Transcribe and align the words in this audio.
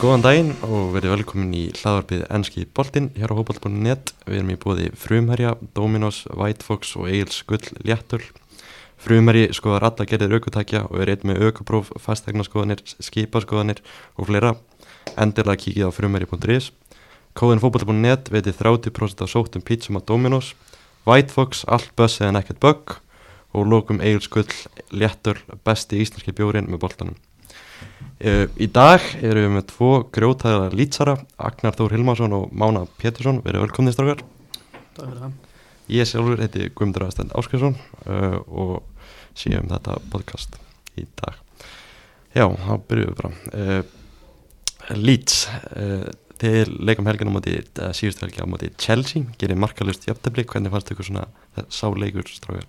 Góðan 0.00 0.22
daginn 0.24 0.50
og 0.64 0.94
verið 0.94 1.10
velkomin 1.12 1.50
í 1.52 1.66
hlaðarpið 1.76 2.22
Enski 2.32 2.62
Boltinn 2.72 3.10
hér 3.20 3.34
á 3.34 3.36
hópall.net. 3.36 4.14
Við 4.24 4.38
erum 4.38 4.52
í 4.54 4.56
bóði 4.56 4.86
Frumherja, 4.96 5.50
Dominos, 5.76 6.22
White 6.32 6.64
Fox 6.64 6.94
og 6.96 7.10
Egil's 7.10 7.42
Gull 7.44 7.68
Léttul. 7.84 8.22
Frumherji 8.96 9.50
skoðar 9.52 9.90
alla 9.90 10.08
gerðir 10.08 10.38
aukutækja 10.38 10.86
og 10.88 11.04
er 11.04 11.12
eitt 11.12 11.28
með 11.28 11.44
aukupróf, 11.50 11.92
fastegnaskoðanir, 12.00 12.80
skipaskoðanir 12.96 13.84
og 14.16 14.30
fleira. 14.32 14.54
Endilega 15.20 15.66
kíkið 15.66 15.92
á 15.92 15.96
frumherji.is. 15.98 16.72
Kóðin 17.36 17.60
fókball.net 17.60 18.32
veitir 18.32 18.56
30% 18.56 19.20
af 19.20 19.34
sóttum 19.36 19.60
pítsum 19.60 20.00
á 20.00 20.04
Dominos. 20.08 20.54
White 21.04 21.36
Fox, 21.36 21.66
allt 21.68 21.92
böss 21.92 22.24
eða 22.24 22.38
nekkert 22.40 22.64
bögg 22.64 23.02
og 23.52 23.68
lókum 23.68 24.00
Egil's 24.00 24.32
Gull 24.32 24.48
Léttul, 24.96 25.36
besti 25.60 26.00
íslenski 26.00 26.32
bjórin 26.32 26.72
með 26.72 26.88
boltanum. 26.88 27.20
Uh, 28.20 28.50
í 28.60 28.66
dag 28.68 29.00
erum 29.24 29.46
við 29.46 29.52
með 29.54 29.62
tvo 29.70 29.90
grjótæðara 30.12 30.76
lýtsara, 30.76 31.14
Agnar 31.40 31.72
Þór 31.72 31.94
Hilmarsson 31.94 32.34
og 32.36 32.50
Mána 32.52 32.82
Pétursson, 33.00 33.38
verið 33.40 33.62
velkomni 33.64 33.94
strákar. 33.94 34.20
Takk 34.92 35.06
fyrir 35.06 35.22
það. 35.22 35.38
Ég 35.90 36.08
sjálfur 36.10 36.42
heiti 36.44 36.66
Guðmundur 36.68 37.06
Aðstænd 37.06 37.32
Áskjörsson 37.40 37.78
uh, 38.04 38.36
og 38.44 38.74
séum 39.40 39.70
þetta 39.70 39.94
podcast 40.12 40.58
í 41.00 41.06
dag. 41.22 41.38
Já, 42.36 42.44
þá 42.44 42.74
byrjuum 42.90 43.14
við 43.14 43.22
bara. 43.22 43.32
Uh, 43.54 43.96
Leeds 45.00 45.38
þegar 46.40 46.74
leikum 46.90 47.08
helgin 47.08 47.32
á 47.32 47.36
móti 47.38 47.56
síðustu 47.96 48.26
helgi 48.26 48.44
á 48.44 48.52
móti 48.52 48.70
Chelsea 48.80 49.24
gerir 49.40 49.60
markalust 49.60 50.04
jöfntabli, 50.08 50.44
hvernig 50.44 50.72
fannst 50.72 50.92
ykkur 50.92 51.08
svona 51.08 51.24
sá 51.72 51.88
leikur 51.96 52.28
strákar? 52.28 52.68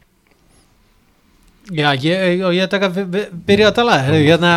Já, 1.76 1.92
ég, 2.00 2.40
og 2.48 2.56
ég 2.56 2.72
taka 2.72 2.92
byrja 2.92 3.72
að 3.72 3.78
tala, 3.82 4.00
hérna 4.08 4.56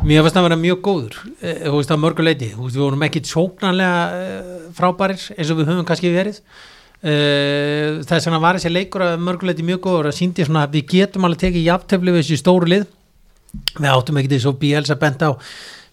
Mér 0.00 0.24
finnst 0.24 0.34
það 0.34 0.40
að 0.40 0.46
vera 0.48 0.58
mjög 0.58 0.78
góður, 0.82 1.16
eh, 1.44 1.58
þú 1.68 1.72
veist, 1.76 1.92
á 1.92 2.02
mörguleiti, 2.02 2.48
þú 2.56 2.64
veist, 2.64 2.76
við 2.78 2.82
vorum 2.82 3.04
ekki 3.06 3.20
sóknarlega 3.28 3.98
eh, 4.16 4.62
frábærir 4.74 5.26
eins 5.36 5.50
og 5.52 5.58
við 5.60 5.68
höfum 5.68 5.86
kannski 5.86 6.10
verið. 6.14 6.38
Eh, 7.02 8.00
þess 8.08 8.26
vegna 8.26 8.40
var 8.42 8.58
þessi 8.58 8.72
leikur 8.72 9.04
að 9.04 9.22
mörguleiti 9.22 9.66
mjög 9.66 9.82
góður 9.84 10.08
að 10.10 10.16
síndi 10.16 10.46
svona 10.46 10.64
að 10.66 10.78
við 10.78 10.88
getum 10.94 11.28
alveg 11.28 11.44
tekið 11.44 11.68
jafntöfli 11.68 12.14
við 12.14 12.22
þessi 12.22 12.40
stóru 12.40 12.70
lið. 12.72 12.88
Við 13.76 13.90
áttum 13.92 14.18
ekkert 14.18 14.36
eins 14.38 14.48
og 14.48 14.58
Bielsa 14.58 14.96
bent 14.96 15.22
á, 15.22 15.30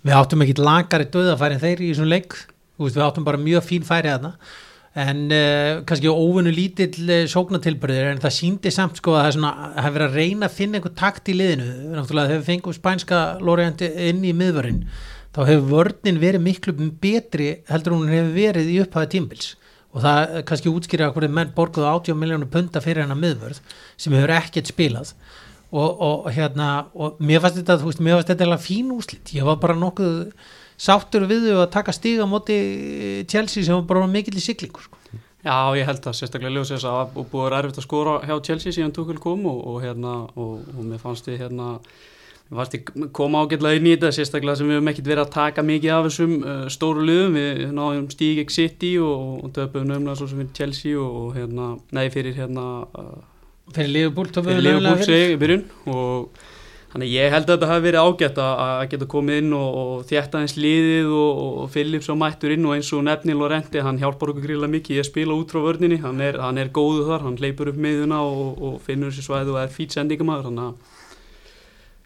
við 0.06 0.16
áttum 0.16 0.46
ekkert 0.46 0.64
lagari 0.64 1.10
döðafæri 1.12 1.60
en 1.60 1.64
þeir 1.66 1.86
í 1.86 1.92
svona 1.98 2.14
leik, 2.16 2.38
við 2.80 3.04
áttum 3.04 3.28
bara 3.28 3.42
mjög 3.42 3.68
fín 3.68 3.86
færi 3.86 4.14
að 4.14 4.30
það 4.30 4.58
en 5.00 5.22
uh, 5.32 5.82
kannski 5.88 6.12
óvunni 6.12 6.52
lítill 6.56 7.06
uh, 7.08 7.22
sóknatilbyrðir 7.32 8.12
en 8.14 8.24
það 8.24 8.36
síndi 8.36 8.74
samt 8.74 9.00
sko 9.00 9.16
að 9.20 9.38
það 9.38 9.80
hefur 9.80 9.96
verið 9.96 10.08
að 10.08 10.18
reyna 10.20 10.50
að 10.50 10.58
finna 10.58 10.80
einhver 10.80 10.96
takt 11.00 11.32
í 11.32 11.38
liðinu. 11.38 11.70
Náttúrulega 11.94 12.32
þegar 12.34 12.42
við 12.42 12.50
fengum 12.50 12.78
spænska 12.78 13.22
lóriðandi 13.44 13.90
inn 14.10 14.22
í 14.28 14.36
miðvörinn 14.36 14.84
þá 15.36 15.42
hefur 15.46 15.68
vörnin 15.72 16.22
verið 16.22 16.46
miklu 16.46 16.76
betri 17.02 17.50
heldur 17.70 17.96
hún 17.96 18.12
hefur 18.12 18.32
verið 18.36 18.72
í 18.74 18.80
upphæði 18.84 19.12
tímbils 19.16 19.52
og 19.90 20.04
það 20.04 20.34
kannski 20.50 20.72
útskýra 20.72 21.10
að 21.10 21.28
menn 21.34 21.54
borguðu 21.56 21.88
80 21.90 22.18
miljónu 22.20 22.50
punta 22.52 22.82
fyrir 22.84 23.06
hennar 23.06 23.18
miðvörð 23.18 23.62
sem 23.98 24.14
hefur 24.14 24.36
ekkert 24.38 24.70
spilað. 24.70 25.14
Og, 25.70 26.02
og 26.02 26.30
hérna 26.34 26.88
og 26.98 27.20
mér 27.22 27.44
fannst 27.44 27.60
þetta, 27.62 28.24
þetta 28.26 28.58
fín 28.62 28.90
úslitt, 28.96 29.36
ég 29.38 29.46
var 29.46 29.60
bara 29.62 29.76
nokkuð 29.78 30.32
sáttur 30.80 31.28
við 31.30 31.50
þau 31.50 31.64
að 31.64 31.72
taka 31.76 31.96
stíga 31.96 32.28
moti 32.30 32.60
Chelsea 33.30 33.66
sem 33.66 33.76
var 33.76 33.88
bara 33.90 34.08
mikill 34.12 34.38
í 34.40 34.44
siglingu 34.44 34.84
sko. 34.84 35.00
Já, 35.40 35.72
ég 35.80 35.88
held 35.88 36.04
að 36.04 36.18
sérstaklega 36.18 36.52
ljósið 36.58 36.76
þess 36.76 36.88
að 36.90 37.18
búið 37.32 37.54
erfitt 37.58 37.78
að 37.80 37.86
skora 37.86 38.16
hjá 38.28 38.36
Chelsea 38.44 38.76
síðan 38.76 38.94
Tuchel 38.96 39.20
kom 39.24 39.46
og, 39.48 39.60
og 39.72 39.78
hérna 39.86 40.16
og, 40.36 40.66
og 40.76 40.82
mér 40.84 41.00
fannst 41.00 41.30
ég 41.32 41.40
hérna 41.40 41.78
fannst 42.50 42.76
ég 42.76 42.92
koma 43.16 43.46
ágætlega 43.46 43.80
inn 43.80 43.88
í 43.88 43.94
þetta 43.94 44.12
sérstaklega 44.18 44.60
sem 44.60 44.68
við 44.68 44.80
hefum 44.80 44.92
ekkert 44.92 45.10
verið 45.12 45.24
að 45.24 45.34
taka 45.38 45.66
mikið 45.70 45.96
af 45.96 46.08
þessum 46.10 46.36
uh, 46.42 46.62
stóru 46.74 47.06
liðum, 47.08 47.38
við 47.40 47.74
náðum 47.78 48.08
Stíg 48.12 48.44
ekki 48.44 48.56
City 48.58 48.94
og, 49.04 49.26
og 49.46 49.54
döpum 49.56 49.88
nöfnlega 49.88 50.20
svo 50.20 50.28
sem 50.28 50.42
fyrir 50.42 50.56
Chelsea 50.60 51.04
og 51.04 51.36
hérna, 51.38 51.72
nei 51.96 52.06
fyrir 52.12 52.36
hérna 52.36 52.68
uh, 52.90 53.20
fyrir 53.76 53.94
Liverpool 53.96 54.32
fyrir 54.34 54.64
Liverpool 54.66 55.06
segi 55.08 55.40
byrjun 55.40 55.66
og 55.94 56.48
Þannig 56.90 57.12
ég 57.14 57.30
held 57.30 57.46
að 57.46 57.52
þetta 57.54 57.68
hafi 57.70 57.84
verið 57.86 58.06
ágætt 58.08 58.40
að 58.42 58.80
geta 58.90 59.08
komið 59.12 59.40
inn 59.44 59.52
og, 59.54 59.76
og 59.80 60.06
þjætta 60.10 60.40
eins 60.42 60.56
liðið 60.58 61.12
og, 61.14 61.42
og 61.62 61.68
Phillips 61.76 62.10
á 62.10 62.16
mættur 62.18 62.54
inn 62.56 62.66
og 62.66 62.74
eins 62.74 62.90
og 62.98 63.04
Nefni 63.06 63.36
Lorenti, 63.38 63.84
hann 63.86 64.00
hjálpar 64.02 64.32
okkur 64.34 64.48
gríla 64.48 64.70
mikið 64.74 64.96
í 64.98 65.02
að 65.04 65.10
spila 65.12 65.38
út 65.38 65.54
frá 65.54 65.62
vörninni, 65.68 66.00
hann 66.02 66.24
er, 66.26 66.40
hann 66.42 66.58
er 66.58 66.72
góðu 66.74 67.04
þar, 67.12 67.28
hann 67.28 67.38
leipur 67.44 67.70
upp 67.70 67.78
miðuna 67.86 68.24
og, 68.26 68.58
og 68.58 68.80
finnur 68.88 69.14
sér 69.14 69.28
svæðu 69.28 69.54
og 69.54 69.62
er 69.62 69.76
fít 69.76 69.94
sendingamæður, 69.94 70.50
þannig 70.50 70.66
að 70.66 70.96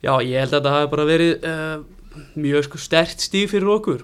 já, 0.03 0.13
ég 0.27 0.43
held 0.43 0.51
að 0.51 0.57
þetta 0.57 0.73
hafi 0.75 0.91
bara 0.97 1.07
verið 1.13 1.47
uh, 1.47 2.25
mjög 2.43 2.67
sko, 2.67 2.81
stert 2.83 3.23
stíð 3.23 3.53
fyrir 3.53 3.72
okkur. 3.77 4.03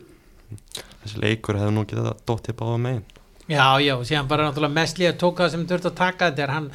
Þessi 1.03 1.25
leikur 1.25 1.59
hefur 1.59 1.75
nú 1.75 1.83
getið 1.89 2.07
að 2.13 2.23
dótt 2.31 2.47
ég 2.53 2.59
báða 2.59 2.79
megin. 2.85 3.03
Já, 3.49 3.81
já, 3.81 3.97
síðan 4.05 4.31
bara 4.31 4.47
náttúrulega 4.47 4.77
mest 4.79 4.99
líka 5.01 5.17
tóka 5.17 5.51
sem 5.51 5.67
þurft 5.67 5.89
að 5.89 5.99
taka 5.99 6.29
þetta 6.29 6.43
er 6.45 6.51
hann 6.53 6.71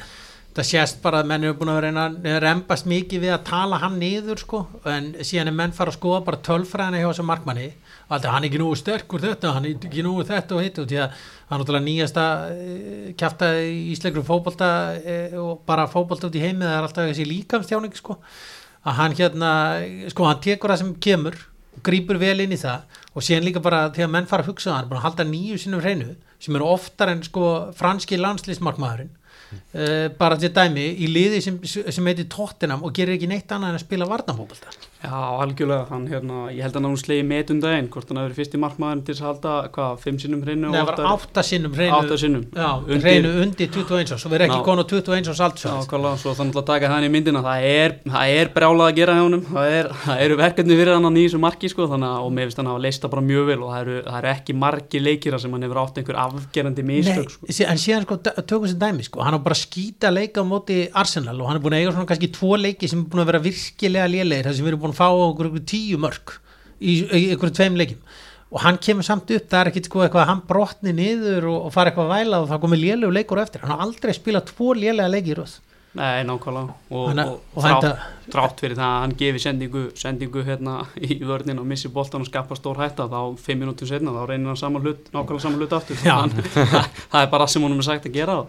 það 0.55 0.67
sést 0.69 1.01
bara 1.03 1.19
að 1.19 1.29
menn 1.29 1.43
eru 1.43 1.55
búin 1.59 1.71
að 1.73 1.81
reyna 1.83 2.03
að 2.07 2.37
reymbast 2.39 2.85
mikið 2.87 3.23
við 3.25 3.33
að 3.35 3.41
tala 3.49 3.79
hann 3.81 3.97
niður 3.99 4.39
sko, 4.39 4.61
en 4.87 5.09
síðan 5.19 5.51
er 5.51 5.55
menn 5.57 5.73
fara 5.75 5.91
að 5.91 5.97
skoða 5.97 6.21
bara 6.29 6.39
tölfræðina 6.47 7.01
hjá 7.01 7.07
þessu 7.09 7.25
markmanni. 7.27 7.65
Og 8.05 8.13
alltaf 8.15 8.35
hann 8.35 8.45
er 8.45 8.49
ekki 8.51 8.61
nú 8.61 8.69
sterkur 8.79 9.23
þetta 9.23 9.51
hann 9.55 9.65
er 9.67 9.87
ekki 9.89 10.05
nú 10.05 10.13
þetta 10.21 10.55
og 10.55 10.63
hitt 10.63 10.79
og 10.79 10.87
því 10.91 10.99
að 11.01 11.25
hann 11.49 11.57
er 11.57 11.63
náttúrulega 11.63 11.85
nýjasta 11.87 12.25
e, 12.53 12.75
kæfta 13.19 13.49
í 13.65 13.73
Ísleikur 13.95 14.27
fókbalta 14.27 14.69
e, 15.01 15.17
og 15.41 15.65
bara 15.67 15.87
fókbalta 15.91 16.29
út 16.29 16.37
í 16.37 16.43
heimið 16.45 16.69
það 16.69 16.77
er 16.77 16.87
alltaf 16.87 17.09
þessi 17.09 17.27
líkamstjáning 17.31 17.97
sko, 17.97 18.19
að 18.85 18.97
hann 19.01 19.17
hérna, 19.17 19.51
sko 20.13 20.29
hann 20.29 20.41
tekur 20.45 20.71
það 20.71 20.83
sem 20.83 20.95
kemur 21.01 21.39
grýpur 21.83 22.21
vel 22.21 22.37
inn 22.45 22.53
í 22.55 22.61
það 22.61 23.01
og 23.11 23.25
síðan 23.25 23.49
líka 23.49 23.65
bara 23.65 23.89
þegar 23.89 24.13
menn 24.13 24.29
fara 24.29 24.45
að 24.45 24.53
hugsa 24.53 24.69
það, 24.69 24.77
hann 24.77 24.85
er 24.85 24.91
búin 24.93 25.01
að 25.01 25.07
halda 25.09 25.27
nýju 25.33 25.59
sinnum 25.59 25.83
hreinu 25.83 26.15
sem 26.39 26.55
eru 26.55 26.69
oftar 26.69 27.11
en 27.11 27.25
sko 27.25 27.49
franski 27.75 28.21
landslýsmarkmaðurinn 28.21 29.11
uh, 29.55 30.07
bara 30.19 30.37
til 30.41 30.51
dæmi 30.55 30.85
í 31.05 31.09
liði 31.11 31.41
sem, 31.43 31.59
sem 31.65 32.11
heitir 32.11 32.29
Tottenham 32.31 32.85
og 32.85 32.93
gerir 32.95 33.17
ekki 33.17 33.29
neitt 33.31 33.51
annað 33.51 33.73
en 33.73 33.79
að 33.79 33.85
spila 33.85 34.09
varnafókbalta 34.09 34.75
Já, 35.05 35.21
algjörlega, 35.45 35.85
hann, 35.91 36.05
hérna, 36.09 36.39
ég 36.53 36.65
held 36.65 36.79
að 36.79 36.87
hann 36.87 36.97
slegi 36.99 37.25
metundaginn, 37.29 37.89
hvort 37.93 38.09
hann 38.11 38.19
hefur 38.21 38.31
verið 38.31 38.39
fyrst 38.41 38.55
í 38.57 38.61
markmaðin 38.61 39.03
til 39.05 39.15
að 39.15 39.23
halda, 39.29 39.53
hvað, 39.75 39.99
5 40.05 40.19
sinnum 40.25 40.43
hreinu 40.45 40.71
Nei, 40.71 40.79
það 40.79 40.89
var 40.89 41.09
8 41.13 41.43
sinnum 41.49 41.75
hreinu 41.77 41.97
8 41.99 42.19
sinnum, 42.23 42.45
já, 42.55 42.69
undir, 42.81 43.03
hreinu 43.05 43.33
undir 43.43 43.69
21 43.75 44.15
árs, 44.15 44.23
svo 44.25 44.31
verður 44.33 44.47
ekki 44.49 44.61
konu 44.69 44.85
21 44.89 45.31
árs 45.33 45.43
allt 45.45 45.63
Já, 45.65 45.73
hvað, 45.91 46.07
svo 46.21 46.35
þannig 46.37 46.59
að 46.61 46.67
taka 46.69 46.91
það 46.91 47.05
í 47.05 47.11
myndina. 47.13 47.41
Það 47.45 47.67
er, 47.69 47.95
það 48.09 48.33
er 48.39 48.51
brjálað 48.55 48.89
að 48.89 48.99
gera 48.99 49.15
hjá 49.15 49.23
hann 49.25 49.39
það, 49.49 49.69
er, 49.79 49.89
það 50.05 50.23
eru 50.25 50.37
verkefni 50.41 50.79
fyrir 50.79 50.93
hann 50.95 51.09
á 51.09 51.11
nýjum 51.15 51.43
marki 51.45 51.71
sko, 51.71 51.87
þannig 51.91 52.09
að, 52.11 52.25
og 52.25 52.33
mér 52.35 52.49
finnst 52.49 52.61
hann 52.61 52.69
að 52.69 52.75
hafa 52.75 52.85
leista 52.85 53.11
bara 53.11 53.23
mjög 53.25 53.49
vel 53.49 53.59
og 53.65 53.71
það 53.73 53.81
eru, 53.85 53.97
það 54.05 54.19
eru 54.21 54.31
ekki 54.31 54.55
margi 54.65 55.01
leikira 55.01 55.39
sem 55.41 55.55
hann 55.55 55.65
hefur 55.65 55.81
átt 55.81 55.99
einhver 56.01 56.19
afgerandi 56.25 56.85
mistök 56.87 57.33
sko. 57.33 57.49
En 57.49 57.81
síðan 57.81 58.05
sko, 58.05 58.17
tökum 58.41 58.67
sem 58.71 58.79
dæmi 58.81 59.05
sko, 59.07 59.23
hann 59.25 59.35
har 59.37 59.43
bara 59.45 59.57
skýta 59.59 60.11
leika 60.13 60.43
á 60.43 60.45
móti 60.47 60.79
Arsenal 60.93 61.37
og 61.41 61.49
hann 61.49 61.59
er 61.59 61.63
búin 61.65 61.75
að 61.77 61.83
eiga 61.83 61.93
svona 61.95 62.09
kannski 62.09 62.31
tvo 62.35 62.55
leiki 62.59 62.89
sem 62.91 63.03
er 63.03 63.09
búin 63.11 63.23
að 63.25 63.29
vera 63.31 63.43
virkilega 63.45 64.07
lélegir 64.11 64.49
þar 64.49 64.57
sem 64.57 64.65
við 64.67 64.73
erum 64.73 64.94
búin 64.95 64.97
að 64.97 65.01
fá 65.01 65.27
okkur 65.27 65.51
tíu 65.67 65.99
mörg 66.01 66.37
í, 66.79 67.03
í 67.03 67.27
einhverju 67.33 67.59
tveim 67.59 67.77
leikim 67.79 68.01
og 68.55 68.61
hann 68.63 68.77
kemur 68.79 69.05
samt 69.05 69.31
upp, 69.35 69.47
það 69.51 69.61
er 69.61 69.69
ekkit 69.71 69.87
sko 69.89 70.03
eitthvað 70.05 70.23
að 70.23 70.29
hann 70.31 70.41
brotni 70.47 70.95
niður 70.95 71.49
og, 71.51 71.61
og 71.67 71.73
fara 71.75 71.91
eitthvað 71.91 72.11
að 72.11 72.19
væla 72.19 72.41
og 72.43 72.51
það 72.51 72.61
komið 72.65 72.83
lélegu 72.83 73.15
leikur 73.17 73.41
eftir, 73.41 73.63
hann 73.65 73.73
har 73.73 73.87
aldrei 73.87 74.13
spilað 74.15 74.51
tvo 74.53 74.75
lélega 74.77 75.11
leiki 75.11 75.33
í 75.33 75.39
röð. 75.39 75.55
Nei, 75.95 76.25
nákvæmlega. 76.27 76.73
Og, 76.91 77.03
Hanna, 77.07 77.25
og, 77.31 77.59
þrátt, 77.63 78.01
þrátt 78.33 78.63
fyrir 78.63 78.75
það 78.75 78.89
að 78.89 78.97
hann 78.99 79.13
gefi 79.21 79.41
sendingu, 79.45 79.83
sendingu 79.95 80.43
hérna 80.43 80.73
í 80.99 81.21
vörnin 81.23 81.61
og 81.61 81.67
missi 81.69 81.91
boltan 81.91 82.25
og 82.25 82.27
skapar 82.27 82.59
stór 82.59 82.81
hætta 82.83 83.07
þá 83.11 83.19
fimm 83.39 83.63
minútið 83.63 83.93
setna 83.93 84.15
þá 84.15 84.25
reynir 84.27 84.51
hann 84.51 84.59
saman 84.59 84.83
hlut, 84.83 85.07
nákvæmlega 85.13 85.45
saman 85.45 85.63
hlut 85.63 85.75
aftur. 85.77 86.01
Það 86.03 87.21
er 87.21 87.31
bara 87.31 87.47
sem 87.47 87.63
honum 87.63 87.79
er 87.79 87.87
sagt 87.87 88.09
að 88.09 88.19
gera 88.19 88.41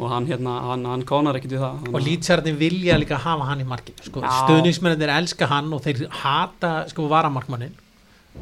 og 0.00 0.08
hann, 0.08 0.26
hérna, 0.30 0.54
hann, 0.70 0.86
hann 0.88 1.04
konar 1.08 1.36
ekkert 1.36 1.56
við 1.56 1.62
það. 1.62 1.90
Og 1.92 2.04
lýtsarðin 2.06 2.58
vilja 2.60 2.96
líka 3.00 3.18
hafa 3.20 3.48
hann 3.50 3.60
í 3.60 3.66
markinu 3.68 4.06
sko. 4.06 4.22
stöðningsmennir 4.24 5.12
elska 5.18 5.48
hann 5.50 5.68
og 5.74 5.82
þeir 5.84 6.06
hata 6.22 6.72
sko 6.90 7.08
varamarkmannin 7.12 7.74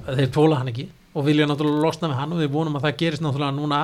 þeir 0.06 0.30
tóla 0.34 0.60
hann 0.60 0.70
ekki 0.70 0.86
og 1.18 1.26
vilja 1.26 1.48
náttúrulega 1.50 1.82
losna 1.82 2.12
við 2.12 2.20
hann 2.20 2.36
og 2.36 2.42
þeir 2.42 2.52
vonum 2.54 2.78
að 2.78 2.86
það 2.86 3.00
gerist 3.02 3.24
náttúrulega 3.24 3.56
núna 3.56 3.80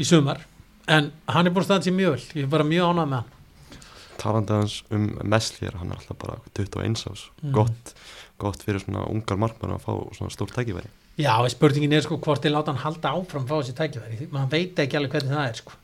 í 0.00 0.08
sumar. 0.08 0.40
En 0.88 1.12
hann 1.28 1.46
er 1.46 1.54
búin 1.54 1.68
staðan 1.68 1.86
sér 1.86 1.96
mjög 1.98 2.16
vel. 2.16 2.24
Ég 2.38 2.46
er 2.46 2.50
bara 2.56 2.66
mjög 2.66 2.88
ánægð 2.88 3.12
með 3.12 3.20
hann. 3.20 3.76
Talandi 4.22 4.56
hans 4.56 4.78
um 4.94 5.06
Messlýr 5.34 5.76
hann 5.80 5.92
er 5.92 6.00
alltaf 6.00 6.18
bara 6.22 6.38
21 6.56 7.04
ás 7.10 7.28
mm. 7.42 7.52
gott, 7.52 7.94
gott 8.40 8.64
fyrir 8.64 8.80
svona 8.80 9.04
ungar 9.12 9.40
markmann 9.40 9.76
að 9.76 9.84
fá 9.84 9.92
svona 10.16 10.32
stórt 10.32 10.56
tækifæri. 10.56 10.88
Já, 11.20 11.34
spurningin 11.52 11.92
er 11.92 12.04
sko 12.06 12.16
hvort 12.22 12.44
ég 12.48 12.54
láta 12.54 12.72
hann 12.72 12.80
halda 12.80 13.12
áfram 13.18 13.44
fá 13.48 13.58
þessi 13.58 13.76
tækifæri, 13.76 14.28
mann 14.32 14.48
veit 14.52 14.78
ekki 14.80 14.96
alveg 14.96 15.18
hvernig 15.18 15.34
það 15.36 15.48
er 15.50 15.60
sko 15.60 15.80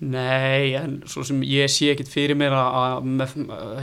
Nei, 0.00 0.72
en 0.78 0.94
svo 1.04 1.20
sem 1.28 1.42
ég 1.44 1.68
sé 1.68 1.90
ekkit 1.92 2.08
fyrir 2.08 2.38
mér 2.40 2.54
að 2.56 3.04
með 3.04 3.34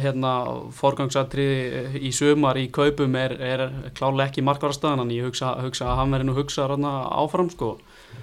hérna, 0.02 0.32
forgangsatriði 0.74 2.02
í 2.02 2.10
sömar 2.16 2.58
í 2.58 2.64
kaupum 2.74 3.14
er, 3.22 3.36
er 3.38 3.64
klálega 3.94 4.32
ekki 4.32 4.42
markvarastæðan 4.48 5.04
en 5.04 5.14
ég 5.14 5.28
hugsa, 5.30 5.54
hugsa 5.62 5.92
að 5.92 6.02
hann 6.02 6.16
verði 6.16 6.30
nú 6.32 6.36
hugsað 6.40 6.74
áfram 6.88 7.52
sko. 7.54 7.76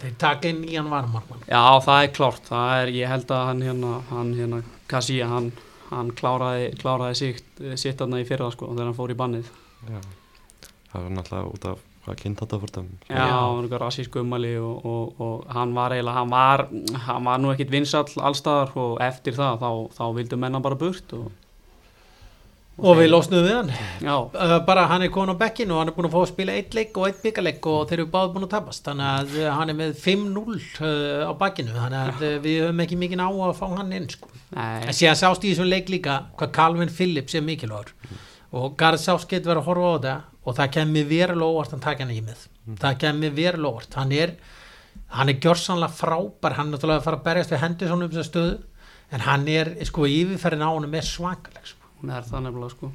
Þeir 0.03 0.19
taka 0.19 0.51
inn 0.51 0.65
í 0.67 0.75
hann 0.75 0.91
varmarkmann. 0.91 1.47
Já, 1.47 1.63
það 1.87 2.01
er 2.01 2.13
klárt, 2.19 2.51
það 2.51 2.75
er, 2.81 2.93
ég 2.99 3.15
held 3.15 3.31
að 3.39 3.47
hann 3.53 3.65
hérna, 3.69 3.95
hann 4.11 4.37
hérna, 4.41 4.63
Kassi, 4.91 5.23
hann, 5.23 5.51
hann 5.93 6.11
kláraði, 6.19 6.73
kláraði 6.83 7.21
sitt, 7.23 7.65
sitt 7.79 8.03
aðna 8.03 8.25
í 8.25 8.27
fyrra 8.27 8.51
sko 8.51 8.75
þegar 8.75 8.91
hann 8.91 8.99
fór 8.99 9.15
í 9.15 9.21
bannið. 9.23 9.55
Já, 9.87 10.01
það 10.91 10.99
var 10.99 11.19
náttúrulega 11.21 11.55
út 11.55 11.71
af 11.71 11.91
hvað 12.05 12.19
kynnt 12.21 12.43
þetta 12.43 12.61
fórtum 12.63 12.91
Já, 13.09 13.23
hann 13.23 13.55
var 13.57 13.63
eitthvað 13.65 13.85
rassísku 13.85 14.21
ummæli 14.23 14.57
og, 14.61 14.85
og, 14.85 15.23
og 15.25 15.55
hann 15.55 15.73
var 15.77 15.95
eiginlega, 15.95 16.19
hann 16.21 16.35
var, 16.35 16.67
hann 17.07 17.31
var 17.31 17.41
nú 17.41 17.55
ekkit 17.55 17.73
vinsall 17.73 18.27
allstaðar 18.29 18.75
og 18.81 19.01
eftir 19.05 19.37
það 19.39 19.65
þá, 19.65 19.71
þá 19.97 20.05
vildu 20.19 20.39
menna 20.41 20.61
bara 20.65 20.79
burt 20.81 21.17
og, 21.17 21.31
og 22.75 22.99
við 22.99 23.09
losnum 23.13 23.45
við 23.47 23.55
hann. 23.55 23.73
Já, 24.03 24.17
uh, 24.19 24.57
bara 24.67 24.89
hann 24.91 25.07
er 25.07 25.13
komin 25.15 25.33
á 25.33 25.43
bekkinu 25.45 25.77
og 25.77 25.83
hann 25.83 25.93
er 25.93 25.97
búin 25.97 26.09
að 26.09 26.17
fá 26.17 26.21
að 26.25 26.31
spila 26.33 26.57
eitt 26.59 26.75
leik 26.75 26.99
og 26.99 27.09
eitt 27.09 27.23
byggarleik 27.23 27.69
og 27.71 27.85
þeir 27.89 28.01
eru 28.01 28.11
báð 28.11 28.33
búin 28.35 28.49
að 28.49 28.55
tapast. 28.57 28.83
Þannig 28.89 29.11
að 29.13 29.37
uh, 29.39 29.51
hann 29.55 29.71
er 29.71 29.79
með 29.79 29.97
5-0 30.03 30.59
uh, 30.59 31.31
á 31.31 31.33
bakkinu 31.39 31.77
þannig 31.79 32.01
að 32.03 32.39
við 32.45 32.61
höfum 32.65 32.85
ekki 32.85 33.01
mikið 33.05 33.23
ná 33.23 33.27
að 33.31 33.57
fá 33.61 33.67
hann 33.77 33.95
inn 33.95 34.11
sko. 34.11 34.33
nei, 34.59 34.83
en 34.83 34.99
síðan 34.99 35.21
sást 35.23 35.47
í 35.47 35.55
þessum 35.55 35.71
leik 35.71 35.93
líka 35.95 36.25
hvað 36.35 36.55
Calvin 36.59 36.93
Phillips 36.99 37.39
er 37.39 37.47
mikilvægur 37.47 37.95
og 38.55 38.77
Garð 38.79 39.03
Sást 39.03 39.31
getur 39.31 39.53
verið 39.53 39.63
að 39.63 39.71
horfa 39.71 39.89
á 39.91 39.95
þetta 39.95 40.17
og 40.45 40.59
það 40.59 40.75
kemur 40.77 41.09
verulega 41.11 41.55
óvart 41.55 41.75
hann 41.75 41.85
taka 41.85 42.05
hann 42.05 42.15
í 42.15 42.21
með. 42.25 42.45
Það 42.81 43.01
kemur 43.03 43.35
verulega 43.39 43.73
óvart. 43.73 43.97
Hann 43.99 44.13
er, 44.15 44.35
hann 45.17 45.33
er 45.33 45.41
gjörsanlega 45.43 45.99
frábær. 45.99 46.59
Hann 46.59 46.71
er 46.71 46.77
náttúrulega 46.77 47.03
að 47.03 47.09
fara 47.09 47.21
að 47.21 47.27
berjast 47.29 47.55
við 47.55 47.65
hendur 47.65 47.91
svona 47.91 48.09
um 48.09 48.15
þessa 48.15 48.31
stöðu 48.31 48.55
en 49.15 49.25
hann 49.25 49.49
er, 49.51 49.73
sko, 49.87 50.07
yfirferðin 50.11 50.65
á 50.65 50.71
hann 50.71 50.95
er 50.95 51.07
svakaleg 51.07 51.67
sko. 51.69 51.91
hún 52.01 52.13
er 52.15 52.27
það 52.29 52.47
nefnilega 52.47 52.75
sko 52.75 52.91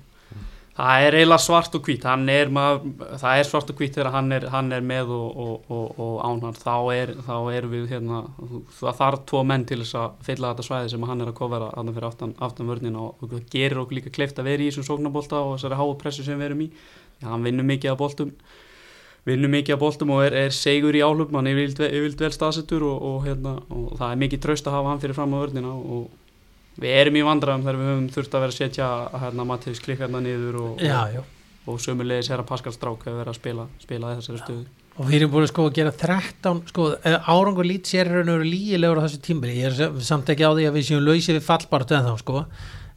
Það 0.80 1.06
er 1.06 1.16
eiginlega 1.18 1.44
svart 1.44 1.74
og 1.76 1.82
hvít, 1.84 2.06
er 2.08 2.52
maður, 2.56 3.08
það 3.20 3.40
er 3.40 3.48
svart 3.50 3.72
og 3.74 3.82
hvít 3.82 3.98
þegar 3.98 4.14
hann 4.14 4.32
er, 4.32 4.46
hann 4.54 4.70
er 4.72 4.86
með 4.88 5.10
og, 5.12 5.42
og, 5.44 5.66
og, 5.76 5.98
og 6.00 6.14
án 6.24 6.40
hann, 6.46 6.56
þá 6.56 6.76
er, 6.94 7.12
þá 7.26 7.34
er 7.52 7.68
við 7.68 7.90
hérna, 7.92 8.22
það 8.78 8.96
þarf 9.02 9.26
tvo 9.28 9.42
menn 9.50 9.66
til 9.68 9.82
þess 9.82 9.98
að 10.00 10.22
fylla 10.30 10.54
þetta 10.54 10.68
svæði 10.70 10.94
sem 10.94 11.04
hann 11.10 11.26
er 11.26 11.34
að 11.34 11.36
kofera 11.42 11.68
þarna 11.74 11.96
fyrir 11.98 12.08
aftan, 12.08 12.32
aftan 12.48 12.72
vörnina 12.72 13.04
og 13.10 13.26
það 13.26 13.44
gerir 13.52 13.84
okkur 13.84 14.00
líka 14.00 14.14
kleift 14.16 14.40
að 14.40 14.48
vera 14.54 14.64
í 14.64 14.70
þessum 14.70 14.88
sóknabólta 14.88 15.44
og 15.44 15.58
þessari 15.58 15.82
háa 15.82 16.00
pressu 16.00 16.28
sem 16.30 16.40
við 16.40 16.48
erum 16.48 16.64
í, 16.64 16.70
Já, 17.20 17.28
hann 17.34 17.44
vinnur 17.44 17.68
mikið 17.68 17.92
af 17.92 18.00
bóltum, 18.00 18.32
vinnur 19.28 19.52
mikið 19.52 19.76
af 19.76 19.84
bóltum 19.84 20.16
og 20.16 20.24
er, 20.30 20.40
er 20.46 20.56
segur 20.56 20.96
í 20.96 21.04
álum, 21.04 21.28
hann 21.36 21.52
er 21.52 21.60
yfirvilt 21.66 22.24
vel 22.24 22.32
staðsettur 22.32 22.88
og, 22.88 23.04
og, 23.04 23.18
hérna, 23.28 23.58
og 23.68 23.98
það 24.00 24.14
er 24.14 24.22
mikið 24.24 24.44
traust 24.46 24.72
að 24.72 24.78
hafa 24.78 24.94
hann 24.94 25.04
fyrir 25.04 25.20
fram 25.20 25.36
á 25.36 25.44
vörnina 25.44 25.76
og 25.76 26.08
við 26.80 26.96
erum 27.02 27.18
í 27.20 27.24
vandræðum 27.28 27.64
þegar 27.66 27.80
við 27.80 27.90
höfum 27.92 28.10
þurft 28.16 28.36
að 28.38 28.44
vera 28.46 28.54
að 28.54 28.60
setja 28.60 28.88
hérna, 29.24 29.46
Mattiðs 29.50 29.82
klikkarna 29.84 30.22
niður 30.24 30.60
og, 30.64 30.84
já 30.84 31.24
og 31.70 31.78
sömulegis 31.84 32.30
herra 32.32 32.46
Pascal 32.48 32.72
Strák 32.74 33.04
hefur 33.06 33.20
verið 33.20 33.30
að 33.34 33.38
spila, 33.38 33.66
spila 33.84 34.14
þessari 34.18 34.40
stöðu. 34.42 34.64
Og 35.00 35.06
við 35.08 35.16
erum 35.20 35.32
búin 35.36 35.46
að 35.46 35.52
sko 35.52 35.66
að 35.70 35.76
gera 35.78 35.92
13 35.96 36.62
sko, 36.72 36.86
árangur 37.30 37.68
lít 37.68 37.86
sér 37.92 38.10
er 38.10 38.16
raun 38.24 38.32
og 38.34 38.46
lígilegur 38.48 39.00
á 39.00 39.06
þessu 39.06 39.20
tímbili, 39.28 39.60
ég 39.60 39.68
er 39.70 39.76
sam- 39.78 40.00
samt 40.02 40.32
ekki 40.34 40.48
á 40.48 40.52
því 40.56 40.66
að 40.66 40.76
við 40.80 40.88
séum 40.90 41.04
lausið 41.06 41.38
við 41.38 41.46
fallbartu 41.46 41.96
en 42.00 42.08
þá 42.10 42.16
sko. 42.24 42.42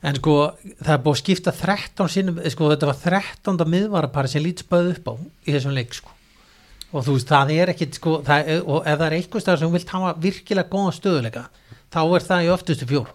En 0.02 0.16
sko 0.18 0.34
það 0.80 0.94
er 0.96 1.02
búin 1.04 1.14
að 1.14 1.20
skipta 1.20 1.52
13 1.60 2.08
sinnum, 2.16 2.40
sko 2.50 2.70
þetta 2.72 2.88
var 2.90 2.98
13. 3.04 3.68
miðvarapari 3.76 4.28
sem 4.32 4.42
lít 4.42 4.64
spöð 4.64 4.90
upp 4.96 5.06
á 5.10 5.14
í 5.46 5.52
þessum 5.54 5.76
leik 5.76 5.92
sko. 5.94 6.10
Og 6.92 7.04
þú 7.06 7.18
veist 7.18 7.28
það 7.28 7.52
er 7.60 7.74
ekkit 7.76 8.00
sko 8.00 8.18
það 8.24 8.48
er, 8.56 8.62
og 8.66 8.82
ef 8.86 8.98
það 8.98 9.06
er 9.10 9.18
eitthvað 9.20 9.44
stað 9.44 9.58
sem 9.60 9.68
þú 9.68 9.76
vilt 9.76 9.92
hafa 9.94 10.14
virkilega 10.26 10.72
góðan 10.72 10.96
stöðuleika 10.96 11.44
þá 11.92 12.00
er 12.16 12.26
það 12.30 12.46
í 12.48 12.50
öftustu 12.56 12.88
fjór 12.88 13.12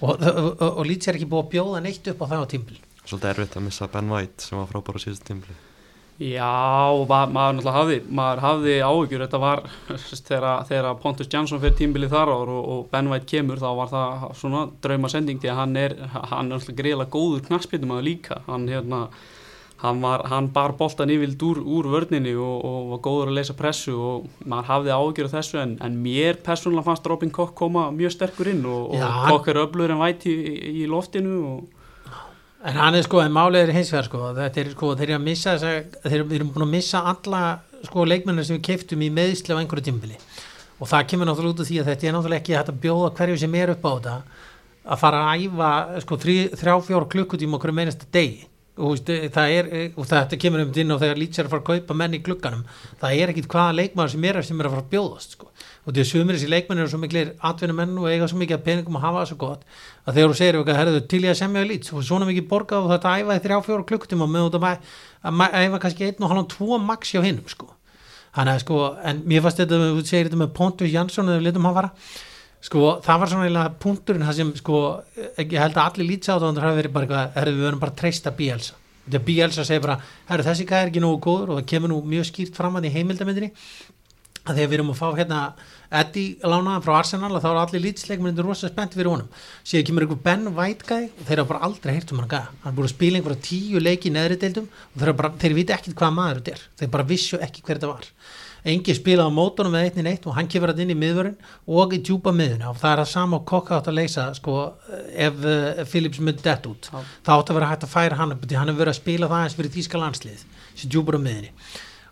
og, 0.00 0.14
og, 0.20 0.52
og, 0.52 0.68
og 0.70 0.84
lít 0.88 1.06
sér 1.06 1.18
ekki 1.18 1.30
búin 1.30 1.46
að 1.46 1.50
bjóða 1.56 1.82
neitt 1.84 2.12
upp 2.12 2.22
á 2.24 2.30
það 2.34 2.44
á 2.44 2.50
tímbili 2.54 2.86
svolítið 3.04 3.32
erfitt 3.32 3.58
að 3.58 3.66
missa 3.66 3.90
Ben 3.90 4.12
White 4.12 4.46
sem 4.46 4.60
var 4.60 4.70
frábár 4.70 4.98
á 4.98 5.04
síðust 5.04 5.26
tímli 5.28 5.58
Já, 6.20 6.52
maður 7.08 7.54
náttúrulega 7.56 7.72
hafði 7.72 7.94
maður 8.12 8.40
hafði 8.44 8.72
áhyggjur, 8.84 9.22
þetta 9.24 9.38
var 9.40 9.62
þegar, 10.28 10.48
þegar 10.68 10.98
Pontus 11.00 11.30
Jansson 11.32 11.62
fyrir 11.62 11.78
tímbilið 11.78 12.12
þar 12.12 12.32
og, 12.34 12.50
og 12.60 12.82
Ben 12.92 13.08
White 13.08 13.28
kemur, 13.30 13.56
þá 13.56 13.70
var 13.78 13.88
það 13.88 14.26
svona 14.36 14.66
drauma 14.84 15.08
sending 15.08 15.40
því 15.40 15.48
að 15.48 15.60
hann 15.62 15.78
er 15.80 15.94
hann 16.12 16.42
er 16.42 16.50
náttúrulega 16.50 16.82
greiðlega 16.82 17.14
góður 17.14 17.46
knarspilnum 17.46 17.94
að 17.96 18.04
líka. 18.10 18.42
Hann 18.50 18.68
hérna 18.68 18.98
hann, 19.82 20.00
var, 20.04 20.24
hann 20.28 20.48
bar 20.52 20.74
boltan 20.78 21.10
yfirld 21.12 21.42
úr, 21.46 21.60
úr 21.64 21.88
vörninni 21.94 22.34
og, 22.36 22.64
og 22.68 22.90
var 22.94 23.02
góður 23.06 23.30
að 23.32 23.38
leysa 23.38 23.56
pressu 23.56 23.94
og 23.96 24.26
maður 24.44 24.68
hafði 24.70 24.94
af 24.94 25.34
þessu 25.34 25.60
en, 25.62 25.76
en 25.84 25.98
mér 26.04 26.40
persónulega 26.44 26.86
fannst 26.90 27.08
Robin 27.08 27.32
Koch 27.32 27.54
koma 27.56 27.88
mjög 27.94 28.14
sterkur 28.16 28.50
inn 28.52 28.64
og, 28.68 28.90
og 28.92 28.98
Já, 29.00 29.06
hann- 29.08 29.32
Koch 29.32 29.48
er 29.48 29.62
öflugur 29.64 29.94
en 29.94 30.02
White 30.02 30.28
í, 30.28 30.56
í, 30.82 30.86
loftinu 30.90 31.36
og 31.54 31.76
En 32.60 32.76
hann 32.76 32.92
er 32.92 33.00
sko, 33.06 33.22
en 33.24 33.32
málið 33.32 33.70
er 33.70 33.70
hins 33.72 33.88
vegar 33.88 34.04
sko, 34.04 34.18
þetta 34.36 34.60
er 34.60 34.66
sko, 34.74 34.90
þeir 34.92 35.06
eru 35.06 35.16
að 35.16 35.22
missa 35.30 35.54
þeir 35.56 36.16
eru 36.20 36.48
búin 36.52 36.66
að 36.66 36.72
missa 36.74 37.00
alla 37.08 37.40
sko 37.86 38.04
leikmennir 38.04 38.44
sem 38.44 38.58
við 38.58 38.66
keiftum 38.66 39.00
í 39.00 39.08
meðisli 39.16 39.56
á 39.56 39.60
einhverju 39.62 39.86
tímbili 39.86 40.18
og 40.76 40.90
það 40.90 41.06
kemur 41.08 41.30
náttúrulega 41.30 41.54
út 41.56 41.62
af 41.64 41.70
því 41.70 41.78
að 41.80 41.88
þetta 41.88 42.08
er 42.10 42.14
náttúrulega 42.18 42.42
ekki 42.42 42.56
hægt 42.58 42.72
að 42.74 42.82
bjóða 42.84 43.08
hverju 43.16 43.38
sem 43.40 43.56
er 43.62 43.72
upp 43.72 43.88
á 43.88 43.92
þetta 43.96 44.14
að 44.92 45.00
fara 45.00 45.22
að 45.30 45.46
æfa 45.46 45.70
sko 46.04 46.18
þrjá, 46.20 46.74
fjóra 46.84 47.08
klukkutíma 47.14 47.56
okkur 47.56 47.72
meinasta 47.80 48.10
degi 48.12 48.44
og, 48.80 48.94
veist, 48.94 49.10
það 49.34 49.54
er, 49.56 49.68
og 49.94 50.08
þetta 50.08 50.38
kemur 50.40 50.64
um 50.64 50.72
inn 50.82 50.94
og 50.94 51.00
þegar 51.02 51.20
lýtsar 51.20 51.46
að 51.46 51.54
fara 51.54 51.62
að 51.62 51.68
kaupa 51.70 51.96
menn 52.00 52.16
í 52.16 52.20
klukkanum 52.26 52.62
það 53.00 53.16
er 53.16 53.32
ekkit 53.32 53.48
hvaða 53.52 53.76
leikmann 53.78 54.10
sem 54.12 54.26
er 54.30 54.40
sem 54.46 54.60
er 54.60 54.68
að 54.68 54.74
fara 54.76 54.84
að 54.84 54.92
bjóðast 54.94 55.36
sko. 55.36 55.50
og 55.84 55.94
því 55.94 56.04
að 56.04 56.08
sumir 56.10 56.38
þessi 56.38 56.50
leikmenn 56.50 56.82
eru 56.82 56.92
svo 56.92 57.00
miklir 57.02 57.34
atvinnumenn 57.50 57.98
og 58.00 58.08
eiga 58.10 58.28
svo 58.30 58.40
mikið 58.40 58.58
af 58.58 58.64
peningum 58.68 58.98
að 59.00 59.04
hafa 59.06 59.20
það 59.20 59.30
svo 59.30 59.38
gott 59.44 59.66
að 60.06 60.14
þegar 60.16 60.30
þú 60.30 60.38
segir 60.40 60.60
eitthvað, 60.60 60.80
herðu 60.80 61.02
til 61.12 61.22
ég 61.24 61.34
að 61.34 61.40
semja 61.42 61.64
við 61.64 61.70
lýts 61.74 61.92
og 61.92 62.06
svona 62.06 62.30
mikið 62.30 62.48
borgað 62.50 62.86
og 62.86 62.94
þetta 62.94 63.16
æfa 63.20 63.36
í 63.36 63.44
þrjá 63.44 63.58
fjóra 63.66 63.86
klukkutíma 63.90 64.30
með 64.30 64.48
út 64.48 64.58
að 64.60 64.66
að 65.20 65.60
æfa 65.60 65.82
kannski 65.84 66.08
einn 66.08 66.24
og 66.24 66.32
halvan 66.32 66.48
tvo 66.48 66.78
max 66.80 67.12
hjá 67.12 67.20
hinnum 67.20 67.48
sko. 67.50 67.68
Þannig 68.30 68.56
að 68.56 68.60
sko, 68.62 68.80
en 69.10 69.22
mér 69.26 69.42
fannst 69.44 69.60
þetta, 69.60 69.78
þú 69.90 70.02
segir 70.06 70.28
þetta 70.28 70.38
með 70.38 70.52
Pontus 70.56 70.92
Jansson 70.92 71.28
eða 71.32 71.44
litum 71.44 71.66
hann 71.66 71.76
fara 71.76 71.90
sko, 72.64 72.96
það 73.04 73.22
var 73.22 73.32
svona 73.32 73.46
eiginlega 73.46 73.76
punkturinn 73.82 74.26
það 74.26 74.38
sem 74.40 74.52
sko, 74.60 74.80
ég 75.40 75.56
held 75.60 75.78
að 75.78 75.86
allir 75.86 76.10
lýtsáðandur 76.10 76.66
hafi 76.66 76.80
verið 76.80 76.96
bara 76.96 77.06
eitthvað, 77.08 77.32
herðu 77.38 77.56
við 77.56 77.66
verðum 77.68 77.84
bara 77.84 77.94
að 77.94 78.00
treysta 78.02 78.34
Bielsa. 78.36 78.76
Þegar 79.06 79.24
Bielsa 79.26 79.64
segir 79.66 79.86
bara, 79.86 79.96
herru 80.28 80.46
þessi 80.46 80.66
gæði 80.68 80.82
er 80.84 80.90
ekki 80.92 81.02
nógu 81.02 81.22
góður 81.24 81.54
og 81.54 81.60
það 81.60 81.70
kemur 81.72 81.92
nú 81.92 82.02
mjög 82.12 82.28
skýrt 82.28 82.58
fram 82.58 82.76
að 82.76 82.86
því 82.86 82.92
heimildamindinni 82.98 83.50
að 84.40 84.56
þegar 84.56 84.70
við 84.70 84.76
erum 84.78 84.92
að 84.92 84.98
fá 85.00 85.08
hérna 85.18 85.38
Eddie 86.00 86.48
lánaðan 86.48 86.84
frá 86.84 86.92
Arsenal 86.96 87.32
og 87.34 87.42
þá 87.42 87.48
eru 87.50 87.60
allir 87.60 87.82
lýtsleikmyndir 87.84 88.46
rosa 88.46 88.70
spennt 88.70 88.94
fyrir 88.96 89.10
honum. 89.10 89.28
Síðan 89.66 89.88
kemur 89.88 90.06
einhver 90.06 90.20
Ben 90.24 90.46
White 90.56 90.86
gæði 90.88 91.10
og 91.10 91.26
þeir 91.28 91.42
hafa 91.42 91.50
bara 91.50 91.68
aldrei 91.68 91.92
heyrt 91.96 92.14
um 92.14 92.22
hann 92.22 92.30
gæða 92.30 92.54
hann 92.62 92.70
er 92.70 92.76
búin 92.78 92.88
að 92.88 92.94
spila 92.94 93.20
einhverja 93.20 93.44
tíu 93.48 93.82
leiki 93.82 94.08
í 94.08 94.14
neðri 94.14 94.38
deildum 94.40 94.70
og 94.70 95.02
þeir, 95.02 95.12
bara, 95.18 95.32
þeir 95.42 95.56
viti 95.58 95.76
ekkit 95.76 95.98
hvað 95.98 96.16
maður 96.16 96.40
þetta 96.40 96.54
er. 96.54 96.64
Þeir 96.80 96.92
bara 96.94 97.08
vissu 97.10 97.40
ekki 97.40 97.64
hver 97.66 97.80
þetta 97.80 97.92
var 97.92 98.08
engi 98.68 98.94
spilaði 98.96 99.32
á 99.32 99.38
mótunum 99.38 99.74
með 99.74 99.86
einni 99.88 100.04
neitt 100.06 100.26
og 100.28 100.36
hann 100.36 100.48
kemur 100.50 100.72
hann 100.72 100.82
inn 100.84 100.92
í 100.94 100.98
miðvörun 100.98 101.36
og 101.70 101.94
í 101.96 102.00
djúpa 102.04 102.32
miðuna 102.36 102.70
og 102.72 102.80
það 102.80 102.92
er 102.92 103.02
að 103.04 103.10
sama 103.12 103.40
kokka 103.48 103.78
átt 103.78 103.90
að 103.90 103.98
leysa 104.00 104.26
sko, 104.36 104.56
ef 105.14 105.40
uh, 105.44 105.84
Phillips 105.88 106.20
myndi 106.20 106.44
dett 106.44 106.68
út. 106.68 106.90
Já. 106.92 107.00
þá 107.26 107.32
átt 107.36 107.52
að 107.52 107.60
vera 107.60 107.70
hægt 107.72 107.86
að 107.86 107.94
færa 107.94 108.20
hann 108.20 108.34
upp 108.36 108.44
því 108.44 108.60
hann 108.60 108.72
hefur 108.72 108.84
verið 108.84 108.94
að 108.94 109.00
spila 109.00 109.30
það 109.30 109.46
eins 109.46 109.58
fyrir 109.58 109.74
þýska 109.76 110.02
landslið 110.04 110.44
sem 110.74 110.92
djúpur 110.92 111.16
á 111.16 111.20
miðunni 111.24 111.54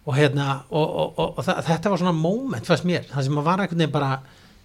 og, 0.09 0.15
hérna, 0.17 0.49
og, 0.71 0.89
og, 0.89 1.23
og, 1.37 1.45
þetta 1.45 1.93
var 1.93 2.01
svona 2.01 2.17
moment 2.17 2.69
fannst 2.69 2.89
mér, 2.89 3.05
það 3.11 3.29
sem 3.29 3.41
var 3.45 3.65
veginn 3.67 3.93
bara 3.93 4.19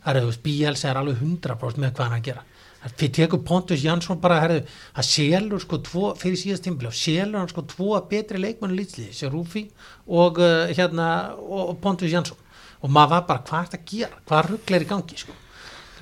það 0.04 0.16
er 0.16 0.24
þú 0.24 0.32
veist, 0.32 0.44
Bielsa 0.44 0.90
er 0.92 1.00
alveg 1.00 1.20
100% 1.20 1.84
með 1.84 1.96
hvað 1.96 2.10
hann 2.10 2.20
að 2.20 2.28
gera 2.30 2.46
fyrir 2.92 3.14
tekur 3.18 3.44
Pontus 3.48 3.84
Jansson 3.84 4.20
bara 4.24 4.40
herðu, 4.44 4.64
það 4.98 5.10
selur 5.10 5.64
sko 5.64 5.80
tvo, 5.88 6.10
fyrir 6.20 6.40
síðast 6.40 6.66
tímpil 6.68 6.92
selur 6.92 7.40
hann 7.40 7.52
sko 7.52 7.66
tvo 7.70 8.00
betri 8.10 8.42
leikmann 8.42 8.76
lýtsliði, 8.78 9.14
sér 9.16 9.32
Rúfi 9.34 9.68
og 10.08 10.42
uh, 10.44 10.74
hérna 10.74 11.08
og, 11.40 11.78
Pontus 11.84 12.12
Jansson. 12.12 12.40
Og 12.84 12.92
maður 12.92 13.16
var 13.16 13.30
bara, 13.30 13.46
hvað 13.48 13.62
er 13.62 13.72
þetta 13.72 13.80
að 13.80 13.90
gera? 13.94 14.22
Hvað 14.28 14.50
ruggl 14.52 14.76
er 14.76 14.84
í 14.84 14.90
gangi 14.90 15.22
sko? 15.22 15.38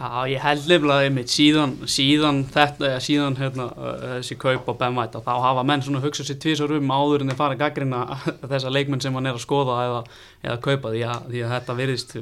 Já, 0.02 0.26
ég 0.26 0.42
held 0.42 0.64
nefnilega 0.66 1.06
einmitt 1.06 1.30
síðan, 1.30 1.76
síðan 1.86 2.40
þetta, 2.50 2.96
síðan 3.06 3.36
hérna, 3.38 3.68
þessi 4.02 4.38
kaup 4.42 4.70
á 4.72 4.74
Ben 4.80 4.96
White 4.98 5.20
að 5.20 5.28
þá 5.28 5.44
hafa 5.44 5.66
menn 5.68 5.84
svona 5.86 6.02
hugsað 6.02 6.32
sér 6.32 6.40
tvisar 6.42 6.74
um 6.74 6.94
áður 6.96 7.22
en 7.22 7.30
þeir 7.30 7.38
fara 7.38 7.54
að 7.54 7.62
gaggrina 7.62 8.00
þessa 8.54 8.72
leikmenn 8.74 9.04
sem 9.04 9.14
hann 9.14 9.30
er 9.30 9.38
að 9.38 9.44
skoða 9.44 9.76
eða, 9.84 10.00
eða 10.48 10.58
kaupa 10.66 10.94
því 10.96 11.04
að, 11.06 11.28
því 11.28 11.44
að 11.44 11.54
þetta 11.54 11.76
virðist, 11.82 12.16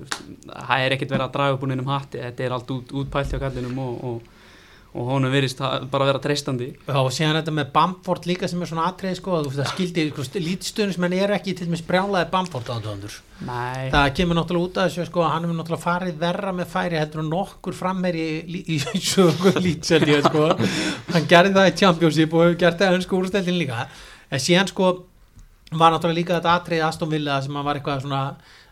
það 0.50 0.84
er 0.84 0.98
ekkert 0.98 1.16
verið 1.16 1.26
að 1.30 1.38
draga 1.38 1.56
upp 1.56 1.64
úr 1.64 1.72
neinum 1.72 1.94
hatti, 1.94 2.24
þetta 2.26 2.46
er 2.50 2.58
allt 2.58 2.76
út, 2.76 2.94
útpælt 3.00 3.32
hjá 3.32 3.40
kallinum 3.46 3.80
og, 3.86 4.04
og, 4.10 4.36
og 4.90 5.10
honum 5.12 5.30
virðist 5.34 5.60
það 5.62 5.84
bara 5.92 6.08
vera 6.10 6.22
treystandi. 6.24 6.72
Já, 6.88 6.96
og 6.98 7.12
síðan 7.14 7.38
þetta 7.38 7.54
með 7.54 7.68
Bamford 7.76 8.24
líka 8.26 8.48
sem 8.50 8.62
er 8.64 8.70
svona 8.72 8.88
atrið 8.90 9.18
sko, 9.20 9.36
að 9.38 9.50
það 9.60 9.68
skildi, 9.74 10.06
sko, 10.10 10.42
lítstunismenn 10.42 11.16
er 11.20 11.34
ekki 11.36 11.54
til 11.58 11.68
dæmis 11.70 11.84
brjálaði 11.86 12.32
Bamford 12.34 12.72
átöðandur 12.74 13.20
Nei, 13.46 13.90
það 13.94 14.08
kemur 14.18 14.40
náttúrulega 14.40 14.68
út 14.68 14.80
af 14.82 14.90
þessu 14.90 15.06
sko, 15.08 15.22
að 15.24 15.34
hann 15.36 15.46
hefur 15.46 15.60
náttúrulega 15.60 15.86
farið 15.86 16.18
verra 16.24 16.54
með 16.58 16.72
færi 16.74 17.00
heldur 17.00 17.22
en 17.22 17.30
nokkur 17.32 17.78
frammeri 17.78 18.26
í, 18.42 18.64
í, 18.66 18.80
í 18.98 19.04
sögu 19.06 19.54
lítseldi 19.62 20.18
sko. 20.26 20.50
hann 21.14 21.30
gerði 21.30 21.54
það 21.56 21.70
í 21.70 21.76
Championship 21.84 22.34
og 22.36 22.44
hefur 22.48 22.60
gert 22.66 22.82
það 22.82 22.92
í 22.92 23.00
önsku 23.00 23.20
úrsteltin 23.22 23.62
líka 23.62 23.86
en 23.86 24.44
síðan 24.44 24.74
sko 24.74 24.90
var 25.72 25.94
náttúrulega 25.94 26.18
líka 26.18 26.40
þetta 26.40 26.56
atrið 26.58 26.86
Aston 26.88 27.14
Villa 27.14 27.40
sem 27.46 27.56
hann 27.56 27.68
var 27.68 27.80
eitthvað 27.80 28.04
svona 28.04 28.24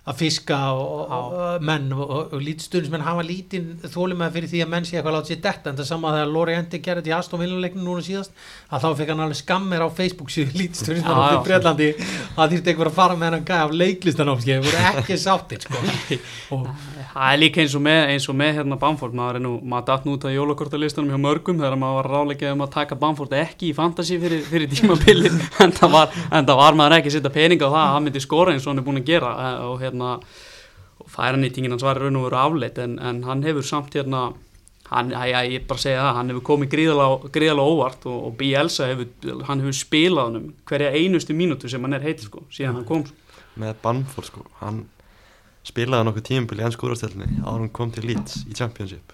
að 0.07 0.19
fiska 0.21 0.57
og, 0.71 1.11
og, 1.11 1.63
menn 1.67 1.89
og, 1.91 2.11
og, 2.15 2.35
lítstunismenn 2.43 3.03
hafa 3.03 3.25
lítinn 3.27 3.73
þólumæð 3.83 4.37
fyrir 4.37 4.51
því 4.53 4.61
að 4.63 4.71
menn 4.71 4.87
sé 4.87 4.97
eitthvað 4.97 5.17
láta 5.17 5.31
sér 5.31 5.41
detta 5.43 5.71
en 5.71 5.79
það 5.79 5.89
sama 5.89 6.13
þegar 6.15 6.31
Lóri 6.31 6.55
Endi 6.55 6.79
gerði 6.85 7.03
þetta 7.03 7.11
í 7.11 7.15
Aston 7.17 7.43
Villa-leiknum 7.43 7.89
núna 7.89 8.05
síðast 8.05 8.45
að 8.71 8.85
þá 8.85 8.89
fekk 9.01 9.13
hann 9.13 9.23
alveg 9.25 9.41
skammir 9.41 9.83
á 9.83 9.89
Facebook 9.99 10.31
síðu 10.31 10.61
lítstunismenn 10.61 11.19
Já, 11.19 11.35
á. 11.35 11.43
Breitlandi 11.47 11.89
að 12.37 12.55
þýrti 12.55 12.73
einhver 12.73 12.91
að 12.91 12.97
fara 13.01 13.19
með 13.19 13.35
hann 13.35 13.47
gæði 13.51 13.65
af 13.65 13.75
leiklistanámski 13.83 14.55
það 14.55 14.69
voru 14.69 14.85
ekki 14.93 15.19
sáttir 15.25 15.67
sko. 15.67 15.83
og 16.55 16.71
Það 17.17 17.33
er 17.33 17.39
líka 17.41 17.61
eins 17.63 17.73
og 17.73 17.81
með, 17.81 17.99
eins 18.13 18.25
og 18.29 18.35
með 18.37 18.51
hérna 18.59 18.75
Bamford, 18.77 19.13
maður 19.17 19.39
er 19.39 19.41
nú, 19.41 19.51
maður 19.65 19.85
datt 19.87 20.03
nú 20.05 20.13
út 20.13 20.25
á 20.27 20.29
jólakortalistanum 20.29 21.09
hjá 21.15 21.21
mörgum 21.23 21.57
þegar 21.57 21.77
maður 21.81 21.95
var 21.97 22.09
ráleikað 22.13 22.51
um 22.53 22.61
að 22.61 22.73
taka 22.75 22.97
Bamford 23.01 23.31
ekki 23.33 23.71
í 23.71 23.77
fantasy 23.77 24.19
fyrir, 24.21 24.43
fyrir 24.45 24.69
tímabili 24.69 25.31
en 25.63 25.73
það 25.73 25.95
var, 25.95 26.19
en 26.29 26.45
það 26.45 26.59
var 26.59 26.77
maður 26.77 26.97
ekki 26.99 27.09
að 27.09 27.15
setja 27.15 27.31
pening 27.33 27.63
á 27.65 27.69
það 27.69 27.79
að 27.81 27.93
hann 27.95 28.05
myndi 28.05 28.21
skora 28.21 28.53
eins 28.53 28.67
og 28.67 28.69
hann 28.69 28.83
er 28.83 28.85
búin 28.85 29.01
að 29.01 29.09
gera 29.09 29.31
eh, 29.47 29.63
og 29.65 29.81
hérna 29.81 30.11
og 31.01 31.09
færanýtingin 31.15 31.73
hans 31.73 31.85
var 31.87 31.97
í 31.97 32.03
raun 32.03 32.19
og 32.19 32.27
veru 32.27 32.39
afleitt 32.43 32.77
en, 32.83 32.99
en 33.01 33.23
hann 33.25 33.41
hefur 33.47 33.65
samt 33.65 33.97
hérna 33.97 34.27
hann, 34.91 35.09
já, 35.09 35.23
já, 35.31 35.39
ég 35.55 35.65
bara 35.71 35.83
segja 35.87 36.03
það, 36.03 36.17
hann 36.19 36.33
hefur 36.33 36.45
komið 36.51 36.71
gríðalega, 36.75 37.31
gríðalega 37.33 37.73
óvart 37.73 38.05
og, 38.11 38.19
og 38.29 38.35
Bielsa 38.37 38.91
hefur, 38.91 39.09
hann 39.49 39.65
hefur 39.65 39.79
spilað 39.79 40.29
hann 40.29 40.37
um 40.43 40.51
hverja 40.69 40.93
einustu 40.93 41.33
mínútu 41.33 41.71
sem 41.71 41.81
hann 41.81 41.97
er 41.97 42.05
heill 42.05 42.21
sko, 42.21 42.45
síðan 42.53 42.77
hann 42.77 42.87
kom 42.87 43.07
sko. 43.07 43.41
með 43.57 43.81
Bamford 43.81 44.29
sko, 44.29 44.45
hann 44.61 44.85
spilaði 45.67 46.07
nokkuð 46.07 46.25
tímabili 46.29 46.63
í 46.63 46.67
ennsku 46.67 46.87
úrastelni 46.87 47.27
áður 47.43 47.61
hann 47.65 47.75
kom 47.75 47.93
til 47.93 48.05
Leeds 48.07 48.43
í 48.47 48.55
Championship. 48.57 49.13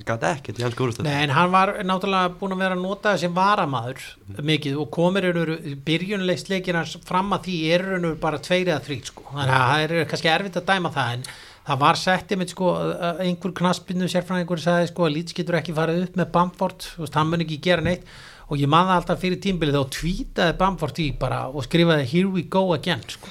Hann 0.00 0.08
gæti 0.08 0.28
ekkert 0.30 0.60
í 0.60 0.64
ennsku 0.64 0.86
úrastelni 0.86 1.10
Nei, 1.10 1.26
en 1.26 1.34
hann 1.36 1.52
var 1.52 1.74
náttúrulega 1.84 2.32
búin 2.40 2.56
að 2.56 2.64
vera 2.64 2.78
að 2.78 2.84
nota 2.86 3.12
sem 3.20 3.36
varamaður 3.36 4.06
mikið 4.48 4.80
og 4.80 4.90
komir 4.96 5.28
eru 5.30 5.58
byrjunleist 5.86 6.50
leikir 6.52 6.78
hans 6.80 6.96
fram 7.06 7.36
að 7.36 7.50
því 7.50 7.60
eru 7.76 7.94
eru 7.98 8.14
bara 8.22 8.40
tveir 8.40 8.72
eða 8.72 8.80
þrýr 8.88 9.06
sko. 9.12 9.28
þannig 9.34 9.54
að 9.58 9.70
það 9.70 9.84
er 9.84 10.10
kannski 10.12 10.32
erfitt 10.32 10.60
að 10.62 10.68
dæma 10.72 10.94
það 10.96 11.14
en 11.18 11.30
það 11.70 11.80
var 11.84 12.00
sett 12.00 12.32
einmitt 12.32 12.54
sko 12.54 12.72
einhver 13.20 13.56
knaspinu 13.60 14.08
sérfræðingur 14.10 14.62
sagði 14.64 14.90
sko 14.90 15.06
að 15.06 15.16
Leeds 15.18 15.36
getur 15.36 15.60
ekki 15.60 15.76
farið 15.76 16.04
upp 16.06 16.20
með 16.20 16.32
Bamford 16.36 16.88
hann 17.14 17.30
mun 17.30 17.44
ekki 17.44 17.60
gera 17.68 17.84
neitt 17.84 18.08
og 18.50 18.58
ég 18.58 18.70
man 18.70 18.88
það 18.88 18.96
alltaf 18.98 19.20
fyrir 19.22 19.38
tímbilið 19.44 19.76
þá 19.78 19.92
tvítaði 19.94 20.54
Bamford 20.58 21.00
í 21.02 21.06
bara 21.20 21.44
og 21.48 21.62
skrifaði 21.66 22.08
here 22.10 22.30
we 22.34 22.42
go 22.50 22.64
again 22.74 23.02
sko. 23.06 23.30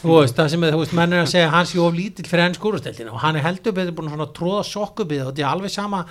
Þú 0.00 0.14
veist, 0.16 0.38
það 0.38 0.48
sem 0.54 0.64
er, 0.64 0.72
þú 0.72 0.80
veist, 0.80 0.94
menn 0.96 1.12
er 1.12 1.24
að 1.26 1.32
segja 1.34 1.50
hann 1.52 1.68
sé 1.68 1.82
of 1.84 1.98
lítill 1.98 2.28
fyrir 2.30 2.46
enn 2.46 2.56
skúrusteltina 2.56 3.12
og 3.12 3.20
hann 3.20 3.36
er 3.36 3.44
heldur 3.44 3.76
betur 3.76 3.96
búin 3.98 4.08
að 4.08 4.16
svona 4.16 4.30
tróða 4.38 4.64
sokkubið 4.70 5.26
og 5.26 5.30
þetta 5.30 5.44
er 5.44 5.50
alveg 5.52 5.74
sama 5.74 6.02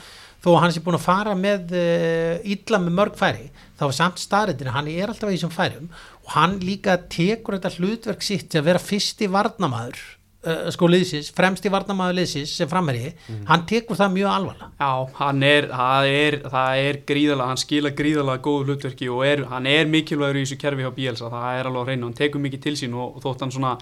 þó 0.44 0.50
hann 0.60 0.74
sé 0.76 0.84
búin 0.86 1.00
að 1.00 1.06
fara 1.08 1.36
með 1.40 1.74
uh, 1.80 2.52
illa 2.54 2.82
með 2.84 2.98
mörg 3.00 3.18
færi 3.20 3.48
þá 3.80 3.86
er 3.88 3.96
samt 3.98 4.22
staðrættina, 4.22 4.76
hann 4.76 4.92
er 4.92 5.10
alltaf 5.10 5.32
í 5.32 5.38
þessum 5.38 5.54
færum 5.54 5.88
og 6.24 6.36
hann 6.36 6.60
líka 6.62 7.00
tekur 7.10 7.58
þetta 7.58 7.74
hlutverk 7.80 8.26
sitt 8.26 8.52
til 8.52 8.62
að 8.62 8.70
vera 8.70 8.84
fyrsti 8.84 9.32
varnamaður 9.34 10.04
uh, 10.46 10.70
sko 10.74 10.90
liðsins, 10.92 11.32
fremsti 11.36 11.72
varnamaður 11.74 12.20
liðsins 12.22 12.54
sem 12.60 12.70
framherji, 12.70 13.14
hann 13.50 13.66
tekur 13.70 14.00
það 14.00 14.16
mjög 14.18 14.32
alvarlega. 14.34 14.72
Já, 14.80 15.18
hann 15.20 15.44
er, 15.48 15.70
það 15.74 16.14
er, 16.14 16.40
það 16.56 16.86
er 16.88 17.02
gríðalega, 17.12 17.52
hann 17.52 17.62
skila 17.64 17.94
gríðalega 17.98 18.46
góðu 18.48 18.72
hlutverki 18.72 19.12
og 19.12 19.28
er, 19.28 19.46
hann 19.52 19.70
er 19.70 19.92
mikilvægur 19.92 20.42
í 20.42 20.48
þessu 20.48 20.62
kerfi 20.62 20.88
hjá 20.88 20.96
Bielsa, 20.96 21.30
það 21.34 21.60
er 21.60 21.70
alveg 21.70 21.86
á 21.86 21.88
hreinu, 21.90 22.10
hann 22.10 22.18
tekur 22.18 22.44
mikið 22.44 22.66
til 22.68 22.76
sín 22.80 22.98
og, 22.98 23.16
og 23.18 23.28
þótt 23.28 23.46
hann 23.46 23.56
svona, 23.56 23.76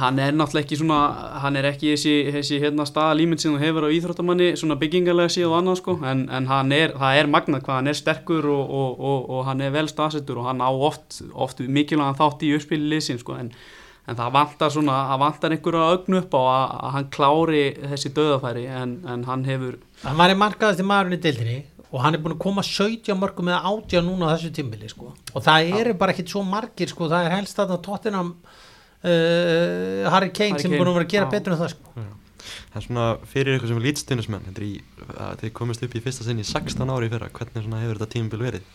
hann 0.00 0.18
er 0.22 0.32
náttúrulega 0.32 0.64
ekki 0.64 0.78
svona, 0.80 1.00
hann 1.42 1.58
er 1.60 1.66
ekki 1.68 1.90
þessi, 1.92 2.14
þessi 2.32 2.60
hérna 2.62 2.86
staða 2.88 3.18
líminn 3.18 3.40
sem 3.40 3.52
þú 3.52 3.60
hefur 3.60 3.84
á 3.84 3.92
íþróttamanni, 3.92 4.54
svona 4.56 4.78
byggingarlega 4.80 5.34
síðan 5.34 5.50
og 5.50 5.58
annað 5.58 5.80
sko, 5.82 5.96
en, 6.08 6.22
en 6.32 6.48
hann 6.48 6.72
er, 6.72 6.94
það 6.96 7.18
er 7.20 7.28
magnað 7.34 7.66
hvað 7.66 7.76
hann 7.80 7.92
er 7.92 7.98
sterkur 7.98 8.48
og, 8.48 8.72
og, 8.80 9.02
og, 9.10 9.28
og 9.36 9.44
hann 9.50 9.60
er 9.66 9.74
vel 9.74 9.84
staðsettur 9.90 10.40
og 10.40 10.48
hann 10.48 10.64
á 10.64 10.70
oft, 10.72 11.20
oft 11.34 11.60
mikilvægan 11.60 12.16
þátt 12.16 12.46
í 12.48 12.54
uppspili 12.56 12.88
liðsinn 12.94 13.20
sko, 13.20 13.36
en 13.36 13.52
en 14.08 14.18
það 14.18 14.32
vantar 14.36 14.72
svona, 14.74 14.96
það 15.10 15.22
vantar 15.24 15.54
einhverju 15.56 15.82
að 15.84 15.96
ögnu 15.96 16.20
upp 16.22 16.36
á 16.36 16.42
að, 16.42 16.64
að 16.78 16.94
hann 16.96 17.10
klári 17.16 17.64
þessi 17.92 18.12
döðafæri 18.16 18.64
en, 18.80 18.96
en 19.12 19.26
hann 19.28 19.44
hefur 19.48 19.76
hann 20.04 20.18
var 20.20 20.32
í 20.32 20.38
markaðasti 20.40 20.86
maðurinn 20.86 21.18
í 21.18 21.22
deildinni 21.26 21.58
og 21.90 22.02
hann 22.04 22.16
er 22.16 22.22
búin 22.22 22.36
að 22.36 22.42
koma 22.44 22.64
17 22.66 23.18
mörgum 23.18 23.50
eða 23.50 23.60
18 23.72 24.06
núna 24.06 24.30
á 24.30 24.32
þessu 24.36 24.52
tímbili 24.54 24.90
sko. 24.90 25.12
og 25.34 25.44
það 25.44 25.72
eru 25.80 25.94
bara 25.98 26.14
ekkit 26.14 26.32
svo 26.32 26.44
margir 26.46 26.90
sko. 26.90 27.10
það 27.10 27.26
er 27.26 27.36
helst 27.36 27.62
að 27.62 27.76
Tottenham 27.86 28.34
uh, 28.36 30.06
Harry 30.14 30.30
Kane 30.30 30.54
Harry 30.54 30.64
sem 30.64 30.74
er 30.74 30.78
búin 30.78 30.92
að 30.92 31.00
vera 31.00 31.08
að 31.08 31.14
gera 31.16 31.26
já. 31.28 31.32
betur 31.34 31.56
en 31.56 31.62
það 31.64 31.72
sko. 31.74 32.04
það 32.44 32.78
er 32.80 32.86
svona 32.86 33.08
fyrir 33.32 33.58
ykkur 33.58 33.72
sem 33.72 33.82
lítstunismenn 33.86 34.46
þetta 34.48 34.62
er 34.62 34.68
í, 34.68 34.76
að 35.16 35.42
þið 35.42 35.56
komist 35.58 35.86
upp 35.86 35.98
í 35.98 36.04
fyrsta 36.04 36.26
sinn 36.26 36.42
í 36.42 36.46
16 36.46 36.94
ári 36.94 37.10
í 37.10 37.12
fyrra, 37.12 37.32
hvernig 37.34 37.66
svona 37.66 37.82
hefur 37.82 38.00
þetta 38.00 38.14
tímabil 38.14 38.46
verið 38.46 38.70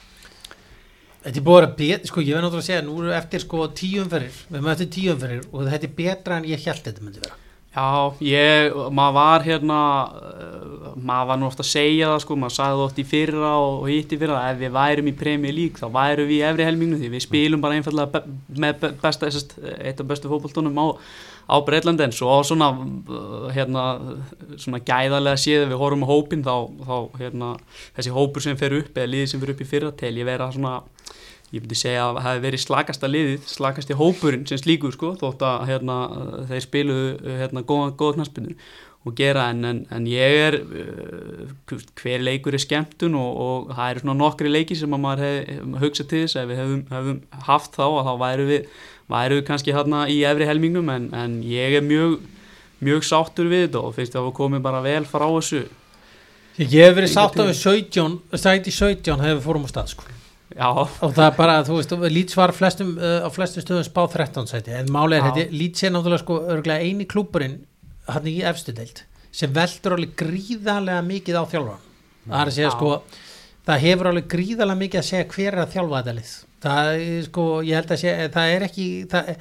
þetta 1.26 1.42
er 1.42 1.46
búin 1.48 1.66
að 1.66 1.78
betur 1.80 2.12
sko, 2.12 2.22
ég 2.22 2.36
verð 2.38 2.46
náttúrulega 2.46 2.66
að 2.66 2.70
segja, 2.70 2.84
nú 2.86 3.00
eru 3.02 3.16
eftir 3.18 3.42
sko 3.44 3.66
tíumferir, 3.82 4.44
við 4.52 4.60
erum 4.62 4.70
eftir 4.76 4.92
tíumferir 4.94 5.50
og 5.52 5.66
þetta 5.72 5.90
er 5.90 5.98
betra 5.98 6.38
en 6.40 6.48
ég 6.52 6.70
held 6.70 6.86
þetta 6.86 7.06
myndi 7.06 7.24
vera. 7.26 7.42
Já, 7.76 8.14
ég, 8.24 8.72
maður 8.96 9.16
var 9.18 9.44
hérna, 9.44 9.78
uh, 10.16 10.92
maður 10.96 11.28
var 11.28 11.40
nú 11.42 11.48
ofta 11.50 11.60
að 11.66 11.72
segja 11.74 12.08
það 12.14 12.22
sko, 12.24 12.38
maður 12.40 12.56
sagði 12.56 12.78
það 12.78 12.84
oft 12.86 13.02
í 13.02 13.06
fyrra 13.10 13.50
og, 13.60 13.74
og 13.82 13.90
hitt 13.92 14.14
í 14.16 14.20
fyrra 14.22 14.38
að 14.40 14.54
ef 14.54 14.62
við 14.62 14.72
værum 14.78 15.10
í 15.12 15.16
Premier 15.20 15.56
League 15.58 15.82
þá 15.82 15.90
værum 15.98 16.30
við 16.30 16.38
í 16.38 16.46
efri 16.48 16.68
helmingnu 16.70 17.02
því 17.02 17.10
við 17.18 17.26
spilum 17.26 17.66
bara 17.66 17.76
einfallega 17.76 18.14
be, 18.14 18.22
með 18.64 18.80
be- 18.80 18.94
besta, 19.02 19.28
þessast, 19.28 19.58
eitt 19.76 20.00
af 20.00 20.08
bestu 20.08 20.32
fótboltunum 20.32 20.80
á, 20.80 20.88
á 21.52 21.56
Breitlandi 21.68 22.08
en 22.08 22.16
svo 22.16 22.38
svona, 22.48 22.72
uh, 22.72 23.50
hérna, 23.52 23.84
svona 24.56 24.80
gæðarlega 24.80 25.44
séð 25.44 25.68
við 25.74 25.82
horfum 25.84 26.08
á 26.08 26.12
hópin 26.14 26.48
þá, 26.48 26.56
þá 26.80 26.96
hérna, 27.26 27.52
þessi 28.00 28.16
hópur 28.16 28.48
sem 28.48 28.56
fer 28.64 28.80
upp 28.80 28.96
eða 28.96 29.12
liðið 29.18 29.34
sem 29.34 29.44
fer 29.44 29.52
upp 29.52 29.66
í 29.68 29.72
fyrra 29.76 29.92
tel 30.00 30.16
ég 30.16 30.32
vera 30.32 30.48
svona 30.56 30.78
ég 31.56 31.64
myndi 31.64 31.78
segja 31.80 32.08
að 32.10 32.18
það 32.18 32.26
hefði 32.28 32.44
verið 32.46 32.64
slakasta 32.64 33.10
liðið, 33.10 33.46
slakasti 33.48 33.96
hópurinn 34.00 34.48
sem 34.50 34.60
slíkur 34.60 34.96
sko, 34.96 35.14
þótt 35.22 35.46
að 35.48 35.70
hérna, 35.70 36.00
þeir 36.50 36.66
spiluðu 36.66 37.38
hérna, 37.40 37.64
góða, 37.68 37.94
góða 38.00 38.18
knaspinu 38.18 38.56
og 39.06 39.14
gera 39.14 39.50
en, 39.54 39.62
en, 39.70 39.80
en 39.94 40.08
ég 40.10 40.36
er 40.48 40.58
uh, 40.64 41.76
hver 42.00 42.24
leikur 42.26 42.58
er 42.58 42.64
skemmtun 42.64 43.16
og, 43.20 43.38
og 43.46 43.76
það 43.78 43.92
eru 43.92 44.04
svona 44.04 44.18
nokkri 44.18 44.52
leiki 44.52 44.78
sem 44.80 44.98
að 44.98 45.04
maður 45.04 45.26
hef 45.28 45.84
hugsað 45.84 46.10
til 46.10 46.24
þess 46.24 46.40
ef 46.42 46.50
við 46.50 46.62
hefum, 46.64 46.82
hefum 46.90 47.20
haft 47.46 47.78
þá 47.78 47.86
að 47.86 48.10
þá 48.10 48.14
væru 48.24 48.48
við, 48.50 48.72
væru 49.14 49.38
við 49.38 49.46
kannski 49.52 49.78
hérna 49.78 50.02
í 50.10 50.18
efri 50.26 50.50
helmingnum 50.50 50.90
en, 50.96 51.08
en 51.14 51.38
ég 51.46 51.78
er 51.78 51.86
mjög 51.86 52.18
mjög 52.86 53.06
sáttur 53.08 53.48
við 53.52 53.68
þetta 53.68 53.86
og 53.86 53.96
finnst 53.96 54.18
það 54.18 54.32
að 54.32 54.36
komið 54.42 54.66
bara 54.66 54.82
vel 54.84 55.06
frá 55.08 55.26
þessu. 55.30 55.64
Ég 56.58 56.76
hef 56.76 56.98
verið 56.98 57.14
sátt 57.14 57.40
við 57.40 57.56
17 57.62 58.20
sæti 58.42 58.74
17 58.74 59.22
hefur 59.22 59.46
fórum 59.46 59.70
á 59.70 59.72
stað 59.72 59.94
sko 59.94 60.15
Já, 60.56 60.70
og 60.72 61.12
það 61.12 61.26
er 61.26 61.34
bara, 61.36 61.56
þú 61.68 61.78
veist, 61.82 61.96
Leeds 62.16 62.38
var 62.40 62.54
flestum, 62.56 62.94
uh, 62.96 63.26
á 63.28 63.30
flestum 63.34 63.64
stöðum 63.66 63.88
spá 63.88 64.06
13 64.08 64.48
sæti. 64.48 64.72
En 64.78 64.92
máli 64.94 65.18
er, 65.18 65.26
þetta, 65.28 65.50
Leeds 65.52 65.84
er 65.84 65.92
náttúrulega 65.92 66.24
sko 66.24 66.38
örgulega 66.56 66.86
eini 66.86 67.08
klúburinn 67.12 67.58
hann 68.08 68.30
í 68.30 68.38
efstu 68.46 68.74
deild 68.76 69.04
sem 69.36 69.52
veldur 69.52 69.98
alveg 69.98 70.14
gríðarlega 70.20 71.04
mikið 71.04 71.40
á 71.42 71.44
þjálfan 71.52 71.82
það 72.26 72.40
er 72.40 72.52
að 72.52 72.56
segja 72.56 72.70
Já. 72.70 72.76
sko 72.76 72.92
það 73.66 73.84
hefur 73.86 74.10
alveg 74.12 74.28
gríðarlega 74.32 74.82
mikið 74.82 75.02
að 75.02 75.08
segja 75.10 75.28
hver 75.34 75.52
er 75.52 75.62
að 75.64 75.76
þjálfa 75.76 76.02
þetta 76.02 76.16
lið. 76.20 76.34
Það 76.66 76.90
er 76.96 77.28
sko, 77.28 77.46
ég 77.66 77.80
held 77.80 77.94
að 77.94 78.02
segja 78.02 78.32
það 78.36 78.54
er 78.56 78.66
ekki, 78.70 78.88
það, 79.12 79.32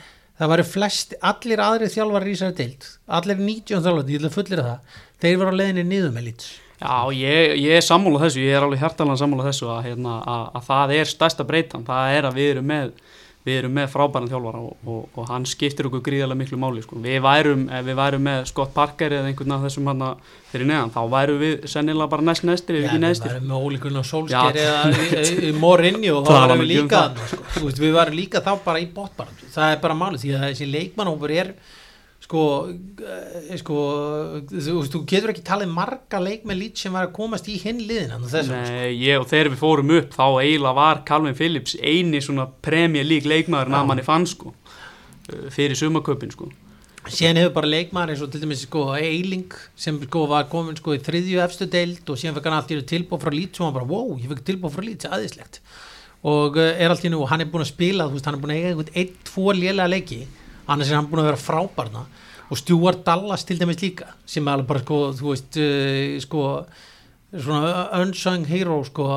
það 0.40 0.52
varu 0.54 0.66
flest 0.68 1.16
allir 1.30 1.64
aðri 1.68 1.90
þjálfar 1.94 2.26
í 2.26 2.34
þessari 2.34 2.58
deild 2.60 2.88
allir 3.20 3.42
19 3.44 3.84
þjálfar, 3.86 4.12
ég 4.14 4.24
að 4.24 4.36
fullir 4.38 4.64
það 4.64 5.00
þeir 5.24 5.40
voru 5.40 5.54
á 5.54 5.60
leiðinni 5.60 5.86
niður 5.88 6.14
með 6.16 6.28
Leeds 6.28 6.50
Já, 6.84 6.96
ég, 7.16 7.56
ég 7.64 7.78
er 7.78 7.84
sammála 7.84 8.20
þessu, 8.26 8.44
ég 8.44 8.54
er 8.58 8.64
alveg 8.66 8.82
hjartalega 8.84 9.16
sammála 9.22 9.46
þessu 9.48 9.70
að, 9.72 9.82
hérna, 9.88 10.18
að, 10.28 10.46
að 10.58 10.66
það 10.68 10.96
er 10.98 11.12
stærsta 11.14 11.46
breytan, 11.48 11.84
það 11.86 12.16
er 12.18 12.28
að 12.28 12.34
við 12.36 12.50
erum 12.54 12.66
með, 12.68 12.90
við 13.44 13.58
erum 13.62 13.74
með 13.76 13.86
frábæran 13.92 14.28
þjálfara 14.28 14.60
og, 14.64 14.74
og, 14.88 15.00
og 15.20 15.30
hann 15.32 15.46
skiptir 15.48 15.88
okkur 15.88 16.02
gríðarlega 16.04 16.40
miklu 16.42 16.58
máli. 16.60 16.84
Sko. 16.84 17.00
Við, 17.04 17.16
værum, 17.24 17.64
við 17.88 17.96
værum 17.98 18.24
með 18.28 18.44
Scott 18.52 18.72
Parker 18.76 19.12
eða 19.16 19.30
einhvern 19.32 19.54
af 19.56 19.64
þessum 19.66 19.90
hann 19.92 20.04
fyrir 20.52 20.68
neðan, 20.70 20.92
þá 20.94 21.00
værum 21.16 21.40
við 21.42 21.66
sennilega 21.72 22.10
bara 22.14 22.26
næst 22.28 22.44
næstir 22.48 22.78
Já, 22.78 22.82
ekki 22.86 22.96
við 22.98 23.04
næstir. 23.04 23.32
varum 23.32 23.48
með 23.50 23.64
ólíkurinn 23.68 24.00
á 24.00 24.04
Já. 24.04 24.10
sólskeri 24.12 24.64
eða 24.64 25.54
morinni 25.60 26.12
og 26.12 26.24
þá 26.28 26.32
varum 26.36 26.64
við 26.64 26.64
um 26.64 26.88
líka 26.88 27.02
sko. 27.32 27.72
Við 27.80 27.96
varum 27.96 28.18
líka 28.20 28.44
þá 28.44 28.52
bara 28.64 28.84
í 28.84 28.90
botbaratu 28.96 29.48
það 29.56 29.72
er 29.76 29.80
bara 29.84 29.98
málið 30.04 30.24
því 30.24 30.34
að 30.38 30.46
þessi 30.50 30.70
leikmannhópur 30.72 31.34
er 31.36 31.52
sko, 32.24 32.42
eh, 33.04 33.52
sko 33.60 33.76
þú, 34.48 35.02
getur 35.08 35.32
ekki 35.34 35.44
talið 35.44 35.72
marga 35.74 36.20
leikmenn 36.22 36.60
lít 36.60 36.80
sem 36.80 36.94
var 36.94 37.08
að 37.08 37.14
komast 37.18 37.48
í 37.52 37.58
hinn 37.60 37.82
liðin 37.84 38.14
þessum, 38.16 38.56
sko. 38.56 38.72
Nei, 38.72 38.96
ég 39.04 39.20
og 39.20 39.28
þegar 39.30 39.52
við 39.52 39.60
fórum 39.60 39.94
upp 39.98 40.16
þá 40.16 40.26
eiginlega 40.40 40.78
var 40.80 41.04
Calvin 41.08 41.38
Phillips 41.38 41.76
eini 41.80 42.22
svona 42.24 42.48
League 42.64 43.28
leikmaður 43.28 43.74
að 43.76 43.88
manni 43.90 44.04
fann 44.06 44.26
sko. 44.26 44.54
Uh, 45.24 45.48
fyrir 45.52 45.76
sumaköpin 45.76 46.32
sko. 46.32 46.50
Síðan 47.04 47.42
hefur 47.42 47.54
bara 47.58 47.68
leikmaður 47.68 48.14
eins 48.14 48.22
og 48.24 48.30
til 48.32 48.40
dæmis 48.40 48.64
sko 48.64 48.86
Eiling 48.96 49.52
sem 49.76 49.98
sko 50.06 50.24
var 50.28 50.46
komin 50.48 50.76
sko 50.76 50.94
í 50.96 51.02
þriðju 51.04 51.42
efstu 51.44 51.68
deild 51.68 52.08
og 52.08 52.20
síðan 52.20 52.38
fekk 52.38 52.48
hann 52.48 52.56
allt 52.56 52.72
í 52.72 52.78
einu 52.78 52.86
tilbúð 52.88 53.24
frá 53.24 53.32
lít 53.34 53.60
og 53.60 53.66
hann 53.66 53.76
bara 53.76 53.88
wow, 53.88 54.14
ég 54.16 54.32
fekk 54.32 54.46
tilbúð 54.48 54.72
frá 54.72 54.84
lít, 54.84 55.04
aðeinslegt 55.04 55.60
og 56.24 56.56
uh, 56.56 56.70
er 56.72 56.88
allt 56.88 57.04
í 57.04 57.12
nú, 57.12 57.20
hann 57.28 57.44
er 57.44 57.50
búin 57.52 57.66
að 57.66 57.74
spila 57.74 58.08
þú 58.08 58.16
veist, 58.16 58.28
hann 58.28 58.38
er 58.38 58.40
búin 58.40 58.54
að 58.54 58.60
eiga 58.62 58.70
einhvern 58.72 58.94
einn, 59.02 59.18
tvo 59.28 59.52
lélega 59.52 59.90
leiki 59.92 60.22
annars 60.66 60.90
er 60.90 60.98
hann 60.98 61.08
búin 61.10 61.24
að 61.24 61.30
vera 61.32 61.40
frábærna. 61.40 62.04
Og 62.52 62.60
Stuart 62.60 63.04
Dallas 63.06 63.46
til 63.48 63.58
dæmis 63.60 63.80
líka 63.80 64.10
sem 64.28 64.44
er 64.46 64.56
alveg 64.56 64.68
bara 64.68 64.82
sko, 64.84 64.98
þú 65.16 65.30
veist 65.32 65.60
uh, 65.60 66.18
sko 66.22 66.42
svona 67.42 67.88
unsung 68.00 68.46
hero 68.48 68.80
sko, 68.86 69.08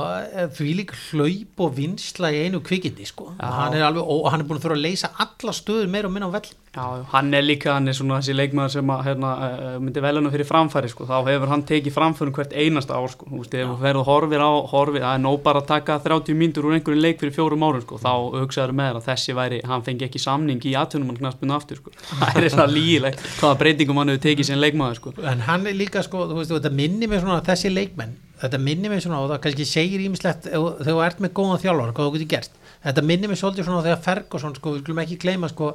því 0.57 0.69
líka 0.81 0.97
hlaup 1.12 1.65
og 1.67 1.75
vinsla 1.77 2.31
í 2.33 2.45
einu 2.47 2.62
kvikindi 2.65 3.05
sko. 3.07 3.31
Hann 3.41 3.77
er 3.77 3.86
alveg, 3.88 4.03
og 4.03 4.31
hann 4.31 4.43
er 4.43 4.50
búin 4.50 4.62
að 4.62 4.67
þurfa 4.67 4.79
að 4.79 4.86
leysa 4.88 5.12
alla 5.25 5.55
stöður 5.55 5.91
meira 5.93 6.09
og 6.09 6.15
minna 6.15 6.31
á 6.31 6.36
vell 6.38 6.55
Já, 6.77 7.03
hann 7.09 7.33
er 7.33 7.41
líka, 7.41 7.71
hann 7.74 7.89
er 7.89 7.95
svona 7.97 8.19
þessi 8.19 8.36
leikmaður 8.36 8.74
sem 8.75 8.89
að, 8.93 9.00
hérna, 9.07 9.29
uh, 9.41 9.77
myndi 9.81 10.01
veluna 10.03 10.29
fyrir 10.29 10.45
framfæri 10.45 10.91
sko, 10.91 11.07
þá 11.09 11.15
hefur 11.25 11.50
hann 11.50 11.63
tekið 11.65 11.95
framförum 11.95 12.36
hvert 12.36 12.51
einasta 12.53 13.00
ár 13.00 13.09
sko, 13.09 13.25
þú 13.31 13.39
veist, 13.41 13.55
ef 13.57 13.71
þú 13.71 13.77
ferðu 13.81 14.03
og 14.03 14.09
horfir 14.12 14.43
á 14.45 14.51
horfir, 14.74 15.01
það 15.01 15.15
er 15.17 15.24
nóg 15.24 15.39
bara 15.47 15.63
að 15.63 15.71
taka 15.71 15.95
30 16.05 16.38
mínútur 16.38 16.67
úr 16.69 16.75
einhverju 16.77 17.01
leik 17.01 17.17
fyrir 17.24 17.33
fjórum 17.33 17.65
árum 17.65 17.81
sko, 17.81 17.97
þá 18.03 18.12
hugsaður 18.36 18.75
með 18.77 18.91
þér 18.91 19.00
að 19.00 19.07
þessi 19.07 19.36
væri, 19.39 19.62
hann 19.71 19.86
fengi 19.88 20.05
ekki 20.05 20.21
samning 20.21 20.67
í 20.69 20.75
atvinnum 20.77 21.09
hann 21.13 21.19
knaspunni 21.24 21.57
aftur 21.57 21.81
sko, 21.81 21.95
það 22.21 22.41
er 22.43 22.50
svona 22.53 22.69
lígilegt 22.75 23.25
hvaða 23.39 23.59
breytingum 23.63 24.01
hann 24.03 24.13
hefur 24.13 24.25
tekið 24.27 24.50
sem 24.51 24.62
leikmaður 24.62 25.01
sko. 25.01 25.15
en 25.33 25.43
hann 25.50 25.65
er 25.65 25.79
líka 25.81 26.05
sko, 26.05 26.27
þú 26.29 26.38
veist, 26.43 26.53
þetta 26.53 26.74
minni 26.77 27.09
mig 27.09 27.25
svona 27.25 27.41
þessi 27.47 27.74
leikmenn, 27.74 28.06
þetta 28.41 28.59
minni 28.61 28.91
mig 28.91 29.01
svona 29.03 29.21
og 29.23 29.31
það 29.31 29.39
kannski 29.45 29.65
segir 29.67 30.03
ímislegt 30.05 30.49
þegar 30.49 30.83
þú 30.85 30.97
ert 31.05 31.23
með 31.23 31.33
góðan 31.39 31.63
þjálfar, 31.63 31.93
hvað 31.97 32.09
þú 32.09 32.17
getur 32.17 32.31
gert. 32.35 32.59
Þetta 32.83 33.03
minni 33.09 33.31
mig 33.31 33.39
svolítið 33.39 33.67
svona 33.67 33.85
þegar 33.85 34.03
Ferguson 34.05 34.53
sko, 34.57 34.75
við 34.75 34.83
glum 34.87 35.01
ekki 35.01 35.17
gleyma 35.23 35.49
sko 35.51 35.71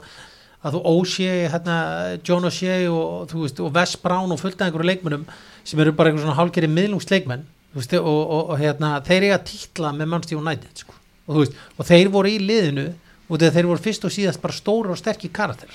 að 0.62 0.76
þú 0.76 0.82
O'Shea, 0.92 1.48
hérna, 1.50 1.76
John 2.22 2.46
O'Shea 2.46 2.86
og, 2.92 3.26
þú 3.32 3.42
veist, 3.42 3.62
og 3.62 3.72
Wes 3.74 3.96
Brown 3.98 4.30
og 4.30 4.38
fullt 4.40 4.60
af 4.60 4.68
einhverju 4.68 4.88
leikmennum 4.92 5.24
sem 5.66 5.80
eru 5.82 5.94
bara 5.98 6.12
einhver 6.12 6.22
svona 6.22 6.38
hálgeri 6.38 6.70
miðlungsleikmenn 6.70 7.42
þú 7.72 7.80
veist, 7.80 7.96
og, 7.98 8.20
og, 8.22 8.52
og 8.54 8.60
hérna, 8.60 8.92
þeir 9.06 9.26
eiga 9.26 9.40
títla 9.48 9.90
með 9.96 10.12
Manchester 10.12 10.38
United 10.38 10.84
sko. 10.84 10.94
og, 11.26 11.34
þú 11.34 11.40
veist, 11.40 11.58
og 11.74 11.88
þeir 11.90 12.12
voru 12.14 12.30
í 12.30 12.38
liðinu 12.38 12.86
og 13.26 13.42
þeir 13.42 13.70
voru 13.72 13.82
fyrst 13.82 14.06
og 14.06 14.14
síðast 14.14 14.42
bara 14.42 14.54
stóru 14.54 14.94
og 14.94 15.00
sterkir 15.00 15.32
karakter 15.34 15.72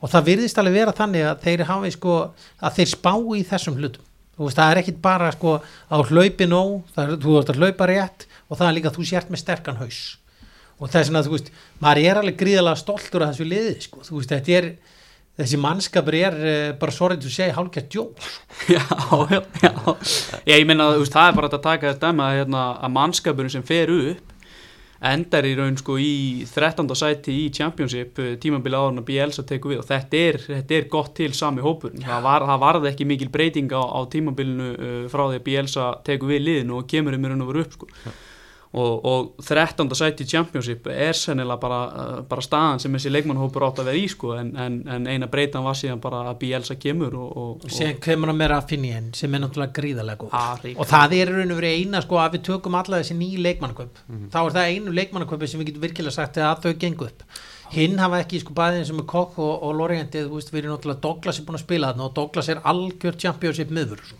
og 0.00 0.10
það 0.10 0.28
virðist 0.32 0.58
alveg 0.58 0.80
vera 0.80 0.96
þannig 0.96 1.26
að 1.28 1.46
þeir 1.46 1.64
hafi 1.70 1.94
sko, 1.94 2.18
að 2.58 2.80
þeir 2.80 2.92
spá 2.96 3.12
í 3.14 3.46
þessum 3.46 3.78
hlutum 3.78 4.10
veist, 4.44 4.58
það 4.58 4.72
er 4.72 4.80
ekkit 4.82 5.00
bara 5.04 5.30
sko 5.32 5.56
að 5.56 6.02
þú 6.02 6.16
hlaupi 6.16 6.48
nóg, 6.50 6.74
það 6.94 7.06
er, 7.06 7.18
þú 7.22 7.38
ert 7.40 7.52
að 7.52 7.60
hlaupa 7.62 7.88
rétt 7.90 8.26
og 8.46 8.58
það 8.58 8.66
er 8.68 8.76
líka 8.76 8.92
að 8.92 8.98
þú 8.98 9.06
sért 9.10 9.32
með 9.32 9.42
sterkan 9.42 9.80
haus. 9.80 10.02
Og 10.76 10.92
þess 10.92 11.08
vegna, 11.08 11.24
þú 11.24 11.32
veist, 11.32 11.48
maður 11.80 12.02
er 12.04 12.20
alveg 12.20 12.36
gríðalega 12.42 12.82
stoltur 12.82 13.24
af 13.24 13.32
þessu 13.32 13.48
liði, 13.48 13.74
sko, 13.86 14.02
þú 14.04 14.18
veist, 14.18 14.34
þetta 14.34 14.58
er 14.58 14.70
þessi 15.36 15.58
mannskapur 15.60 16.16
er 16.16 16.36
uh, 16.36 16.68
bara 16.80 16.94
sorry 16.94 17.16
to 17.20 17.32
say 17.32 17.48
hálfgjart 17.52 17.90
djók. 17.92 18.28
Já, 18.72 18.82
já, 19.30 19.40
já, 19.62 20.54
ég 20.56 20.64
meina, 20.68 20.92
þú 20.96 21.02
veist, 21.04 21.16
það 21.16 21.28
er 21.28 21.36
bara 21.40 21.50
að 21.52 21.64
taka 21.64 21.92
þetta 21.92 22.10
dæma 22.10 22.28
að, 22.28 22.38
hérna, 22.40 22.62
að 22.80 22.94
mannskapurinn 22.96 23.52
sem 23.56 23.66
fer 23.66 23.92
upp 23.92 24.35
endar 25.04 25.46
í 25.46 25.54
raun 25.58 25.76
sko 25.76 25.98
í 26.00 26.44
13. 26.48 26.88
sæti 26.96 27.34
í 27.44 27.48
Championship 27.54 28.20
eh, 28.22 28.34
tímabili 28.40 28.78
áður 28.78 28.94
en 28.94 29.02
að 29.02 29.08
Bielsa 29.10 29.44
tekur 29.48 29.74
við 29.74 29.82
og 29.82 29.88
þetta 29.90 30.22
er, 30.22 30.38
þetta 30.46 30.78
er 30.78 30.88
gott 30.92 31.12
til 31.18 31.32
sami 31.36 31.64
hópurinn 31.64 32.06
það, 32.06 32.22
var, 32.24 32.46
það 32.48 32.62
varði 32.64 32.90
ekki 32.92 33.08
mikil 33.08 33.28
breyting 33.32 33.74
á, 33.76 33.82
á 33.82 34.00
tímabilinu 34.12 34.70
uh, 34.72 35.02
frá 35.12 35.26
því 35.26 35.40
að 35.40 35.44
Bielsa 35.50 35.90
tekur 36.06 36.32
við 36.32 36.46
liðinu 36.46 36.80
og 36.80 36.88
kemur 36.90 37.16
um 37.18 37.28
raun 37.28 37.44
og 37.44 37.52
veru 37.52 37.66
upp 37.66 37.76
sko. 37.76 37.90
Og, 38.72 39.06
og 39.06 39.44
13. 39.44 39.88
sæti 39.96 40.26
í 40.26 40.30
Championship 40.30 40.88
er 40.90 41.16
sennilega 41.16 41.60
bara, 41.62 41.80
uh, 41.86 42.20
bara 42.28 42.44
staðan 42.44 42.82
sem 42.82 42.96
þessi 42.96 43.12
leikmannhópur 43.14 43.66
átt 43.68 43.82
að 43.82 43.90
vera 43.90 44.00
í 44.00 44.06
sko, 44.12 44.34
en, 44.40 44.52
en, 44.60 44.78
en 44.92 45.08
eina 45.10 45.30
breytan 45.32 45.64
var 45.66 45.78
síðan 45.78 46.02
bara 46.02 46.24
að 46.30 46.40
Bielsa 46.44 46.78
kemur 46.80 47.16
og, 47.16 47.34
og, 47.42 47.66
séðan 47.72 48.00
kemur 48.04 48.32
hann 48.32 48.40
meira 48.40 48.60
að 48.60 48.70
finna 48.74 48.94
henn 48.98 49.10
sem 49.16 49.34
er 49.34 49.44
náttúrulega 49.44 49.76
gríðalega 49.80 50.22
góð 50.22 50.36
Ah, 50.36 50.56
og 50.76 50.88
það 50.90 51.18
er 51.20 51.34
raun 51.34 51.54
og 51.54 51.60
verið 51.60 51.80
eina 51.80 52.04
sko 52.04 52.20
að 52.20 52.36
við 52.36 52.46
tökum 52.50 52.78
alla 52.78 53.02
þessi 53.02 53.18
nýju 53.18 53.44
leikmannaköp 53.46 54.00
þá 54.32 54.40
er 54.42 54.56
það 54.58 54.72
einu 54.72 54.96
leikmannaköpi 55.00 55.50
sem 55.50 55.62
við 55.62 55.70
getum 55.70 55.86
virkilega 55.86 56.16
sagt 56.18 56.40
að 56.42 56.66
þau 56.66 56.80
gengu 56.82 57.08
upp 57.08 57.24
hinn 57.72 57.98
hafa 57.98 58.20
ekki 58.22 58.40
sko 58.42 58.54
bæðin 58.56 58.86
sem 58.86 59.00
er 59.02 59.08
kokk 59.10 59.40
og, 59.42 59.64
og 59.66 59.80
veist 59.90 60.52
við 60.52 60.62
erum 60.62 60.76
náttúrulega 60.76 61.02
Douglas 61.02 61.40
er 61.40 61.46
búin 61.46 61.58
að 61.58 61.64
spila 61.64 61.90
þarna 61.90 62.06
og 62.06 62.14
Douglas 62.14 62.50
er 62.52 62.62
algjör 62.62 63.18
championship 63.18 63.72
miðvör 63.74 64.02
sko. 64.04 64.18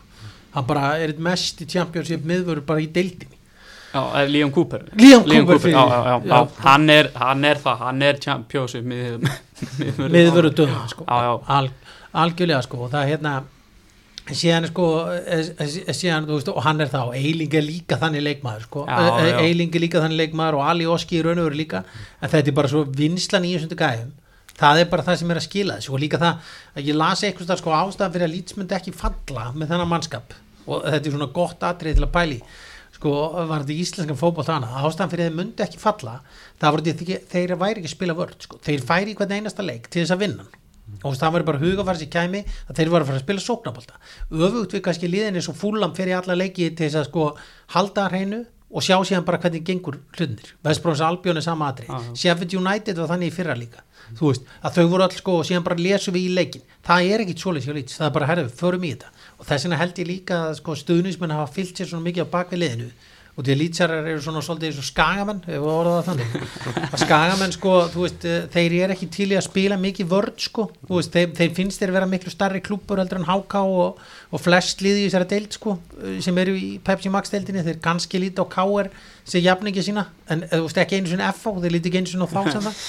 hann 0.55 0.67
bara 0.67 0.97
er 0.99 1.15
mest 1.19 1.61
í 1.63 1.69
championship 1.71 2.25
miðvör 2.27 2.63
bara 2.67 2.83
í 2.83 2.89
deildinni 2.91 3.39
Já, 3.93 4.03
er 4.21 4.31
Leon 4.31 4.53
Cooper. 4.53 4.87
Leon 4.99 5.25
Cooper 5.25 5.61
fyrir- 5.63 5.77
já, 5.77 6.05
já, 6.05 6.23
já. 6.27 6.49
Hann, 6.65 6.89
er, 6.91 7.11
hann 7.15 7.45
er 7.45 7.61
það, 7.63 7.77
hann 7.85 8.03
er 8.03 8.19
mið, 8.93 9.29
miðvöru 10.17 10.51
döðum 10.53 10.89
sko. 10.91 11.05
Al, 11.07 11.71
algjörlega 12.13 12.63
sko. 12.67 12.83
Og 12.87 12.93
það 12.93 13.05
er 13.05 13.13
hérna 13.15 13.37
síðan 14.35 14.67
sko 14.69 14.87
eh, 15.15 15.49
eh, 15.63 15.95
síðan, 15.95 16.27
þú 16.27 16.39
veist, 16.39 16.51
og 16.51 16.63
hann 16.67 16.81
er 16.83 16.91
það 16.91 17.13
og 17.13 17.17
Eiling 17.17 17.55
er 17.55 17.63
líka 17.65 17.99
þannig 18.01 18.25
leikmaður 18.27 18.67
sko. 18.67 18.87
Eh. 18.91 19.41
Eiling 19.47 19.75
er 19.75 19.85
líka 19.87 20.03
þannig 20.03 20.25
leikmaður 20.25 20.61
og 20.61 20.69
Ali 20.71 20.87
Oski 20.91 21.21
í 21.21 21.25
raun 21.25 21.39
og 21.39 21.51
veru 21.51 21.61
líka. 21.63 21.85
En 22.21 22.33
þetta 22.33 22.53
er 22.53 22.57
bara 22.57 22.73
svo 22.73 22.85
vinslan 22.85 23.47
í 23.47 23.55
þessum 23.57 23.79
gæðum 23.79 24.15
það 24.57 24.81
er 24.81 24.91
bara 24.93 25.05
það 25.05 25.19
sem 25.21 25.33
er 25.33 25.41
að 25.41 25.47
skila 25.47 25.79
þessu. 25.79 25.93
Og 25.95 26.03
líka 26.03 26.21
það 26.21 26.53
að 26.77 26.91
ég 26.91 26.99
las 26.99 27.25
eitthvað 27.27 27.51
þar 27.53 27.63
sko 27.63 27.77
ástæðan 27.77 28.15
fyrir 28.15 28.29
að 28.29 28.35
Leeds 28.35 28.59
myndi 28.59 28.77
ekki 28.79 28.95
falla 28.97 29.51
með 29.55 29.73
þennan 29.73 29.91
mannskap. 29.93 30.37
Og 30.67 30.87
þetta 30.87 31.03
er 31.03 31.15
svona 31.15 31.31
gott 31.37 31.67
atrið 31.69 31.99
til 32.01 32.07
að 32.07 32.15
pæli 32.17 32.39
sko 32.97 33.13
var 33.37 33.65
þetta 33.65 33.77
íslenskan 33.77 34.19
fótboll 34.19 34.47
hana 34.49 34.83
ástæðan 34.83 35.13
fyrir 35.13 35.27
að 35.27 35.31
þeir 35.31 35.39
myndi 35.41 35.65
ekki 35.67 35.81
falla 35.83 36.19
það 36.61 36.77
voru 36.77 36.87
því 36.87 37.19
þeir 37.33 37.57
væri 37.61 37.83
ekki 37.83 37.91
að 37.91 37.95
spila 37.97 38.17
vörd 38.17 38.47
sko. 38.47 38.61
þeir 38.65 38.87
færi 38.89 39.13
í 39.13 39.19
hvern 39.19 39.37
einasta 39.37 39.67
leik 39.67 39.91
til 39.91 40.03
þess 40.03 40.17
að 40.17 40.25
vinna. 40.25 40.49
Og 41.03 41.17
það 41.19 41.33
var 41.35 41.45
bara 41.49 41.59
hugafæri 41.59 42.05
sem 42.05 42.11
kæmi 42.11 42.43
að 42.47 42.77
þeir 42.79 42.91
voru 42.93 43.03
að 43.03 43.09
fara 43.09 43.19
að 43.21 43.25
spila 43.25 43.43
sóknabólta 43.43 43.97
öfugt 44.31 44.77
við 44.77 44.85
kannski 44.87 45.11
liðinni 45.11 45.43
svo 45.43 45.55
fúlam 45.57 45.97
fyrir 45.97 46.21
alla 46.21 46.37
leiki 46.39 46.71
til 46.71 46.87
þess 46.87 47.01
að 47.01 47.09
sko 47.09 47.25
halda 47.75 48.05
að 48.05 48.13
hreinu 48.15 48.45
og 48.71 48.83
sjá 48.87 48.97
síðan 49.03 49.27
bara 49.27 49.41
hvernig 49.43 49.67
gengur 49.67 49.99
hlutinir 50.15 50.55
Vestbróns 50.63 51.03
Albjörn 51.03 51.41
er 51.41 51.45
sama 51.45 51.73
já. 51.75 51.99
Sheffield 52.15 52.55
United 52.55 53.03
var 53.03 53.11
þannig 53.13 53.33
í 53.33 53.35
fyrra 53.35 53.59
líka. 53.59 53.83
Þú 54.15 54.31
veist, 54.31 54.47
að 54.63 54.77
þau 54.77 54.87
voru 54.93 55.05
all 55.07 55.15
sko 55.19 55.37
og 55.41 55.47
síðan 55.49 55.67
bara 55.67 55.83
lesum 55.83 56.15
við 56.15 56.29
í 56.29 56.35
leikin 56.39 56.67
það 56.87 57.11
er 57.11 57.25
ekkit 57.25 57.43
svoleiðs 57.43 57.67
hjá 57.67 57.75
lít 57.75 57.95
það 57.95 58.07
er 58.07 58.15
bara 58.15 58.29
herðu, 58.31 58.51
förum 58.61 58.87
í 58.87 58.93
þetta 58.95 59.09
og 59.37 59.45
þess 59.45 59.67
vegna 59.67 59.83
held 59.83 60.01
ég 60.01 60.09
líka 60.09 60.41
að 60.49 60.57
sko, 60.61 60.79
stuðnismenn 60.81 61.37
hafa 61.37 61.53
fyllt 61.53 61.77
sér 61.77 61.91
svona 61.91 62.09
mikið 62.09 62.29
á 62.29 62.35
bakvið 62.37 62.63
liðinu. 62.63 62.89
Og 63.37 63.45
því 63.45 63.53
að 63.53 63.59
lítsarar 63.61 64.07
eru 64.09 64.21
svona 64.25 64.41
svolítið 64.41 64.71
eins 64.71 64.79
og 64.81 64.85
skagamenn 64.89 65.41
ef 65.45 65.59
við 65.61 65.67
orðum 65.69 65.97
það 65.99 66.07
þannig. 66.07 66.37
Að 66.87 67.03
skagamenn 67.03 67.53
sko, 67.53 67.73
þú 67.93 68.05
veist, 68.07 68.23
eh, 68.25 68.47
þeir 68.55 68.77
eru 68.79 68.95
ekki 68.95 69.09
til 69.13 69.27
í 69.29 69.37
að 69.37 69.45
spila 69.45 69.77
mikið 69.83 70.09
vörd 70.09 70.41
sko. 70.41 70.65
Þú 70.87 70.95
veist, 70.95 71.13
þeir, 71.13 71.35
þeir 71.37 71.51
finnst 71.59 71.83
þeir 71.83 71.93
vera 71.99 72.09
miklu 72.09 72.33
starri 72.33 72.63
klúpur 72.65 73.03
heldur 73.03 73.21
en 73.21 73.29
HK 73.29 73.61
og, 73.83 74.01
og 74.33 74.41
flest 74.41 74.81
liði 74.81 75.03
í 75.03 75.11
þessari 75.11 75.29
deild 75.35 75.59
sko, 75.59 75.77
eh, 76.01 76.17
sem 76.25 76.41
eru 76.41 76.57
í 76.57 76.71
Pepsi 76.81 77.13
Max 77.13 77.35
deildinni, 77.35 77.67
þeir 77.67 77.83
kannski 77.85 78.23
líti 78.25 78.41
á 78.41 78.49
KR 78.57 78.89
sem 79.29 79.45
jafningi 79.45 79.85
sína, 79.85 80.07
en 80.33 80.47
eh, 80.47 80.57
þú 80.57 80.71
veist 80.71 80.81
ekki 80.87 81.03
einu 81.03 81.13
sinni 81.13 81.29
FH, 81.29 81.61
þeir 81.67 81.77
líti 81.77 81.93
ekki 81.93 82.01
einu 82.01 82.15
sinni 82.15 82.25
á 82.25 82.33
þá 82.33 82.41
sem 82.57 82.67
það 82.71 82.81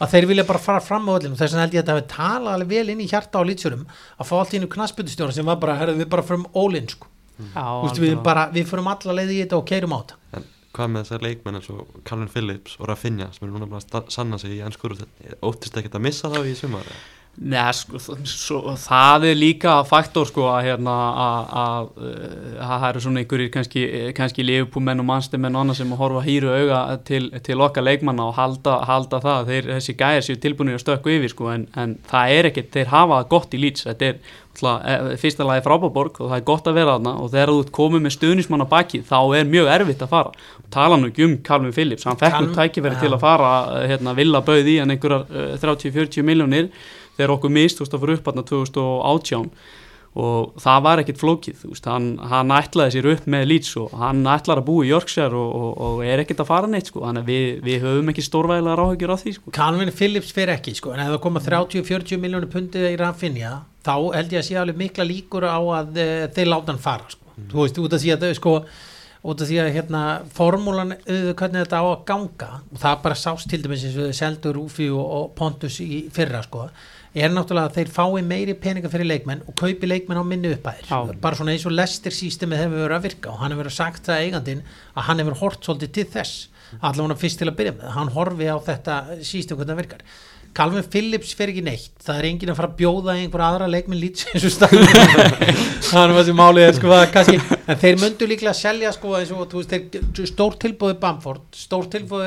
að 0.00 0.12
þeir 0.12 0.26
vilja 0.30 0.44
bara 0.48 0.62
fara 0.62 0.82
fram 0.84 1.08
á 1.08 1.16
öllin 1.16 1.32
og 1.34 1.40
þess 1.40 1.54
vegna 1.54 1.64
held 1.64 1.76
ég 1.76 1.82
að 1.82 1.86
þetta 1.86 1.96
hafi 1.96 2.08
talað 2.12 2.56
alveg 2.56 2.72
vel 2.74 2.92
inn 2.92 3.00
í 3.04 3.08
hjarta 3.10 3.40
á 3.40 3.48
lýtsurum 3.48 3.86
að 3.88 4.28
fá 4.28 4.34
allt 4.38 4.52
í 4.52 4.60
einu 4.60 4.68
knasputustjóra 4.74 5.36
sem 5.36 5.48
var 5.48 5.60
bara, 5.62 5.78
herrðu 5.80 6.02
við 6.02 6.10
bara 6.12 6.26
förum 6.26 6.46
all-in 6.54 6.90
sko, 6.92 7.08
Já, 7.36 7.64
Þú 7.64 7.86
veist, 7.86 8.02
við, 8.04 8.14
bara, 8.24 8.46
við 8.52 8.68
förum 8.70 8.86
alla 8.92 9.16
leið 9.20 9.32
í 9.34 9.40
þetta 9.42 9.58
og 9.60 9.66
keirum 9.68 9.96
á 9.96 9.98
þetta 10.00 10.20
En 10.38 10.46
hvað 10.76 10.92
með 10.92 11.04
þessar 11.06 11.26
leikmenn 11.26 11.58
eins 11.60 11.68
og 11.72 11.98
Calvin 12.08 12.32
Phillips 12.32 12.76
og 12.80 12.88
Rafinha 12.90 13.30
sem 13.32 13.46
eru 13.46 13.56
núna 13.56 13.68
bara 13.70 14.00
að 14.00 14.10
sanna 14.12 14.38
sig 14.40 14.58
í 14.58 14.62
ennskur 14.64 14.96
óttist 15.44 15.76
ekki 15.80 15.92
að 15.92 16.04
missa 16.04 16.32
þá 16.32 16.40
í 16.44 16.54
sumar 16.56 16.84
eða? 16.84 17.04
Nei, 17.36 17.60
sko, 17.76 17.98
svo, 18.00 18.60
það 18.80 19.26
er 19.28 19.34
líka 19.36 19.74
faktor 19.84 20.24
sko 20.24 20.46
að 20.48 20.70
hérna 20.70 20.94
að, 21.20 21.50
að 21.52 21.90
það 22.70 22.86
eru 22.88 23.02
svona 23.04 23.20
einhverjir 23.20 23.50
kannski, 23.52 23.82
kannski 24.16 24.46
liðbúmenn 24.46 25.02
og 25.02 25.08
mannstumenn 25.10 25.58
og 25.58 25.66
annað 25.66 25.82
sem 25.82 25.92
að 25.92 26.00
horfa 26.00 26.22
hýru 26.24 26.54
auga 26.54 26.80
til, 27.04 27.28
til 27.44 27.60
okkar 27.60 27.84
leikmanna 27.84 28.30
og 28.30 28.38
halda, 28.38 28.78
halda 28.88 29.20
það. 29.20 29.52
Þeir, 29.52 29.70
þessi 29.74 29.96
gæjar 30.00 30.24
séu 30.24 30.40
tilbúinir 30.40 30.78
að 30.78 30.86
stökku 30.86 31.12
yfir 31.12 31.34
sko 31.34 31.52
en, 31.52 31.68
en 31.76 31.94
það 32.08 32.34
er 32.38 32.50
ekkert, 32.50 32.72
þeir 32.78 32.92
hafa 32.94 33.20
það 33.20 33.30
gott 33.36 33.58
í 33.58 33.62
lýts 33.66 33.88
þetta 33.90 34.10
er 34.10 34.18
alltaf, 34.56 34.84
eh, 34.88 35.16
fyrsta 35.20 35.44
lagi 35.44 35.64
frábáborg 35.64 36.20
og 36.20 36.30
það 36.30 36.36
er 36.38 36.44
gott 36.44 36.66
að 36.66 36.76
vera 36.80 36.96
þarna 36.96 37.14
og 37.20 37.30
þegar 37.30 37.52
þú 37.52 37.70
komið 37.76 38.04
með 38.06 38.14
stuðnismann 38.16 38.64
á 38.64 38.68
baki 38.68 39.02
þá 39.04 39.18
er 39.36 39.44
mjög 39.44 39.72
erfitt 39.76 40.02
að 40.02 40.12
fara. 40.16 40.32
Tala 40.70 40.96
nú 40.96 41.10
ekki 41.10 41.24
um 41.24 41.36
Calvin 41.44 41.72
Phillips, 41.72 42.04
hann 42.04 42.16
fekk 42.16 42.40
nú 42.40 42.54
tækifæri 42.56 42.96
Já. 42.96 43.00
til 43.00 43.12
að 43.12 43.20
fara 43.20 43.50
eh, 43.82 43.88
hérna, 43.92 44.14
villa 44.16 44.40
bauð 44.40 44.66
í 44.72 44.78
hann 44.80 44.90
einhverjar 44.90 45.26
uh, 45.28 45.58
30-40 45.60 46.24
miljónir 46.24 46.70
þegar 47.16 47.34
okkur 47.36 47.52
mist, 47.56 47.78
þú 47.80 47.86
veist, 47.86 47.96
að 47.96 48.06
fyrir 48.06 48.20
upp 48.20 48.30
hann 48.30 48.48
2018 48.52 49.50
og 50.16 50.54
það 50.62 50.84
var 50.86 51.00
ekkit 51.02 51.18
flókið, 51.20 51.56
þú 51.60 51.70
veist, 51.74 51.86
hann, 51.92 52.06
hann 52.30 52.52
ætlaði 52.56 52.94
sér 52.94 53.08
upp 53.10 53.26
með 53.28 53.42
Leeds 53.50 53.74
og 53.82 53.92
hann 54.00 54.22
ætlar 54.32 54.62
að 54.62 54.68
búa 54.70 54.86
í 54.86 54.88
Yorkshire 54.88 55.36
og, 55.36 55.50
og, 55.58 55.74
og 55.84 56.00
er 56.08 56.22
ekkit 56.22 56.40
að 56.40 56.48
fara 56.48 56.70
neitt 56.72 56.88
sko, 56.88 57.02
þannig 57.04 57.26
að 57.26 57.32
við, 57.34 57.50
við 57.66 57.84
höfum 57.84 58.12
ekki 58.14 58.24
stórvægilega 58.24 58.78
ráhugjur 58.80 59.12
á 59.12 59.16
því 59.20 59.34
sko. 59.36 59.52
Calvin 59.58 59.92
Phillips 59.98 60.32
fer 60.32 60.54
ekki 60.54 60.72
sko, 60.78 60.94
en 60.94 61.04
ef 61.04 61.12
það 61.12 61.22
koma 61.26 61.44
30-40 61.44 62.22
miljónu 62.22 62.48
pundið 62.52 62.88
í 62.94 62.96
Rafinha 63.02 63.52
þá 63.84 63.94
held 64.16 64.32
ég 64.32 64.40
að 64.40 64.48
sé 64.48 64.58
alveg 64.62 64.80
mikla 64.80 65.08
líkur 65.12 65.46
á 65.46 65.60
að 65.60 66.00
uh, 66.00 66.26
þeir 66.32 66.52
láta 66.52 66.72
hann 66.72 66.84
fara 66.88 67.12
sko. 67.12 67.32
þú 67.52 67.62
veist, 67.62 67.80
út 67.84 67.96
af 67.96 68.04
því 68.06 68.14
að 68.16 68.26
þau 68.26 68.40
sko 68.40 68.58
út 69.26 69.42
af 69.42 69.48
því 69.50 69.56
að 69.60 69.72
hérna 69.74 70.02
formúlan 70.32 70.96
uh, 70.96 71.32
hvernig 71.36 71.64
þetta 71.64 71.82
á 71.82 71.86
að 71.92 72.04
ganga 72.08 72.50
og 72.62 72.82
það 72.82 73.00
bara 73.04 73.20
sást 73.20 73.50
til 73.50 73.60
dæmis 73.62 73.84
eins 73.84 73.98
og 73.98 74.08
þau 74.08 74.20
seldu 74.20 74.52
Rúfi 74.56 74.88
og, 74.88 75.06
og 75.18 75.32
Pontus 75.38 75.80
í 75.84 76.06
fyrra 76.14 76.40
sko 76.46 76.68
er 77.16 77.32
náttúrulega 77.32 77.70
að 77.70 77.78
þeir 77.78 77.92
fái 77.96 78.22
meiri 78.26 78.56
peninga 78.60 78.90
fyrir 78.92 79.08
leikmenn 79.08 79.44
og 79.48 79.56
kaupi 79.56 79.88
leikmenn 79.88 80.20
á 80.20 80.24
minni 80.26 80.52
uppæðir 80.56 81.16
bara 81.22 81.38
svona 81.38 81.54
eins 81.54 81.64
og 81.68 81.72
Lester 81.72 82.12
systemið 82.12 82.64
hefur 82.64 82.84
verið 82.84 82.98
að 82.98 83.08
virka 83.08 83.32
og 83.32 83.40
hann 83.40 83.54
hefur 83.54 83.64
verið 83.64 83.78
sagt 83.78 84.10
það 84.10 84.26
eigandinn 84.26 84.62
að 84.92 85.08
hann 85.08 85.22
hefur 85.22 85.40
hort 85.40 85.64
svolítið 85.64 85.94
til 85.96 86.06
þess 86.16 86.46
allavega 86.80 87.18
fyrst 87.20 87.40
til 87.40 87.50
að 87.50 87.58
byrja 87.60 87.76
með, 87.76 87.92
hann 87.96 88.14
horfi 88.14 88.48
á 88.50 88.56
þetta 88.66 88.94
system 89.24 89.60
hvernig 89.60 89.72
það 89.74 89.82
virkar. 89.84 90.08
Calvin 90.56 90.86
Phillips 90.88 91.34
fer 91.36 91.50
ekki 91.52 91.62
neitt. 91.64 91.92
Það 92.00 92.18
er 92.18 92.26
enginn 92.30 92.50
að 92.54 92.56
fara 92.56 92.70
að 92.70 92.78
bjóða 92.78 93.14
einhver 93.20 93.42
aðra 93.44 93.66
leikminn 93.68 94.00
lít 94.00 94.22
eins 94.30 94.46
og 94.48 94.54
stafn 94.54 94.86
það 95.90 96.00
er 96.00 96.14
þessi 96.16 96.36
málið 96.36 96.64
er, 96.64 96.76
sko, 96.78 96.92
er 96.96 97.10
kannski, 97.12 97.40
en 97.66 97.80
þeir 97.82 97.98
myndu 98.00 98.28
líklega 98.30 98.54
að 98.54 98.62
selja 98.62 98.92
sko, 98.96 99.12
eins 99.18 99.32
og 99.36 99.44
þú 99.52 99.60
veist, 99.60 99.74
þeir, 99.74 100.30
stór 100.32 100.56
tilbúið 100.64 100.96
Bamford, 101.02 101.44
stór 101.52 101.90
tilbúið 101.92 102.24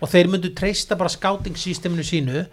og 0.00 0.10
þeir 0.12 0.32
myndu 0.32 0.52
treysta 0.56 0.98
bara 0.98 1.12
skátingssysteminu 1.12 2.04
sínu 2.06 2.44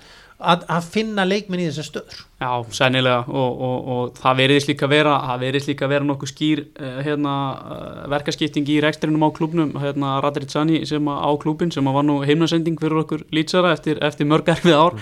að, 0.44 0.64
að 0.72 0.88
finna 0.92 1.26
leikminn 1.28 1.62
í 1.64 1.68
þessar 1.70 1.88
stöður. 1.88 2.22
Já, 2.42 2.50
sennilega 2.76 3.20
og, 3.28 3.62
og, 3.68 3.92
og 3.96 4.16
það 4.20 4.40
veriðist 4.42 4.72
líka 4.72 4.90
vera 4.92 5.18
það 5.28 5.44
veriðist 5.46 5.72
líka 5.72 5.90
vera 5.92 6.08
nokkuð 6.08 6.32
skýr 6.32 6.64
uh, 6.64 6.98
hérna, 7.06 7.36
uh, 7.54 8.02
verkaskipting 8.14 8.72
í 8.74 8.80
rekstrinum 8.84 9.24
á 9.24 9.30
klubnum, 9.36 9.76
hérna 9.84 10.18
Radritsani 10.24 10.84
sem 10.90 11.12
að, 11.12 11.22
á 11.24 11.32
klubin 11.44 11.72
sem 11.74 11.88
að 11.90 12.00
var 12.00 12.08
nú 12.10 12.18
heimnasending 12.26 12.80
fyrir 12.82 13.04
okkur 13.04 13.28
lýtsara 13.36 13.76
eftir, 13.78 14.02
eftir 14.04 14.30
mörg 14.30 14.52
erfið 14.56 14.80
ár 14.80 15.00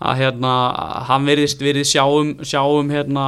að 0.00 0.20
hérna, 0.22 0.52
hann 1.10 1.26
veriðist 1.28 1.60
verið 1.60 1.84
sjáum, 1.90 2.30
sjáum 2.46 2.88
hérna 2.92 3.24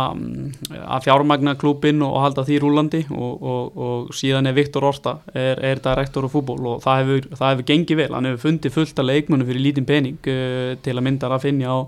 að 0.80 1.04
fjármagna 1.04 1.52
klubin 1.60 2.00
og 2.06 2.16
halda 2.22 2.46
því 2.48 2.62
rúlandi 2.62 3.02
og, 3.12 3.76
og 3.76 4.14
síðan 4.16 4.48
er 4.48 4.56
Viktor 4.56 4.86
Orta 4.88 5.18
er, 5.34 5.60
er 5.60 5.82
direktor 5.84 6.24
á 6.24 6.32
fútból 6.32 6.58
og 6.72 6.80
það 6.84 7.02
hefur, 7.02 7.28
það 7.36 7.52
hefur 7.52 7.68
gengið 7.74 8.00
vel, 8.00 8.08
hann 8.16 8.30
hefur 8.30 8.44
fundið 8.46 8.76
fullt 8.78 9.04
að 9.04 9.10
leikmunum 9.10 9.50
fyrir 9.50 9.66
lítinn 9.66 9.88
pening 9.88 10.32
uh, 10.32 10.72
til 10.80 10.96
að 10.96 11.06
mynda 11.10 11.38
finja 11.42 11.76
á 11.76 11.78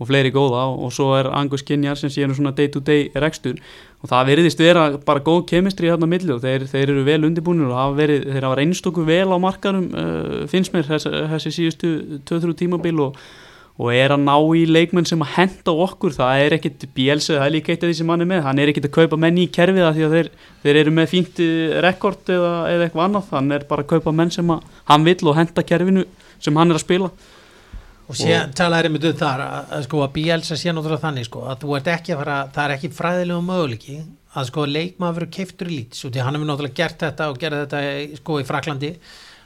og 0.00 0.08
fleiri 0.08 0.30
góða 0.32 0.62
og, 0.70 0.78
og 0.86 0.92
svo 0.96 1.10
er 1.18 1.28
Angus 1.36 1.62
Kinjar 1.66 1.98
sem 2.00 2.12
sé 2.12 2.24
nú 2.24 2.36
svona 2.36 2.54
day 2.56 2.70
to 2.72 2.80
day 2.80 3.10
rekstur. 3.20 3.58
Og 4.00 4.08
það 4.08 4.30
veriðist 4.30 4.62
vera 4.62 4.86
bara 5.04 5.20
góð 5.20 5.42
kemistri 5.50 5.90
hérna 5.90 6.08
á 6.08 6.12
milli 6.12 6.32
og 6.32 6.40
þeir, 6.40 6.64
þeir 6.70 6.94
eru 6.94 7.04
vel 7.04 7.26
undirbúinir 7.28 7.68
og 7.68 7.98
verið, 7.98 8.24
þeir 8.32 8.46
hafa 8.48 8.58
reynst 8.62 8.88
okkur 8.88 9.04
vel 9.10 9.28
á 9.28 9.36
markarum 9.42 9.90
uh, 9.92 10.40
finnst 10.48 10.72
mér 10.72 10.88
þessi, 10.88 11.12
þessi 11.34 11.52
síðustu 11.58 11.92
2-3 12.30 12.56
tímabil 12.62 13.04
og, 13.04 13.20
og 13.80 13.94
er 13.96 14.12
að 14.12 14.24
ná 14.26 14.34
í 14.58 14.66
leikmenn 14.68 15.06
sem 15.08 15.22
að 15.24 15.32
henda 15.38 15.72
okkur, 15.86 16.12
það 16.12 16.42
er 16.44 16.56
ekkit 16.58 16.86
bjelsið, 16.96 17.38
það 17.38 17.46
er 17.46 17.54
líka 17.54 17.72
eitt 17.72 17.84
af 17.86 17.88
því 17.88 17.96
sem 17.96 18.12
hann 18.12 18.24
er 18.24 18.28
með, 18.28 18.42
hann 18.44 18.60
er 18.60 18.72
ekkit 18.72 18.88
að 18.90 18.96
kaupa 18.98 19.18
menn 19.24 19.40
í 19.40 19.46
kerfiða 19.56 19.92
því 19.96 20.04
að 20.04 20.16
þeir, 20.16 20.30
þeir 20.64 20.80
eru 20.82 20.94
með 20.98 21.10
fínt 21.14 21.40
rekord 21.86 22.32
eða, 22.36 22.54
eða 22.74 22.86
eitthvað 22.86 23.06
annað, 23.06 23.30
hann 23.38 23.56
er 23.56 23.64
bara 23.70 23.86
að 23.86 23.92
kaupa 23.94 24.14
menn 24.20 24.32
sem 24.34 24.52
að 24.52 24.66
hann 24.90 25.06
vill 25.08 25.30
og 25.32 25.38
henda 25.38 25.64
kerfinu 25.72 26.04
sem 26.40 26.60
hann 26.60 26.74
er 26.74 26.80
að 26.80 26.84
spila. 26.84 27.10
Og 28.10 28.18
síðan 28.18 28.52
talaður 28.58 28.88
einmitt 28.88 29.06
um 29.06 29.18
þar 29.20 29.44
að, 29.44 29.58
að 29.76 29.82
sko 29.86 30.00
að 30.02 30.14
Bielsa 30.16 30.56
sé 30.58 30.72
náttúrulega 30.74 31.04
þannig 31.04 31.28
sko 31.28 31.44
að 31.46 31.60
þú 31.62 31.74
ert 31.78 31.90
ekki 31.92 32.14
að 32.14 32.22
fara, 32.24 32.38
það 32.56 32.64
er 32.64 32.72
ekki 32.74 32.88
fræðilegu 32.96 33.44
möguleiki 33.46 33.98
að 34.34 34.48
sko 34.48 34.64
leikmaður 34.66 35.18
verið 35.20 35.32
keiftur 35.36 35.70
í 35.70 35.76
lít. 35.76 35.94
Og 35.94 36.10
því 36.10 36.24
hann 36.26 36.36
hefur 36.36 36.48
náttúrulega 36.50 36.78
gert 36.80 37.04
þetta 37.04 37.28
og 37.30 37.38
gerði 37.38 37.60
þetta 37.64 38.18
sko 38.18 38.38
í 38.40 38.48
Fraklandi 38.48 38.90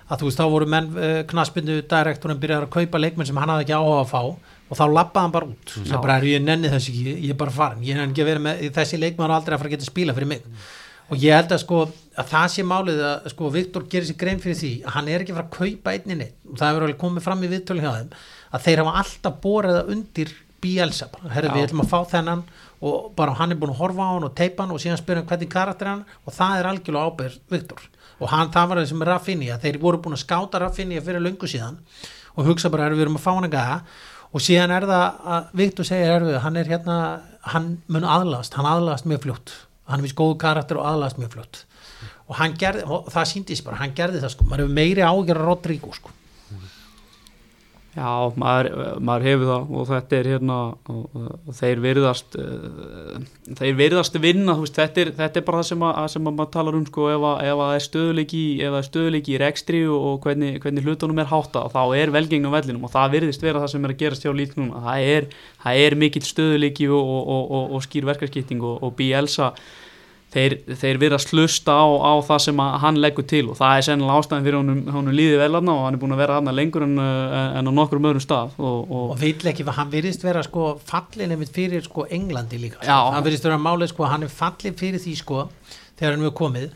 að 0.05 0.21
þú 0.21 0.29
veist 0.29 0.41
þá 0.41 0.47
voru 0.53 0.69
menn 0.71 0.91
uh, 0.95 1.19
knaspindu 1.31 1.81
direktorinn 1.89 2.41
byrjaði 2.43 2.69
að 2.69 2.75
kaupa 2.77 3.01
leikmenn 3.01 3.29
sem 3.29 3.41
hann 3.41 3.53
hafði 3.55 3.67
ekki 3.67 3.77
áhuga 3.79 4.01
að 4.03 4.13
fá 4.13 4.23
og 4.25 4.79
þá 4.79 4.85
lappaði 4.91 5.25
hann 5.25 5.35
bara 5.35 5.51
út. 5.51 5.75
Mm. 5.81 5.99
bara, 6.05 6.17
ég 6.29 6.45
nenni 6.45 6.71
þess 6.73 6.91
ekki, 6.93 7.17
ég 7.25 7.35
er 7.35 7.41
bara 7.41 7.55
farin 7.55 7.85
ég 7.85 7.99
nenni 7.99 8.15
ekki 8.15 8.25
að 8.25 8.31
vera 8.33 8.45
með, 8.47 8.65
þessi 8.79 9.01
leikmaður 9.01 9.37
aldrei 9.39 9.57
að 9.57 9.63
fara 9.63 9.71
að 9.71 9.77
geta 9.77 9.89
spila 9.89 10.17
fyrir 10.17 10.31
mig. 10.35 10.45
Mm. 10.45 10.71
og 11.05 11.25
ég 11.25 11.37
held 11.37 11.53
að 11.53 11.63
sko 11.65 11.83
að 12.15 12.31
það 12.31 12.47
sé 12.55 12.65
málið 12.65 13.03
að 13.09 13.29
sko 13.35 13.51
Viktor 13.55 13.85
gerir 13.93 14.09
sér 14.09 14.21
grein 14.21 14.41
fyrir 14.41 14.61
því 14.61 14.73
að 14.85 14.97
hann 14.97 15.11
er 15.13 15.25
ekki 15.25 15.35
að 15.35 15.41
fara 15.41 15.51
að 15.51 15.59
kaupa 15.59 15.95
einninni 15.95 16.31
og 16.49 16.57
það 16.61 16.71
hefur 16.71 16.87
alveg 16.87 17.01
komið 17.03 17.27
fram 17.27 17.45
í 17.45 17.51
viðtölu 17.53 17.85
hjá 17.85 17.93
þeim 17.99 18.15
að 18.55 18.65
þeir 18.65 18.83
hafa 18.83 18.95
alltaf 19.03 19.41
borðið 19.45 19.93
undir 19.95 20.35
Bielsa, 20.65 21.11
herru 21.29 21.51
við 21.53 21.67
ætlum 21.67 21.83
að 21.83 21.91
fá 21.91 21.99
þennan 22.15 22.43
og 22.85 23.11
bara 23.19 23.35
hann 23.37 23.53
er 23.53 23.59
búin 23.61 23.75
að 23.75 23.83
horfa 23.83 24.07
á 24.09 24.13
hann 24.15 24.25
og 24.25 24.33
teipa 24.39 24.65
hann 24.65 24.73
og 24.73 24.81
síðan 24.81 25.01
spyrja 25.01 25.21
hann 25.21 25.29
hvernig 25.29 25.51
karakter 25.53 25.91
hann. 25.91 26.05
Og 26.25 26.37
það 26.37 26.61
er 26.61 26.69
algjörlega 26.71 27.11
ábyrg 27.11 27.53
Viktor 27.53 27.83
og 28.21 28.31
hann, 28.31 28.51
það 28.55 28.71
var 28.71 28.83
er 28.83 29.07
Raffinia 29.11 29.59
þeir 29.63 29.79
voru 29.83 30.01
búin 30.03 30.17
að 30.17 30.25
skáta 30.25 30.61
Raffinia 30.63 31.03
fyrir 31.05 31.23
löngu 31.25 31.51
síðan 31.51 31.79
og 32.35 32.49
hugsa 32.49 32.71
bara, 32.71 32.89
herru 32.89 32.99
við 32.99 33.07
erum 33.07 33.19
að 33.19 33.25
fá 33.27 33.33
hann 33.35 33.49
að 33.49 33.55
gaða 33.57 33.79
og 34.35 34.43
síðan 34.43 34.75
er 34.75 34.89
það 34.91 35.29
að 35.37 35.53
Viktor 35.61 35.89
segir, 35.89 36.11
herru, 36.11 36.35
hann 36.43 36.59
er 36.59 36.71
hérna 36.71 36.99
hann 37.53 37.71
mun 37.87 38.09
aðlast, 38.09 38.57
hann 38.59 38.67
aðlast 38.67 39.07
mjög 39.07 39.27
fljótt. 39.27 39.53
Hann 39.87 40.01
er 40.01 40.09
vist 40.09 40.17
góð 40.19 40.35
karakter 40.43 40.81
og 40.81 40.89
aðlast 40.89 41.21
mjög 41.21 41.37
fljótt. 41.37 41.61
Og 42.27 42.39
hann 42.41 42.57
gerði, 42.59 42.87
og 42.89 43.11
það 43.13 43.31
síndist 43.31 43.67
bara, 43.67 43.79
hann 43.83 43.95
gerði 43.95 44.23
það 44.25 44.33
sko, 44.35 44.47
maður 44.49 44.65
hefur 44.65 44.79
meiri 44.81 45.05
ágjör 45.07 45.43
Rodrigo 45.45 45.93
sko 45.95 46.15
Já, 47.95 48.35
maður, 48.35 48.69
maður 49.07 49.25
hefur 49.29 49.49
það 49.53 49.69
og 49.79 49.85
þetta 49.87 50.17
er 50.17 50.29
hérna 50.33 50.55
og, 50.91 51.03
og 51.15 51.51
þeir 51.55 51.83
virðast 51.85 52.35
uh, 52.43 53.21
þeir 53.61 53.77
virðast 53.79 54.19
vinna, 54.19 54.57
veist, 54.59 54.75
þetta, 54.81 55.05
er, 55.05 55.11
þetta 55.21 55.39
er 55.39 55.45
bara 55.47 55.61
það 55.61 55.69
sem, 55.69 55.85
að, 55.87 56.01
sem 56.17 56.27
að 56.27 56.35
maður 56.41 56.51
talar 56.57 56.79
um 56.81 56.89
sko, 56.89 57.05
ef, 57.13 57.27
að, 57.31 57.39
ef 57.45 57.55
að 57.55 57.63
það 57.63 57.77
er 58.81 58.89
stöðuleiki 58.89 59.37
í 59.37 59.41
rekstri 59.45 59.85
og, 59.87 60.09
og 60.11 60.27
hvernig, 60.27 60.59
hvernig 60.65 60.89
hlutunum 60.89 61.23
er 61.23 61.31
hátta 61.31 61.63
og 61.69 61.77
þá 61.77 61.83
er 62.01 62.15
velgengn 62.19 62.51
á 62.51 62.55
vellinum 62.57 62.89
og 62.89 62.95
það 62.97 63.15
virðist 63.15 63.47
vera 63.47 63.63
það 63.63 63.73
sem 63.77 63.87
er 63.87 63.95
að 63.95 64.03
gerast 64.03 64.27
hjá 64.27 64.35
lít 64.35 64.59
núna, 64.59 64.83
það 64.89 65.15
er, 65.15 65.31
er 65.85 65.99
mikill 66.03 66.27
stöðuleiki 66.27 66.91
og, 66.91 67.15
og 67.79 67.87
skýr 67.87 68.11
verkarskipting 68.11 68.67
og 68.75 68.91
Bielsa 68.99 69.53
þeir, 70.35 70.57
þeir 70.81 71.01
verða 71.03 71.19
að 71.19 71.25
slusta 71.29 71.75
á, 71.75 71.87
á 71.87 72.13
það 72.27 72.41
sem 72.47 72.63
hann 72.85 73.01
leggur 73.03 73.27
til 73.31 73.43
og 73.53 73.59
það 73.59 73.77
er 73.77 73.87
sennilega 73.89 74.23
ástæðin 74.23 74.47
fyrir 74.49 74.59
honum, 74.61 74.81
honum 74.97 75.17
líði 75.17 75.41
velarna 75.41 75.77
og 75.77 75.85
hann 75.87 75.99
er 75.99 76.03
búin 76.03 76.17
að 76.17 76.23
vera 76.25 76.39
aðna 76.41 76.55
lengur 76.55 76.87
en, 76.87 76.97
eh, 77.03 77.59
en 77.61 77.71
á 77.71 77.73
nokkur 77.79 78.03
öðrum 78.03 78.25
stað 78.25 78.57
og, 78.59 78.81
og, 78.89 79.05
og 79.15 79.21
vil 79.21 79.53
ekki, 79.53 79.67
hann 79.79 79.93
virðist 79.93 80.27
vera 80.27 80.43
sko 80.47 80.75
fallin 80.89 81.37
ef 81.37 81.45
við 81.45 81.55
fyrir 81.61 81.87
sko 81.87 82.09
Englandi 82.11 82.61
líka 82.63 82.83
sko. 82.83 82.99
hann 83.15 83.27
virðist 83.27 83.47
vera 83.47 83.61
málið 83.61 83.95
sko, 83.95 84.09
hann 84.11 84.27
er 84.27 84.35
fallin 84.43 84.79
fyrir 84.79 85.03
því 85.03 85.15
sko 85.23 85.47
þegar 85.95 86.17
hann 86.17 86.27
er 86.27 86.37
komið 86.43 86.75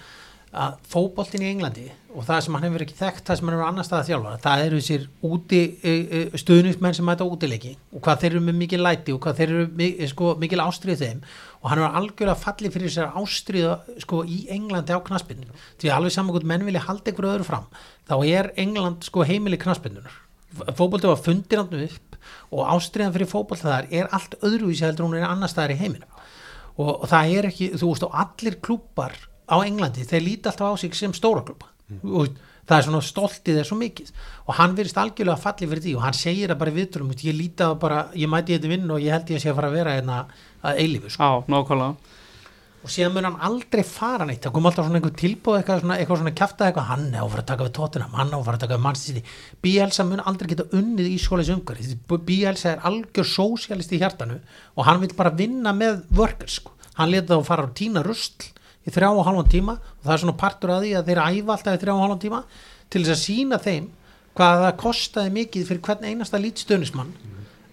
að 0.59 0.79
fókbóltin 0.89 1.43
í 1.45 1.51
Englandi 1.51 1.89
og 2.17 2.25
það 2.25 2.39
sem 2.45 2.55
hann 2.57 2.65
hefur 2.65 2.83
ekki 2.87 2.97
þekkt, 2.97 3.25
það 3.27 3.39
sem 3.39 3.49
hann 3.49 3.55
hefur 3.59 3.69
annar 3.69 3.87
stað 3.87 3.99
að 4.01 4.09
þjálfa 4.09 4.31
það 4.47 4.63
eru 4.65 4.79
þessir 4.81 5.03
úti 5.29 5.61
e, 5.83 5.93
e, 5.93 6.23
stuðnismenn 6.41 6.97
sem 6.97 7.05
mæta 7.05 7.27
útileiki 7.29 7.75
og 7.93 8.01
hvað 8.07 8.23
þeir 8.23 8.31
eru 8.33 8.43
með 8.47 8.57
mikið 8.63 8.83
læti 8.87 9.15
og 9.15 9.21
hvað 9.27 9.43
þeir 9.43 9.53
eru 9.59 10.09
sko, 10.09 10.33
mikið 10.41 10.63
ástrið 10.65 11.05
þeim 11.05 11.21
og 11.59 11.71
hann 11.73 11.83
er 11.83 11.99
algjörlega 11.99 12.39
fallið 12.39 12.77
fyrir 12.77 12.93
þessar 12.93 13.19
ástriða 13.19 13.75
sko 14.05 14.23
í 14.23 14.45
Englandi 14.55 14.95
á 14.95 15.01
knaspinu 15.03 15.51
því 15.81 15.93
alveg 15.95 16.15
saman 16.15 16.37
hvort 16.37 16.49
menn 16.49 16.67
vilja 16.69 16.87
halda 16.87 17.11
einhverju 17.11 17.35
öðru 17.35 17.49
fram 17.49 17.69
þá 18.09 18.17
er 18.25 18.53
England 18.57 19.07
sko 19.09 19.27
heimili 19.27 19.59
knaspinunar 19.61 20.25
fókbólti 20.55 21.09
var 21.09 21.21
fundir 21.21 21.61
hann 21.63 21.83
upp 21.85 22.09
og 22.55 22.67
ástriðan 22.75 23.15
fyrir 23.15 23.31
fókbólti 23.31 23.67
þar 23.67 23.89
er 23.95 24.11
allt 24.15 24.37
öðruvísi 24.41 24.87
heldur 24.87 25.09
hún 25.09 25.19
er 25.19 25.29
annar 25.29 25.51
staðar 25.53 25.77
í 25.77 25.81
heiminum. 25.83 26.11
Og, 26.79 26.93
og 27.03 27.07
það 27.11 27.33
er 27.37 27.49
ekki, 27.51 27.71
þú 27.77 27.93
veist, 27.93 28.05
og 28.07 28.19
allir 28.23 28.59
klúpar 28.65 29.17
á 29.49 29.57
Englandi, 29.65 30.07
þeir 30.07 30.25
líti 30.25 30.51
alltaf 30.51 30.77
á 30.79 30.81
sig 30.81 30.95
sem 30.97 31.15
stóra 31.17 31.43
klúpa 31.47 31.71
mm. 31.89 32.03
og 32.05 32.37
það 32.69 32.77
er 32.77 32.87
svona 32.87 33.03
stoltið 33.05 33.61
er 33.61 33.69
svo 33.69 33.79
mikið. 33.81 34.13
Og 34.47 34.59
hann 34.61 34.77
verist 34.79 35.01
algjörlega 35.01 35.43
fallið 35.43 35.73
fyrir 35.73 35.85
því 35.87 35.97
og 35.99 36.05
hann 36.07 36.19
segir 36.19 36.53
það 36.53 36.61
bara 36.63 36.77
viðturum, 36.77 37.17
ég 37.17 37.37
líti 37.37 37.67
að 37.67 37.75
bara 37.85 38.05
ég 38.15 38.31
mæti 38.31 38.57
þetta 38.57 38.73
vinn 38.75 38.95
og 38.95 39.03
ég 39.03 39.17
held 39.17 39.33
ég 39.33 39.41
að 39.41 39.45
sé 39.45 39.53
að 39.53 39.59
fara 39.61 39.73
að 39.73 39.79
vera 39.81 39.97
hérna 39.99 40.21
að 40.63 40.83
eilifu 40.85 41.13
sko. 41.15 41.23
Já, 41.23 41.45
nákvæmlega 41.49 42.17
og 42.79 42.93
síðan 42.95 43.15
mun 43.17 43.27
hann 43.27 43.39
aldrei 43.43 43.83
fara 43.85 44.27
neitt 44.27 44.45
það 44.45 44.53
kom 44.55 44.69
alltaf 44.69 44.87
svona 44.87 45.01
einhver 45.01 45.15
tilbúð 45.19 45.57
eitthvað 45.59 45.81
svona, 45.83 45.97
eitthvað 45.99 46.21
svona 46.21 46.33
kæftað 46.39 46.69
eitthvað, 46.69 46.87
hann 46.93 47.07
á 47.11 47.21
að 47.21 47.33
fara 47.33 47.43
að 47.43 47.49
taka 47.51 47.67
við 47.67 47.73
tóttunum 47.79 48.15
hann 48.15 48.31
á 48.31 48.39
að 48.39 48.45
fara 48.47 48.59
að 48.59 48.63
taka 48.63 48.77
við 48.77 48.85
mannstíði 48.85 49.23
Bielsa 49.67 50.07
mun 50.07 50.23
aldrei 50.31 50.51
geta 50.53 50.67
unnið 50.79 51.09
í 51.11 51.17
skóleis 51.19 51.51
umhverfi 51.53 51.99
Bielsa 52.29 52.71
er 52.73 52.85
algjör 52.89 53.29
sósialist 53.29 53.93
í 53.93 54.01
hjartanu 54.01 54.39
og 54.39 54.87
hann 54.87 55.03
vil 55.03 55.11
bara 55.19 55.35
vinna 55.35 55.75
með 55.75 56.05
workers 56.15 56.61
sko. 56.61 56.73
hann 56.95 57.11
leta 57.11 57.35
þá 57.35 57.51
fara 57.51 57.67
á 57.67 57.75
tína 57.75 58.05
rustl 58.07 58.53
í 58.87 58.95
þrjá 58.95 59.11
og 59.11 59.25
halvan 59.27 59.51
tíma 59.51 59.75
og 59.77 60.05
það 60.07 60.15
er 60.15 60.23
svona 60.23 60.39
partur 60.39 60.75
að 60.77 60.87
því 60.87 60.93
að 60.97 61.11
þeir 61.11 61.23
æfa 61.27 61.57
alltaf 61.57 61.75
í 61.75 61.83
þrjá 61.83 61.95
og 61.97 62.05
halvan 62.05 62.23
tíma 62.23 62.45
til 62.89 63.03
þess 63.03 63.17
að 63.17 63.25
sína 63.25 63.59
þeim 63.59 63.91
hvað 64.39 64.63
það 64.65 64.79
kostiði 64.85 65.35
mikið 65.35 65.67
fyrir 65.69 65.83
hvern 65.89 66.07
einasta 66.09 66.41
lítstöðnismann 66.41 67.11
mm. 67.11 67.28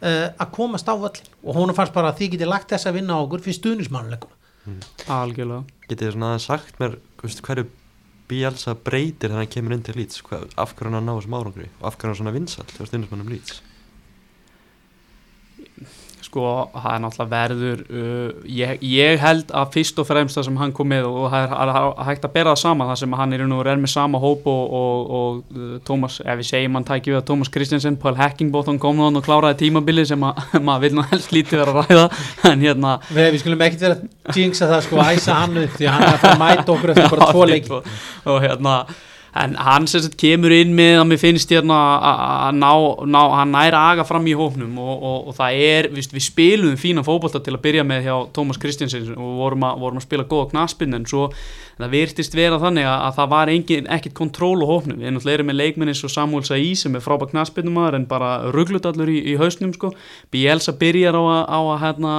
Uh, 0.06 0.28
að 0.42 0.52
komast 0.56 0.90
á 0.90 0.94
völlin 0.96 1.32
og 1.44 1.58
hún 1.60 1.74
fannst 1.78 1.96
bara 1.96 2.12
að 2.14 2.22
þið 2.22 2.36
getið 2.36 2.52
lagt 2.52 2.74
þess 2.74 2.90
að 2.90 3.00
vinna 3.00 3.18
á 3.18 3.24
okkur 3.24 3.46
fyrir 3.46 3.60
stöðnismannuleikuna 3.60 4.36
mm. 4.66 4.80
Algjörlega. 5.18 5.80
Getið 5.90 6.06
þið 6.06 6.16
svona 6.18 6.36
sagt 6.44 6.80
mér 6.82 7.00
hverju 7.22 7.68
Bielsa 8.26 8.74
breytir 8.74 9.30
þegar 9.30 9.44
hann 9.44 9.54
kemur 9.54 9.76
inn 9.76 9.86
til 9.86 9.94
lýts 10.00 10.24
af 10.58 10.72
hverju 10.74 10.96
hann 10.96 11.06
ná 11.06 11.14
þessum 11.14 11.36
árangri? 11.38 11.68
Og 11.82 11.90
af 11.92 11.98
hverju 12.00 12.14
hann 12.14 12.22
svona 12.24 12.34
vinsall 12.34 12.70
til 12.72 12.88
stöðnismannum 12.90 13.34
lýts 13.36 13.60
sko 16.26 16.46
það 16.74 16.88
er 16.92 17.02
náttúrulega 17.04 17.32
verður 17.32 17.84
uh, 17.86 18.48
ég, 18.50 18.82
ég 18.86 19.22
held 19.22 19.54
að 19.56 19.72
fyrst 19.76 20.02
og 20.02 20.08
fremst 20.10 20.40
það 20.40 20.48
sem 20.50 20.60
hann 20.62 20.74
kom 20.76 20.90
með 20.92 21.08
og 21.10 21.28
það 21.34 21.56
er, 21.56 21.72
hægt 22.10 22.28
að 22.28 22.34
bera 22.36 22.54
það 22.54 22.62
sama 22.64 22.90
það 22.90 23.00
sem 23.04 23.16
hann 23.20 23.36
er 23.38 23.46
er 23.46 23.82
með 23.82 23.94
sama 23.94 24.22
hóp 24.22 24.50
og, 24.52 24.76
og, 24.80 25.16
og 25.20 25.56
uh, 25.56 25.72
Thomas, 25.88 26.20
ef 26.26 26.42
við 26.42 26.50
segjum 26.52 26.80
hann 26.80 26.88
tækja 26.88 27.14
við 27.14 27.20
að 27.22 27.26
Thomas 27.32 27.52
Christensen, 27.54 28.00
Paul 28.02 28.16
Hackingbottom 28.20 28.80
kom 28.82 29.00
náðan 29.00 29.22
og 29.22 29.26
kláraði 29.28 29.62
tímabili 29.64 30.06
sem 30.08 30.28
að, 30.28 30.44
maður 30.68 30.86
vil 30.88 30.94
nú 31.00 31.08
helst 31.12 31.34
lítið 31.36 31.64
vera 31.64 31.74
að 31.74 31.82
ræða 31.90 32.06
en 32.52 32.68
hérna 32.68 32.96
við, 33.10 33.32
við 33.36 33.42
skulum 33.44 33.66
ekkert 33.68 33.88
vera 33.88 33.98
að 34.00 34.40
jinxa 34.42 34.70
það 34.72 34.86
sko 34.88 35.02
að 35.02 35.18
æsa 35.18 35.42
hann 35.42 35.60
upp 35.66 35.76
því 35.80 35.92
hann 35.92 36.06
er 36.06 36.14
að 36.14 36.24
fara 36.24 36.38
að 36.38 36.46
mæta 36.46 36.78
okkur 36.78 36.96
eftir 36.96 37.12
bara 37.16 37.30
tvo 37.34 37.50
leik 37.50 37.76
og 37.76 38.40
hérna 38.46 38.78
en 39.36 39.56
hann 39.60 39.88
sem 39.92 40.04
sagt 40.04 40.16
kemur 40.20 40.54
inn 40.56 40.72
með 40.78 41.02
að 41.02 41.08
mér 41.10 41.20
finnst 41.20 41.52
hérna 41.52 41.78
að 42.00 42.60
ná, 42.62 42.70
ná 43.12 43.22
hann 43.36 43.52
næra 43.52 43.82
aga 43.92 44.06
fram 44.08 44.28
í 44.32 44.36
hópnum 44.38 44.78
og, 44.80 44.94
og, 44.96 45.18
og 45.30 45.36
það 45.36 45.60
er, 45.66 45.90
við, 45.92 46.08
við 46.16 46.26
spilum 46.30 46.78
fína 46.80 47.04
fókbalta 47.04 47.42
til 47.44 47.58
að 47.58 47.64
byrja 47.66 47.84
með 47.88 48.08
hjá 48.08 48.16
Tómas 48.36 48.62
Kristjansen 48.62 49.12
og 49.16 49.36
vorum 49.42 49.68
að, 49.68 49.82
vorum 49.84 50.00
að 50.00 50.08
spila 50.08 50.28
góða 50.32 50.54
knaspinn 50.54 50.96
en 50.96 51.08
svo 51.10 51.28
það 51.78 51.96
virtist 51.96 52.38
vera 52.38 52.60
þannig 52.62 52.88
að, 52.88 53.00
að 53.08 53.18
það 53.18 53.32
var 53.34 53.52
engin, 53.52 53.90
ekkit 53.98 54.16
kontról 54.16 54.56
á 54.64 54.66
hópnum. 54.70 55.00
Við 55.02 55.10
erum 55.10 55.18
náttúrulega 55.20 55.48
með 55.50 55.60
leikmennis 55.60 56.04
og 56.08 56.14
Samuel 56.14 56.46
Saí 56.48 56.72
sem 56.80 56.96
er 56.96 57.04
frábæk 57.04 57.34
knaspinnumar 57.34 57.98
en 57.98 58.08
bara 58.10 58.32
rugglut 58.56 58.88
í, 58.88 59.18
í 59.34 59.36
hausnum 59.42 59.74
sko, 59.76 59.92
Bielsa 60.32 60.76
byrjar 60.80 61.20
á 61.20 61.24
að, 61.24 61.44
á 61.52 61.60
að, 61.60 61.78
hérna, 61.84 62.16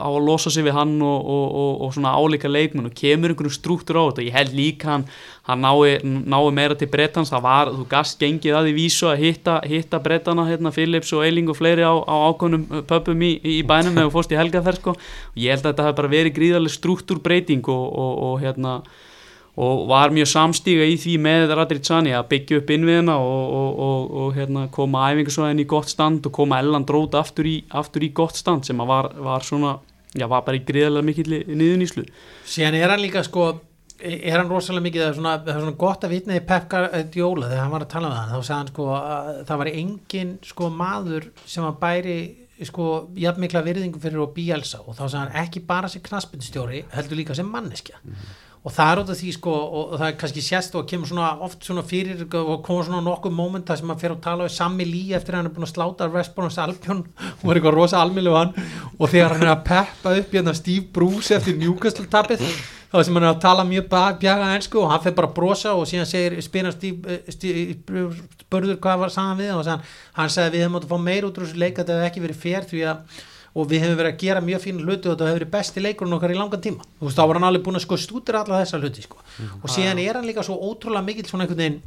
á 0.00 0.08
að 0.08 0.24
losa 0.24 0.52
sig 0.54 0.64
við 0.64 0.78
hann 0.78 0.96
og, 1.04 1.30
og, 1.36 1.84
og 1.84 1.94
svona 1.96 2.16
álíka 2.16 2.48
leikmenn 2.48 2.88
og 2.88 2.96
kemur 2.96 3.34
einhvern 3.34 3.52
struktúr 3.52 4.00
á 4.00 4.04
þetta. 4.08 4.24
Og 4.24 4.28
ég 4.30 4.38
held 4.38 4.56
líka 4.56 4.92
hann 4.94 5.08
hann 5.44 5.60
nái, 5.60 6.00
nái 6.02 6.50
meira 6.56 6.74
til 6.74 6.88
brettans 6.88 7.28
það 7.28 7.42
var, 7.44 7.70
þú 7.76 7.84
gast 7.88 8.16
gengið 8.20 8.56
að 8.56 8.68
því 8.68 8.72
vísu 8.78 9.08
að 9.10 9.24
hitta, 9.26 9.58
hitta 9.68 10.00
brettana, 10.00 10.46
hérna 10.48 10.72
Philips 10.72 11.12
og 11.12 11.24
Eiling 11.26 11.50
og 11.52 11.58
fleiri 11.58 11.84
á, 11.84 11.92
á 11.92 12.16
ákvönum 12.32 12.64
pöpum 12.88 13.20
í, 13.20 13.34
í 13.44 13.60
bænum 13.68 14.00
eða 14.00 14.12
fórst 14.14 14.32
í 14.32 14.38
helgaferð 14.40 14.80
sko. 14.80 14.94
ég 15.36 15.52
held 15.52 15.66
að 15.66 15.74
þetta 15.74 15.88
hef 15.90 15.98
bara 16.00 16.12
verið 16.14 16.36
gríðarlega 16.38 16.76
struktúrbreyting 16.78 17.68
og, 17.68 17.84
og, 17.92 18.14
og 18.24 18.40
hérna 18.40 18.78
og 19.54 19.84
var 19.88 20.10
mjög 20.14 20.26
samstíga 20.32 20.86
í 20.90 20.96
því 20.98 21.14
með 21.22 21.52
Radritsani 21.54 22.14
að 22.16 22.28
byggja 22.32 22.60
upp 22.60 22.70
innviðina 22.74 23.14
og, 23.22 23.82
og 24.22 24.32
hérna, 24.34 24.66
koma 24.74 25.04
æfingarsvæðin 25.12 25.62
í 25.62 25.68
gott 25.70 25.92
stand 25.92 26.26
og 26.26 26.34
koma 26.34 26.58
Elland 26.62 26.90
Róð 26.90 27.14
aftur 27.20 27.46
í, 27.46 27.60
aftur 27.70 28.06
í 28.06 28.10
gott 28.16 28.38
stand 28.40 28.66
sem 28.66 28.82
var, 28.82 29.12
var 29.14 29.46
svona, 29.46 29.76
já 30.14 30.26
var 30.30 30.42
bara 30.46 30.58
í 30.58 30.64
gríðarlega 30.66 31.06
mikill 31.06 31.38
niðuníslu 31.46 32.08
Síðan 32.50 32.80
er 32.80 32.90
hann 32.90 33.04
líka 33.04 33.22
sko 33.26 33.52
er 34.04 34.40
hann 34.40 34.50
rosalega 34.50 34.88
mikið 34.88 35.04
það 35.04 35.10
er 35.10 35.18
svona, 35.20 35.34
það 35.44 35.54
er 35.54 35.60
svona 35.62 35.80
gott 35.84 36.04
að 36.04 36.14
vitna 36.16 36.38
í 36.38 36.46
Pepka 36.48 36.86
Djóla 37.14 37.50
þegar 37.50 37.62
hann 37.62 37.74
var 37.76 37.84
að 37.84 37.92
tala 37.94 38.10
um 38.10 38.16
það 38.16 38.32
þá 38.32 38.48
sagði 38.48 38.58
hann 38.58 38.72
sko 38.72 38.88
að 38.98 39.28
það 39.50 39.60
var 39.60 39.70
engin 39.70 40.32
sko 40.50 40.70
maður 40.82 41.28
sem 41.46 41.68
að 41.68 41.78
bæri 41.84 42.16
sko 42.62 42.88
jafn 43.18 43.42
mikla 43.42 43.62
virðingu 43.66 44.02
fyrir 44.02 44.22
að 44.22 44.34
bíelsa 44.36 44.82
og 44.82 44.94
þá 44.94 45.04
sagði 45.04 45.20
hann 45.22 45.38
ekki 45.44 45.62
bara 45.66 45.90
sem 45.90 46.02
knaspindstjóri 46.04 46.84
heldur 46.94 47.18
líka 47.18 47.34
sem 47.34 47.48
manneskja. 47.50 47.98
Mm 48.02 48.12
-hmm. 48.12 48.43
Og 48.64 48.72
það 48.72 48.90
er 48.90 49.00
út 49.02 49.10
af 49.12 49.18
því 49.18 49.30
sko 49.36 49.54
og, 49.54 49.80
og 49.92 49.98
það 50.00 50.06
er 50.06 50.14
kannski 50.20 50.42
sérst 50.44 50.76
og 50.78 50.86
kemur 50.88 51.08
svona 51.10 51.32
oft 51.44 51.66
svona 51.66 51.82
fyrir 51.84 52.22
og 52.40 52.62
komur 52.64 52.86
svona 52.86 53.02
nokkuð 53.04 53.34
móment 53.36 53.68
þar 53.68 53.80
sem 53.80 53.90
hann 53.92 54.00
fyrir 54.00 54.14
að 54.16 54.22
tala 54.24 54.46
við 54.46 54.54
Sami 54.54 54.86
Lí 54.88 55.02
eftir 55.16 55.34
að 55.34 55.42
hann 55.42 55.50
er 55.50 55.54
búin 55.56 55.66
að 55.66 55.74
sláta 55.74 56.08
Vestbórnars 56.14 56.56
Alpjón 56.64 57.02
og 57.04 57.42
var 57.44 57.60
eitthvað 57.60 57.76
rosa 57.76 58.00
almilu 58.00 58.32
hann. 58.38 58.54
Og 58.96 59.12
þegar 59.12 59.36
hann 59.36 59.44
er 59.44 59.52
að 59.52 59.66
peppa 59.68 60.14
upp 60.22 60.32
hérna 60.38 60.56
Steve 60.56 60.86
Bruce 60.96 61.36
eftir 61.36 61.58
Newcastle 61.60 62.08
tapið 62.08 62.40
þá 62.94 62.96
sem 63.02 63.18
hann 63.18 63.26
er 63.26 63.32
að 63.34 63.42
tala 63.42 63.66
mjög 63.68 63.92
bjaga 64.22 64.48
ennsku 64.54 64.80
og 64.80 64.90
hann 64.94 65.04
fyrir 65.04 65.18
bara 65.18 65.28
að 65.28 65.36
brosa 65.36 65.76
og 65.76 65.84
síðan 65.90 66.08
segir 66.08 66.40
spyrnast 66.46 66.84
í 66.88 66.94
spörður 68.46 68.80
hvað 68.80 69.00
var 69.04 69.12
saman 69.12 69.40
við 69.42 69.52
og 69.58 69.68
hann, 69.68 69.84
hann 70.16 70.32
sagði 70.32 70.56
við 70.56 70.64
hefum 70.64 70.78
átt 70.78 70.88
að 70.88 70.94
fá 70.94 71.06
meir 71.10 71.28
út 71.28 71.36
úr 71.40 71.48
þessu 71.48 71.60
leik 71.60 71.74
að 71.74 71.82
þetta 71.82 71.96
hefði 71.98 72.10
ekki 72.12 72.24
verið 72.24 72.42
fér 72.44 72.68
því 72.70 72.84
að 72.92 73.22
og 73.54 73.68
við 73.70 73.84
hefum 73.84 73.98
verið 74.00 74.12
að 74.12 74.22
gera 74.24 74.40
mjög 74.42 74.62
fínu 74.64 74.82
hluti 74.82 75.08
og 75.08 75.14
þetta 75.14 75.28
hefur 75.28 75.38
verið 75.38 75.52
besti 75.52 75.82
leikurinn 75.84 76.16
okkar 76.16 76.34
í 76.34 76.38
langan 76.38 76.64
tíma 76.64 76.86
þú 76.98 77.06
veist 77.06 77.18
þá 77.18 77.24
var 77.24 77.38
hann 77.38 77.48
alveg 77.48 77.64
búin 77.66 77.78
að 77.78 77.84
sko 77.86 77.98
stútir 78.02 78.38
alla 78.38 78.60
þessa 78.62 78.80
hluti 78.80 79.02
sko. 79.02 79.16
mm 79.16 79.46
-hmm. 79.46 79.62
og 79.62 79.70
síðan 79.70 79.98
er 79.98 80.14
hann 80.14 80.26
líka 80.26 80.42
svo 80.42 80.56
ótrúlega 80.58 81.04
mikill 81.04 81.28
svona 81.28 81.44
einhvern 81.44 81.62
veginn 81.62 81.82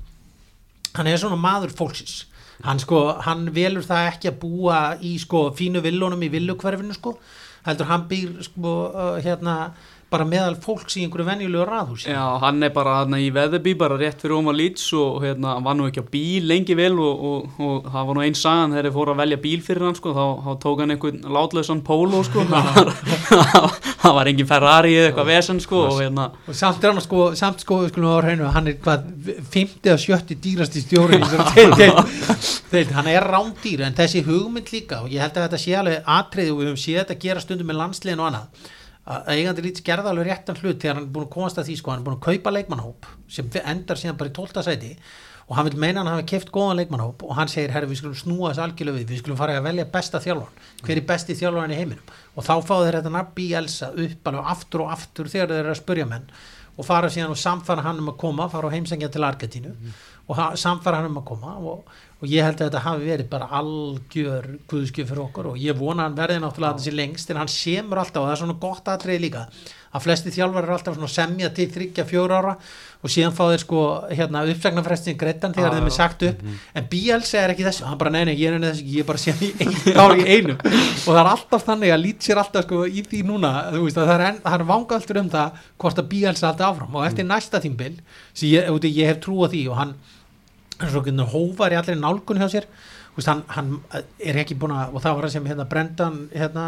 hann 0.95 1.07
er 1.07 1.17
svona 1.17 1.35
maður 1.35 1.75
fólksins 1.75 2.25
hann 2.63 2.79
sko, 2.79 3.19
hann 3.21 3.53
velur 3.53 3.83
það 3.83 4.07
ekki 4.11 4.27
að 4.31 4.39
búa 4.39 4.97
í 5.01 5.17
sko 5.19 5.51
fínu 5.51 5.81
villunum 5.81 6.23
í 6.23 6.29
villukverfinu 6.29 6.93
sko 6.93 7.17
heldur 7.65 7.85
hann 7.85 8.07
býr 8.09 8.41
sko 8.41 8.73
uh, 8.87 9.17
hérna 9.21 9.73
bara 10.11 10.23
meðal 10.27 10.55
fólks 10.63 10.95
í 10.95 11.03
einhverju 11.03 11.25
venjulegu 11.27 11.65
raðhúsi. 11.67 12.07
Já, 12.07 12.23
hann 12.39 12.63
er 12.63 12.71
bara 12.75 13.01
hann 13.01 13.17
í 13.19 13.27
veðabí 13.35 13.73
bara 13.79 13.97
rétt 13.99 14.21
fyrir 14.23 14.37
Ómar 14.37 14.55
Líts 14.55 14.85
og 14.95 15.19
hérna, 15.25 15.57
hann 15.57 15.65
var 15.65 15.75
nú 15.75 15.87
ekki 15.89 15.99
á 15.99 16.07
bíl 16.07 16.47
lengi 16.47 16.77
vel 16.79 16.95
og, 16.95 17.25
og, 17.29 17.57
og 17.59 17.89
það 17.91 18.07
var 18.07 18.15
nú 18.15 18.23
einn 18.23 18.37
sagan 18.39 18.75
þegar 18.75 18.87
þeir 18.87 18.95
fóru 18.95 19.13
að 19.13 19.21
velja 19.23 19.39
bíl 19.43 19.59
fyrir 19.65 19.87
hann 19.89 19.97
sko, 19.99 20.13
þá, 20.15 20.25
þá 20.45 20.51
tók 20.63 20.83
hann 20.83 20.95
einhvern 20.95 21.19
látlausan 21.37 21.83
polo 21.87 22.21
sko, 22.23 22.45
það 24.07 24.15
var 24.15 24.31
engin 24.31 24.47
Ferrari 24.47 24.95
eða 24.95 25.09
eitthvað 25.09 25.29
vesen 25.33 25.59
sko 25.63 25.83
og, 25.89 25.99
hérna. 25.99 26.29
og 26.47 26.55
samt 26.55 26.83
er 26.87 26.93
hann 26.93 27.03
sko, 27.03 27.27
samt 27.39 27.65
sko 27.65 27.81
hreinu, 27.91 28.47
hann 28.55 28.71
er 28.71 28.79
hvað 28.83 29.11
50 29.51 29.91
og 29.91 30.01
70 30.05 30.39
dýrasti 30.43 30.85
stjóri 30.85 31.19
hann 32.97 33.11
er 33.11 33.27
rándýr 33.27 33.83
en 33.87 33.97
þessi 33.97 34.23
hugmynd 34.27 34.71
líka 34.71 35.03
og 35.03 35.11
ég 35.11 35.23
held 35.23 35.35
að 35.35 35.49
þetta 35.49 35.61
sé 35.65 35.77
alveg 35.81 36.11
atrið 36.17 36.53
og 36.53 36.59
við 36.61 36.71
höfum 36.71 36.81
séð 36.85 36.99
þetta 37.03 37.21
gera 37.27 37.43
stundum 37.43 37.67
með 37.71 37.81
landsliðin 37.81 38.23
og 38.23 38.29
annað 38.31 38.73
að 39.07 39.31
eigandi 39.33 39.63
lítið 39.63 39.87
gerða 39.87 40.11
alveg 40.11 40.27
réttan 40.27 40.59
hlut 40.59 40.81
þegar 40.81 40.97
hann 40.97 41.05
er 41.05 41.13
búin 41.15 41.27
að 41.27 41.33
komast 41.37 41.61
að 41.61 41.69
því 41.69 41.77
sko, 41.79 41.93
hann 41.93 42.01
er 42.01 42.07
búin 42.07 42.17
að 42.17 42.25
kaupa 42.27 42.53
leikmannhóp 42.53 43.07
sem 43.31 43.49
endar 43.63 43.99
síðan 43.99 44.19
bara 44.19 44.31
í 44.31 44.35
12. 44.35 44.63
sæti 44.67 44.91
og 45.47 45.55
hann 45.55 45.69
vil 45.69 45.79
meina 45.79 46.01
hann 46.01 46.11
hafi 46.11 46.25
keft 46.33 46.51
góðan 46.51 46.81
leikmannhóp 46.81 47.23
og 47.23 47.37
hann 47.37 47.47
segir, 47.51 47.71
herru 47.71 47.87
við 47.87 48.01
skulum 48.01 48.17
snúa 48.19 48.51
þessu 48.51 48.65
algjörlega 48.65 48.99
við 48.99 49.13
við 49.13 49.21
skulum 49.21 49.39
fara 49.39 49.55
að 49.55 49.69
velja 49.69 49.87
besta 49.93 50.19
þjálfan 50.23 50.59
hver 50.83 50.99
er 50.99 51.07
besti 51.07 51.37
þjálfan 51.39 51.71
í 51.71 51.79
heiminum 51.79 52.11
og 52.35 52.47
þá 52.49 52.53
fá 52.67 52.75
þeir 52.83 52.99
þetta 52.99 53.13
nabbi 53.15 53.47
í 53.47 53.55
elsa 53.61 53.91
upp 53.95 54.31
alveg 54.31 54.51
aftur 54.55 54.83
og 54.83 54.91
aftur 54.97 55.31
þegar 55.31 55.53
þeir 55.53 55.61
eru 55.61 55.71
að 55.71 55.79
spurja 55.79 56.09
menn 56.09 56.27
og 56.77 56.85
fara 56.85 57.09
síðan 57.09 57.33
og 57.33 57.39
samfara 57.41 57.85
hann 57.87 58.03
um 58.03 58.11
að 58.11 58.19
koma 58.21 58.49
fara 58.51 58.69
á 58.69 58.75
heimsengja 58.75 59.09
til 59.13 59.23
Argentínu 59.25 59.71
mm. 59.71 59.95
og 60.27 60.43
samfara 60.59 60.99
hann 60.99 61.09
um 61.13 61.21
að 61.21 61.29
koma 61.31 61.55
og 61.57 61.95
og 62.17 62.31
ég 62.31 62.41
held 62.41 62.57
að 62.57 62.71
þetta 62.71 62.81
hafi 62.81 63.09
verið 63.11 63.27
bara 63.29 63.47
algjör 63.59 64.45
guðskjöf 64.69 65.11
fyrir 65.11 65.23
okkur 65.27 65.51
og 65.51 65.57
ég 65.61 65.77
vona 65.77 66.01
að 66.01 66.07
hann 66.07 66.15
verði 66.17 66.37
náttúrulega 66.41 66.73
að 66.73 66.79
þessi 66.81 66.93
lengst 66.97 67.29
en 67.29 67.41
hann 67.43 67.51
semur 67.53 68.01
alltaf 68.01 68.23
og 68.23 68.29
það 68.29 68.33
er 68.33 68.39
svona 68.41 68.61
gott 68.63 68.89
aðtrið 68.89 69.21
líka. 69.21 69.43
Að 69.93 70.03
flesti 70.03 70.33
þjálfar 70.33 70.65
eru 70.65 70.73
alltaf 70.75 70.97
svona 70.97 71.09
semja 71.13 71.49
til 71.53 71.67
þryggja 71.73 72.05
fjóra 72.09 72.39
ára 72.41 72.55
og 73.05 73.13
síðan 73.13 73.35
fá 73.37 73.43
þeir 73.51 73.61
sko 73.61 73.83
hérna 74.09 74.41
uppsagnarfrestin 74.49 75.19
greitan 75.21 75.53
þegar 75.53 75.69
ah, 75.69 75.77
þeim 75.77 75.87
er 75.91 75.95
sagt 75.95 76.25
upp. 76.25 76.41
mm 76.41 76.49
-hmm. 76.49 76.73
en 76.73 76.87
Bielsa 76.89 77.37
er 77.37 77.53
ekki 77.53 77.67
þessu, 77.67 77.85
hann 77.85 77.97
bara 77.97 78.09
neina 78.09 78.33
ég 78.33 78.51
er 78.51 78.59
þessu, 78.65 78.83
ég 78.83 78.99
er 78.99 79.07
bara 79.07 79.17
sem 79.17 79.37
í 79.37 79.53
einu 79.61 80.17
í 80.21 80.27
einu. 80.27 80.57
Og 80.57 81.13
það 81.13 81.21
er 81.21 81.31
alltaf 81.31 81.65
þannig 81.69 81.93
að 81.93 82.03
lít 82.03 82.21
sér 82.21 82.41
alltaf 82.41 82.65
sko 82.65 82.85
í 82.85 83.05
því 83.05 83.23
núna, 83.29 83.53
þú 83.71 83.83
veist 83.85 83.97
það 83.97 84.13
er, 84.17 84.41
það 84.43 84.59
er 84.59 84.67
vangaltur 84.73 85.21
um 85.21 85.29
það 85.29 85.51
hvort 85.77 85.99
að 85.99 86.09
Bielsa 86.09 86.49
alltaf 86.49 86.73
áfram. 86.73 86.95
Og 86.95 87.05
eftir 87.05 87.25
næsta 87.25 87.61
tímbil 87.61 88.01
sem 88.33 88.49
ég, 88.49 88.65
ég 88.83 89.07
hef 89.07 89.21
trú 89.21 89.45
á 89.45 89.47
því 89.47 89.67
og 89.69 89.77
hann 89.77 89.95
hóvar 90.79 91.73
í 91.73 91.79
allir 91.79 91.99
nálgun 91.99 92.41
hjá 92.41 92.49
sér. 92.51 92.69
Veist, 93.17 93.29
hann, 93.31 93.39
hann 93.49 93.69
er 94.21 94.37
ekki 94.37 94.55
búin 94.61 94.75
að 94.77 94.91
og 94.93 95.01
það 95.01 95.15
var 95.17 95.25
það 95.25 95.31
sem 95.33 95.47
hérna 95.49 95.63
Brendan 95.69 96.17
hérna, 96.29 96.65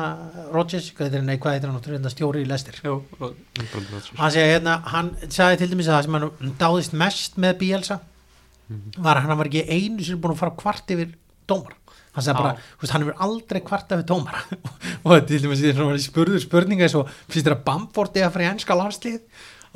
Rodgers, 0.49 0.87
nei 0.97 1.35
hvað 1.37 1.53
heitir 1.53 1.69
hann? 1.69 1.83
Hérna, 1.85 2.09
stjóri 2.09 2.41
í 2.41 2.47
Lester 2.49 2.79
hann 2.81 4.31
segja 4.33 4.47
hérna, 4.55 4.79
hann 4.89 5.11
sagði 5.27 5.59
til 5.61 5.67
dæmis 5.75 5.91
að 5.91 5.99
það 5.99 6.07
sem 6.07 6.17
hann 6.17 6.55
dáðist 6.63 6.95
mest 6.97 7.37
með 7.37 7.53
Bielsa 7.59 7.99
mm 7.99 8.79
-hmm. 8.79 9.03
var 9.05 9.19
að 9.19 9.27
hann 9.27 9.37
var 9.43 9.51
ekki 9.51 9.63
einu 9.69 10.03
sem 10.03 10.17
er 10.17 10.23
búin 10.23 10.33
að 10.33 10.41
fara 10.41 10.57
kvart 10.63 10.95
yfir 10.95 11.13
dómar 11.45 11.77
hann 12.15 12.25
sagði 12.25 12.41
bara, 12.41 12.55
veist, 12.81 12.93
hann 12.93 13.05
hefur 13.05 13.23
aldrei 13.27 13.61
kvart 13.61 13.93
yfir 13.93 14.09
dómar 14.09 14.41
og 15.05 15.27
til 15.27 15.41
dæmis 15.43 16.09
spurður 16.09 16.41
spurninga 16.41 16.89
er 16.89 16.95
svo, 16.95 17.05
finnst 17.29 17.45
þér 17.45 17.59
að 17.59 17.65
Bamford 17.69 18.17
eða 18.17 18.33
fyrir 18.33 18.49
ennska 18.55 18.73
landslið 18.73 19.21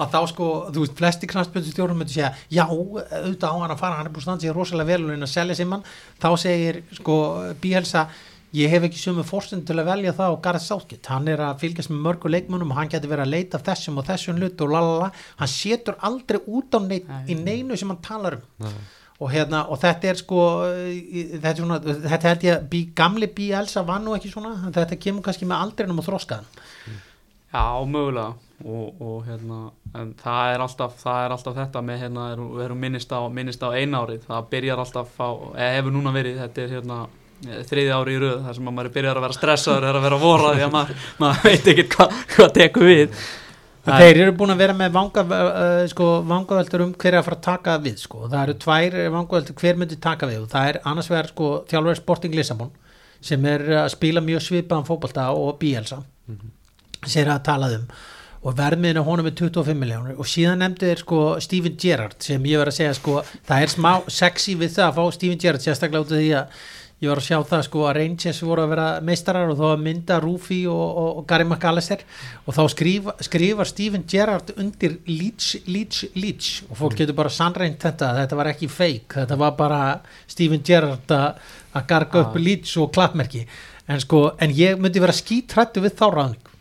að 0.02 0.14
þá 0.14 0.20
sko, 0.32 0.50
þú 0.74 0.84
veist, 0.84 0.98
flesti 0.98 1.30
knastbjörnstjórnum 1.30 2.00
myndi 2.02 2.16
segja, 2.16 2.34
já, 2.50 2.64
auðvitað 2.66 3.50
á 3.54 3.58
hann 3.62 3.74
að 3.76 3.82
fara 3.84 3.98
hann 4.00 4.10
er 4.10 4.14
búin 4.14 4.24
að 4.24 4.28
standa 4.28 4.48
sér 4.48 4.58
rosalega 4.58 4.90
vel 4.90 5.18
og 5.22 5.30
selja 5.30 5.58
simman 5.60 5.84
þá 6.22 6.30
segir, 6.42 6.80
sko, 6.98 7.18
Bíhelsa 7.62 8.08
ég 8.54 8.70
hef 8.70 8.86
ekki 8.86 9.02
sömu 9.02 9.26
fórstund 9.26 9.66
til 9.66 9.78
að 9.82 9.88
velja 9.90 10.14
það 10.18 10.36
og 10.36 10.42
Gareth 10.46 10.66
Southgate, 10.66 11.10
hann 11.10 11.30
er 11.32 11.42
að 11.42 11.62
fylgjast 11.64 11.90
með 11.94 12.04
mörgu 12.08 12.30
leikmunum 12.30 12.74
og 12.74 12.78
hann 12.78 12.92
getur 12.92 13.10
verið 13.10 13.26
að 13.26 13.34
leita 13.34 13.62
þessum 13.66 13.98
og 14.02 14.10
þessum 14.10 14.42
hlut 14.42 14.62
og 14.66 14.74
lalala, 14.74 15.08
hann 15.40 15.50
setur 15.50 15.98
aldrei 16.06 16.42
út 16.46 16.78
á 16.78 16.80
neitt 16.84 17.10
í 17.30 17.38
neinu 17.40 17.78
sem 17.80 17.90
hann 17.90 18.04
talar 18.06 18.38
um. 18.38 18.44
Nei. 18.66 18.76
og 19.18 19.34
hérna, 19.34 19.64
og 19.74 19.82
þetta 19.82 20.12
er 20.12 20.22
sko 20.22 20.44
þetta 20.68 21.50
er 21.54 21.62
svona, 21.64 21.80
þetta 22.06 22.30
held 22.30 22.48
ég 22.50 22.70
bí, 22.70 22.84
gamli 22.98 23.30
Bíhelsa 23.34 23.86
var 23.90 24.02
nú 24.06 24.14
ekki 24.18 24.34
svona 24.34 24.70
þetta 24.70 25.02
kemur 25.02 25.26
kannski 25.26 25.50
með 25.50 25.66
aldrei 25.66 25.90
um 25.90 26.02
að 26.02 26.12
þróskaðan 26.12 26.50
Já, 27.54 27.66
mögulega 27.86 28.34
og, 28.64 29.02
og 29.02 29.18
hérna, 29.28 29.60
en 30.00 30.14
það 30.20 30.54
er 30.54 30.64
alltaf, 30.66 30.96
það 31.02 31.26
er 31.26 31.36
alltaf 31.36 31.58
þetta 31.58 31.84
með 31.84 32.06
hérna, 32.06 32.30
við 32.40 32.64
erum 32.66 32.80
minnist 32.86 33.12
á, 33.12 33.22
minnist 33.28 33.64
á 33.64 33.70
einárið, 33.76 34.24
það 34.30 34.50
byrjar 34.56 34.84
alltaf 34.86 35.20
á, 35.20 35.30
eða 35.58 35.76
hefur 35.78 35.96
núna 35.98 36.16
verið, 36.16 36.40
þetta 36.44 36.64
er 36.64 36.74
hérna 36.78 37.04
þriði 37.44 37.94
ári 37.94 38.16
í 38.16 38.20
rauð, 38.24 38.42
þar 38.46 38.58
sem 38.58 38.68
maður 38.70 38.92
byrjar 38.98 39.20
að 39.20 39.26
vera 39.28 39.38
stressaður, 39.38 39.88
er 39.90 40.00
að 40.00 40.06
vera 40.08 40.20
vorað, 40.22 40.58
því 40.58 40.68
að 40.68 40.76
maður, 40.78 41.08
maður 41.24 41.48
veit 41.50 41.72
ekki 41.74 41.88
hvað 41.96 42.20
hva 42.36 42.52
tekur 42.58 42.92
við 42.92 43.24
Þeir 43.84 44.18
eru 44.24 44.34
búin 44.40 44.54
að 44.54 44.62
vera 44.64 44.74
með 44.80 44.94
vanga, 44.96 45.24
uh, 45.28 45.82
sko, 45.92 46.06
vangaveldur 46.24 46.86
um 46.86 46.94
hver 46.96 47.10
er 47.12 47.20
að 47.20 47.26
fara 47.28 47.36
að 47.36 47.48
taka 47.50 47.74
við 47.84 47.98
sko. 48.00 48.30
það 48.32 48.44
eru 48.46 48.54
tvær 48.64 48.96
vangaveldur 49.12 49.58
hver 49.60 49.82
myndir 49.82 50.00
taka 50.00 50.30
við 50.30 50.46
og 50.46 50.48
það 50.54 50.70
er 50.70 50.80
annars 50.88 51.10
vegar 51.12 51.28
sko, 51.34 51.50
þjálfur 51.68 52.00
Sporting 52.00 52.38
Lissabon 52.38 52.72
sem 53.24 53.46
er 53.52 53.66
að 53.82 53.90
spila 53.92 54.24
mjög 54.24 54.46
svipaðan 54.46 54.88
fókbalta 54.88 55.28
og 55.36 55.58
Bielsa 55.60 56.00
mm 56.00 56.36
-hmm. 56.38 56.54
sem 57.08 57.26
er 57.26 57.34
að 57.34 57.44
talað 57.44 57.76
um 57.82 57.86
og 58.44 58.56
verðmiðinu 58.60 59.04
honum 59.08 59.28
er 59.30 59.36
25 59.40 59.80
miljónur 59.80 60.20
og 60.20 60.28
síðan 60.28 60.60
nefndi 60.64 60.90
þér 60.92 61.02
sko 61.06 61.20
Steven 61.44 61.76
Gerrard 61.80 62.20
sem 62.24 62.44
ég 62.50 62.60
verði 62.60 62.74
að 62.74 62.80
segja 62.82 62.96
sko 63.00 63.18
það 63.48 63.66
er 63.66 63.72
smá 63.72 63.92
sexy 64.12 64.56
við 64.60 64.74
það 64.78 64.88
að 64.90 64.98
fá 64.98 65.18
Steven 65.18 65.40
Gerrard 65.44 65.64
sérstaklega 65.64 66.04
út 66.04 66.12
af 66.12 66.20
því 66.20 66.32
að 66.42 66.58
ég 67.04 67.12
var 67.12 67.20
að 67.20 67.26
sjá 67.28 67.38
það 67.50 67.64
sko 67.68 67.82
að 67.88 67.96
Rangers 67.98 68.38
voru 68.48 68.64
að 68.64 68.70
vera 68.72 68.86
meistarar 69.04 69.50
og 69.52 69.58
þá 69.60 69.64
að 69.74 69.82
mynda 69.84 70.20
Rúfi 70.24 70.60
og, 70.72 70.84
og, 71.02 71.10
og 71.20 71.26
Gary 71.28 71.44
McAllister. 71.44 72.06
Og 72.48 72.56
þá 72.56 72.62
skrifa, 72.72 73.16
skrifa 73.28 73.66
Steven 73.68 74.06
Gerrard 74.08 74.54
undir 74.56 74.96
Leach, 75.10 75.50
Leach, 75.68 76.06
Leach 76.16 76.62
og 76.70 76.80
fólk 76.80 76.96
getur 77.02 77.18
bara 77.18 77.34
sannreint 77.34 77.84
þetta 77.84 78.14
þetta 78.22 78.40
var 78.40 78.52
ekki 78.54 78.72
fake, 78.72 79.18
þetta 79.18 79.40
var 79.42 79.52
bara 79.60 79.82
Steven 80.32 80.64
Gerrard 80.64 81.12
að 81.12 81.44
að 81.74 81.88
garga 81.92 82.24
upp 82.24 82.40
Ah. 82.40 82.44
Leach 82.48 82.78
og 82.80 82.92
klappmerki. 82.96 83.44
En 83.92 84.00
sko, 84.00 84.30
en 84.40 84.56
ég 84.56 84.80
myndi 84.80 85.04
vera 85.04 85.12
skítrættu 85.12 85.84
við 85.84 85.98
þá 86.00 86.08
ráðning 86.08 86.53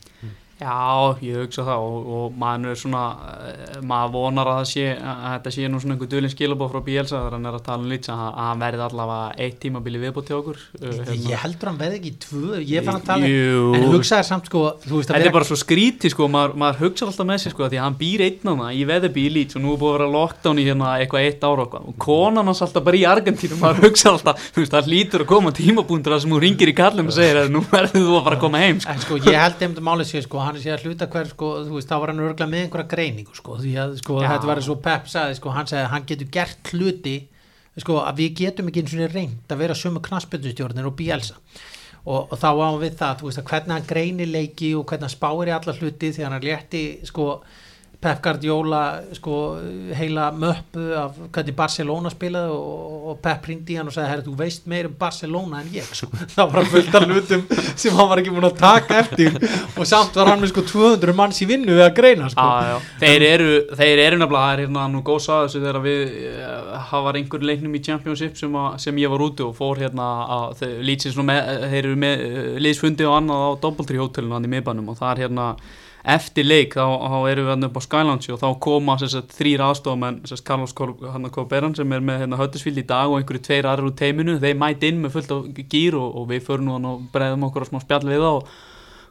Já, 0.63 1.17
ég 1.27 1.41
hugsa 1.43 1.65
það 1.67 1.87
og, 1.89 2.11
og 2.17 2.37
maður 2.39 2.73
er 2.73 2.79
svona, 2.79 3.03
eh, 3.49 3.79
maður 3.83 4.13
vonar 4.17 4.51
að 4.53 4.59
það 4.61 4.69
sé, 4.73 4.87
að 4.97 5.25
þetta 5.33 5.53
sé 5.57 5.71
nú 5.71 5.81
svona 5.83 5.97
einhver 5.97 6.11
dulinn 6.13 6.33
skilabóð 6.33 6.73
frá 6.73 6.85
Bielsa 6.87 7.17
þegar 7.19 7.37
hann 7.37 7.49
er 7.51 7.57
að 7.59 7.65
tala 7.67 7.83
um 7.83 7.91
lítsa 7.91 8.15
að 8.15 8.33
að 8.33 8.49
hann 8.49 8.63
verði 8.63 8.85
allavega 8.87 9.45
eitt 9.45 9.59
tímabili 9.63 10.01
viðbútt 10.03 10.29
til 10.29 10.37
okkur. 10.39 10.61
uh, 10.81 10.87
hérna. 10.89 11.17
ég 11.31 11.43
heldur 11.43 11.71
hann 11.71 11.81
veði 11.81 11.99
ekki 11.99 12.13
tvö, 12.23 12.61
ég 12.63 12.87
fann 12.87 12.99
að 12.99 13.07
tala 13.09 13.31
Jú. 13.31 13.65
en 13.77 13.87
hugsaði 13.93 14.29
samt 14.29 14.51
sko, 14.51 14.65
þú 14.87 15.01
veist 15.01 15.13
að 15.13 15.19
Þetta 15.19 15.31
er 15.31 15.37
bara 15.37 15.49
svo 15.49 15.59
skrítið 15.61 16.15
sko, 16.15 16.29
maður, 16.33 16.57
maður 16.63 16.81
hugsa 16.87 17.09
alltaf 17.09 17.29
með 17.29 17.43
sér 17.43 17.55
sko, 17.55 17.69
því 17.69 17.81
að 17.81 17.87
hann 17.87 17.99
býr 18.01 18.25
einn 18.27 18.63
í 18.73 18.87
veðabí 18.89 19.27
í 19.27 19.33
lít 19.37 19.57
og 19.57 19.65
nú 19.65 19.75
er 19.75 19.81
búið 19.83 19.93
að 19.93 19.99
vera 19.99 20.11
lockdown 20.17 20.63
í 20.63 20.67
hérna 20.67 20.95
eitthvað 21.03 21.27
eitt 21.29 21.47
ára 21.47 21.67
eitthvað. 21.67 21.89
og 21.91 21.99
konan 22.07 22.51
hans 22.51 22.63
alltaf 22.65 22.87
bara 22.87 23.01
í 23.01 23.05
Argentínu, 23.09 23.59
maður 23.61 23.89
hugsa 23.89 24.13
alltaf, 24.13 24.49
þú 24.55 24.63
veist, 24.63 24.75
það 24.75 24.91
lítur 24.93 25.25
að 25.25 25.31
koma 25.33 25.55
tímabúndur 25.57 26.17
að 26.17 26.25
sem 26.25 26.35
hún 26.35 26.43
ringir 26.43 26.73
í 26.73 26.77
kallum 26.77 27.11
og 27.11 27.17
segir 27.17 27.43
að 27.43 27.53
nú 27.53 27.63
verður 27.71 28.07
þú 28.07 28.17
að 28.19 28.27
fara 28.27 28.39
að 28.39 28.43
koma 28.43 28.63
heim 28.63 28.81
sko. 28.83 28.93
En 28.93 29.03
sko, 29.03 29.19
hann 30.53 30.63
sé 30.63 30.73
að 30.75 30.87
hluta 30.87 31.09
hver, 31.13 31.29
sko, 31.33 31.51
veist, 31.73 31.91
þá 31.91 31.97
var 31.99 32.13
hann 32.13 32.23
örgulega 32.23 32.49
með 32.53 32.65
einhverja 32.67 32.91
greiningu, 32.93 33.37
sko, 33.37 33.59
því 33.61 33.75
að, 33.83 33.97
sko, 34.03 34.21
þetta 34.23 34.51
var 34.51 34.61
eins 34.63 34.71
og 34.73 34.81
Pep 34.85 35.11
sagði, 35.11 35.39
sko, 35.39 35.53
hann 35.57 35.71
sagði 35.71 35.85
að 35.87 35.93
hann 35.95 36.09
getur 36.13 36.31
gert 36.37 36.73
hluti, 36.73 37.17
sko, 37.83 37.99
að 38.05 38.23
við 38.23 38.35
getum 38.43 38.71
ekki 38.71 38.85
eins 38.85 38.97
og 38.97 39.17
reynd 39.17 39.55
að 39.55 39.63
vera 39.65 39.79
sömu 39.83 40.03
knaspindustjórnir 40.05 40.89
og 40.89 40.97
Bielsa. 40.99 41.39
Og, 42.03 42.33
og 42.33 42.39
þá 42.39 42.49
áum 42.51 42.81
við 42.83 42.97
það, 42.99 43.27
veist, 43.29 43.43
hvernig 43.47 43.77
hann 43.77 43.91
greinir 43.91 44.31
leiki 44.31 44.73
og 44.75 44.87
hvernig 44.91 45.07
hann 45.07 45.15
spáir 45.15 45.53
í 45.53 45.55
alla 45.55 45.77
hluti 45.79 46.11
þegar 46.15 46.37
hann 46.37 46.47
létti, 46.47 46.83
sko, 47.07 47.29
Pep 48.03 48.19
Guardiola 48.23 48.81
sko, 49.15 49.37
heila 49.95 50.25
möppu 50.35 50.89
af 50.99 51.19
hvernig 51.31 51.55
Barcelona 51.55 52.11
spilaði 52.11 52.51
og, 52.51 53.05
og 53.13 53.21
Pep 53.23 53.47
ringdi 53.47 53.77
hann 53.79 53.87
og 53.87 53.95
sagði 53.95 54.09
herri 54.11 54.25
þú 54.27 54.35
veist 54.41 54.65
meir 54.71 54.89
um 54.89 54.97
Barcelona 54.99 55.61
en 55.63 55.69
ég 55.71 55.87
sko. 55.87 56.09
það 56.35 56.57
var 56.57 56.67
fullt 56.73 56.97
af 56.99 57.07
hlutum 57.07 57.45
sem 57.53 57.95
hann 57.95 58.09
var 58.11 58.23
ekki 58.23 58.35
búin 58.35 58.49
að 58.49 58.57
taka 58.59 58.99
eftir 59.05 59.37
og 59.39 59.87
samt 59.87 60.19
var 60.19 60.33
hann 60.33 60.43
með 60.43 60.51
sko 60.51 60.65
200 60.73 61.15
manns 61.21 61.39
í 61.45 61.49
vinnu 61.51 61.77
við 61.77 61.85
að 61.87 61.93
greina 62.01 62.31
sko. 62.33 62.49
Já. 62.67 62.75
Þeir 63.05 63.27
eru, 63.29 63.53
þeir 63.71 64.03
eru 64.09 64.19
nefnilega, 64.19 64.43
það 64.49 64.57
er 64.57 64.65
hérna 64.65 64.89
nú 64.97 65.05
góð 65.07 65.23
sagði 65.29 65.47
þessu 65.47 65.63
þegar 65.63 65.81
við 65.87 66.19
uh, 66.33 66.75
hafa 66.91 67.15
einhver 67.21 67.47
leiknum 67.53 67.79
í 67.79 67.85
Championship 67.87 68.35
sem, 68.41 68.59
að, 68.65 68.81
sem 68.83 68.99
ég 69.05 69.15
var 69.15 69.27
úti 69.29 69.47
og 69.47 69.55
fór 69.59 69.79
hérna 69.85 70.11
að 70.41 70.59
þeir, 70.65 70.75
lýtsins 70.91 71.23
með, 71.23 71.55
þeir 71.69 71.81
eru 71.85 72.03
með 72.03 72.27
uh, 72.27 72.43
liðsfundi 72.67 73.07
og 73.07 73.17
annað 73.21 73.47
á 73.47 73.51
Doubletree 73.63 74.03
hótelinu 74.03 74.39
hann 74.41 74.51
í 74.51 74.53
miðbænum 74.57 74.91
og 74.91 74.99
það 74.99 75.15
er 75.15 75.25
hérna 75.29 75.49
eftir 76.03 76.47
leik 76.47 76.75
þá, 76.75 76.83
þá 76.99 77.19
erum 77.31 77.47
við 77.47 77.53
hann 77.53 77.69
upp 77.69 77.79
á 77.79 77.83
Skylounge 77.87 78.35
og 78.35 78.41
þá 78.41 78.49
koma 78.67 78.97
sem 78.99 79.13
sagt, 79.13 79.35
þrýr 79.39 79.63
aðstofamenn 79.69 80.21
Carlos 80.47 80.75
Corberan 80.75 81.77
sem 81.79 81.95
er 81.95 82.03
með 82.03 82.25
hérna, 82.25 82.41
Höttisvíld 82.41 82.83
í 82.83 82.87
dag 82.89 83.13
og 83.13 83.21
einhverju 83.21 83.45
tveir 83.47 83.69
aðrar 83.71 83.91
úr 83.91 83.97
teiminu. 83.99 84.39
Þeir 84.43 84.59
mæti 84.59 84.91
inn 84.91 85.01
með 85.05 85.17
fullt 85.19 85.35
af 85.37 85.63
gýr 85.63 85.99
og, 86.01 86.19
og 86.19 86.29
við 86.33 86.45
förum 86.49 86.69
nú 86.69 86.77
hann 86.77 86.91
og 86.91 87.09
bregðum 87.15 87.47
okkur 87.49 87.67
á 87.67 87.71
smá 87.71 87.83
spjall 87.85 88.05
við 88.09 88.25
það 88.25 88.41
og 88.41 88.55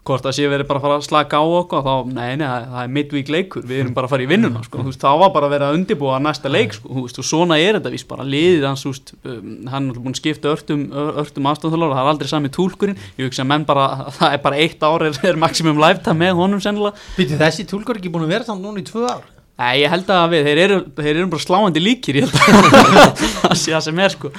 hvort 0.07 0.25
það 0.25 0.33
sé 0.33 0.47
verið 0.49 0.67
bara 0.69 0.79
að 0.79 0.85
fara 0.85 0.95
að 0.97 1.03
slaka 1.05 1.37
á 1.37 1.45
okkur 1.45 1.83
þá, 1.85 1.91
nei, 2.09 2.29
nei, 2.39 2.45
það 2.47 2.77
er 2.81 2.93
midweek 2.95 3.31
leikur. 3.35 3.65
Við 3.69 3.81
erum 3.83 3.95
bara 3.97 4.07
að 4.09 4.13
fara 4.15 4.25
í 4.25 4.29
vinnuna, 4.31 4.63
sko, 4.65 4.81
þú 4.81 4.89
veist, 4.89 5.03
þá 5.03 5.11
var 5.21 5.33
bara 5.35 5.47
að 5.47 5.53
vera 5.53 5.67
að 5.69 5.77
undirbúa 5.77 6.21
næsta 6.25 6.51
leik, 6.51 6.73
sko, 6.77 6.89
þú 6.89 7.03
veist, 7.05 7.19
og 7.21 7.27
svona 7.27 7.59
er 7.61 7.77
þetta 7.77 7.91
vís 7.93 8.05
bara, 8.09 8.25
liðið 8.25 8.65
hans, 8.65 8.85
þú 8.85 8.93
veist, 8.95 9.13
um, 9.21 9.51
hann 9.73 9.89
er 9.91 9.99
búin 9.99 10.15
að 10.15 10.21
skipta 10.23 10.53
örtum, 10.55 10.87
örtum 11.21 11.51
aðstofnþjólar 11.51 11.93
það 11.93 12.01
er 12.01 12.11
aldrei 12.15 12.31
sami 12.31 12.53
túlkurinn, 12.57 12.97
ég 13.19 13.29
hugsa 13.29 13.45
að 13.45 13.51
menn 13.53 13.67
bara 13.69 13.85
það 14.17 14.39
er 14.39 14.41
bara 14.47 14.63
eitt 14.65 14.87
ár, 14.87 15.05
er, 15.05 15.21
er 15.29 15.41
maximum 15.45 15.81
lifetime 15.81 16.25
með 16.25 16.41
honum 16.41 16.63
sennilega, 16.65 16.97
Býtu, 17.19 17.37
þessi 17.37 17.67
tólkur 17.69 18.01
ekki 18.01 18.09
búin 18.13 18.25
að 18.25 18.35
vera 18.39 18.49
samt 18.49 18.65
núna 18.65 18.81
í 18.81 18.87
tvö 18.89 19.05
ár 19.05 19.29
nei, 19.62 19.82
ég 19.84 19.91
held 19.93 20.12
að 20.13 20.34
við, 20.34 20.47
þeir 20.50 20.62
eru, 20.65 20.78
þeir 20.97 21.12
eru 21.13 21.28
bara 21.32 21.45
sláandi 21.45 21.84
líkir, 21.84 22.19
ég 22.21 22.28
held 22.28 22.69
að 22.74 23.26
það 23.43 23.58
sé 23.62 23.76
það 23.76 23.84
sem 23.88 24.02
er, 24.06 24.15
sko, 24.15 24.32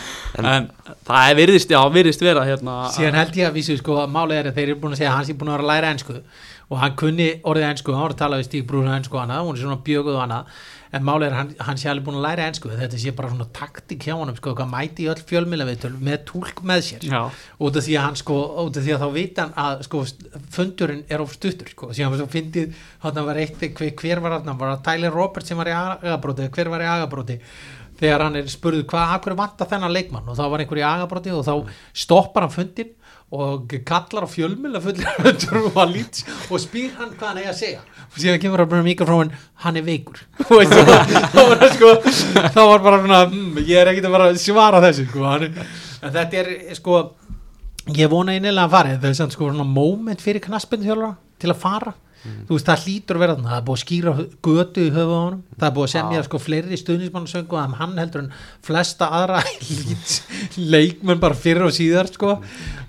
en 0.42 0.68
það 1.08 1.26
er 1.30 1.38
virðist, 1.38 1.74
já, 1.74 1.80
virðist 1.96 2.24
vera, 2.26 2.46
hérna, 2.48 2.78
síðan 2.96 3.20
held 3.20 3.38
ég 3.38 3.50
að 3.50 3.58
vísu 3.60 3.78
sko 3.78 4.00
að 4.02 4.12
málið 4.16 4.40
er 4.40 4.50
að 4.50 4.58
þeir 4.58 4.66
eru 4.68 4.80
búin 4.82 4.96
að 4.96 5.02
segja 5.02 5.12
að 5.12 5.18
hans 5.20 5.32
er 5.32 5.38
búin 5.40 5.52
að 5.52 5.58
vera 5.58 5.68
að 5.68 5.72
læra 5.72 5.94
ennsku 5.94 6.18
og 6.72 6.78
hann 6.80 6.94
kunni 6.98 7.28
orðið 7.48 7.68
ennsku, 7.68 7.94
hann 7.94 8.06
var 8.06 8.14
að 8.14 8.22
tala 8.22 8.38
við 8.40 8.48
Stíg 8.48 8.68
Brún 8.68 8.92
ennsku 8.92 9.18
og 9.18 9.24
annað, 9.26 9.46
hún 9.46 9.58
er 9.58 9.62
svona 9.62 9.82
bjöguð 9.86 10.16
og 10.16 10.22
annað 10.26 10.62
en 10.92 11.04
málið 11.06 11.26
er 11.26 11.34
að 11.34 11.38
hann, 11.40 11.50
hann 11.66 11.80
sé 11.80 11.88
alveg 11.90 12.06
búin 12.06 12.18
að 12.18 12.26
læra 12.26 12.46
ennsku 12.50 12.70
þetta 12.72 13.00
sé 13.00 13.12
bara 13.16 13.30
svona 13.32 13.48
taktik 13.56 14.06
hjá 14.06 14.12
honum 14.18 14.36
sko, 14.36 14.52
hvað 14.58 14.70
mæti 14.72 15.06
í 15.06 15.10
öll 15.12 15.24
fjölmila 15.28 15.66
við 15.68 15.86
með 15.98 16.24
túlk 16.28 16.62
með 16.68 16.82
sér. 16.88 17.06
Já, 17.08 17.20
út 17.64 17.78
af 17.80 17.86
því 17.86 17.96
að 17.96 18.06
hann 18.06 18.18
sko, 18.20 18.38
út 18.64 18.80
af 18.80 18.86
því 18.86 18.96
að 18.96 19.04
þá 19.04 19.08
vita 19.16 19.46
hann 19.46 19.54
að 19.64 19.84
sko 19.88 20.02
fundurinn 20.52 21.04
er 21.08 21.24
of 21.24 21.36
stuttur 21.36 21.72
sko, 21.72 21.92
síðan 21.96 22.18
svo 22.20 22.28
fyndið, 22.32 22.82
hann 23.06 23.22
var 23.28 23.40
eitt 23.40 23.62
hver, 23.62 23.94
hver 24.02 24.24
var 24.24 24.38
hann, 24.38 24.52
var 24.58 24.74
það 24.74 24.84
Tyler 24.90 25.16
Roberts 25.16 25.52
sem 25.52 25.60
var 25.60 25.72
í 25.72 25.76
agabróti, 25.78 26.50
hver 26.52 26.72
var 26.72 26.84
í 26.84 26.90
agabróti 26.92 27.38
þegar 28.02 28.26
hann 28.26 28.40
er 28.40 28.50
spurðið 28.50 28.88
hvað, 28.90 29.14
akkur 29.16 29.36
vantar 29.38 29.68
þennan 29.70 29.94
leikmann? 29.94 30.28
Og 30.28 30.38
þá 30.38 30.44
var 30.50 30.62
einhver 30.64 30.80
í 30.80 30.86
agabróti 30.86 31.32
og 31.34 31.44
þá 31.46 31.54
stoppar 32.04 32.46
hann 32.46 32.54
fundin 32.54 32.92
og 33.32 33.72
kallar 33.88 34.26
á 34.26 34.28
fjölmjöla 34.28 34.80
fullir 34.84 35.08
og 36.52 36.60
spyr 36.60 36.90
hann 36.98 37.14
hvað 37.16 37.28
hann 37.30 37.40
eigi 37.40 37.48
að 37.48 37.58
segja. 37.62 37.80
Og 38.12 38.18
síðan 38.20 38.42
kemur 38.42 38.62
hann 38.62 38.70
bara 38.74 38.84
mikrofón 38.84 39.32
hann 39.64 39.80
er 39.80 39.86
veikur. 39.86 40.20
Sko 41.78 41.94
þá 42.52 42.60
var 42.60 42.84
bara 42.84 43.00
svona, 43.00 43.24
mm, 43.30 43.62
ég 43.64 43.80
er 43.80 43.92
ekkert 43.92 44.10
að 44.10 44.18
að 44.26 44.40
svara 44.42 44.82
þessu 44.84 45.08
sko, 45.08 45.24
er, 45.32 45.48
en 46.02 46.14
þetta 46.18 46.42
er 46.42 46.52
sko 46.76 47.00
ég 47.96 48.12
vona 48.12 48.36
einnilega 48.36 48.68
að 48.68 48.74
fara 48.76 48.96
það 49.00 49.10
er 49.10 49.34
sko 49.34 49.48
svona 49.48 49.66
moment 49.66 50.22
fyrir 50.22 50.44
þjálfara 50.44 51.14
til 51.42 51.50
að 51.50 51.62
fara 51.64 51.94
þú 52.22 52.56
veist 52.56 52.68
það 52.68 52.84
hlýtur 52.86 53.18
að 53.18 53.22
vera 53.24 53.36
þarna. 53.36 53.50
Það 53.50 53.58
er 53.58 53.64
búið 53.68 53.78
að 53.78 53.82
skýra 53.82 54.14
götu 54.48 54.84
í 54.84 54.92
höfu 54.96 55.16
á 55.16 55.20
honum. 55.22 55.40
Það 55.56 55.66
er 55.68 55.74
búið 55.78 55.86
að 55.88 55.92
semja 55.94 56.20
Já. 56.20 56.26
sko 56.28 56.40
fleiri 56.42 56.80
stuðnismannsöngu 56.80 57.58
að 57.60 57.76
hann 57.80 57.96
heldur 58.02 58.24
en 58.24 58.30
flesta 58.68 59.10
aðra 59.18 59.42
leikmenn 60.74 61.22
bara 61.22 61.38
fyrir 61.38 61.66
og 61.66 61.74
síðar 61.76 62.12
sko. 62.12 62.36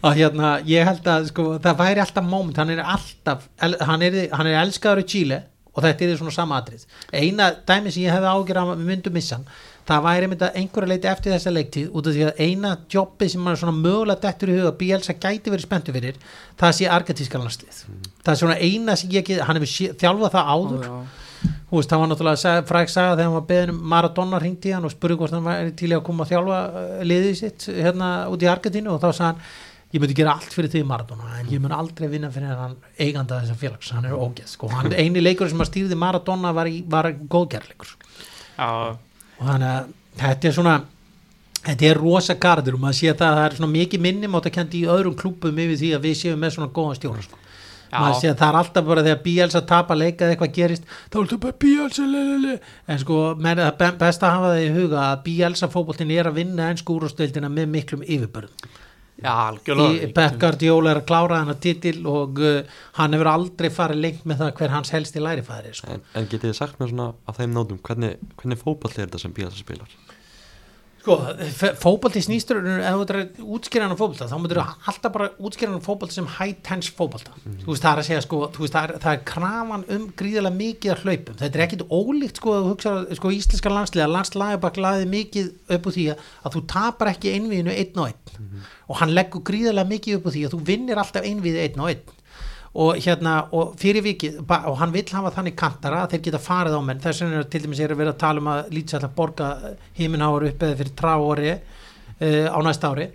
Að 0.03 0.19
hérna 0.21 0.53
ég 0.69 0.87
held 0.89 1.09
að 1.15 1.31
sko 1.31 1.49
það 1.63 1.81
væri 1.83 2.05
alltaf 2.05 2.29
moment. 2.29 2.61
Hann 2.61 2.75
er 2.75 2.85
alltaf 2.85 3.49
hann, 3.59 4.05
er, 4.05 4.21
hann 4.33 4.51
er 4.51 4.61
elskaður 4.63 5.03
í 5.03 5.09
Chile 5.15 5.43
og 5.73 5.81
þetta 5.81 6.05
er 6.05 6.17
svona 6.19 6.33
sama 6.35 6.61
atrið. 6.61 6.85
Eina 7.09 7.53
dæmi 7.65 7.93
sem 7.93 8.05
ég 8.05 8.13
hefði 8.13 8.29
ágjör 8.29 8.59
að 8.61 8.75
við 8.75 8.89
myndum 8.91 9.15
missa 9.17 9.39
hann 9.39 9.47
það 9.87 10.03
væri 10.07 10.29
mynd 10.31 10.43
að 10.45 10.57
einhverja 10.61 10.91
leiti 10.93 11.09
eftir 11.11 11.33
þessa 11.35 11.53
leiktíð 11.53 11.95
út 11.97 12.07
af 12.07 12.15
því 12.15 12.25
að 12.29 12.41
eina 12.45 12.73
jobbi 12.91 13.29
sem 13.31 13.47
er 13.51 13.59
svona 13.59 13.75
mögulega 13.75 14.23
dettur 14.23 14.51
í 14.53 14.57
huga 14.59 14.73
Bielsa 14.79 15.15
gæti 15.17 15.51
verið 15.51 15.67
spenntu 15.67 15.95
fyrir 15.95 16.19
það 16.59 16.77
sé 16.77 16.91
argentíska 16.97 17.41
landslið 17.41 17.81
það 18.23 18.33
er 18.33 18.39
svona 18.39 18.57
eina 18.61 18.95
sem 18.99 19.11
ég 19.13 19.27
get, 19.27 19.43
hann 19.43 19.59
hefur 19.59 19.99
þjálfað 20.01 20.37
það 20.37 20.55
áður. 20.55 20.87
Já, 20.87 21.21
Þú 21.43 21.79
veist, 21.79 21.89
það 21.89 21.99
var 21.99 22.09
náttúrulega 22.11 22.51
fræg 22.69 22.89
saga 22.93 23.13
þegar 23.17 23.25
hann 23.25 23.35
var 23.35 23.45
beðin 23.49 23.71
um 23.73 23.77
Maradona 23.89 24.39
hringdi 24.39 24.69
í 24.69 24.73
hann 24.75 24.85
og 24.85 24.91
spurði 24.93 25.15
hvort 25.19 25.33
hann 25.33 25.43
var 25.47 25.71
til 25.79 25.89
að 25.89 26.03
koma 26.05 26.23
að 26.23 26.29
þjálfa 26.29 26.59
uh, 26.69 26.91
liðið 27.09 27.33
sitt 27.39 27.65
hérna 27.73 28.09
út 28.29 28.45
í 28.45 28.49
Argentínu 28.51 28.91
og 28.93 28.99
þá 29.01 29.07
sagði 29.09 29.29
hann 29.31 29.41
ég 29.93 30.01
myndi 30.03 30.17
gera 30.17 30.35
allt 30.37 30.53
fyrir 30.53 30.71
því 30.73 30.83
Maradona 30.89 31.39
en 31.39 31.49
ég 31.49 31.61
mun 31.63 31.73
aldrei 31.75 32.07
vinna 32.11 32.29
fyrir 32.33 32.53
hann 32.57 32.77
eiganda 32.97 33.41
þessar 33.41 33.59
félags 33.59 33.91
hann 33.93 34.07
er 34.09 34.15
ógeð, 34.15 34.47
sko, 34.53 34.69
hann 34.73 34.93
eini 34.93 35.21
leikur 35.21 35.49
sem 35.51 35.65
að 35.65 35.69
stýrði 35.69 35.97
Maradona 36.01 36.53
var, 36.55 36.69
í, 36.69 36.81
var 36.89 37.09
góðgerleikur 37.09 37.91
já, 37.93 38.69
og 38.93 39.43
þannig 39.43 39.69
að 39.69 39.93
þetta 40.23 40.49
er 40.49 40.57
svona 40.57 40.75
þetta 41.63 41.89
er 41.89 42.01
rosa 42.01 42.37
gardur 42.41 42.77
og 42.77 42.83
maður 42.85 42.99
sé 42.99 43.13
að 43.13 43.21
það 43.21 43.41
er 43.43 43.57
svona 43.59 43.73
mikið 43.73 44.05
minnum 44.07 44.37
átt 44.39 44.49
að 44.49 44.57
kendi 44.57 44.81
í 44.81 44.89
öðrum 44.93 45.17
klúpum 45.19 45.63
yfir 45.65 45.81
því 45.81 45.93
að 45.97 46.07
við 46.07 46.19
séum 46.21 46.41
með 46.41 46.57
svona 46.57 46.69
sko. 46.73 47.17
maður 47.17 47.42
sé 48.19 48.29
að 48.31 48.37
það 48.41 48.47
er 48.49 48.59
alltaf 48.61 48.87
bara 48.89 49.03
þegar 49.07 49.23
Bielsa 49.23 49.63
tapa 49.73 49.97
leika 49.97 50.25
eða 50.25 50.35
eitthvað 50.35 50.55
gerist 50.59 50.87
þá 50.89 51.17
er 51.19 51.25
þetta 51.25 51.41
bara 51.47 51.59
Bielsa 51.65 52.07
lelele. 52.09 52.59
en 52.87 53.03
sko 53.03 53.19
menn, 53.39 53.63
það 53.63 53.75
be- 53.81 53.91
best 54.05 54.23
að 54.23 54.37
hafa 54.37 54.53
það 54.53 54.63
í 54.63 54.71
huga 54.77 55.03
að 55.09 55.21
Bielsa 55.27 55.69
fótboltin 55.73 56.15
er 56.15 56.31
að 56.31 56.39
vinna 56.41 56.71
ennsku 56.73 56.97
úrústöldina 56.97 57.51
með 57.53 57.69
miklum 57.77 58.05
yfirbörðum 58.07 58.71
já, 59.23 59.35
Pep 60.15 60.39
Guardiola 60.41 60.93
er 60.93 61.01
að 61.01 61.07
klára 61.07 61.41
hann 61.41 61.53
að 61.53 61.61
titil 61.63 61.99
og 62.09 62.41
uh, 62.41 62.79
hann 62.97 63.13
hefur 63.15 63.29
aldrei 63.31 63.69
farið 63.73 64.01
lengt 64.03 64.25
með 64.27 64.41
það 64.41 64.55
hver 64.59 64.73
hans 64.73 64.93
helsti 64.93 65.21
lærifæri 65.23 65.73
sko. 65.77 65.93
En, 65.93 66.03
en 66.17 66.27
getið 66.31 66.49
þið 66.49 66.57
sagt 66.57 66.81
mér 66.81 66.91
svona 66.91 67.11
af 67.29 67.39
þeim 67.39 67.53
nótum 67.55 67.79
hvernig, 67.85 68.17
hvernig 68.41 68.61
fótball 68.61 68.91
er 68.95 69.05
þetta 69.05 69.21
sem 69.21 69.35
Bílas 69.35 69.61
spilar? 69.61 69.93
Sko, 71.03 71.17
fótbolti 71.83 72.21
snýstur 72.23 72.61
ef 72.63 73.01
þú 73.09 73.47
útskýra 73.57 73.89
hann 73.89 73.91
á 73.91 73.99
fótbolta 73.99 74.29
þá 74.31 74.37
myndir 74.39 74.59
þú 74.61 74.63
alltaf 74.87 75.11
bara 75.11 75.25
útskýra 75.35 75.73
hann 75.73 75.83
á 75.83 75.87
fótbolta 75.87 76.15
sem 76.15 76.29
high 76.37 76.53
tense 76.63 76.93
fótbolta 76.95 77.33
þú 77.43 77.73
veist 77.73 77.83
það 77.83 77.89
er 77.89 77.99
að 77.99 78.07
segja 78.07 78.21
sko, 78.23 78.39
veist, 78.55 78.71
það, 78.71 78.85
er, 78.87 78.93
það 79.03 79.17
er 79.17 79.25
krafan 79.27 79.83
um 79.97 80.05
gríðarlega 80.21 80.59
mikið 80.61 80.93
að 80.93 81.03
hlaupum. 81.03 81.37
Þetta 81.41 81.59
er 81.59 81.65
ekkit 81.65 81.83
ólíkt 81.91 82.39
sko 82.39 82.55
hugsa 82.69 82.95
sko 83.19 83.33
íslenska 83.35 83.73
landsliða, 83.75 84.07
landslagabak 84.15 84.79
laði 84.79 85.11
mikið 85.11 85.51
upp 85.75 85.91
úr 85.91 85.97
því 85.97 86.07
að, 86.13 86.23
þú 86.55 86.63
tapar 86.71 87.11
ekki 87.11 87.35
einviðinu 87.35 87.75
einn 87.75 87.99
og 87.99 88.07
einn. 88.13 88.63
Og 88.87 88.99
hann 89.01 89.15
leggur 89.19 89.43
gríðarlega 89.43 89.91
mikið 89.91 90.21
upp 90.21 90.31
úr 90.31 90.37
því 90.37 90.47
að 90.47 90.55
þú 90.55 90.61
vinnir 90.71 91.03
alltaf 91.03 91.27
einviði 91.27 91.67
einn 91.67 91.83
og 91.83 91.91
einn 91.91 92.19
og 92.73 92.97
hérna 92.97 93.35
og 93.53 93.75
fyrir 93.77 94.01
vikið 94.01 94.39
og 94.41 94.77
hann 94.79 94.93
vill 94.95 95.05
hafa 95.13 95.31
þannig 95.35 95.55
kantara 95.57 96.03
að 96.03 96.15
þeir 96.15 96.23
geta 96.27 96.41
farið 96.41 96.77
á 96.77 96.81
menn. 96.81 97.01
Þess 97.03 97.21
vegna 97.21 97.43
til 97.45 97.61
dæmis 97.65 97.81
er 97.83 97.93
að 97.93 98.01
vera 98.01 98.13
að 98.15 98.21
tala 98.23 98.41
um 98.41 98.49
að 98.49 98.71
lítið 98.73 99.05
að 99.05 99.15
borga 99.19 99.49
heiminháður 99.99 100.47
upp 100.49 100.65
eða 100.65 100.79
fyrir 100.79 100.95
trá 100.97 101.13
ári 101.13 101.51
uh, 101.53 102.47
á 102.49 102.59
næsta 102.65 102.89
ári. 102.89 103.07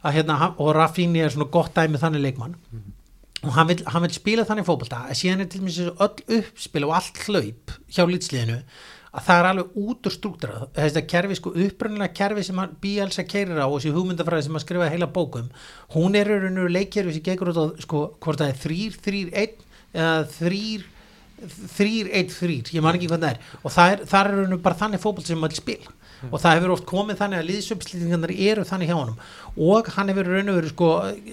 Að 0.00 0.16
hérna, 0.16 0.36
og 0.62 0.70
Rafinha 0.76 1.26
er 1.26 1.34
svona 1.34 1.50
gott 1.52 1.74
dæmi 1.76 1.98
þannig 2.00 2.24
leikmann. 2.28 2.54
Og 3.40 3.52
hann 3.56 3.68
vil, 3.72 3.80
hann 3.88 4.04
vil 4.04 4.14
spila 4.14 4.46
þannig 4.48 4.68
fótbolta 4.68 5.02
að 5.08 5.18
síðan 5.18 5.42
er 5.42 5.50
til 5.50 5.64
dæmis 5.64 5.80
öll 5.90 6.24
uppspil 6.38 6.86
og 6.86 6.94
allt 7.00 7.20
hlaup 7.26 7.74
hjá 7.90 8.04
lýtsliðinu 8.06 8.60
að 9.10 9.26
það 9.26 9.40
er 9.40 9.48
alveg 9.50 9.80
út 9.82 10.06
úr 10.06 10.14
strúktura 10.14 10.68
þetta 10.76 11.02
kerfi, 11.10 11.38
sko, 11.40 11.54
upprunnilega 11.66 12.14
kerfi 12.14 12.44
sem 12.46 12.62
hann 12.62 12.76
Bielsa 12.82 13.24
keirir 13.26 13.58
á 13.58 13.66
og 13.66 13.78
þessi 13.78 13.94
hugmyndafræði 13.96 14.46
sem 14.46 14.58
hann 14.58 14.64
skrifaði 14.64 14.94
heila 14.94 15.10
bókum, 15.10 15.50
hún 15.96 16.18
er 16.18 16.30
rauninu 16.30 16.68
leikkerfi 16.70 17.16
sem 17.16 17.26
gekur 17.26 17.52
út 17.52 17.58
á, 17.58 17.66
sko, 17.82 18.06
hvort 18.22 18.42
það 18.42 18.54
er 18.54 18.62
þrýr, 18.64 18.98
þrýr, 19.06 19.34
einn 19.42 19.68
eða 19.90 20.16
þrýr 20.38 20.88
þrýr, 21.40 22.10
einn, 22.12 22.28
þrýr, 22.32 22.70
ég 22.74 22.84
man 22.84 22.96
ekki 22.98 23.08
hvað 23.08 23.24
það 23.24 23.30
er. 23.32 23.38
Og 23.64 23.72
það 23.72 23.94
er, 23.94 24.02
það 24.10 24.20
er 24.20 24.30
rauninu 24.34 24.58
bara 24.64 24.78
þannig 24.82 25.02
fótbolt 25.02 25.28
sem 25.30 25.40
maður 25.40 25.60
spila. 25.60 25.94
Og 26.28 26.36
það 26.42 26.58
hefur 26.58 26.74
oft 26.74 26.86
komið 26.88 27.20
þannig 27.22 27.40
að 27.40 27.46
liðsupslýtingarnar 27.48 28.32
eru 28.34 28.64
þannig 28.68 28.90
hjá 28.90 28.96
honum. 28.98 29.20
Og 29.70 29.88
hann 29.94 30.12
hefur 30.12 30.28
raun 30.28 30.52
og 30.52 30.58
veru 30.58 30.72
sko, 30.74 30.90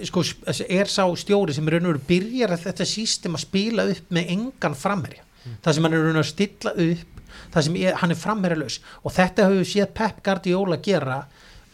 sko, 0.08 0.24
er 0.64 0.88
sá 0.88 1.04
stjóri 1.20 1.56
sem 1.56 1.68
raun 1.68 1.90
og 1.90 1.92
veru 1.92 2.04
byrjar 2.08 2.54
að 2.56 2.64
þetta 2.70 2.88
sístem 2.88 3.36
að 3.36 3.44
spila 3.44 3.84
upp 3.92 4.16
með 4.16 4.32
engan 4.36 4.78
framherja. 4.78 5.26
Það 5.64 5.76
sem 5.76 5.88
hann 5.88 5.98
er 5.98 6.04
raun 6.06 6.08
og 6.08 6.16
veru 6.16 6.24
að 6.24 6.32
stilla 6.32 6.74
upp 6.86 7.17
það 7.54 7.66
sem 7.66 7.76
er, 7.82 7.98
hann 8.00 8.14
er 8.14 8.18
framherjalös 8.18 8.78
og 9.02 9.14
þetta 9.14 9.48
hefur 9.48 9.68
séð 9.68 9.92
Pep 9.98 10.22
Guardiola 10.26 10.78
gera 10.84 11.18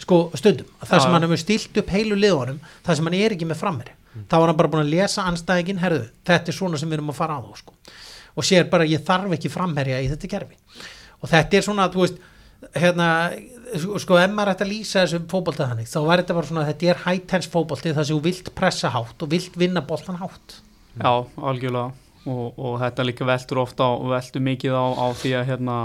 sko 0.00 0.26
stundum, 0.36 0.68
það 0.82 1.04
sem 1.04 1.14
hann 1.14 1.26
hefur 1.26 1.40
stilt 1.40 1.78
upp 1.80 1.92
heilu 1.94 2.18
liðunum, 2.18 2.58
það 2.84 2.98
sem 2.98 3.08
hann 3.08 3.16
er 3.20 3.36
ekki 3.36 3.48
með 3.48 3.60
framherja. 3.62 3.96
Þá 4.30 4.36
var 4.36 4.50
hann 4.50 4.58
bara 4.58 4.70
búin 4.70 4.84
að 4.84 4.92
lesa 4.92 5.24
anstæðingin 5.30 5.80
herðu, 5.82 6.04
þetta 6.28 6.50
er 6.52 6.56
svona 6.56 6.78
sem 6.78 6.90
við 6.90 7.00
erum 7.00 7.10
að 7.10 7.18
fara 7.18 7.38
á 7.38 7.40
þá 7.42 7.62
sko. 7.62 7.74
og 8.34 8.46
sér 8.46 8.68
bara 8.70 8.86
ég 8.86 9.02
þarf 9.06 9.34
ekki 9.36 9.50
framherja 9.50 10.00
í 10.02 10.08
þetta 10.10 10.30
kerfi. 10.30 10.56
Og 11.22 11.30
þetta 11.30 11.56
er 11.56 11.66
svona, 11.66 11.88
þú 11.90 12.02
veist 12.02 12.22
hérna, 12.74 13.08
sko, 14.02 14.18
ef 14.18 14.34
maður 14.34 14.52
ætti 14.54 14.66
að 14.66 14.72
lýsa 14.72 15.04
þessu 15.04 15.20
fótbolta 15.30 15.68
þannig, 15.70 15.90
þá 15.90 15.98
var 16.02 16.22
þetta 16.22 16.38
bara 16.38 16.50
svona 16.50 16.68
þetta 16.70 16.90
er 16.90 17.02
high 17.06 17.26
tense 17.30 17.50
fótbolti 17.52 17.94
þar 17.94 18.08
sem 18.08 18.18
þú 18.18 18.24
vilt 18.26 18.54
pressa 18.58 18.90
hátt 18.94 19.22
og 19.22 19.30
vilt 19.30 19.58
vinna 19.58 19.84
boltan 19.86 20.18
hátt. 20.18 20.58
Já, 20.98 21.12
algjörlega 21.38 22.03
og, 22.30 22.56
og 22.56 22.76
þetta 22.80 23.04
líka 23.04 23.26
veltur 23.28 23.60
ofta 23.60 23.86
og 23.92 24.08
veltur 24.12 24.42
mikið 24.44 24.76
á, 24.76 24.84
á 24.96 25.06
því 25.20 25.32
að 25.38 25.46
hérna, 25.50 25.76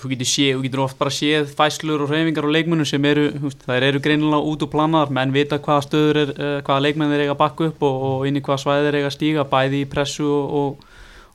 þú 0.00 0.10
getur 0.12 0.30
séð, 0.30 0.50
þú 0.56 0.64
getur 0.64 0.82
oft 0.86 0.98
bara 1.00 1.12
séð 1.12 1.50
fæslur 1.58 2.04
og 2.04 2.12
reyfingar 2.12 2.48
og 2.48 2.54
leikmennum 2.56 2.88
sem 2.88 3.08
eru, 3.10 3.26
veist, 3.44 3.64
þær 3.68 3.88
eru 3.90 4.02
greinilega 4.04 4.52
út 4.52 4.64
og 4.64 4.72
planar, 4.72 5.12
menn 5.12 5.34
vita 5.34 5.60
hvaða 5.60 5.86
stöður 5.86 6.20
er, 6.22 6.34
uh, 6.36 6.58
hvaða 6.66 6.84
leikmenn 6.86 7.12
þeir 7.12 7.24
eiga 7.26 7.34
að 7.36 7.42
bakka 7.42 7.70
upp 7.70 7.84
og, 7.88 8.06
og 8.10 8.28
inn 8.28 8.40
í 8.40 8.44
hvaða 8.46 8.62
svæði 8.64 8.86
þeir 8.86 9.00
eiga 9.00 9.10
að 9.10 9.16
stíga, 9.18 9.48
bæði 9.52 9.82
í 9.82 9.90
pressu 9.92 10.30
og, 10.30 10.86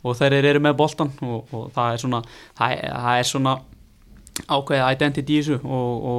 og, 0.02 0.16
þeir 0.18 0.39
eru 0.41 0.64
með 0.66 0.80
boltan 0.82 1.14
og 1.22 1.70
það 1.76 1.93
er 1.93 2.04
svona, 2.06 2.24
það 2.58 2.78
er, 2.78 2.97
það 3.06 3.22
er 3.22 3.32
svona 3.34 3.60
ákveðið 4.47 4.89
identity 4.95 5.38
í 5.38 5.41
þessu. 5.43 5.62
Og, 5.62 6.10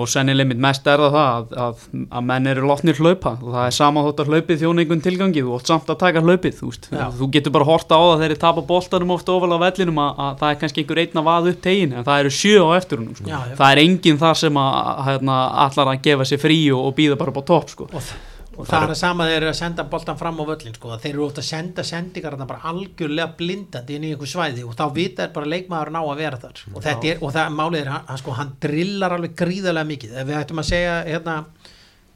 og 0.00 0.10
sennileg 0.10 0.48
mitt 0.50 0.60
mest 0.62 0.86
er 0.90 1.02
það 1.04 1.16
það 1.16 1.30
að, 1.30 1.54
að, 1.64 1.84
að 2.18 2.26
menn 2.30 2.50
eru 2.50 2.66
lotnir 2.70 3.00
hlaupa. 3.00 3.34
Og 3.40 3.52
það 3.54 3.66
er 3.66 3.76
sama 3.76 4.04
þótt 4.06 4.22
að 4.24 4.32
hlaupið 4.32 4.62
þjóna 4.62 4.84
einhvern 4.84 5.04
tilgangi. 5.04 5.44
Þú 5.44 5.56
ótt 5.58 5.72
samt 5.72 5.92
að 5.92 6.00
taka 6.04 6.24
hlaupið 6.24 6.58
þú, 6.60 6.72
þú 7.20 7.30
getur 7.36 7.54
bara 7.56 7.68
horta 7.68 7.98
á 7.98 8.02
það 8.02 8.16
þegar 8.24 8.34
þeir 8.34 8.42
tapa 8.46 8.66
boltanum 8.70 9.14
ofta 9.16 9.36
ofal 9.36 9.52
á 9.54 9.58
vellinum 9.64 10.02
að, 10.04 10.24
að 10.26 10.40
það 10.42 10.54
er 10.54 10.60
kannski 10.64 10.84
einhver 10.84 11.02
einn 11.04 11.22
að 11.22 11.28
vaða 11.30 11.54
upp 11.54 11.62
tegin 11.66 11.94
en 11.94 12.08
það 12.08 12.24
eru 12.24 12.34
sjö 12.40 12.64
á 12.64 12.68
eftir 12.78 13.02
húnum 13.02 13.16
sko. 13.18 13.28
Já, 13.30 13.38
það 13.60 13.70
er 13.70 13.82
enginn 13.84 14.20
þar 14.20 14.42
sem 14.42 14.60
að, 14.64 14.74
að 14.80 15.06
hérna, 15.10 15.38
allar 15.66 15.94
að 15.94 16.02
gefa 16.08 16.28
sér 16.30 16.42
frí 16.42 16.60
og, 16.74 16.90
og 16.90 16.98
býða 16.98 17.20
bara 17.20 17.34
upp 17.34 17.42
á 17.42 17.44
topp 17.50 17.74
sko. 17.74 17.88
og, 17.90 18.12
og 18.60 18.68
það 18.68 18.86
er 18.86 18.92
að 18.94 19.00
sama 19.00 19.26
þeir 19.28 19.36
eru 19.38 19.50
að 19.50 19.58
senda 19.60 19.86
boltan 19.90 20.18
fram 20.20 20.40
á 20.40 20.44
völlin 20.50 20.76
sko, 20.76 20.92
þeir 21.00 21.12
eru 21.14 21.24
ofta 21.26 21.42
að 21.42 21.48
senda 21.48 21.84
sendingar 21.86 22.36
þarna 22.36 22.48
bara 22.50 22.72
algjörlega 22.72 23.34
blindandi 23.38 23.96
inn 23.96 24.06
í 24.06 24.12
einhver 24.14 24.30
svæði 24.30 24.66
og 24.66 24.76
þá 24.78 24.84
vita 24.96 25.26
er 25.26 25.34
bara 25.34 25.50
leikmaður 25.54 25.92
ná 25.94 26.00
að 26.02 26.20
vera 26.20 26.40
þar. 26.44 26.62
Og, 26.74 26.88
er, 26.90 27.20
og 27.20 27.34
það 27.36 27.56
málið 27.56 27.80
er, 27.80 27.92
hann, 27.94 28.20
sko, 28.20 28.36
hann 28.38 28.54
drillar 28.62 29.16
alveg 29.16 29.36
gríðarlega 29.40 29.90
mikið. 29.90 30.14
Ef 30.20 30.30
við 30.30 30.40
ættum 30.40 30.62
að 30.62 30.70
segja 30.70 30.96
hérna, 31.08 31.36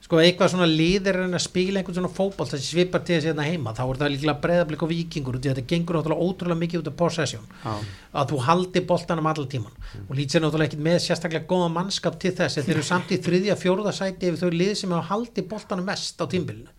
sko, 0.05 0.21
eitthvað 0.21 0.51
svona 0.53 0.69
liðir 0.69 1.19
en 1.23 1.37
að 1.37 1.45
spila 1.47 1.81
einhvern 1.81 1.97
svona 1.97 2.13
fótboll 2.13 2.49
þessi 2.51 2.75
svipar 2.75 3.05
til 3.05 3.17
þessi 3.17 3.31
hérna 3.31 3.47
heima 3.49 3.73
þá 3.77 3.83
er 3.85 4.01
það 4.03 4.13
líklega 4.15 4.43
breyðablik 4.43 4.85
og 4.85 4.91
vikingur 4.93 5.39
og 5.39 5.47
þetta. 5.47 5.65
Gengur 5.71 5.99
náttúrulega 5.99 6.29
ótrúlega 6.29 6.61
mikið 6.63 6.83
út 6.83 6.91
af 6.91 6.99
possession 7.01 7.47
Já. 7.63 7.73
að 8.21 8.35
þú 8.35 8.43
haldi 8.49 8.85
boltanum 8.91 9.31
allan 9.31 9.53
tíman 9.55 9.79
og 10.05 10.13
lítið 10.19 10.37
sér 10.37 10.45
náttúrulega 10.45 10.71
ekkit 10.71 10.85
með 10.89 10.99
sérstaklega 11.07 11.49
góða 11.51 11.71
mannskap 11.79 12.19
til 12.21 12.35
þess. 12.37 12.61
Þeir 12.61 12.77
eru 12.77 12.87
samt 12.91 13.15
í 13.15 13.21
þriðja, 13.25 13.57
fjóruða 13.61 13.95
sæti 13.97 14.29
ef 14.29 14.43
þau 14.43 14.53
lið 14.53 14.75
sem 14.83 14.95
hafa 14.95 15.09
haldi 15.15 15.47
boltanum 15.49 15.89
mest 15.89 16.21
á 16.21 16.29
tímbilinu 16.29 16.71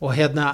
og 0.00 0.12
hérna 0.12 0.50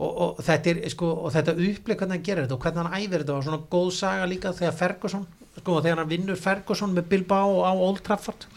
og, 0.00 0.10
og 0.10 0.44
þetta 0.44 0.72
er 0.72 0.78
sko 0.92 1.08
og 1.26 1.32
þetta 1.34 1.52
upplið 1.52 1.98
hvernig 2.00 2.16
hann 2.16 2.26
gerir 2.26 2.46
þetta 2.46 2.56
og 2.56 2.64
hvernig 2.64 2.82
hann 2.82 3.00
æfir 3.00 3.24
þetta 3.24 3.34
og 3.36 3.46
svona 3.46 3.62
góð 3.72 3.90
saga 3.96 4.28
líka 4.28 4.52
þegar 4.56 4.76
Ferguson 4.78 5.26
sko 5.58 5.80
þegar 5.82 6.02
hann 6.02 6.12
vinnur 6.12 6.40
Ferguson 6.40 6.94
með 6.96 7.10
Bilbao 7.12 7.60
á 7.64 7.72
Old 7.72 8.00
Trafford 8.06 8.48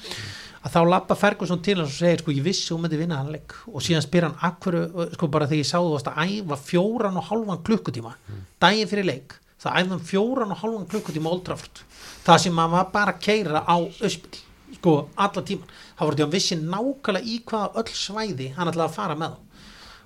að 0.60 0.74
þá 0.76 0.80
lappa 0.90 1.16
Ferguson 1.16 1.62
til 1.64 1.78
hans 1.80 1.94
og 1.94 2.00
segir 2.00 2.24
sko 2.24 2.36
ég 2.36 2.46
vissi 2.46 2.74
hún 2.74 2.84
myndi 2.84 3.00
vinna 3.00 3.22
hann 3.22 3.32
leik. 3.34 3.56
Og 3.72 3.84
síðan 3.84 4.06
spyr 4.06 4.28
hann 4.28 4.40
akkur 4.50 4.80
sko 5.14 5.30
bara 5.32 5.48
þegar 5.48 5.64
ég 5.64 5.70
sá 5.70 5.78
þú 5.80 5.96
að 6.00 6.20
æfa 6.26 6.60
fjóran 6.64 7.20
og 7.20 7.30
hálfan 7.30 7.64
klukkutíma 7.68 8.16
daginn 8.60 8.92
fyrir 8.92 9.08
leik 9.08 9.40
það 9.60 9.80
æfði 9.82 9.96
hann 9.96 10.06
fjóran 10.12 10.54
og 10.54 10.62
hálfan 10.64 10.92
klukkutíma 10.92 11.34
Trafford. 11.44 11.84
Það 12.26 12.44
sem 12.44 12.62
hann 12.62 12.72
var 12.72 12.92
bara 12.94 13.16
að 13.16 13.24
keira 13.24 13.64
á 13.64 13.78
öspil 13.80 14.46
sko 14.78 14.96
alla 15.18 15.44
tíman 15.44 15.70
þá 15.98 16.02
voru 16.06 16.18
því 16.18 16.26
að 16.26 16.34
vissi 16.36 16.58
nákvæmlega 16.60 17.28
í 17.28 17.38
hvaða 17.48 17.82
öll 17.82 17.94
svæði 17.98 18.50
hann 18.56 18.72
ætlaði 18.72 18.88
að 18.88 18.96
fara 18.96 19.18
með 19.20 19.38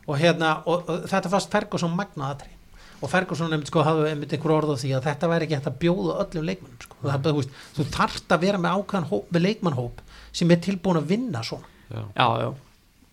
og 0.03 0.19
hérna 0.19 0.55
og, 0.65 0.89
og 0.89 1.07
þetta 1.11 1.31
fannst 1.31 1.53
Ferguson 1.53 1.95
magnaðatri 1.97 2.51
og 3.03 3.11
Ferguson 3.11 3.51
nefndi 3.51 3.69
sko 3.69 3.83
hafði 3.83 4.13
einmitt 4.13 4.33
einhver 4.35 4.55
orð 4.55 4.73
á 4.75 4.77
því 4.79 4.93
að 4.95 5.07
þetta 5.09 5.29
væri 5.31 5.47
ekki 5.47 5.57
hægt 5.57 5.69
að 5.69 5.79
bjóða 5.83 6.17
öllum 6.23 6.47
leikmennum 6.49 6.83
sko. 6.85 6.97
mm. 7.03 7.53
þú 7.77 7.87
þarft 7.97 8.35
að 8.35 8.45
vera 8.45 8.61
með 8.63 8.77
ákvæðan 8.79 9.09
hóp, 9.11 9.29
með 9.29 9.45
leikmannhóp 9.47 10.02
sem 10.33 10.51
er 10.53 10.61
tilbúin 10.63 10.99
að 10.99 11.11
vinna 11.13 11.43
svona. 11.45 11.69
Já. 11.93 12.01
já, 12.17 12.27
já. 12.41 12.49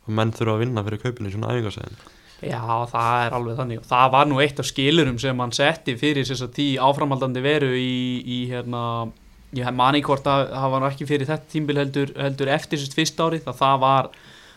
Og 0.07 0.17
menn 0.17 0.33
þurfa 0.35 0.57
að 0.57 0.65
vinna 0.65 0.85
fyrir 0.87 1.03
kaupinu 1.05 1.31
í 1.31 1.35
svona 1.35 1.53
æfingarsæðin 1.53 2.01
Já, 2.41 2.61
það 2.89 3.23
er 3.27 3.35
alveg 3.37 3.57
þannig. 3.59 3.81
Og 3.83 3.89
það 3.91 4.13
var 4.15 4.29
nú 4.31 4.39
eitt 4.41 4.61
af 4.63 4.69
skilurum 4.69 5.19
sem 5.21 5.43
hann 5.45 5.53
setti 5.53 5.95
fyrir 6.01 6.25
þess 6.25 6.47
að 6.47 6.55
tí 6.57 6.69
áframaldandi 6.81 7.43
veru 7.45 7.69
í, 7.77 7.97
í 8.25 8.39
hérna, 8.49 8.83
ég 9.57 9.69
man 9.77 9.99
ekki 9.99 10.09
hvort 10.09 10.31
að 10.31 10.47
það 10.55 10.75
var 10.75 10.87
ekki 10.89 11.09
fyrir 11.11 11.29
þetta 11.29 11.53
tímbil 11.53 11.81
heldur, 11.83 12.15
heldur 12.17 12.53
eftir 12.55 12.81
sérst 12.81 12.97
fyrst 12.97 13.21
árið 13.21 13.51
að 13.51 13.61
það 13.61 13.83
var 13.85 14.09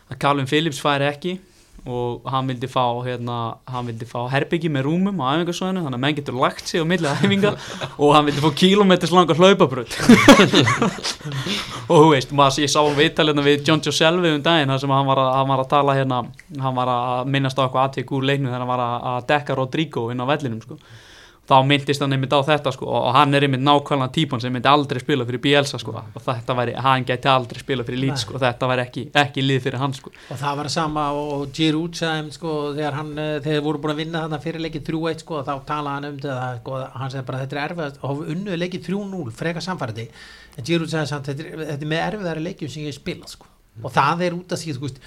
að 0.08 0.22
Calvin 0.24 0.48
Phillips 0.48 0.80
færi 0.84 1.10
ekki 1.10 1.36
og 1.84 2.28
hann 2.32 2.48
vildi 2.48 2.68
fá 2.72 2.84
hérna, 3.04 3.38
hann 3.68 3.88
vildi 3.90 4.08
fá 4.08 4.22
herbyggi 4.32 4.70
með 4.72 4.86
rúmum 4.88 5.20
á 5.20 5.36
æfingarsvæðinu 5.36 5.82
þannig 5.84 5.98
að 5.98 6.04
menn 6.06 6.18
getur 6.20 6.38
lagt 6.40 6.70
sig 6.70 6.80
á 6.80 6.88
milli 6.88 7.10
æfinga 7.12 7.52
og 8.02 8.14
hann 8.16 8.30
vildi 8.30 8.44
fá 8.44 8.52
kílómetris 8.62 9.12
langa 9.12 9.36
hlaupabröð 9.36 9.98
og 11.92 11.98
þú 11.98 12.08
veist, 12.14 12.32
maður, 12.32 12.64
ég 12.64 12.72
sá 12.72 12.80
viðtalina 12.96 13.44
við 13.44 13.68
John 13.68 13.84
Joe 13.84 13.96
Selvi 13.96 14.32
um 14.32 14.46
daginn 14.46 14.72
þar 14.72 14.84
sem 14.86 14.96
hann 14.96 15.10
var, 15.12 15.24
að, 15.26 15.32
hann 15.42 15.52
var 15.52 15.64
að 15.66 15.72
tala 15.76 15.98
hérna 15.98 16.22
hann 16.64 16.78
var 16.78 16.94
að 16.94 17.34
minnast 17.36 17.60
á 17.60 17.66
eitthvað 17.66 17.90
aðtík 17.90 18.16
úr 18.16 18.30
leiknum 18.32 18.54
þegar 18.54 18.64
hann 18.64 18.72
var 18.72 18.86
að 18.86 19.28
dekka 19.34 19.60
Rodrigo 19.60 20.08
inn 20.14 20.24
á 20.24 20.26
vellinum 20.30 20.64
sko. 20.64 20.80
Þá 21.44 21.58
myndist 21.68 22.00
hann 22.00 22.16
einmitt 22.16 22.32
á 22.32 22.40
þetta 22.48 22.72
sko, 22.72 22.88
og 22.88 23.10
hann 23.18 23.36
er 23.36 23.44
einmitt 23.44 23.64
nákvæmlega 23.64 24.14
típan 24.16 24.40
sem 24.40 24.54
myndi 24.56 24.70
aldrei 24.72 25.02
spila 25.04 25.26
fyrir 25.28 25.42
Bielsa 25.44 25.80
sko, 25.82 25.96
og 26.00 26.24
þetta 26.24 26.56
væri, 26.56 26.76
hann 26.86 27.04
gæti 27.08 27.28
aldrei 27.28 27.60
spila 27.60 27.84
fyrir 27.84 28.00
Leeds 28.00 28.24
sko, 28.24 28.38
og 28.38 28.44
þetta 28.46 28.70
væri 28.72 28.84
ekki, 28.86 29.04
ekki 29.20 29.44
lið 29.44 29.60
fyrir 29.66 29.82
hann 29.82 29.96
sko. 29.98 30.14
og 30.32 30.40
það 30.40 30.62
var 30.62 30.70
sama 30.72 31.10
og 31.20 31.44
Giroud 31.58 32.00
þeim, 32.00 32.30
sko, 32.32 32.54
þegar 32.78 32.98
hann 33.00 33.12
eh, 33.20 33.34
þegar 33.44 33.66
voru 33.68 33.84
búin 33.84 33.96
að 33.96 34.02
vinna 34.06 34.24
þarna 34.24 34.40
fyrir 34.46 34.64
leikið 34.64 34.88
3-1 34.94 35.26
sko, 35.26 35.42
þá 35.44 35.54
talaði 35.68 35.98
hann 35.98 36.10
um 36.10 36.22
þetta 36.24 36.48
sko, 36.62 36.80
hann 37.02 37.14
sagði 37.14 37.26
bara 37.28 37.44
þetta 37.44 37.60
er 37.60 37.64
erfiðast 37.66 38.08
og 38.08 38.24
unnuði 38.24 38.62
leikið 38.64 38.88
3-0 38.88 39.36
freka 39.44 39.66
samfærdi 39.68 40.08
en 40.56 40.70
Giroud 40.72 40.96
sagði 40.96 41.12
samt 41.12 41.28
þetta 41.28 41.44
er, 41.50 41.62
þetta 41.74 41.84
er 41.84 41.92
með 41.92 42.08
erfiðari 42.08 42.48
leikjum 42.48 42.72
sem 42.72 42.88
ég 42.88 42.96
spila 42.96 43.28
sko. 43.28 43.52
og 43.84 43.92
það 43.92 44.28
er 44.30 44.40
út 44.40 44.56
af 44.56 44.64
því 44.64 44.78
þú 44.78 44.88
veist 44.88 45.04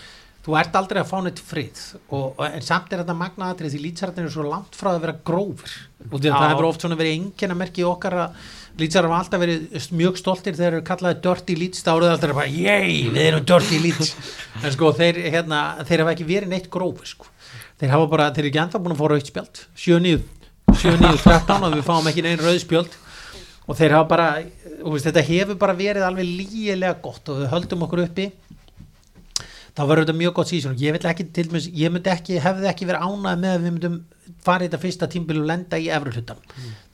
þú 0.46 0.54
ert 0.60 0.76
aldrei 0.78 1.00
að 1.02 1.08
fá 1.10 1.16
neitt 1.24 1.40
frið 1.42 1.80
og, 2.06 2.36
og, 2.36 2.44
en 2.46 2.62
samt 2.62 2.92
er 2.92 3.02
þetta 3.02 3.16
magnaðatrið 3.18 3.72
því 3.74 3.80
lýtsararnir 3.82 4.28
er 4.28 4.34
svo 4.36 4.44
langt 4.46 4.78
frá 4.78 4.92
að 4.92 5.00
vera 5.02 5.16
grófir. 5.26 5.72
Og 6.06 6.22
það 6.22 6.44
hefur 6.52 6.68
oft 6.68 6.84
svona 6.84 6.98
verið 7.00 7.16
enginn 7.16 7.54
að 7.54 7.60
merki 7.64 7.86
okkar 7.86 8.16
að 8.22 8.36
lýtsarar 8.76 9.08
hafa 9.08 9.24
alltaf 9.24 9.40
verið 9.40 9.88
mjög 9.96 10.18
stoltir 10.20 10.56
þegar 10.56 10.74
þeir 10.74 10.76
eru 10.76 10.86
kallaði 10.86 11.20
dirty 11.24 11.56
leads 11.56 11.82
þá 11.82 11.90
eru 11.94 12.06
það 12.06 12.14
alltaf 12.16 12.34
bara 12.36 12.52
yey 12.52 12.98
við 13.08 13.22
erum 13.24 13.46
dirty 13.48 13.80
leads 13.80 14.12
en 14.62 14.74
sko 14.74 14.92
þeir, 14.98 15.20
hérna, 15.32 15.60
þeir 15.88 16.04
hafa 16.04 16.12
ekki 16.12 16.28
verið 16.28 16.52
neitt 16.52 16.68
grófir 16.72 17.08
sko. 17.08 17.30
þeir 17.80 17.94
hafa 17.94 18.10
bara, 18.12 18.28
þeir 18.36 18.44
eru 18.44 18.52
ekki 18.52 18.62
ennþá 18.66 18.82
búin 18.84 18.94
að 18.94 19.00
fá 19.00 19.06
rauðspjöld 19.14 19.62
7-9 19.86 20.20
7-9-13 20.76 21.66
og 21.70 21.76
við 21.78 21.84
fáum 21.88 22.10
ekki 22.12 22.26
neinn 22.26 22.44
rauðspjöld 22.44 22.98
og 23.66 23.78
þeir 23.80 23.96
hafa 23.96 24.10
bara 24.12 24.28
þetta 25.06 25.24
hefur 25.30 25.60
bara 25.62 25.78
verið 25.78 26.04
alveg 26.06 26.28
lígilega 26.28 26.98
gott 27.02 27.32
og 27.32 27.40
við 27.40 27.52
höldum 27.54 27.86
okkur 27.88 28.04
uppi 28.04 28.28
þá 29.76 29.82
verður 29.84 30.06
þetta 30.06 30.18
mjög 30.20 30.34
gott 30.38 30.50
sísón 30.50 30.76
ég, 30.80 30.98
ekki, 31.10 31.26
dæmis, 31.36 31.66
ég 31.76 31.92
myndi 31.92 32.12
ekki, 32.12 32.38
hefði 32.42 32.70
ekki 32.70 32.88
verið 32.88 33.04
ánæð 33.06 33.42
með 33.42 33.52
að 33.52 33.66
við 33.66 33.74
myndum 33.74 33.98
fara 34.46 34.64
í 34.64 34.70
þetta 34.70 34.80
fyrsta 34.82 35.08
tímbil 35.10 35.36
og 35.42 35.48
lenda 35.50 35.78
í 35.78 35.90
efru 35.92 36.14
hlutan 36.14 36.40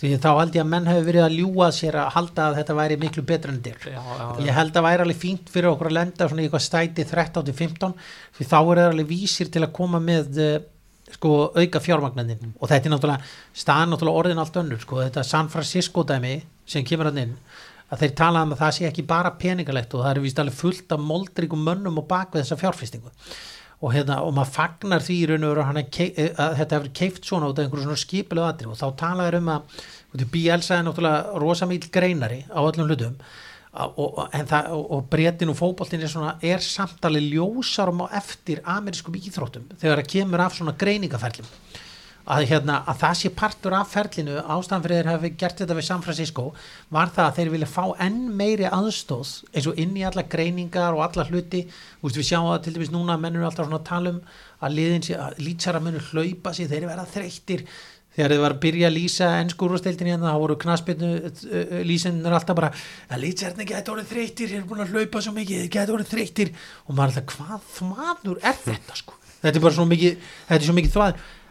því 0.01 0.11
þá 0.21 0.29
held 0.41 0.59
ég 0.59 0.65
að 0.65 0.71
menn 0.73 0.91
hefur 0.91 1.07
verið 1.09 1.27
að 1.27 1.37
ljúa 1.39 1.71
sér 1.73 1.99
að 2.03 2.11
halda 2.17 2.49
að 2.49 2.59
þetta 2.59 2.77
væri 2.81 2.99
miklu 3.01 3.25
betra 3.29 3.55
en 3.55 3.63
já, 3.63 4.03
ég 4.43 4.59
held 4.59 4.77
að 4.77 4.87
væri 4.89 5.07
alveg 5.07 5.23
fínt 5.23 5.53
fyrir 5.53 5.71
okkur 5.73 5.93
að 5.93 5.97
lenda 6.01 6.29
svona 6.29 6.45
í 6.45 6.49
eitthvað 6.49 6.67
stæti 6.67 7.07
13-15 7.09 7.97
því 8.37 8.49
þá 8.51 8.59
er 8.61 8.83
það 8.83 8.91
alveg 8.91 9.11
vísir 9.13 9.53
til 9.53 9.65
að 9.65 9.75
koma 9.79 10.03
með 10.03 10.43
eh, 10.43 10.61
sko 11.17 11.33
auka 11.57 11.81
fjármagnin 11.83 12.55
og 12.59 12.71
þetta 12.71 12.89
er 12.89 12.95
náttúrulega 12.95 13.61
staðan 13.63 13.93
náttúrulega 13.93 14.23
orðin 14.23 14.43
allt 14.43 14.59
önnur 14.63 14.81
sko. 14.83 15.01
Þetta 15.03 15.25
San 15.27 15.51
Francisco 15.53 16.05
dæmi 16.09 16.39
sem 16.69 16.87
kemur 16.87 17.11
hann 17.11 17.23
inn 17.27 17.35
að 17.93 18.05
þeir 18.05 18.15
tala 18.17 18.43
um 18.47 18.55
að 18.55 18.63
það 18.63 18.77
sé 18.77 18.87
ekki 18.89 19.05
bara 19.09 19.35
peningalegt 19.41 19.95
og 19.97 20.05
það 20.05 20.15
er 20.15 20.23
vist 20.25 20.39
alveg 20.41 20.57
fullt 20.57 20.95
af 20.95 21.03
moldríkum 21.11 21.67
mönnum 21.67 22.01
og 22.01 22.09
bak 22.09 22.33
við 22.33 22.45
þessa 22.45 22.61
fjárfestingu. 22.63 23.13
Og, 23.83 23.91
hérna, 23.91 24.21
og 24.23 24.35
maður 24.37 24.53
fagnar 24.55 25.03
því 25.03 25.15
í 25.19 25.29
raun 25.29 25.45
og 25.45 25.53
veru 25.53 25.65
að, 25.67 25.79
að 26.39 26.59
þetta 26.61 26.77
hefur 26.77 26.93
keift 27.01 27.25
svona 27.27 27.49
út 27.51 27.59
af 27.59 27.67
einhverju 27.67 27.89
svona 27.89 28.03
skipilega 28.05 28.53
atri 28.53 28.69
og 28.71 28.79
þá 28.79 28.87
talaður 29.01 29.39
um 29.41 29.51
að 29.57 29.81
Bielsa 30.33 30.77
er 30.77 30.85
náttúrulega 30.87 31.41
rosamíl 31.43 31.81
greinari 31.93 32.45
á 32.47 32.61
öllum 32.63 32.87
hlutum. 32.87 33.17
Og, 33.73 34.01
og, 34.21 34.35
það, 34.51 34.67
og 34.77 35.07
bretin 35.09 35.49
og 35.49 35.57
fókbóltin 35.57 36.03
er, 36.05 36.15
er 36.45 36.61
samtalið 36.61 37.31
ljósarum 37.33 38.05
á 38.05 38.21
eftir 38.21 38.61
amerískum 38.69 39.17
íþróttum 39.17 39.71
þegar 39.81 40.03
það 40.03 40.11
kemur 40.13 40.43
af 40.45 40.59
svona 40.59 40.75
greiningaferlum 40.77 41.49
að, 42.23 42.45
hérna, 42.51 42.79
að 42.87 42.99
það 43.03 43.15
sé 43.19 43.31
partur 43.35 43.75
af 43.77 43.93
ferlinu 43.93 44.37
ástæðan 44.41 44.85
fyrir 44.85 44.99
þeir 45.01 45.11
hafi 45.11 45.31
gert 45.41 45.63
þetta 45.63 45.77
við 45.79 45.87
San 45.89 46.05
Francisco 46.05 46.45
var 46.95 47.09
það 47.15 47.27
að 47.29 47.37
þeir 47.39 47.51
vilja 47.55 47.71
fá 47.73 47.85
enn 48.07 48.21
meiri 48.39 48.67
aðstóð 48.69 49.33
eins 49.53 49.69
og 49.71 49.81
inn 49.83 49.97
í 49.99 50.05
alla 50.07 50.23
greiningar 50.35 50.95
og 50.95 51.03
alla 51.07 51.27
hluti. 51.31 51.65
Úst, 52.03 52.17
við 52.19 52.29
sjáum 52.31 52.53
að 52.53 52.63
til 52.67 52.75
dæmis 52.77 52.93
núna 52.95 53.19
mennur 53.21 53.47
alltaf 53.49 53.67
svona 53.67 53.81
að 53.83 53.89
tala 53.91 54.15
um 54.15 54.21
að 54.63 54.71
að 55.19 55.41
lýtsara 55.43 55.81
mennur 55.83 56.05
hlaupa 56.13 56.55
sér, 56.55 56.71
þeir 56.71 56.87
verða 56.93 57.07
þreyttir. 57.11 57.67
Þegar 58.13 58.31
þið 58.35 58.43
var 58.43 58.53
að 58.53 58.63
byrja 58.63 58.87
að 58.91 58.97
lýsa 58.99 59.27
ennskúrústeildin 59.41 60.11
hérna, 60.13 60.35
þá 60.35 60.41
voru 60.43 60.57
knaspinu 60.61 61.09
lýsinir 61.89 62.35
alltaf 62.37 62.59
bara 62.59 62.69
að 63.09 63.23
lýtsarni 63.25 63.65
getur 63.71 63.95
orðið 63.97 64.11
þreyttir, 64.13 64.47
þeir 64.51 64.59
eru 64.59 64.69
búin 64.69 64.85
að 64.85 64.93
hlaupa 64.93 65.17
svo 65.25 65.33
mikið, 65.33 65.63
getur 65.73 65.97
orðið 65.97 66.13
þreyttir. 66.13 66.53
Og 66.85 66.93
maður 66.93 67.09
er 67.09 67.23
alltaf 67.23 67.33
hvað 67.33 67.61
þmaður 67.73 68.37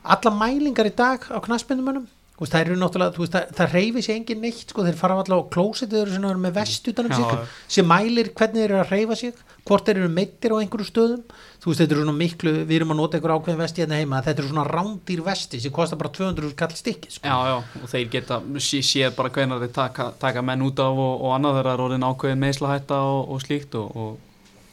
er 0.04 0.10
er 0.10 0.16
er 0.16 0.26
alla 0.26 0.38
mælingar 0.40 0.86
í 0.86 0.96
dag 0.96 1.20
á 1.30 1.38
knaspindumönnum 1.42 2.08
það 2.50 2.62
eru 2.64 2.76
náttúrulega, 2.80 3.14
veist, 3.18 3.36
það, 3.36 3.52
það 3.54 3.74
reyfi 3.76 4.02
sér 4.02 4.16
engin 4.16 4.40
neitt 4.42 4.72
sko, 4.72 4.82
þeir 4.82 4.96
fara 4.98 5.18
alltaf 5.20 5.44
á 5.46 5.52
klósitið 5.54 6.38
með 6.42 6.54
vest 6.56 6.88
utanum 6.88 7.14
sig, 7.14 7.58
sem 7.68 7.86
mælir 7.86 8.32
hvernig 8.34 8.64
þeir 8.64 8.72
eru 8.72 8.80
að 8.82 8.94
reyfa 8.96 9.16
sig, 9.16 9.34
hvort 9.68 9.86
þeir 9.86 10.00
eru 10.00 10.10
meittir 10.10 10.50
á 10.50 10.58
einhverju 10.58 10.88
stöðum, 10.88 11.22
þú 11.62 11.70
veist 11.70 11.84
þetta 11.84 11.94
eru 11.94 12.02
svona 12.02 12.18
miklu 12.18 12.54
við 12.66 12.76
erum 12.80 12.94
að 12.96 12.98
nota 12.98 13.18
einhverju 13.18 13.38
ákveðin 13.38 13.62
vesti 13.62 13.84
hérna 13.84 14.00
heima 14.00 14.24
þetta 14.26 14.42
eru 14.42 14.50
svona 14.50 14.66
rándýr 14.66 15.22
vesti 15.22 15.62
sem 15.62 15.72
kostar 15.72 16.02
bara 16.02 16.14
200 16.18 16.56
kall 16.58 16.74
stikki 16.74 17.14
sko. 17.14 17.28
Já, 17.30 17.38
já, 17.46 17.84
og 17.84 17.94
þeir 17.94 18.10
geta 18.10 18.42
séð 18.58 19.16
bara 19.16 19.30
hvernig 19.30 19.62
þeir 19.62 19.76
taka, 19.76 20.12
taka 20.18 20.42
menn 20.42 20.66
út 20.66 20.82
af 20.82 20.98
og, 20.98 21.22
og 21.22 21.36
annað 21.36 21.60
þeirra 21.60 21.76
er 21.78 21.86
orðin 21.86 22.08
ákveðin 22.10 22.42
meðslahætta 22.42 23.04
og, 23.06 23.36
og 23.36 23.46
slíkt 23.46 23.78
og, 23.78 23.94
og 23.94 24.18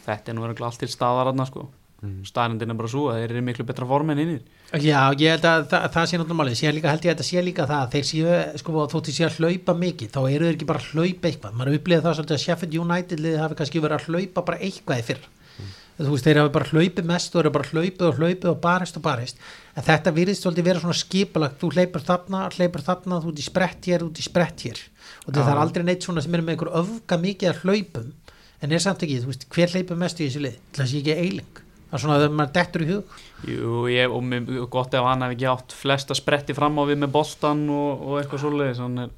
þetta 0.09 0.33
er 0.33 0.39
nú 0.39 0.47
verið 0.47 0.65
allt 0.65 0.81
til 0.81 0.89
staðar 0.89 1.35
aðna 1.35 1.45
sko. 1.51 1.69
Mm. 1.99 2.23
staðnindin 2.23 2.71
er 2.71 2.77
bara 2.79 2.89
svo 2.89 3.09
að 3.11 3.17
þeir 3.19 3.33
eru 3.35 3.41
miklu 3.43 3.65
betra 3.67 3.87
form 3.91 4.13
en 4.15 4.21
innir 4.23 4.43
Já, 4.69 5.15
ég 5.17 5.33
held 5.33 5.47
að 5.49 5.63
það, 5.71 5.85
það 5.95 6.09
sé 6.09 6.19
náttúrulega 6.19 6.39
málið, 6.43 6.59
ég 6.61 6.75
líka, 6.77 6.91
held 6.93 7.07
ég 7.07 7.09
að 7.09 7.15
þetta 7.15 7.25
sé 7.25 7.43
líka 7.45 7.65
það 7.71 7.93
þeir 7.95 8.03
séu, 8.05 8.33
sko, 8.61 8.83
þótt 8.93 9.07
ég 9.09 9.15
sé 9.17 9.25
að 9.25 9.39
hlaupa 9.39 9.75
mikið 9.79 10.11
þá 10.13 10.19
eru 10.29 10.45
þeir 10.45 10.57
ekki 10.59 10.69
bara 10.69 10.83
að 10.83 10.91
hlaupa 10.93 11.29
eitthvað. 11.31 11.55
Maður 11.57 11.79
upplýði 11.79 12.05
það 12.05 12.17
svolítið 12.19 12.37
að 12.37 12.43
Sheffield 12.43 12.77
United 12.83 13.23
liði 13.25 13.39
hafi 13.41 13.57
kannski 13.57 13.81
verið 13.81 13.97
að 13.97 14.11
hlaupa 14.13 14.43
bara 14.51 14.59
eitthvað 14.67 15.01
í 15.01 15.07
fyrr 15.07 15.23
mm. 15.25 15.71
þú 16.03 16.11
veist, 16.13 16.27
þeir 16.27 16.41
hafi 16.43 16.53
bara 16.59 16.69
hlaupið 16.69 17.09
mest 17.09 17.33
og 17.33 17.41
eru 17.41 17.53
bara 17.57 17.71
hlaupið 17.71 18.05
og 18.11 18.21
hlaupið 18.21 18.51
og 18.53 18.61
barist 18.67 19.01
og 19.01 19.05
barist. 19.07 19.41
En 19.73 19.87
þetta 19.89 20.13
virðist 20.19 20.45
svolítið 20.45 20.69
vera 20.69 20.83
svona 20.85 20.99
skipalagt 21.01 21.57
þú 21.63 21.71
hleypur 21.73 22.05
þarna, 22.05 22.43
hleypur 22.59 22.85
þarna 22.85 23.23
þú 23.25 23.33
ert 23.33 23.41
í 23.41 23.47
sprett 23.47 23.89
hér, 23.89 24.05
út 24.05 24.21
í 24.21 24.27
sprett 24.27 24.67
hér. 24.69 24.83
Og 25.25 25.33
það 25.33 25.49
er 25.55 25.63
aldrei 25.63 25.87
neitt 25.89 26.05
svona 26.05 26.21
sem 26.21 26.37
er 26.37 26.45
með 26.45 26.59
einhver 26.59 26.75
öfga 26.83 27.19
mikið 27.25 27.55
að 27.55 27.65
hlaupum 27.65 28.13
en 28.59 28.75
er 28.75 28.85
samt 28.85 29.07
ekki, 29.07 29.23
þú 29.23 29.33
veist, 29.33 29.49
hver 29.55 29.73
hleypur 29.73 29.97
mest 29.97 30.21
í 30.21 30.27
þessu 30.27 30.45
lið, 30.45 30.61
það 30.77 30.91
sé 30.91 31.01
ekki 31.01 31.17
eiling? 31.17 31.61
Það 31.89 31.97
er 31.97 32.03
svona 32.03 32.17
að 32.19 32.33
maður 32.37 32.55
dettur 32.59 32.85
í 32.85 32.89
hug 32.91 33.19
Jú, 33.47 33.85
ég, 33.87 34.11
og 34.11 34.25
mér, 34.27 34.49
gott 34.71 34.95
ef 34.99 35.05
hann 35.07 35.23
hef 35.23 35.37
ekki 35.37 35.47
átt 35.47 35.75
flesta 35.79 36.17
spretti 36.19 36.57
fram 36.59 36.81
á 36.81 36.83
við 36.89 37.05
með 37.05 37.13
boltan 37.15 37.61
og, 37.71 38.01
og 38.03 38.17
eitthvað 38.19 38.43
svolítið 38.43 39.11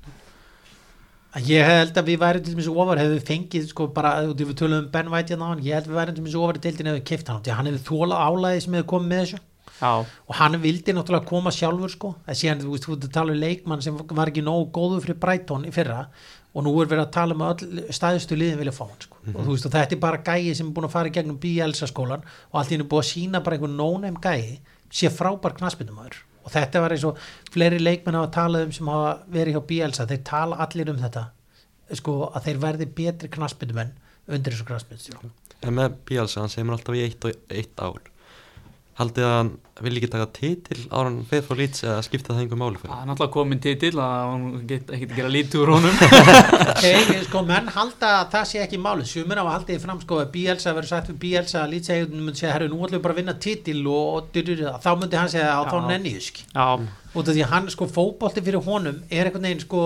Ég 1.47 1.63
held 1.63 1.95
að 1.95 2.09
við 2.11 2.17
værum 2.19 2.43
til 2.43 2.53
dæmis 2.57 2.69
ofar 2.73 2.99
hefur 2.99 3.13
við 3.15 3.29
fengið 3.29 3.67
sko 3.71 3.85
bara, 3.95 4.17
við 4.35 4.49
tölum 4.59 4.81
um 4.81 4.89
Ben 4.91 5.11
White 5.13 5.31
hérna 5.31 5.47
á 5.47 5.51
hann, 5.53 5.63
ég 5.63 5.77
held 5.79 5.87
að 5.87 5.93
við 5.93 5.99
værum 6.01 6.17
til 6.17 6.25
dæmis 6.25 6.35
ofar 6.41 6.59
í 6.59 6.63
deildin 6.65 6.91
hefur 6.91 7.05
kipt 7.07 7.31
hann, 7.31 7.45
hann 7.55 7.71
hefur 7.71 7.85
þólað 7.87 8.25
álæði 8.27 8.65
sem 8.65 8.77
hefur 8.77 8.89
komið 8.91 9.13
með 9.13 9.23
þessu 9.23 9.41
Já. 9.81 9.93
og 10.03 10.35
hann 10.37 10.59
vildi 10.61 10.93
náttúrulega 10.93 11.29
koma 11.31 11.53
sjálfur 11.55 11.93
sko, 11.95 12.11
en 12.27 12.37
síðan 12.37 12.65
þú 12.65 12.75
veist, 12.75 12.89
þú 12.91 13.13
tala 13.15 13.33
um 13.33 13.39
leikmann 13.41 13.85
sem 13.87 13.97
var 14.11 14.33
ekki 14.33 14.43
nógu 14.45 14.67
góðu 14.75 14.99
fyrir 15.07 15.21
Brighton 15.23 15.69
í 15.71 15.73
fyrra 15.73 16.03
og 16.51 16.65
nú 16.67 16.73
er 16.83 16.89
verið 16.91 17.05
að 17.05 17.13
tala 17.15 17.37
um 17.37 17.45
að 17.47 17.65
staðistu 17.95 18.39
liðin 18.39 18.59
vilja 18.59 18.75
fá 18.75 18.85
hann 18.87 19.03
sko. 19.05 19.17
mm 19.17 19.33
-hmm. 19.33 19.37
og 19.37 19.47
þú 19.47 19.51
veist 19.55 19.67
og 19.67 19.73
þetta 19.73 19.95
er 19.95 20.01
bara 20.01 20.23
gæi 20.25 20.55
sem 20.55 20.67
er 20.67 20.73
búin 20.73 20.89
að 20.89 20.97
fara 20.97 21.09
í 21.09 21.13
gegnum 21.13 21.39
Bielsa 21.39 21.87
skólan 21.87 22.23
og 22.51 22.61
allt 22.61 22.71
í 22.71 22.75
hennu 22.75 22.89
búin 22.89 23.05
að 23.05 23.13
sína 23.13 23.45
bara 23.45 23.57
einhvern 23.57 23.77
nónefn 23.77 24.21
gæi 24.21 24.61
sé 24.91 25.09
frábær 25.09 25.55
knaspindumöður 25.55 26.17
og 26.45 26.51
þetta 26.51 26.81
var 26.81 26.93
eins 26.93 27.05
og 27.05 27.19
fleiri 27.51 27.79
leikmenn 27.79 28.19
hafa 28.19 28.31
talað 28.31 28.65
um 28.65 28.73
sem 28.73 28.89
hafa 28.89 29.19
verið 29.31 29.55
hjá 29.55 29.67
Bielsa 29.67 30.07
þeir 30.07 30.23
tala 30.25 30.57
allir 30.57 30.91
um 30.91 30.99
þetta 30.99 31.25
sko 31.93 32.33
að 32.35 32.45
þeir 32.45 32.59
verði 32.59 32.87
betri 32.87 33.29
knaspindumenn 33.29 33.93
undir 34.29 34.53
þessu 34.53 34.67
knaspindustjórn 34.71 35.31
En 35.63 35.75
með 35.77 35.97
Bielsa 36.09 36.41
hann 36.41 36.49
segir 36.49 36.65
mér 36.65 36.79
alltaf 36.79 36.95
í 36.97 37.03
eitt, 37.05 37.25
eitt 37.51 37.81
ár 37.81 38.01
haldið 39.01 39.27
að 39.27 39.35
hann 39.39 39.51
vil 39.81 39.93
ekki 39.97 40.11
taka 40.13 40.27
titil 40.37 40.79
ára 40.91 41.09
hann 41.09 41.19
feð 41.31 41.47
frá 41.47 41.57
lýts 41.61 41.85
eða 41.87 42.05
skipta 42.05 42.35
það 42.35 42.43
einhver 42.43 42.61
máli 42.61 42.81
fyrir 42.81 42.93
Það 42.93 43.03
er 43.03 43.09
náttúrulega 43.11 43.35
komin 43.37 43.63
titil 43.65 43.93
að 44.05 44.17
hann 44.31 44.47
get 44.71 44.93
ekki 44.97 45.09
að 45.09 45.17
gera 45.17 45.33
lítið 45.37 45.63
úr 45.65 45.73
honum. 45.77 46.01
Okay, 46.71 47.21
sko, 47.27 47.43
menn 47.49 47.69
halda 47.75 48.11
að 48.21 48.31
það 48.35 48.47
sé 48.51 48.63
ekki 48.65 48.81
máli 48.81 49.05
sumir 49.09 49.41
á 49.41 49.45
að 49.45 49.53
halda 49.53 49.73
því 49.73 49.79
fram 49.83 50.01
sko 50.05 50.21
að 50.23 50.31
Bielsa 50.37 50.75
verður 50.77 50.93
sagt 50.93 51.11
fyrir 51.11 51.21
Bielsa 51.25 51.63
að 51.65 51.75
lýtsegjum 51.75 52.15
myndi 52.17 52.41
segja 52.41 52.55
herru 52.55 52.71
nú 52.71 52.81
ætlum 52.81 52.99
við 52.99 53.05
bara 53.05 53.17
að 53.17 53.21
vinna 53.21 53.37
titil 53.47 53.83
og, 53.91 54.09
og, 54.17 54.41
og 54.71 54.81
þá 54.85 54.91
myndi 55.01 55.21
hann 55.21 55.33
segja 55.33 55.53
að 55.59 55.71
þá 55.73 55.79
nenni 55.91 56.15
ég 56.17 56.25
skil 56.25 56.47
Já 56.49 57.00
út 57.11 57.27
af 57.27 57.35
því 57.35 57.43
að 57.43 57.51
hann 57.51 57.69
sko 57.73 57.87
fókbólti 57.91 58.43
fyrir 58.45 58.63
honum 58.63 59.01
er 59.11 59.27
einhvern 59.27 59.47
veginn 59.49 59.63
sko 59.65 59.81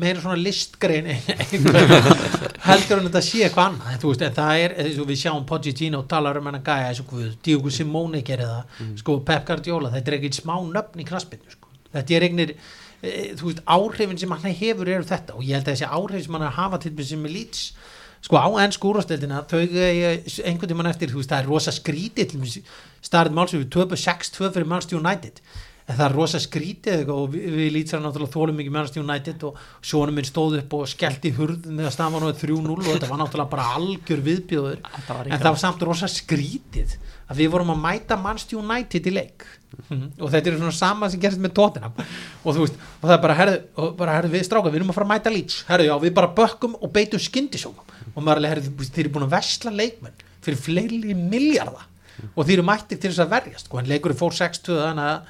meira 0.00 0.22
svona 0.22 0.38
listgrein 0.40 1.10
heldur 2.66 3.00
hann 3.02 3.08
að 3.10 3.18
sé 3.26 3.42
eitthvað 3.44 3.66
annað 3.66 4.06
veist, 4.06 4.24
en 4.24 4.36
það 4.38 4.60
er, 4.62 4.74
eins 4.80 5.00
og 5.02 5.08
við 5.10 5.18
sjáum 5.20 5.44
Pochettino 5.48 6.00
talar 6.08 6.40
um 6.40 6.48
hann 6.48 6.60
að 6.62 6.70
gæja 6.70 6.86
eins 6.88 7.02
og 7.02 7.10
hvað 7.10 7.34
Diogo 7.44 7.72
Simone 7.76 8.22
gerir 8.24 8.48
það, 8.48 8.78
mm. 8.78 8.94
sko 9.02 9.18
Pep 9.28 9.44
Guardiola 9.50 9.90
þetta 9.92 10.12
er 10.12 10.16
ekkert 10.18 10.38
smá 10.38 10.54
nöfn 10.64 11.02
í 11.02 11.06
knaspinu 11.10 11.52
sko. 11.52 11.68
þetta 11.92 12.16
er 12.16 12.26
eignir, 12.28 12.54
e, 13.02 13.12
þú 13.36 13.50
veist 13.50 13.60
áhrifin 13.76 14.22
sem 14.22 14.32
hann 14.32 14.60
hefur 14.62 14.92
eru 14.94 15.08
þetta 15.10 15.36
og 15.36 15.44
ég 15.44 15.58
held 15.58 15.68
að 15.68 15.76
þessi 15.76 15.90
áhrif 15.98 16.24
sem 16.24 16.38
hann 16.38 16.56
hafa 16.56 16.80
til 16.80 16.94
þess 16.96 17.18
að 17.18 17.34
lýts 17.36 17.66
sko 18.22 18.38
á 18.38 18.48
ennsku 18.62 18.88
úrvasteldina 18.88 19.42
þau 19.50 19.60
einhvern 19.60 20.72
tíman 20.72 20.88
eftir, 20.88 21.12
þú 21.12 21.20
veist 21.20 21.34
það 21.34 21.42
er 21.42 21.50
rosa 21.50 21.74
skrítið 21.74 22.62
starrið 23.02 23.36
málsum 23.36 23.64
við 23.64 23.72
2-6-2 23.74 24.52
fyrir 24.54 24.68
Manchester 24.70 25.00
United 25.02 25.42
það 25.96 26.04
er 26.06 26.14
rosa 26.16 26.40
skrítið 26.42 27.10
og 27.12 27.30
við, 27.32 27.46
við 27.56 27.70
lýtsar 27.76 28.02
náttúrulega 28.02 28.34
þólum 28.34 28.58
mikið 28.60 28.74
Manchester 28.76 29.04
United 29.04 29.46
og 29.48 29.62
sjónum 29.84 30.18
minn 30.18 30.28
stóð 30.28 30.58
upp 30.60 30.76
og 30.78 30.90
skellti 30.90 31.32
hurð 31.36 31.66
með 31.70 31.88
að 31.88 31.94
stafa 31.96 32.20
náðu 32.22 32.36
3-0 32.42 32.76
og 32.76 32.84
þetta 32.88 33.10
var 33.10 33.20
náttúrulega 33.22 33.54
bara 33.54 33.70
algjör 33.78 34.22
viðbjóður. 34.28 34.84
En 35.26 35.38
það 35.38 35.48
var 35.48 35.60
samt 35.64 35.84
rosa 35.88 36.10
skrítið 36.10 36.96
að 37.32 37.42
við 37.42 37.52
vorum 37.54 37.74
að 37.74 37.82
mæta 37.82 38.18
Manchester 38.20 38.60
United 38.60 39.06
í 39.08 39.14
leik. 39.14 39.46
Mm 39.72 39.96
-hmm. 39.98 40.08
og 40.20 40.30
þetta 40.32 40.50
er 40.50 40.56
svona 40.58 40.72
sama 40.76 41.08
sem 41.10 41.20
gerist 41.20 41.40
með 41.40 41.54
Tottenham. 41.56 41.92
Og 42.44 42.54
þú 42.54 42.66
veist, 42.66 42.74
og 43.00 43.06
það 43.08 43.14
er 43.14 43.22
bara 43.22 43.34
herðu, 43.34 43.94
bara, 43.96 44.16
herðu 44.16 44.32
við 44.32 44.44
stráka, 44.44 44.68
við 44.68 44.80
erum 44.80 44.90
að 44.90 44.94
fara 44.94 45.06
að 45.06 45.12
mæta 45.14 45.30
Leeds. 45.30 45.64
Herðu 45.68 45.86
já, 45.86 45.94
við 46.02 46.12
bara 46.12 46.34
bökkum 46.36 46.74
og 46.76 46.92
beitum 46.92 47.20
skindisókum 47.20 47.84
og 48.14 48.22
maður 48.22 48.44
er 48.44 48.50
herðu, 48.52 48.84
þeir 48.84 49.04
eru 49.06 49.14
búin 49.14 49.24
að 49.24 49.34
vestla 49.38 49.70
leikmenn 49.70 50.20
fyrir 50.42 50.58
fleiri 50.58 51.14
miljardar 51.14 51.88
og 52.36 52.44
þeir 52.46 52.58
eru 52.58 52.66
mættir 52.66 53.00
til 53.00 53.10
þess 53.10 53.24
að 53.24 53.32
verjast, 53.32 53.66
sko, 53.66 53.80
en 53.80 53.88
leikur 53.88 54.14
fór 54.14 54.34
60 54.36 54.76
þannig 54.82 55.08
að 55.08 55.20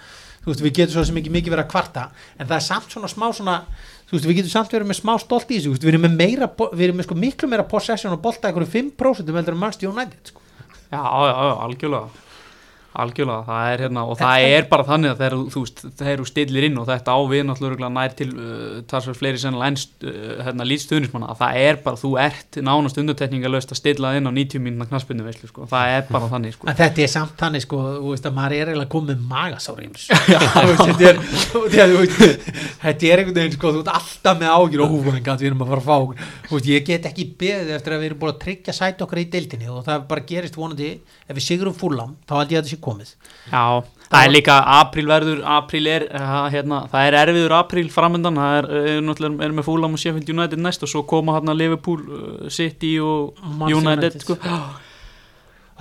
þú 0.43 0.53
veist, 0.53 0.65
við 0.65 0.77
getum 0.79 0.97
svo 0.97 1.07
sem 1.09 1.21
ekki 1.23 1.35
mikið 1.37 1.55
verið 1.55 1.65
að 1.67 1.73
kvarta 1.73 2.09
en 2.39 2.49
það 2.49 2.57
er 2.59 2.67
samt 2.67 2.95
svona 2.95 3.11
smá 3.13 3.27
svona 3.31 3.57
þú 4.09 4.17
veist, 4.17 4.27
við 4.29 4.39
getum 4.41 4.55
samt 4.57 4.75
verið 4.75 4.91
með 4.91 5.01
smá 5.01 5.15
stolt 5.23 5.53
í 5.53 5.61
þessu 5.61 5.77
við 5.79 5.93
erum 5.93 6.05
með 6.09 6.19
meira, 6.19 6.51
við 6.73 6.85
erum 6.89 7.01
með 7.01 7.09
sko 7.09 7.19
miklu 7.23 7.53
meira 7.53 7.69
possession 7.69 8.17
og 8.17 8.23
bolta 8.25 8.51
eitthvað 8.51 8.75
5% 8.75 9.33
veldur 9.39 9.57
um 9.57 9.63
Manchester 9.63 9.93
United 9.93 10.33
sko. 10.33 10.45
Já, 10.93 11.01
já, 11.01 11.33
já, 11.33 11.55
algjörlega 11.69 12.32
algjörlega, 12.93 13.43
það 13.47 13.73
er 13.73 13.79
hérna 13.87 14.03
og 14.09 14.15
það 14.21 14.39
er 14.53 14.63
bara 14.71 14.85
þannig 14.89 15.11
að 15.13 15.19
veist 15.23 15.79
þegar 16.01 16.19
þú 16.21 16.27
stillir 16.29 16.65
inn 16.69 16.81
og 16.81 16.87
þetta 16.91 17.11
ávið 17.17 17.43
náttúrulega 17.49 17.91
nær 17.93 18.13
til 18.19 18.31
uh, 18.33 18.39
þar 18.91 19.03
fleiri 19.19 19.39
sennilega 19.41 19.71
ennst 19.73 19.93
uh, 20.05 20.09
hérna 20.47 20.65
lítstuðnismanna 20.69 21.27
að 21.33 21.39
það 21.43 21.53
er 21.63 21.75
bara, 21.87 21.97
þú 22.03 22.11
ert 22.23 22.51
nánast 22.69 23.01
undartekningalöst 23.03 23.71
að 23.73 23.81
stilla 23.81 24.09
inn 24.19 24.29
á 24.29 24.33
90 24.33 24.59
mínuna 24.67 24.89
knaspinu 24.91 25.23
veislu 25.27 25.47
sko, 25.51 25.61
það 25.71 25.85
er 25.97 26.03
bara 26.11 26.27
þannig 26.33 26.53
sko. 26.57 26.65
En 26.69 26.77
þetta 26.83 26.99
er 27.07 27.11
samt 27.13 27.37
þannig 27.41 27.63
sko, 27.67 27.77
þú 27.99 28.09
veist 28.13 28.27
að 28.29 28.37
maður 28.39 28.53
er 28.59 28.67
eiginlega 28.73 28.93
komið 28.93 29.19
magasáriðins 29.33 30.05
þetta 32.83 33.05
er 33.09 33.13
er 33.13 33.21
einhvern 33.23 33.39
veginn 33.39 33.55
sko, 33.57 33.69
þú 33.73 33.81
ert 33.83 33.91
alltaf 33.93 34.39
með 34.41 34.51
ágjur 34.57 34.83
og 34.85 34.93
húfengat 34.97 35.43
við 35.43 35.49
erum 35.51 35.63
að 35.65 35.71
fara 35.73 35.83
að 35.83 35.89
fá 35.89 35.99
þú 36.49 36.55
veist, 36.57 36.69
ég 36.69 36.87
get 36.87 37.09
ekki 37.09 37.25
beðið 37.41 37.73
eftir 37.77 37.93
að 37.95 38.03
við 38.03 38.09
erum 38.11 38.21
búin 38.23 38.33
að 38.33 38.43
tryggja 38.45 38.73
sæt 38.77 39.03
okkar 39.05 39.23
í 39.23 39.27
deildinni 39.33 39.69
og 39.73 39.81
það 39.87 39.99
bara 40.11 40.27
gerist 40.29 40.59
vonandi. 40.59 40.91
Ef 41.27 41.35
við 41.39 41.47
sigurum 41.47 41.77
fúlam, 41.77 42.13
þá 42.29 42.35
held 42.41 42.55
ég 42.55 42.63
að 42.63 42.71
sé 42.73 42.79
komið. 42.85 43.15
Já, 43.49 43.65
það, 44.09 44.21
er 44.21 44.33
líka 44.33 44.59
aprílverður, 44.77 45.43
apríl 45.57 45.89
er 45.91 46.07
hérna, 46.53 46.85
það 46.93 47.09
er 47.09 47.19
erfiður 47.23 47.57
apríl 47.59 47.89
framöndan 47.93 48.41
það 48.41 48.61
er, 48.61 48.71
er 48.93 49.27
er 49.49 49.57
með 49.57 49.67
fúlam 49.69 49.97
og 49.97 50.03
Sheffield 50.03 50.33
United 50.35 50.63
næst 50.63 50.87
og 50.87 50.93
svo 50.93 51.05
koma 51.09 51.39
hérna 51.39 51.57
Liverpool, 51.57 52.07
uh, 52.07 52.49
City 52.53 52.97
og 53.03 53.37
United, 53.43 53.77
United 53.83 54.25
sko. 54.25 54.39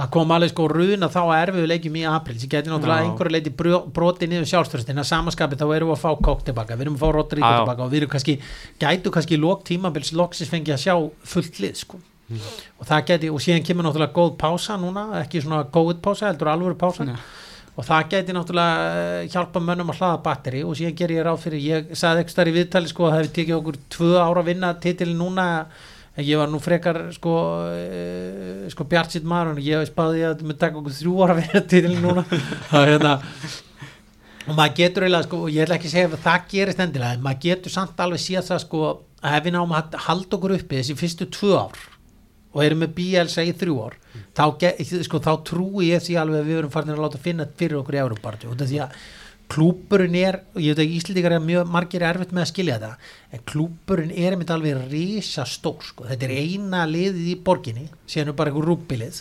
Það 0.01 0.07
kom 0.15 0.31
alveg 0.33 0.53
sko 0.53 0.65
runa 0.71 1.09
þá 1.11 1.19
að 1.21 1.33
erfiðu 1.37 1.67
leikjum 1.67 1.97
í 1.99 2.03
april 2.09 2.37
sem 2.39 2.49
getur 2.49 2.73
náttúrulega 2.73 3.09
einhverju 3.09 3.33
leiti 3.35 3.51
broti 3.53 4.29
niður 4.29 4.47
sjálfstörst 4.49 4.89
en 4.89 5.01
að 5.03 5.09
samaskapi 5.09 5.59
þá 5.59 5.65
erum 5.75 5.91
við 5.91 5.97
að 5.97 6.05
fá 6.05 6.23
kók 6.25 6.45
tilbaka 6.47 6.77
við 6.77 6.87
erum 6.87 6.95
að 6.95 7.03
fá 7.03 7.11
Rodrigo 7.17 7.51
tilbaka 7.57 7.85
og 7.85 7.91
við 7.91 7.99
erum 7.99 8.13
kannski 8.15 8.37
gætu 8.81 9.13
kannski 9.13 9.37
lók 9.37 9.65
tímabils 9.67 10.13
loksins 10.15 10.49
fengið 10.49 10.77
að 10.77 10.81
sjá 10.87 10.95
fullt 11.33 11.59
lið 11.61 11.83
sko 11.83 11.99
og 12.79 12.89
það 12.89 13.05
geti, 13.11 13.29
og 13.31 13.43
síðan 13.43 13.65
kemur 13.67 13.87
náttúrulega 13.87 14.15
góð 14.15 14.33
pása 14.41 14.77
núna, 14.79 15.05
ekki 15.21 15.43
svona 15.43 15.63
góð 15.73 15.95
pása 16.03 16.29
heldur 16.29 16.51
alvöru 16.53 16.77
pása. 16.79 17.07
Já. 17.07 17.17
og 17.71 17.85
það 17.87 18.09
geti 18.11 18.33
náttúrulega 18.35 18.89
eh, 19.01 19.29
hjálpa 19.31 19.61
mönnum 19.63 19.93
að 19.93 20.01
hlaða 20.01 20.19
batteri. 20.25 20.65
Og 20.67 20.75
síðan 20.77 20.97
ger 20.99 21.13
ég 21.15 21.23
ráð 21.25 21.39
fyrir, 21.45 21.63
ég 21.63 21.95
sagði 21.97 22.25
ekki 22.25 22.35
starf 22.35 22.51
í 22.51 22.57
viðtali 22.57 22.91
sko 22.91 23.07
að 23.07 23.13
það 23.13 23.21
hefði 23.21 23.33
tekið 23.37 23.57
okkur 23.57 23.79
tvö 23.95 24.11
ára 24.19 24.43
að 24.43 24.49
vinna 24.51 24.73
titilin 24.83 25.21
núna 25.21 25.47
en 26.11 26.27
ég 26.27 26.37
var 26.41 26.51
nú 26.51 26.59
frekar 26.59 26.99
sko, 27.15 27.33
e, 27.71 28.67
sko 28.73 28.85
bjartsitt 28.91 29.23
maður 29.23 29.55
og 29.55 29.63
ég 29.63 29.87
spáði 29.87 30.25
að 30.27 30.41
það 30.41 30.47
myndi 30.49 30.61
taka 30.65 30.81
okkur 30.81 30.97
þrjú 30.97 31.13
ára 31.23 31.37
að 31.37 31.43
vinna 31.45 31.61
titilin 31.71 32.03
núna. 32.03 32.25
Hérna 32.75 33.15
og 34.47 34.57
maður 34.57 34.75
getur 34.81 35.05
eiginlega 35.05 35.27
sko, 35.27 35.39
og 35.45 35.53
ég 35.53 35.65
ætla 35.65 35.77
ekki 35.77 35.89
að 35.89 35.95
segja 35.95 36.09
að 36.09 36.19
það 36.25 36.45
gerist 36.51 36.83
endilega, 36.83 37.15
en 37.15 37.25
maður 37.25 37.41
getur 37.45 37.73
samt 37.73 38.03
alveg 38.03 38.23
síðan 38.23 38.47
það 38.47 38.61
sko 38.65 38.83
að 39.21 39.45
við 39.45 39.55
náum 39.55 39.75
að 39.77 39.97
halda 40.07 40.37
okkur 40.37 40.55
uppi 40.57 40.79
þessi 40.79 40.97
fyrstu 40.97 41.27
tvö 41.31 41.57
ár 41.61 41.81
og 42.51 42.63
erum 42.65 42.81
með 42.83 42.93
BLS 42.99 43.37
í 43.45 43.53
þrjú 43.61 43.77
ár 43.85 43.97
þá, 44.35 44.43
ge- 44.59 45.03
sko, 45.07 45.19
þá 45.23 45.31
trúi 45.47 45.89
ég 45.91 46.03
því 46.03 46.17
alveg 46.21 46.41
að 46.43 46.49
við 46.51 46.57
erum 46.61 46.73
farin 46.73 46.93
að 46.95 47.03
láta 47.05 47.21
finna 47.23 47.47
fyrir 47.57 47.79
okkur 47.79 47.97
í 47.97 48.01
Európarti 48.03 48.49
af 48.51 48.57
því 48.61 48.79
að 48.85 48.95
klúburinn 49.51 50.15
er, 50.15 50.37
og 50.55 50.61
ég 50.63 50.71
veit 50.77 50.85
ekki 50.85 50.97
Íslendingar 51.01 51.33
er 51.35 51.41
mjög 51.43 51.71
margir 51.73 52.03
er 52.05 52.15
erfitt 52.15 52.31
með 52.35 52.45
að 52.45 52.51
skilja 52.53 52.77
þetta 52.79 52.91
en 53.35 53.41
klúburinn 53.51 54.13
er 54.15 54.35
einmitt 54.35 54.53
alveg 54.55 54.77
risa 54.91 55.43
stór 55.47 55.81
sko. 55.83 56.05
þetta 56.07 56.27
er 56.29 56.35
eina 56.39 56.85
liðið 56.87 57.27
í 57.33 57.35
borginni 57.43 57.89
síðan 58.07 58.31
er 58.31 58.37
bara 58.39 58.53
einhver 58.53 58.69
rúbilið 58.71 59.19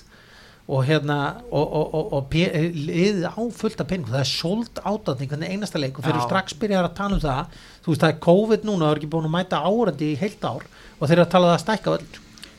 og 0.70 0.85
hérna 0.87 1.16
og, 1.51 1.64
og, 1.66 1.95
og, 1.99 2.12
og 2.14 2.28
pe- 2.31 2.47
liðið 2.76 3.24
á 3.26 3.43
fullt 3.59 3.83
af 3.83 3.89
penning 3.91 4.07
það 4.12 4.20
er 4.22 4.31
sold 4.31 4.78
átátning 4.87 5.33
hvernig 5.33 5.51
einasta 5.57 5.83
leik 5.83 5.99
og 5.99 6.07
þeir 6.07 6.14
eru 6.14 6.26
strax 6.28 6.55
byrjar 6.62 6.87
að 6.87 6.95
tala 7.01 7.16
um 7.18 7.22
það. 7.24 7.57
Þú 7.83 7.91
veist 7.91 8.05
það 8.05 8.12
er 8.14 8.20
COVID 8.28 8.68
núna, 8.68 8.85
það 8.87 8.93
er 8.95 9.01
ekki 9.01 9.11
búin 9.16 9.26
að 9.26 9.35
mæta 9.35 9.64
árandi 9.66 10.12
í 10.14 10.18
heilt 10.20 10.47
ár 10.47 10.62
og 11.01 11.09
þeir 11.11 11.16
eru 11.18 11.24
að 11.26 11.33
tala 11.35 11.49
um 11.49 11.51
það 11.51 11.59
að 11.59 11.64
stækka 11.66 11.97
öll 11.99 12.07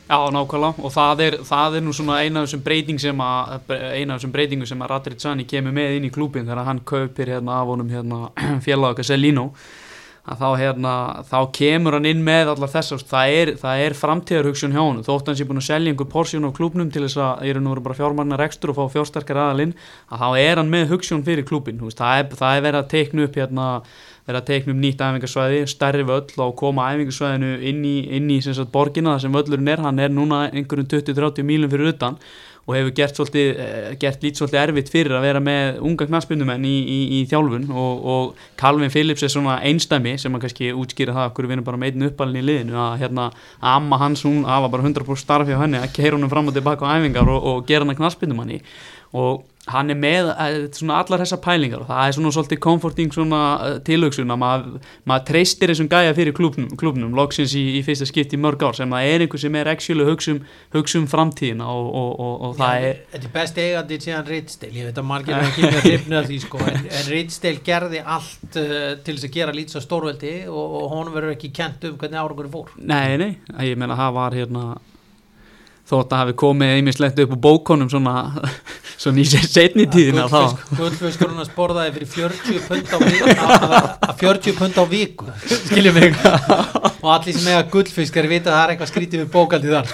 Já, 0.08 0.18
nákvæmlega. 0.34 0.82
Og 0.82 0.92
það 0.92 1.20
er, 1.26 1.36
það 1.46 1.76
er 1.78 1.84
nú 1.86 1.92
svona 1.96 2.18
eina 2.22 2.42
af 2.42 2.48
þessum 2.48 2.64
breyting 2.64 2.98
sem 3.00 3.22
að 3.22 4.32
breytingu 4.34 4.66
að 4.66 4.90
Radrit 4.90 5.22
Sani 5.22 5.46
kemur 5.48 5.72
með 5.72 5.96
inn 5.98 6.08
í 6.08 6.12
klúbin 6.12 6.48
þegar 6.48 6.66
hann 6.66 6.82
kaupir 6.84 7.30
hérna 7.32 7.60
af 7.60 7.70
honum 7.70 7.88
hérna 7.92 8.26
félaga 8.66 9.06
Selino 9.06 9.52
að 10.22 10.38
þá 10.38 10.48
hérna 10.60 10.92
þá 11.26 11.38
kemur 11.56 11.96
hann 11.96 12.06
inn 12.06 12.20
með 12.22 12.52
allar 12.52 12.70
þess 12.70 13.02
það 13.10 13.32
er, 13.38 13.50
er 13.58 13.96
framtíðarhugsun 13.98 14.74
hjá 14.74 14.82
hann 14.82 15.00
þótt 15.02 15.30
hann 15.30 15.38
sé 15.38 15.46
búin 15.48 15.58
að 15.58 15.66
selja 15.66 15.90
einhver 15.90 16.10
porsjón 16.12 16.46
á 16.46 16.54
klúbnum 16.54 16.92
til 16.94 17.02
þess 17.08 17.18
að 17.18 17.42
ég 17.48 17.56
er 17.56 17.64
nú 17.64 17.74
bara 17.82 17.98
fjármagnar 17.98 18.38
rekstur 18.38 18.70
og 18.70 18.78
fá 18.78 18.94
fjársterkar 18.94 19.40
aðalinn 19.48 19.74
að 20.06 20.22
þá 20.22 20.28
er 20.44 20.62
hann 20.62 20.70
með 20.70 20.94
hugsun 20.94 21.26
fyrir 21.26 21.46
klúbin 21.48 21.82
það 21.82 22.20
er, 22.20 22.30
það 22.38 22.54
er 22.54 22.66
verið 22.68 22.80
að 22.84 22.92
teikna 22.94 23.26
upp 23.26 23.40
hérna 23.40 23.66
verið 24.26 24.40
að 24.40 24.48
teikna 24.50 24.74
um 24.74 24.80
nýtt 24.82 25.02
æfingarsvæði, 25.02 25.64
stærri 25.70 26.06
völl 26.06 26.44
og 26.44 26.54
koma 26.58 26.92
æfingarsvæðinu 26.92 27.52
inn 27.70 27.82
í, 27.88 27.96
inn 28.18 28.30
í 28.30 28.38
sagt, 28.44 28.70
borgina 28.74 29.16
þar 29.16 29.26
sem 29.26 29.36
völlurinn 29.36 29.74
er, 29.74 29.82
hann 29.82 30.00
er 30.02 30.14
núna 30.14 30.46
einhverjum 30.50 30.88
20-30 30.94 31.46
mílum 31.48 31.72
fyrir 31.72 31.94
utan 31.94 32.20
og 32.62 32.76
hefur 32.76 32.92
gert, 32.94 33.16
svolítið, 33.16 33.48
eh, 33.58 33.94
gert 33.98 34.22
lít 34.22 34.38
svolítið 34.38 34.60
erfitt 34.60 34.90
fyrir 34.92 35.16
að 35.18 35.24
vera 35.26 35.40
með 35.42 35.80
unga 35.82 36.06
knaspindumenn 36.06 36.62
í, 36.64 36.76
í, 36.86 36.98
í 37.18 37.22
þjálfun 37.26 37.66
og, 37.74 38.04
og 38.14 38.44
Calvin 38.60 38.92
Phillips 38.92 39.24
er 39.26 39.32
svona 39.34 39.58
einstæmi 39.66 40.14
sem 40.18 40.34
að 40.34 40.44
kannski 40.46 40.70
útskýra 40.70 41.16
það 41.16 41.30
okkur 41.32 41.48
við 41.48 41.56
erum 41.56 41.66
bara 41.66 41.80
með 41.82 41.90
einn 41.96 42.06
uppalinn 42.12 42.38
í 42.38 42.46
liðinu 42.46 42.78
að 42.78 43.02
hérna 43.02 43.26
að 43.32 43.72
amma 43.74 43.98
hans 44.04 44.22
hún 44.22 44.44
hafa 44.46 44.70
bara 44.70 44.86
100% 44.86 45.24
starf 45.24 45.50
hjá 45.50 45.58
henni 45.58 45.82
að 45.82 45.90
keira 45.96 46.14
honum 46.14 46.30
fram 46.30 46.52
og 46.52 46.54
tilbaka 46.54 46.86
á 46.86 46.94
æfingar 47.02 47.34
og, 47.34 47.42
og 47.42 47.66
gera 47.66 47.82
hann 47.82 47.96
að 47.96 47.98
knaspindumanni 48.04 48.62
og 49.12 49.42
hann 49.70 49.92
er 49.92 49.98
með 49.98 50.28
eh, 50.32 50.56
svona 50.74 50.96
allar 51.02 51.20
þessar 51.22 51.38
pælingar 51.44 51.84
og 51.84 51.90
það 51.90 52.08
er 52.08 52.14
svona 52.16 52.30
svolítið 52.34 52.58
comforting 52.64 53.12
svona 53.14 53.42
eh, 53.62 53.76
tilhugsun 53.86 54.34
að 54.34 54.40
maður, 54.42 54.88
maður 55.06 55.26
treystir 55.28 55.70
þessum 55.70 55.90
gæja 55.92 56.16
fyrir 56.16 56.34
klúbnum, 56.34 56.72
klúbnum 56.80 57.14
loksins 57.14 57.54
í, 57.58 57.62
í 57.78 57.82
fyrsta 57.86 58.08
skipt 58.08 58.34
í 58.34 58.40
mörg 58.42 58.64
ár 58.66 58.74
sem 58.74 58.90
það 58.90 59.10
er 59.12 59.24
einhver 59.24 59.42
sem 59.44 59.58
er 59.60 59.70
actually 59.70 60.08
hugsum, 60.08 60.42
hugsum 60.74 61.06
framtíðina 61.10 61.68
og, 61.70 61.90
og, 61.94 62.10
og, 62.18 62.34
og 62.48 62.58
það 62.58 62.88
er 62.88 63.00
Þetta 63.14 63.30
er 63.30 63.34
best 63.38 63.62
eigandi 63.62 64.00
síðan 64.02 64.28
Ritzdale 64.32 64.80
ég 64.80 64.90
veit 64.90 65.02
að 65.04 65.10
margir 65.12 65.38
er 65.38 65.46
ekki 65.46 65.66
með 65.68 65.80
hrifnið 65.86 66.18
af 66.18 66.30
því 66.30 66.42
sko, 66.48 66.62
en, 66.66 66.86
en 66.90 67.10
Ritzdale 67.12 67.66
gerði 67.70 68.04
allt 68.18 68.62
uh, 68.64 68.78
til 68.98 69.14
þess 69.14 69.28
að 69.28 69.36
gera 69.38 69.54
lýts 69.54 69.78
á 69.78 69.80
stórveldi 69.84 70.36
og, 70.50 70.78
og 70.80 70.88
honum 70.96 71.14
verður 71.14 71.36
ekki 71.36 71.52
kent 71.54 71.86
um 71.86 72.00
hvernig 72.00 72.18
árangur 72.18 72.50
fór. 72.50 72.74
Nei, 72.82 73.14
nei, 73.20 73.36
ég 73.62 73.78
meina 73.78 73.98
það 73.98 74.18
var 74.18 74.40
hérna 74.40 74.72
þótt 75.88 76.14
að 76.14 76.22
hafi 76.22 76.34
komið 76.38 76.76
einmislegt 76.76 77.20
upp 77.22 77.34
á 77.36 77.38
bókonum 77.46 77.90
svona, 77.92 78.14
svona 79.02 79.22
í 79.22 79.24
setni 79.26 79.86
tíðina 79.90 80.28
þá. 80.30 80.40
Guldfiskurinn 80.78 81.42
að 81.42 81.48
sporðaði 81.50 81.92
fyrir 81.96 82.32
40 82.38 82.60
pund 82.68 82.92
á 82.94 82.98
viku. 83.02 83.36
Að 84.06 84.14
40 84.22 84.58
pund 84.58 84.78
á 84.78 84.84
viku. 84.90 85.30
Skiljum 85.50 85.98
mig. 85.98 86.18
Og 87.02 87.08
allir 87.10 87.36
sem 87.36 87.48
eiga 87.50 87.64
guldfiskar 87.72 88.28
vita 88.30 88.52
að 88.52 88.56
það 88.56 88.64
er 88.64 88.74
eitthvað 88.74 88.92
skrítið 88.92 89.24
við 89.24 89.32
bókaldi 89.32 89.72
þar. 89.72 89.86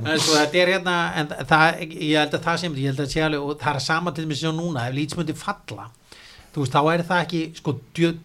En 0.00 0.20
svo 0.20 0.36
þetta 0.36 0.60
er 0.60 0.74
hérna 0.74 0.96
en 1.20 1.30
það, 1.48 1.80
ég 1.92 2.18
held 2.20 2.36
að 2.36 2.44
það 2.44 2.60
sem 2.62 2.76
ég 2.78 2.92
held 2.92 3.00
að 3.04 3.08
sé 3.12 3.24
alveg 3.24 3.46
og 3.46 3.56
það 3.60 3.78
er 3.80 3.84
sama 3.84 4.12
til 4.16 4.26
mig 4.28 4.38
sem 4.40 4.54
núna 4.56 4.86
ef 4.88 4.94
lýtsmundi 4.96 5.34
falla 5.36 5.88
þú 6.54 6.64
veist, 6.64 6.74
þá 6.74 6.80
er 6.92 7.02
það 7.06 7.24
ekki 7.24 7.40
sko 7.58 7.74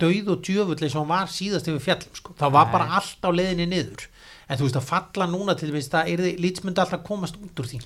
döið 0.01 0.32
og 0.34 0.43
djöfull 0.45 0.91
hann 0.93 1.09
var 1.09 1.32
síðast 1.32 1.68
yfir 1.70 1.84
fjallum 1.84 2.18
sko, 2.18 2.36
það 2.39 2.55
var 2.55 2.70
Nei. 2.70 2.74
bara 2.78 2.99
allt 2.99 3.28
á 3.28 3.30
leiðinni 3.34 3.68
niður. 3.70 4.07
En 4.45 4.59
þú 4.59 4.68
veist 4.68 4.80
að 4.80 4.88
falla 4.89 5.28
núna 5.30 5.57
til 5.57 5.72
það 5.74 6.11
er 6.13 6.26
lýtsmundi 6.41 6.82
alltaf 6.82 7.03
komast 7.05 7.38
út 7.41 7.61
úr 7.61 7.70
því 7.74 7.82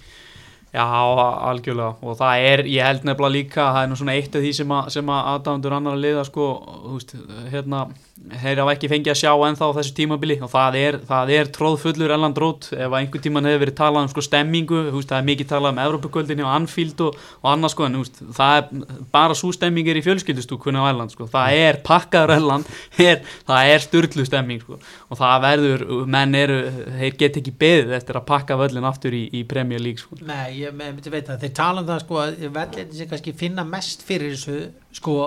Já, 0.69 0.85
algjörlega. 0.85 1.95
Og 2.05 2.17
það 2.19 2.43
er, 2.51 2.61
ég 2.69 2.85
held 2.85 3.07
nefnilega 3.07 3.33
líka 3.33 3.69
það 3.73 3.81
er 3.81 3.89
nú 3.89 3.97
svona 3.97 4.17
eitt 4.19 4.35
af 4.37 4.43
því 4.43 4.51
sem 4.59 4.73
að, 4.75 4.91
sem 4.93 5.09
að 5.09 5.29
aðdándur 5.31 5.75
annar 5.79 5.97
að 5.97 6.03
liða 6.03 6.25
sko, 6.27 6.49
þú 6.83 6.97
veist, 6.97 7.15
hérna 7.49 7.79
þeir 8.19 8.59
hafa 8.61 8.73
ekki 8.75 8.89
fengið 8.91 9.13
að 9.13 9.19
sjá 9.21 9.31
ennþá 9.47 9.67
þessu 9.77 9.93
tímabili 9.97 10.35
og 10.43 10.51
það 10.51 10.77
er, 10.79 10.97
það 11.07 11.31
er 11.35 11.49
tróðfullur 11.55 12.13
elland 12.13 12.39
rót 12.41 12.67
ef 12.75 12.95
einhver 12.99 13.23
tíman 13.23 13.47
hefur 13.47 13.61
verið 13.63 13.77
talað 13.79 14.05
um 14.05 14.11
sko 14.11 14.23
stemmingu, 14.25 14.81
veist, 14.93 15.09
það 15.09 15.21
er 15.21 15.27
mikið 15.29 15.49
talað 15.53 15.73
um 15.73 15.81
Evropakvöldinni 15.85 16.45
og 16.45 16.51
Anfield 16.51 17.03
og, 17.05 17.19
og 17.39 17.49
annað 17.53 17.73
sko 17.73 17.87
en 17.87 17.97
veist, 18.01 18.19
það 18.37 18.57
er 18.57 18.99
bara 19.13 19.37
svo 19.39 19.53
stemming 19.55 19.89
er 19.89 20.01
í 20.01 20.03
fjölskyldustúkunni 20.05 20.83
á 20.83 20.89
elland 20.91 21.15
sko, 21.15 21.29
það 21.31 21.61
er 21.63 21.79
pakkaður 21.85 22.35
elland, 22.35 22.73
er, 23.09 23.23
það 23.47 23.71
er 23.73 23.85
styrlu 23.85 24.27
stemming 24.27 24.65
sko. 24.65 24.79
Og 25.09 25.19
það 25.19 25.45
verður, 25.45 25.85
menn 26.11 26.35
eru, 26.37 26.59
þeir 26.99 27.17
get 27.23 27.39
ekki 27.41 27.55
beðið 27.63 27.95
eftir 27.97 28.19
að 28.19 28.27
pakka 28.29 28.59
völlin 28.59 28.89
aftur 28.89 29.15
í, 29.15 29.23
í 29.33 29.45
Premier 29.49 29.81
League 29.81 30.03
sko. 30.03 30.19
Nei, 30.27 30.59
ég 30.59 30.75
myndi 30.75 31.13
veita 31.13 31.39
þeir 31.39 31.55
tala 31.57 31.85
um 31.85 31.89
það 31.89 32.03
sko 32.03 32.21
að 32.25 32.45
vellinni 32.59 32.99
sem 32.99 33.09
kannski 33.09 33.33
finna 33.37 33.65
mest 33.67 34.05
fyrir 34.05 34.35
þessu 34.35 34.59
sko, 34.95 35.17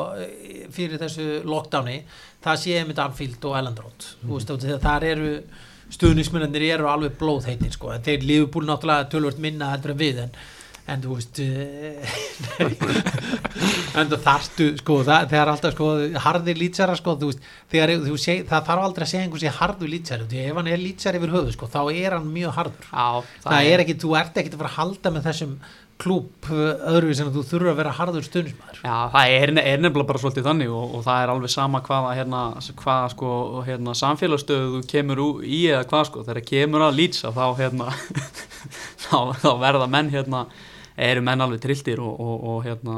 fyrir 0.74 0.98
þessu 1.00 1.42
lockdowni, 1.48 2.00
það 2.42 2.62
sé 2.62 2.78
einmitt 2.80 3.02
Anfield 3.02 3.44
og 3.46 3.58
þú 3.76 4.32
veist, 4.32 4.50
og 4.50 4.64
þegar 4.64 4.82
þar 4.82 5.06
eru 5.12 5.34
stuðnismennir 5.92 6.64
eru 6.72 6.88
alveg 6.88 7.14
blóðheitir 7.20 7.74
sko, 7.74 7.92
en 7.92 8.02
þeir 8.04 8.26
lífu 8.26 8.50
búin 8.54 8.70
náttúrulega 8.70 9.10
tölvört 9.12 9.40
minna 9.42 9.70
heldur 9.74 9.94
en 9.94 10.02
við, 10.02 10.24
en 10.24 10.36
en 10.90 11.02
þú 11.02 11.16
veist 11.16 11.38
eh, 11.42 12.14
en 13.98 14.08
það 14.10 14.16
þarftu 14.24 14.66
sko, 14.80 14.96
það, 15.06 15.28
þegar 15.30 15.50
alltaf 15.52 15.76
sko 15.76 15.90
harðir 16.24 16.58
lýtsara 16.58 16.96
sko, 16.98 17.14
þú 17.20 17.28
veist, 17.30 17.44
þegar 17.70 17.92
þú 18.02 18.16
seg, 18.20 18.42
það 18.50 18.66
þarf 18.68 18.86
aldrei 18.88 19.06
að 19.06 19.12
segja 19.12 19.26
einhversi 19.26 19.52
harður 19.60 19.92
lýtsari, 19.92 20.26
því 20.32 20.42
ef 20.42 20.58
hann 20.58 20.72
er 20.72 20.82
lýtsari 20.82 21.20
yfir 21.20 21.34
höfu 21.36 21.54
sko, 21.54 21.70
þá 21.70 21.80
er 21.92 22.16
hann 22.16 22.28
mjög 22.34 22.56
harður. 22.58 22.88
Já, 22.90 23.36
það, 23.46 23.70
er 23.70 23.84
ekki, 23.84 23.98
þú 24.02 24.16
ert 24.18 24.42
ekki 24.42 24.52
að 24.52 24.64
fara 24.64 24.72
að 24.72 24.78
halda 24.80 25.14
með 25.14 25.28
þessum 25.30 25.54
klúb 26.02 26.48
öðruvíð 26.50 27.14
sem 27.20 27.28
þú 27.34 27.42
þurfa 27.46 27.72
að 27.72 27.78
vera 27.78 27.92
harður 27.98 28.26
stundismæður 28.26 28.80
Já, 28.82 28.94
það 29.14 29.34
er, 29.36 29.52
er 29.62 29.82
nefnilega 29.84 30.08
bara 30.08 30.22
svolítið 30.22 30.48
þannig 30.48 30.72
og, 30.74 30.96
og 30.98 31.04
það 31.06 31.22
er 31.24 31.32
alveg 31.36 31.52
sama 31.54 31.80
hvaða, 31.86 32.12
hérna, 32.18 32.40
hvaða 32.82 33.08
sko, 33.14 33.30
hérna, 33.68 33.94
samfélagsstöðu 34.02 34.72
þú 34.74 34.82
kemur 34.90 35.22
ú- 35.22 35.42
í 35.46 35.60
eða 35.70 35.86
hvað 35.92 36.04
sko, 36.10 36.24
þegar 36.26 36.46
kemur 36.50 36.86
að 36.88 36.98
lýtsa 36.98 37.32
þá, 37.36 37.44
hérna, 37.60 37.88
þá, 39.06 39.16
þá 39.44 39.48
verða 39.62 39.88
menn 39.94 40.10
hérna, 40.12 40.44
eru 41.02 41.22
menn 41.24 41.40
alveg 41.46 41.62
trilltir 41.64 42.02
og, 42.04 42.18
og, 42.20 42.42
og, 42.52 42.58
hérna, 42.66 42.96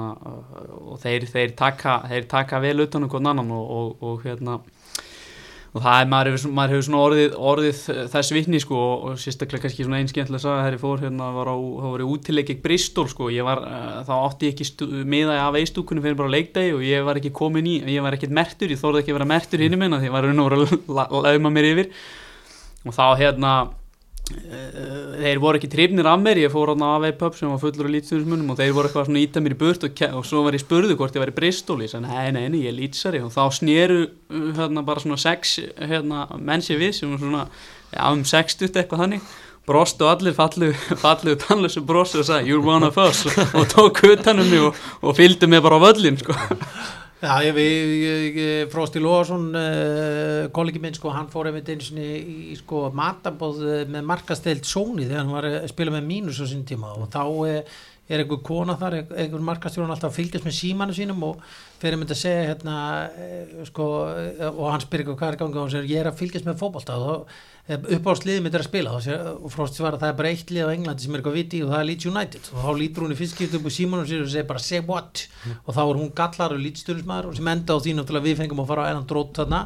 og 0.89 0.97
þeir, 1.05 1.29
þeir, 1.31 1.53
taka, 1.61 2.01
þeir 2.11 2.27
taka 2.33 2.63
vel 2.65 2.79
utan 2.87 3.07
um 3.07 3.13
hvern 3.13 3.31
annan 3.35 3.53
og 3.55 4.25
hérna 4.27 4.59
og 5.75 5.83
það 5.83 5.97
er, 6.01 6.09
maður 6.13 6.29
hefur, 6.31 6.53
maður 6.55 6.73
hefur 6.75 6.85
svona 6.87 7.03
orðið, 7.03 7.33
orðið 7.51 7.79
þess 8.13 8.33
vitni 8.37 8.61
sko 8.63 8.81
og 8.95 9.17
sérstaklega 9.19 9.65
kannski 9.65 9.87
svona 9.87 9.99
einskjentlega 9.99 10.39
að 10.39 10.45
sagði 10.45 10.61
þegar 10.63 10.77
ég 10.77 10.83
fór 10.85 11.03
hérna 11.03 11.31
var 11.35 11.51
á, 11.51 11.57
þá 11.59 11.87
var 11.91 12.05
ég 12.05 12.13
útileik 12.15 12.53
ekki 12.55 12.65
Bristol 12.69 13.09
sko, 13.11 13.31
ég 13.35 13.49
var, 13.49 13.63
uh, 13.67 13.97
þá 14.07 14.13
átti 14.21 14.51
ég 14.53 14.55
ekki 14.55 14.89
miða 15.11 15.41
af 15.43 15.59
eistúkunum 15.59 16.05
fyrir 16.07 16.19
bara 16.21 16.31
leikdegi 16.37 16.77
og 16.77 16.85
ég 16.87 17.03
var 17.09 17.19
ekki 17.19 17.35
komin 17.35 17.67
í, 17.67 17.77
ég 17.91 18.07
var 18.07 18.15
ekkert 18.15 18.37
mertur, 18.39 18.71
ég 18.71 18.79
þorði 18.79 19.03
ekki 19.03 19.15
að 19.15 19.19
vera 19.19 19.31
mertur 19.35 19.65
hinn 19.67 19.79
minna 19.81 19.99
því 19.99 20.13
ég 20.13 20.15
var 20.15 20.29
raun 20.29 20.45
og 20.45 20.51
voru 20.53 20.63
að 20.69 20.95
la- 21.01 21.09
lauma 21.27 21.51
mér 21.59 21.71
yfir. 21.73 21.91
Og 22.87 22.95
þá 22.95 23.05
hérna 23.19 23.55
þeir 24.25 25.41
voru 25.43 25.59
ekki 25.59 25.69
trifnir 25.69 26.07
af 26.09 26.21
mér 26.23 26.39
ég 26.41 26.53
fór 26.53 26.73
á 26.73 26.77
AV 26.97 27.11
pub 27.21 27.35
sem 27.37 27.51
var 27.51 27.61
fullur 27.61 27.91
af 27.91 27.93
lýtsunismunum 27.93 28.55
og 28.55 28.57
þeir 28.57 28.73
voru 28.73 28.89
eitthvað 28.89 29.09
svona 29.11 29.21
íta 29.21 29.43
mér 29.45 29.53
í 29.53 29.59
burt 29.61 29.85
og, 29.85 30.01
og 30.17 30.25
svo 30.25 30.45
var 30.47 30.57
ég 30.57 30.65
spurðu 30.65 30.97
hvort 30.97 31.17
ég 31.19 31.21
var 31.21 31.33
í 31.33 31.37
Bristol. 31.37 31.83
Ég 31.85 31.93
sagði 31.93 32.09
nei, 32.09 32.31
nei, 32.33 32.47
nei, 32.49 32.63
ég 32.65 32.73
er 32.73 32.79
lýtsari. 32.79 33.21
Og 33.21 33.35
þá 33.35 33.43
sneru 33.53 34.01
uh, 34.07 34.49
hérna 34.57 34.85
bara 34.87 35.05
svona 35.05 35.21
sex 35.21 35.59
hérna, 35.77 36.25
menn 36.41 36.65
sér 36.65 36.81
við 36.81 36.97
sem 36.97 37.13
svona 37.21 37.45
ja, 37.93 38.09
um 38.09 38.25
60 38.25 38.73
eitthvað 38.73 39.05
þannig. 39.05 39.31
Brostu 39.69 40.09
allir 40.09 40.37
fallu, 40.37 40.73
fallu 41.05 41.37
tannlösu 41.45 41.85
brostu 41.85 42.23
og 42.25 42.29
sagði 42.31 42.55
you're 42.55 42.65
one 42.65 42.89
of 42.89 42.97
us. 43.01 43.27
Og 43.59 43.69
tók 43.77 44.07
utanum 44.09 44.49
mig 44.49 44.65
og, 44.71 44.85
og 45.05 45.21
fylgdi 45.21 45.53
mig 45.53 45.61
bara 45.65 45.77
á 45.77 45.85
völlin 45.85 46.17
sko. 46.21 46.37
Já, 47.25 47.39
ég, 47.41 47.57
ég, 47.57 48.35
ég, 48.37 48.67
Frosti 48.69 49.01
Lóðarsson 49.01 49.47
uh, 49.57 50.51
kollegi 50.53 50.81
minn, 50.83 50.93
sko, 50.93 51.09
hann 51.15 51.31
fór 51.33 51.49
einmitt 51.49 51.71
eins 51.73 51.87
í, 51.97 52.09
í 52.53 52.57
sko 52.59 52.91
matabóð 52.93 53.63
uh, 53.65 53.77
með 53.89 54.05
markasteilt 54.11 54.69
Sony 54.69 55.07
þegar 55.07 55.23
hann 55.23 55.33
var 55.33 55.49
að 55.49 55.65
spila 55.71 55.95
með 55.95 56.05
mínus 56.11 56.43
á 56.45 56.47
sín 56.51 56.67
tíma 56.69 56.93
og 56.93 57.09
þá 57.15 57.23
uh, 57.25 57.79
er 58.09 58.21
einhver 58.21 58.43
kona 58.45 58.77
þar, 58.81 58.99
einhver 59.17 59.45
markastjórn 59.45 59.93
alltaf 59.95 60.11
að 60.11 60.19
fylgjast 60.19 60.45
með 60.45 60.57
símanu 60.59 60.97
sínum 60.97 61.23
og 61.25 61.41
fyrir 61.81 61.97
myndi 61.97 62.13
að 62.13 62.21
segja 62.21 62.51
hérna 62.51 62.77
uh, 63.09 63.65
sko, 63.71 63.89
uh, 64.11 64.45
og 64.51 64.71
hann 64.75 64.85
spyrir 64.85 65.05
eitthvað 65.05 65.21
hvað 65.23 65.33
er 65.33 65.41
gangið 65.41 65.61
og 65.61 65.65
hann 65.65 65.75
segir 65.75 65.95
ég 65.95 66.03
er 66.03 66.11
að 66.11 66.21
fylgjast 66.21 66.49
með 66.49 66.61
fótbolta. 66.61 66.99
Og 66.99 67.05
þá 67.05 67.45
uppáhaldsliðið 67.65 68.43
mitt 68.45 68.57
er 68.59 68.61
að 68.61 68.69
spila. 68.69 68.93
Og, 68.93 69.55
svarar 69.73 69.97
að 69.97 70.03
það 70.03 70.11
er 70.11 70.17
bara 70.19 70.33
eitt 70.35 70.51
lið 70.53 70.69
á 70.69 70.75
Englandi 70.75 71.07
sem 71.07 71.15
er 71.15 71.23
eitthvað 71.23 71.39
viti 71.39 71.63
og 71.65 71.73
það 71.73 71.81
er 71.81 71.89
Leeds 71.89 72.09
United. 72.11 72.49
Og 72.53 72.67
þá 72.67 72.81
lítur 72.81 73.07
hún 73.07 73.15
í 73.15 73.19
fyrstskipt 73.23 73.57
upp 73.57 73.69
á 73.69 73.73
símanum 73.73 74.09
sér 74.11 74.25
og 74.27 74.33
segir 74.35 74.49
bara 74.51 74.61
say 74.61 74.85
what? 74.85 75.25
Og 75.65 75.71
þá 75.73 75.81
er 75.87 76.01
hún 76.03 76.13
gallar 76.19 76.53
og 76.53 76.61
lítsturismæður 76.61 77.31
og 77.31 77.39
sem 77.39 77.53
enda 77.55 77.73
á 77.73 77.81
því 77.81 77.97
náttúrulega 77.97 78.29
við 78.29 78.43
fengum 78.43 78.61
að 78.61 78.69
fara 78.69 78.85
á 78.85 78.89
enn 78.93 79.09
drót 79.09 79.33
þarna 79.41 79.63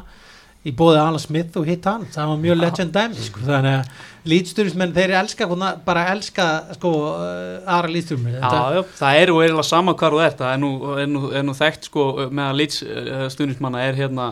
í 0.67 0.73
bóði 0.75 0.99
Alan 0.99 1.21
Smith 1.21 1.55
og 1.59 1.67
hitt 1.69 1.85
hann. 1.87 2.05
Það 2.11 2.31
var 2.33 2.39
mjög 2.43 2.57
legend 2.59 2.95
dæmi 2.95 3.27
sko. 3.29 3.43
þannig 3.47 3.77
að 3.79 4.07
lítsturismenn 4.29 4.91
þeir 4.93 5.13
elska 5.15 5.45
bara 5.85 6.01
elska 6.11 6.45
sko 6.75 6.89
aðra 7.63 7.87
lítsturismenn 7.93 8.35
Já, 8.35 8.81
það 8.99 9.19
er 9.21 9.31
og 9.31 9.39
er 9.45 9.53
alveg 9.53 9.67
sama 9.69 9.93
hvar 9.95 10.15
þú 10.15 10.19
ert. 10.25 10.41
Það 10.41 10.51
er 10.51 10.59
nú, 10.59 10.71
er 10.99 11.07
nú, 11.07 11.21
er 11.39 11.45
nú 11.47 11.55
þekkt 11.55 11.87
sko 11.87 12.05
með 12.27 12.43
að 12.43 12.59
lítsturismanna 12.59 13.83
er 13.87 13.99
hérna 14.01 14.25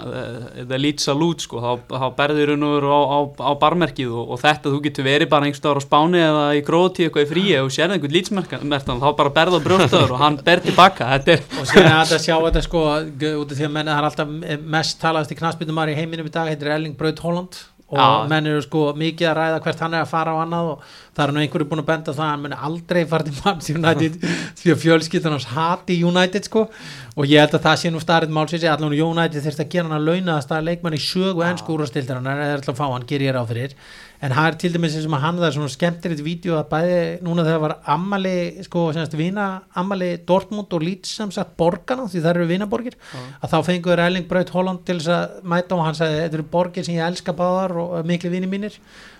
það 0.57 0.84
lít 0.84 1.03
salút 1.05 1.45
sko. 1.45 1.61
Þá, 1.63 1.95
þá 1.95 2.07
berður 2.19 2.53
hún 2.53 2.67
úr 2.67 2.89
á, 2.91 2.99
á, 3.07 3.19
á 3.47 3.51
barmerkið 3.63 4.11
og, 4.11 4.36
og 4.36 4.43
þetta 4.43 4.73
þú 4.73 4.82
getur 4.89 5.07
verið 5.07 5.32
bara 5.32 5.47
einhverstaður 5.47 5.80
á 5.80 5.88
spáni 5.88 6.21
eða 6.25 6.43
í 6.59 6.65
gróti 6.67 7.07
eitthvað 7.07 7.23
í 7.25 7.32
fríi 7.32 7.55
og 7.61 7.71
sér 7.71 7.95
einhvern 7.95 8.17
lítsmerkan 8.17 8.67
þá 8.67 9.09
bara 9.15 9.34
berða 9.39 9.63
brjóstaður 9.63 10.17
og 10.17 10.21
hann 10.25 10.41
ber 10.43 10.65
tilbaka 10.65 11.09
og 11.15 11.71
sér 11.71 11.88
að 11.88 12.11
þetta 12.11 12.21
sjá 12.28 12.36
þetta 12.36 12.63
sko 12.67 12.84
út 12.91 13.51
af 13.51 13.55
því 13.55 13.67
að 13.69 13.73
menna 13.80 13.95
það 13.95 14.01
er 14.01 14.09
alltaf 14.11 14.61
mest 14.75 14.99
talaðast 15.01 15.34
í 15.34 15.39
knastbyndumar 15.39 15.91
í 15.91 15.97
heiminum 16.18 16.30
í 16.30 16.34
dag 16.34 16.49
heitir 16.49 16.72
Erling 16.74 16.95
Braut 16.97 17.20
Holland. 17.22 17.65
Og 17.88 17.95
Já. 17.95 18.28
menn 18.28 18.47
eru 18.51 18.59
sko 18.59 18.89
mikið 18.99 19.30
að 19.30 19.38
ræða 19.38 19.59
hvert 19.63 19.82
hann 19.86 19.93
er 19.95 20.01
að 20.03 20.09
fara 20.11 20.34
á 20.36 20.43
annað 20.43 20.72
og 20.74 20.82
það 21.15 21.22
er 21.24 21.32
nú 21.32 21.39
einhverju 21.39 21.68
búin 21.70 21.80
að 21.80 21.86
benda 21.88 22.15
það 22.18 22.24
að 22.26 22.32
hann 22.34 22.41
muni 22.43 22.57
aldrei 22.68 22.99
fara 23.07 23.24
til 23.24 23.36
manns 23.38 23.70
United 23.72 24.18
því 24.59 24.74
að 24.74 24.82
fjölskyldan 24.82 25.36
hans 25.38 25.47
hati 25.53 25.95
United 26.03 26.49
sko. 26.49 26.65
Og 27.15 27.32
ég 27.32 27.39
held 27.39 27.55
að 27.55 27.63
það 27.63 27.80
sé 27.80 27.91
nú 27.93 28.01
starrið 28.03 28.34
málsins 28.36 28.65
allan 28.68 28.91
United 28.97 29.45
þurft 29.45 29.63
að 29.63 29.72
gera 29.72 29.88
hann 29.88 29.95
að 30.01 30.09
launa 30.09 30.36
að 30.36 30.43
staða 30.49 30.68
leikmann 30.68 30.97
í 30.97 31.01
sögu 31.05 31.47
enn 31.47 31.61
skúrastildar 31.63 32.20
hann 32.20 32.28
er 32.34 32.57
alltaf 32.57 32.76
að 32.76 32.82
fá 32.82 32.91
hann, 32.91 33.07
ger 33.07 33.24
ég 33.24 33.38
ráð 33.38 33.53
fyrir 33.53 33.80
en 34.24 34.34
það 34.34 34.47
er 34.49 34.55
til 34.61 34.72
dæmis 34.74 34.95
sem 34.97 35.13
að 35.13 35.24
hann 35.24 35.38
það 35.38 35.47
er 35.47 35.55
svona 35.55 35.74
skemmtilegt 35.74 36.24
vídeo 36.26 36.55
að 36.57 36.70
bæði 36.72 37.01
núna 37.26 37.45
þegar 37.45 37.61
var 37.63 37.76
ammali 37.93 38.63
sko 38.65 38.88
semst 38.95 39.13
vina 39.18 39.45
ammali 39.78 40.09
Dortmund 40.30 40.74
og 40.74 40.86
Leeds 40.86 41.13
sem 41.20 41.34
sagt 41.34 41.53
borgarna 41.59 42.07
því 42.09 42.24
það 42.24 42.32
eru 42.34 42.47
vinaborgir 42.49 42.97
uh. 42.97 43.28
að 43.43 43.53
þá 43.53 43.57
fengur 43.70 44.01
Erling 44.01 44.28
Braut 44.30 44.53
Holland 44.55 44.82
til 44.88 44.97
þess 44.97 45.13
að 45.13 45.38
mæta 45.53 45.78
og 45.78 45.86
hann 45.86 45.99
sagði 45.99 46.24
þetta 46.24 46.39
eru 46.39 46.49
borgir 46.57 46.88
sem 46.88 46.97
ég 46.97 47.05
elska 47.11 47.38
báðar 47.38 47.78
og 47.84 47.97
miklu 48.09 48.34
vini 48.34 48.49
mínir 48.49 48.80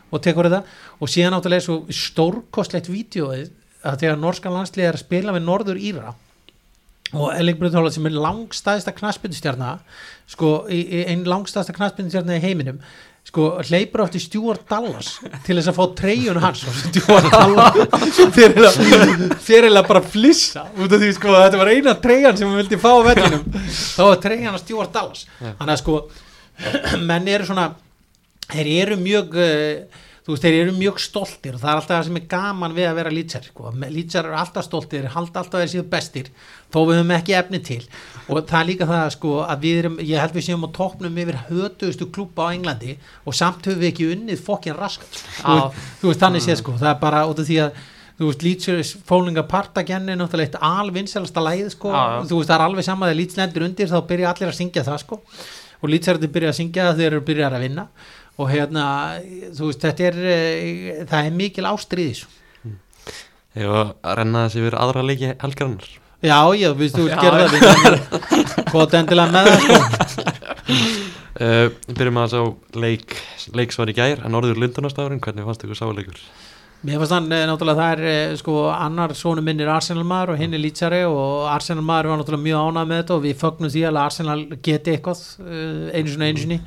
og 0.10 0.24
tekur 0.24 0.50
þetta 0.50 0.64
og 0.98 1.12
síðan 1.14 1.38
áttalega 1.38 1.68
svo 1.68 1.82
stórkostlegt 1.94 2.90
vídeo 2.90 3.30
að 3.34 4.00
þegar 4.02 4.22
norskan 4.22 4.56
landslið 4.56 4.90
er 4.90 4.98
að 4.98 5.06
spila 5.06 5.36
við 5.36 5.46
Norður 5.46 5.82
Íra 5.82 6.16
og 7.16 7.30
Erling 7.32 7.60
Braut 7.60 7.76
Holland 7.78 7.96
sem 7.96 8.08
er 8.10 8.18
langstæðista 8.18 8.92
knaspindustjarnar 8.98 9.84
sko 10.28 10.50
einn 10.68 11.24
langstæðista 11.28 11.76
knaspindustjarnar 11.78 12.42
í 12.42 12.44
heiminum 12.44 12.82
sko 13.28 13.48
hleypur 13.68 14.06
átti 14.06 14.22
Stuart 14.24 14.64
Dallas 14.70 15.18
til 15.46 15.58
þess 15.58 15.72
að 15.72 15.78
fá 15.78 15.84
treyjun 16.00 16.40
hans. 16.42 16.64
Og 16.64 16.78
Stuart 16.88 17.28
Dallas. 17.34 18.80
Fyrir 19.48 19.74
að 19.74 19.90
bara 19.90 20.04
flissa 20.06 20.68
út 20.78 20.96
af 20.96 21.04
því 21.04 21.12
sko 21.18 21.36
þetta 21.36 21.62
var 21.62 21.74
eina 21.74 21.98
treyjan 22.04 22.40
sem 22.40 22.54
við 22.54 22.64
vildi 22.64 22.82
fá 22.82 22.90
á 22.96 23.02
vellinum. 23.10 23.46
Þá 23.68 24.04
var 24.06 24.24
treyjan 24.24 24.56
að 24.56 24.64
Stuart 24.64 24.96
Dallas. 24.96 25.28
Þannig 25.44 25.76
að 25.76 25.84
sko 25.84 26.00
menn 27.10 27.32
eru 27.36 27.50
svona 27.50 27.70
þeir 28.48 28.74
eru 28.82 29.00
mjög 29.02 29.36
uh, 29.44 30.04
þú 30.28 30.34
veist, 30.34 30.44
þeir 30.44 30.58
eru 30.60 30.76
mjög 30.76 30.98
stoltir 31.00 31.56
og 31.56 31.62
það 31.62 31.70
er 31.72 31.78
alltaf 31.80 31.94
það 31.94 32.08
sem 32.10 32.18
er 32.20 32.26
gaman 32.34 32.74
við 32.76 32.88
að 32.90 32.98
vera 33.00 33.12
lýtsar 33.16 33.46
sko. 33.48 33.70
lýtsar 33.88 34.28
eru 34.28 34.36
alltaf 34.36 34.66
stoltir, 34.68 35.08
halda 35.14 35.44
alltaf 35.44 35.62
þeir 35.64 35.72
séu 35.72 35.84
bestir, 35.88 36.32
þó 36.74 36.80
við 36.84 37.00
höfum 37.00 37.14
ekki 37.18 37.36
efni 37.38 37.60
til. 37.64 37.82
Og 38.28 38.42
það 38.44 38.58
er 38.60 38.68
líka 38.68 38.88
það 38.90 39.04
sko 39.16 39.34
að 39.46 39.62
við 39.64 39.78
erum, 39.82 40.00
ég 40.04 40.20
held 40.20 40.34
við 40.36 40.48
séum 40.50 40.66
á 40.68 40.70
toppnum 40.76 41.20
yfir 41.24 41.38
hötuðustu 41.48 42.08
klúpa 42.12 42.50
á 42.50 42.54
Englandi 42.56 42.98
og 43.24 43.38
samt 43.38 43.70
höfum 43.70 43.84
við 43.84 43.92
ekki 43.94 44.10
unnið 44.16 44.42
fokkin 44.44 44.76
raskat 44.76 45.22
sko. 45.22 45.56
þú 46.02 46.10
veist, 46.10 46.24
þannig 46.26 46.44
séð 46.44 46.60
sko, 46.60 46.76
það 46.82 46.92
er 46.92 47.00
bara 47.06 47.24
út 47.30 47.40
af 47.40 47.48
því 47.48 47.62
að 47.64 47.80
þú 48.18 48.32
veist, 48.32 48.44
lýtsar 48.44 48.82
fólinga 49.08 49.46
partagenni 49.48 50.12
er 50.12 50.20
náttúrulega 50.20 50.50
eitt 50.50 50.60
alvinnselasta 50.60 51.44
læð 51.46 51.72
sko, 51.78 51.94
á, 51.96 52.20
þú 52.28 52.42
veist, 52.42 52.52
það 52.52 52.58
er 52.58 52.66
alveg 52.66 52.88
sama 52.90 53.08
þegar 53.08 53.20
lýtslendur 53.22 53.68
undir 53.70 53.92
þá 53.94 53.98
byrja 54.12 54.34
allir 54.34 54.52
að 54.52 54.60
syngja 54.60 54.84
það 54.90 55.04
sko. 55.06 55.22
Og 55.78 55.92
lýtsarður 55.94 56.34
byrja 56.34 56.52
að 56.52 56.58
syngja 56.58 56.88
þegar 56.88 56.98
þeir 56.98 57.12
eru 57.14 57.26
byrjar 57.30 57.56
að 57.56 57.64
vinna. 57.68 57.88
Og 58.38 58.52
hérna 58.52 58.84
þú 59.56 59.70
veist 59.70 59.86
þetta 59.86 60.10
er 60.10 60.20
eh, 60.34 61.06
það 61.10 61.30
er 61.30 61.38
mikil 61.38 61.66
ástriðis 61.70 62.26
Eða 63.58 63.80
að 64.06 64.20
renna 64.20 64.44
þessi 64.46 64.66
verið 64.68 64.82
aðra 64.84 65.06
leiki 65.08 65.32
helgarinnar 65.42 65.88
Já, 66.26 66.40
já, 66.58 66.72
við 66.74 66.96
þú 66.96 67.04
gerða 67.14 67.46
það 67.52 67.98
hvað 68.72 68.96
endilega 68.98 69.34
með 69.36 69.48
það 69.48 69.60
sko. 69.62 69.76
uh, 71.46 71.68
Byrjum 71.94 72.18
að 72.18 72.24
það 72.24 72.34
sá 72.34 72.80
leik, 72.82 73.16
leiksvar 73.60 73.92
í 73.92 73.96
gær 73.98 74.24
að 74.24 74.34
norður 74.34 74.62
Lundunarstafurinn, 74.64 75.22
hvernig 75.22 75.46
fannst 75.46 75.66
þú 75.68 75.78
sáleikur? 75.78 76.24
Mér 76.88 77.02
fannst 77.02 77.14
þannig, 77.14 77.46
náttúrulega 77.52 77.84
það 77.84 77.94
er 77.94 78.10
eh, 78.10 78.34
sko 78.38 78.58
annar 78.74 79.14
sónu 79.18 79.46
minn 79.46 79.62
er 79.62 79.70
Arsenal 79.74 80.06
maður 80.10 80.34
og 80.34 80.42
hinn 80.42 80.58
er 80.58 80.62
Lítsari 80.62 81.04
og 81.06 81.48
Arsenal 81.54 81.86
maður 81.86 82.12
var 82.12 82.22
náttúrulega 82.22 82.48
mjög 82.50 82.68
ánað 82.68 82.92
með 82.92 83.02
þetta 83.02 83.16
og 83.16 83.24
við 83.24 83.40
fögnum 83.42 83.74
því 83.74 83.88
að 83.90 84.04
Arsenal 84.04 84.38
geti 84.66 84.94
eitthvað 84.94 85.24
einu 85.94 86.14
svona 86.14 86.30
einu 86.30 86.44
sinni 86.44 86.60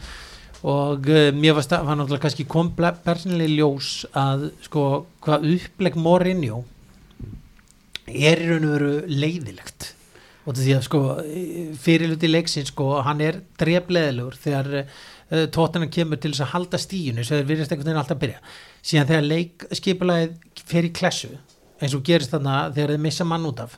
og 0.60 1.06
uh, 1.08 1.30
mér 1.34 1.56
var, 1.56 1.66
var 1.86 1.96
náttúrulega 1.96 2.24
kannski 2.26 2.46
kom 2.50 2.70
persónulega 2.76 3.54
ljós 3.54 3.92
að 4.18 4.50
sko 4.66 4.84
hvað 5.24 5.46
uppleg 5.54 5.98
morinjó 5.98 6.64
er 8.10 8.42
í 8.42 8.50
raun 8.50 8.68
og 8.68 8.76
veru 8.76 8.92
leiðilegt 9.08 9.94
og 10.48 10.56
því 10.56 10.72
að 10.74 10.86
sko 10.86 11.00
fyrirluti 11.82 12.30
leiksin 12.30 12.68
sko 12.68 12.86
hann 13.04 13.20
er 13.24 13.40
drefleðilegur 13.60 14.38
þegar 14.40 14.70
uh, 14.80 15.44
tóttina 15.52 15.90
kemur 15.92 16.20
til 16.20 16.32
þess 16.32 16.46
að 16.46 16.52
halda 16.54 16.80
stíinu 16.80 17.24
sem 17.26 17.38
þeir 17.40 17.50
virðast 17.50 17.74
einhvern 17.74 17.90
veginn 17.90 18.00
alltaf 18.00 18.16
að 18.16 18.22
byrja. 18.24 18.40
Síðan 18.80 19.10
þegar 19.10 19.28
leikskipulegið 19.28 20.64
fer 20.72 20.88
í 20.88 20.92
klessu 20.96 21.30
eins 21.80 21.94
og 21.96 22.04
gerist 22.08 22.32
þarna 22.32 22.56
þegar 22.74 22.94
þeir 22.94 23.04
missa 23.04 23.28
mann 23.28 23.46
út 23.48 23.62
af 23.66 23.76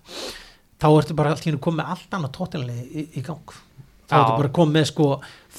þá 0.83 0.89
ertu 0.93 1.19
bara 1.19 1.35
alltaf 1.35 1.61
komið 1.67 1.93
allt 1.95 2.17
annað 2.17 2.35
tóttinlega 2.39 2.87
í, 2.87 3.07
í 3.19 3.27
gang. 3.27 3.55
Þá 4.07 4.17
ertu 4.23 4.39
bara 4.39 4.57
komið 4.61 4.89
sko 4.93 5.09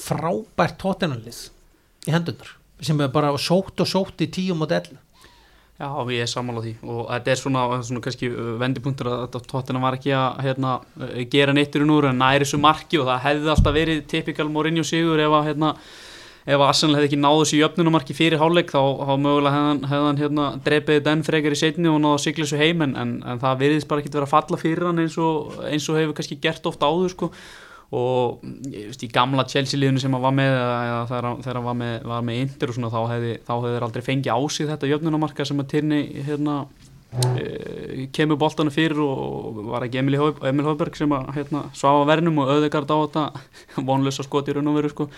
frábært 0.04 0.80
tóttinanlið 0.80 1.42
í 2.08 2.16
hendunar 2.16 2.56
sem 2.84 3.00
er 3.00 3.12
bara 3.12 3.32
sótt 3.40 3.80
og 3.80 3.88
sótt 3.88 4.24
í 4.24 4.32
tíum 4.32 4.64
og 4.64 4.72
dellu 4.72 4.98
Já, 5.74 5.88
ég 6.06 6.22
er 6.22 6.28
samála 6.30 6.60
því. 6.62 6.72
Og 6.86 7.08
þetta 7.08 7.30
er 7.32 7.38
svona, 7.40 7.62
svona 7.82 8.00
kannski 8.04 8.28
uh, 8.30 8.52
vendipunktur 8.60 9.08
að 9.10 9.38
tóttina 9.50 9.80
var 9.82 9.96
ekki 9.96 10.12
að 10.14 10.44
hérna, 10.46 10.76
uh, 11.02 11.16
gera 11.32 11.54
neittur 11.56 11.82
í 11.82 11.88
núru 11.88 12.12
en 12.12 12.20
næri 12.22 12.46
þessu 12.46 12.60
marki 12.62 13.00
og 13.02 13.08
það 13.08 13.24
hefði 13.24 13.50
alltaf 13.56 13.74
verið 13.74 14.04
typikal 14.12 14.46
Mourinho 14.54 14.84
sigur 14.86 15.18
ef 15.24 15.34
að 15.34 15.48
hérna, 15.48 15.72
ef 16.44 16.54
að 16.54 16.64
Arsenal 16.68 16.94
hefði 17.00 17.10
ekki 17.10 17.18
náðu 17.24 17.42
þessu 17.42 17.58
jöfnunumarki 17.58 18.14
fyrir 18.14 18.38
hálfleik 18.38 18.70
þá, 18.70 18.80
þá 19.02 19.12
mögulega 19.24 19.56
hefðan 19.56 19.82
hefðan 19.90 20.22
hérna, 20.22 20.46
drepið 20.68 21.02
den 21.08 21.26
frekar 21.26 21.56
í 21.56 21.60
setni 21.64 21.90
og 21.90 21.98
náðu 22.04 22.20
að 22.20 22.24
sigla 22.28 22.46
þessu 22.46 22.62
heim 22.62 22.86
en, 22.86 22.96
en, 23.00 23.14
en 23.34 23.42
það 23.42 23.60
veriðist 23.64 23.90
bara 23.90 24.04
ekki 24.04 24.14
verið 24.14 24.28
að 24.28 24.34
falla 24.36 24.62
fyrir 24.62 24.90
hann 24.92 25.02
eins 25.02 25.18
og, 25.18 25.58
eins 25.72 25.90
og 25.90 25.98
hefur 25.98 26.18
kannski 26.20 26.38
gert 26.44 26.70
ofta 26.70 26.86
áður 26.92 27.16
sko 27.16 27.32
og 27.94 28.40
veist, 28.42 29.04
í 29.06 29.10
gamla 29.12 29.44
Chelsea 29.50 29.78
liðinu 29.78 30.02
sem 30.02 30.14
hann 30.14 30.24
var 30.24 30.34
með 30.34 30.56
eða 30.56 31.02
þegar 31.10 31.58
hann 31.58 31.68
var 31.68 31.78
með, 31.78 31.94
var 32.10 32.24
með 32.26 32.40
Inter 32.42 32.72
og 32.72 32.78
svona 32.78 32.90
þá 32.92 32.98
hefði 33.12 33.36
þeir 33.46 33.86
aldrei 33.86 34.04
fengið 34.08 34.34
ásið 34.34 34.72
þetta 34.72 34.90
jöfnunamarka 34.90 35.46
sem 35.48 35.62
að 35.62 35.70
Tyrni 35.74 36.00
hérna, 36.26 36.56
e, 37.38 38.08
kemur 38.16 38.40
bóltanu 38.40 38.74
fyrir 38.74 39.00
og 39.04 39.62
var 39.70 39.86
ekki 39.86 40.02
Emil 40.02 40.66
Hauberg 40.66 40.98
sem 40.98 41.14
að 41.14 41.30
hérna, 41.38 41.64
svafa 41.76 42.08
vernum 42.10 42.42
og 42.42 42.54
auðvigard 42.56 42.90
á 42.90 42.96
þetta 43.04 43.26
vonlösa 43.90 44.26
skot 44.26 44.50
í 44.50 44.56
raun 44.58 44.72
og 44.72 44.80
veru 44.80 44.92
sko 44.92 45.08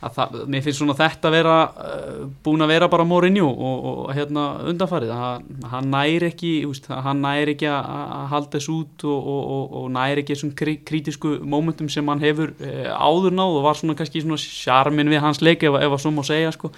það, 0.00 0.36
mér 0.52 0.64
finnst 0.64 0.80
svona 0.80 0.96
þetta 0.98 1.32
vera 1.32 1.56
uh, 1.66 2.22
búin 2.44 2.64
að 2.64 2.72
vera 2.74 2.88
bara 2.92 3.06
Mourinho 3.08 3.48
og, 3.48 3.88
og 3.90 4.14
hérna 4.16 4.46
undanfarið 4.70 5.12
að 5.16 5.68
hann 5.72 5.90
næri 5.92 6.30
ekki, 6.30 6.52
veist, 6.68 6.88
hann 6.90 7.22
næri 7.24 7.56
ekki 7.56 7.70
að, 7.72 7.90
halda 8.32 8.52
þessu 8.56 8.78
út 8.80 9.06
og, 9.08 9.28
og, 9.34 9.76
og 9.80 9.90
næri 9.96 10.24
ekki 10.24 10.36
þessum 10.36 10.54
krí, 10.58 10.78
krítisku 10.86 11.36
mómentum 11.42 11.90
sem 11.92 12.12
hann 12.12 12.24
hefur 12.24 12.54
uh, 12.60 12.90
áður 12.92 13.36
náð 13.36 13.60
og 13.60 13.68
var 13.68 13.80
svona 13.80 13.98
kannski 13.98 14.24
svona 14.24 14.40
sjarmin 14.42 15.12
við 15.12 15.24
hans 15.24 15.42
leik 15.44 15.66
ef, 15.66 15.78
ef 15.80 15.98
að 15.98 16.02
svo 16.04 16.14
má 16.14 16.24
segja 16.26 16.52
sko. 16.54 16.72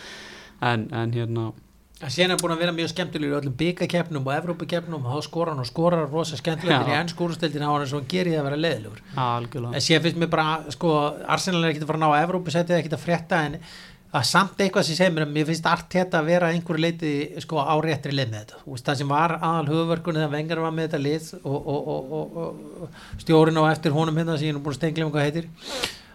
En, 0.65 0.89
en 0.91 1.15
hérna 1.15 1.51
Það 1.99 2.13
sé 2.15 2.23
hann 2.23 2.31
er 2.31 2.39
búin 2.39 2.53
að 2.55 2.61
vera 2.63 2.73
mjög 2.77 2.91
skemmtilegur 2.93 3.33
í 3.33 3.39
öllum 3.41 3.55
byggakefnum 3.59 4.29
og 4.29 4.35
Evrópakefnum 4.37 5.03
og 5.03 5.17
þá 5.17 5.27
skora 5.27 5.51
hann 5.51 5.63
og 5.65 5.67
skora 5.67 5.99
hann 5.99 6.13
rosa 6.13 6.39
skemmtilegur 6.39 6.93
í 6.93 6.95
ennskúrustildin 6.95 7.65
á 7.67 7.71
hann 7.73 7.83
eins 7.83 7.95
og 7.97 8.05
hann 8.05 8.11
gerir 8.13 8.37
það 8.37 8.43
að 8.45 8.47
vera 8.47 8.61
leðilegur 8.63 9.01
Algjörlega. 9.19 9.75
en 9.75 9.83
sé 9.83 9.99
finnst 10.05 10.21
mér 10.23 10.31
bara, 10.31 10.47
sko, 10.71 10.93
Arsenal 11.27 11.65
er 11.65 11.73
ekkert 11.73 11.89
að 11.89 11.91
fara 11.91 11.99
að 11.99 12.05
ná 12.05 12.23
Evrópasætið, 12.23 12.77
ekkert 12.79 12.95
að 12.95 13.03
frétta 13.03 13.43
en 13.49 13.59
að 14.15 14.25
samt 14.31 14.63
eitthvað 14.63 14.87
sem 14.87 14.97
segir 14.97 15.13
mér 15.17 15.27
að 15.27 15.35
mér 15.35 15.51
finnst 15.51 15.67
allt 15.69 15.91
þetta 15.93 16.23
að 16.23 16.31
vera 16.31 16.49
að 16.49 16.55
einhverju 16.57 16.85
leiti 16.87 17.13
sko 17.45 17.61
á 17.61 17.75
réttri 17.83 18.15
leið 18.15 18.31
með 18.31 18.39
þetta. 18.39 18.63
Veist, 18.65 18.87
það 18.87 19.01
sem 19.03 19.11
var 19.13 19.35
aðal 19.37 19.69
höfverkunni 19.69 20.23
þegar 20.23 20.33
vengar 20.39 20.63
var 20.65 20.73
með 20.79 20.87
þetta 20.87 21.01
lið 21.05 21.27
og, 21.43 21.59
og, 21.59 21.91
og, 21.93 22.03
og, 22.17 22.27
og 22.87 23.21
stjórin 23.21 23.61
á 23.61 23.65
eftir 23.75 23.93
honum 23.99 24.17
hérna 24.23 24.39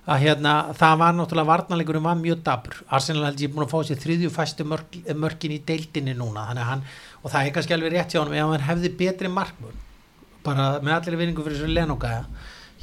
að 0.03 0.23
hérna 0.25 0.53
það 0.75 0.97
var 0.99 1.15
náttúrulega 1.15 1.49
varnarleikurinn 1.49 2.03
var 2.03 2.17
mjög 2.19 2.41
dabur 2.43 2.81
Arsenal 2.97 3.23
held 3.29 3.43
ég 3.43 3.53
búin 3.53 3.65
að 3.67 3.71
fá 3.71 3.87
sér 3.87 4.01
þriðju 4.03 4.31
fæstu 4.35 4.65
mörk, 4.67 4.97
mörkin 5.15 5.55
í 5.55 5.61
deildinni 5.63 6.15
núna 6.17 6.47
þannig 6.49 6.65
að 6.65 6.69
hann, 6.71 6.83
og 7.21 7.31
það 7.31 7.47
er 7.47 7.55
kannski 7.55 7.77
alveg 7.77 7.95
rétt 7.95 8.11
hjá 8.15 8.19
honum 8.19 8.35
ef 8.35 8.51
hann 8.51 8.67
hefði 8.67 8.91
betri 8.99 9.31
markmun 9.31 9.79
bara 10.43 10.67
með 10.83 10.97
allir 10.97 11.19
vinningu 11.21 11.45
fyrir 11.45 11.61
þessu 11.61 11.71
lenóka 11.71 12.11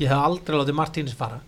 ég 0.00 0.08
hef 0.08 0.16
aldrei 0.16 0.56
látið 0.56 0.80
Martínis 0.80 1.18
fara 1.18 1.42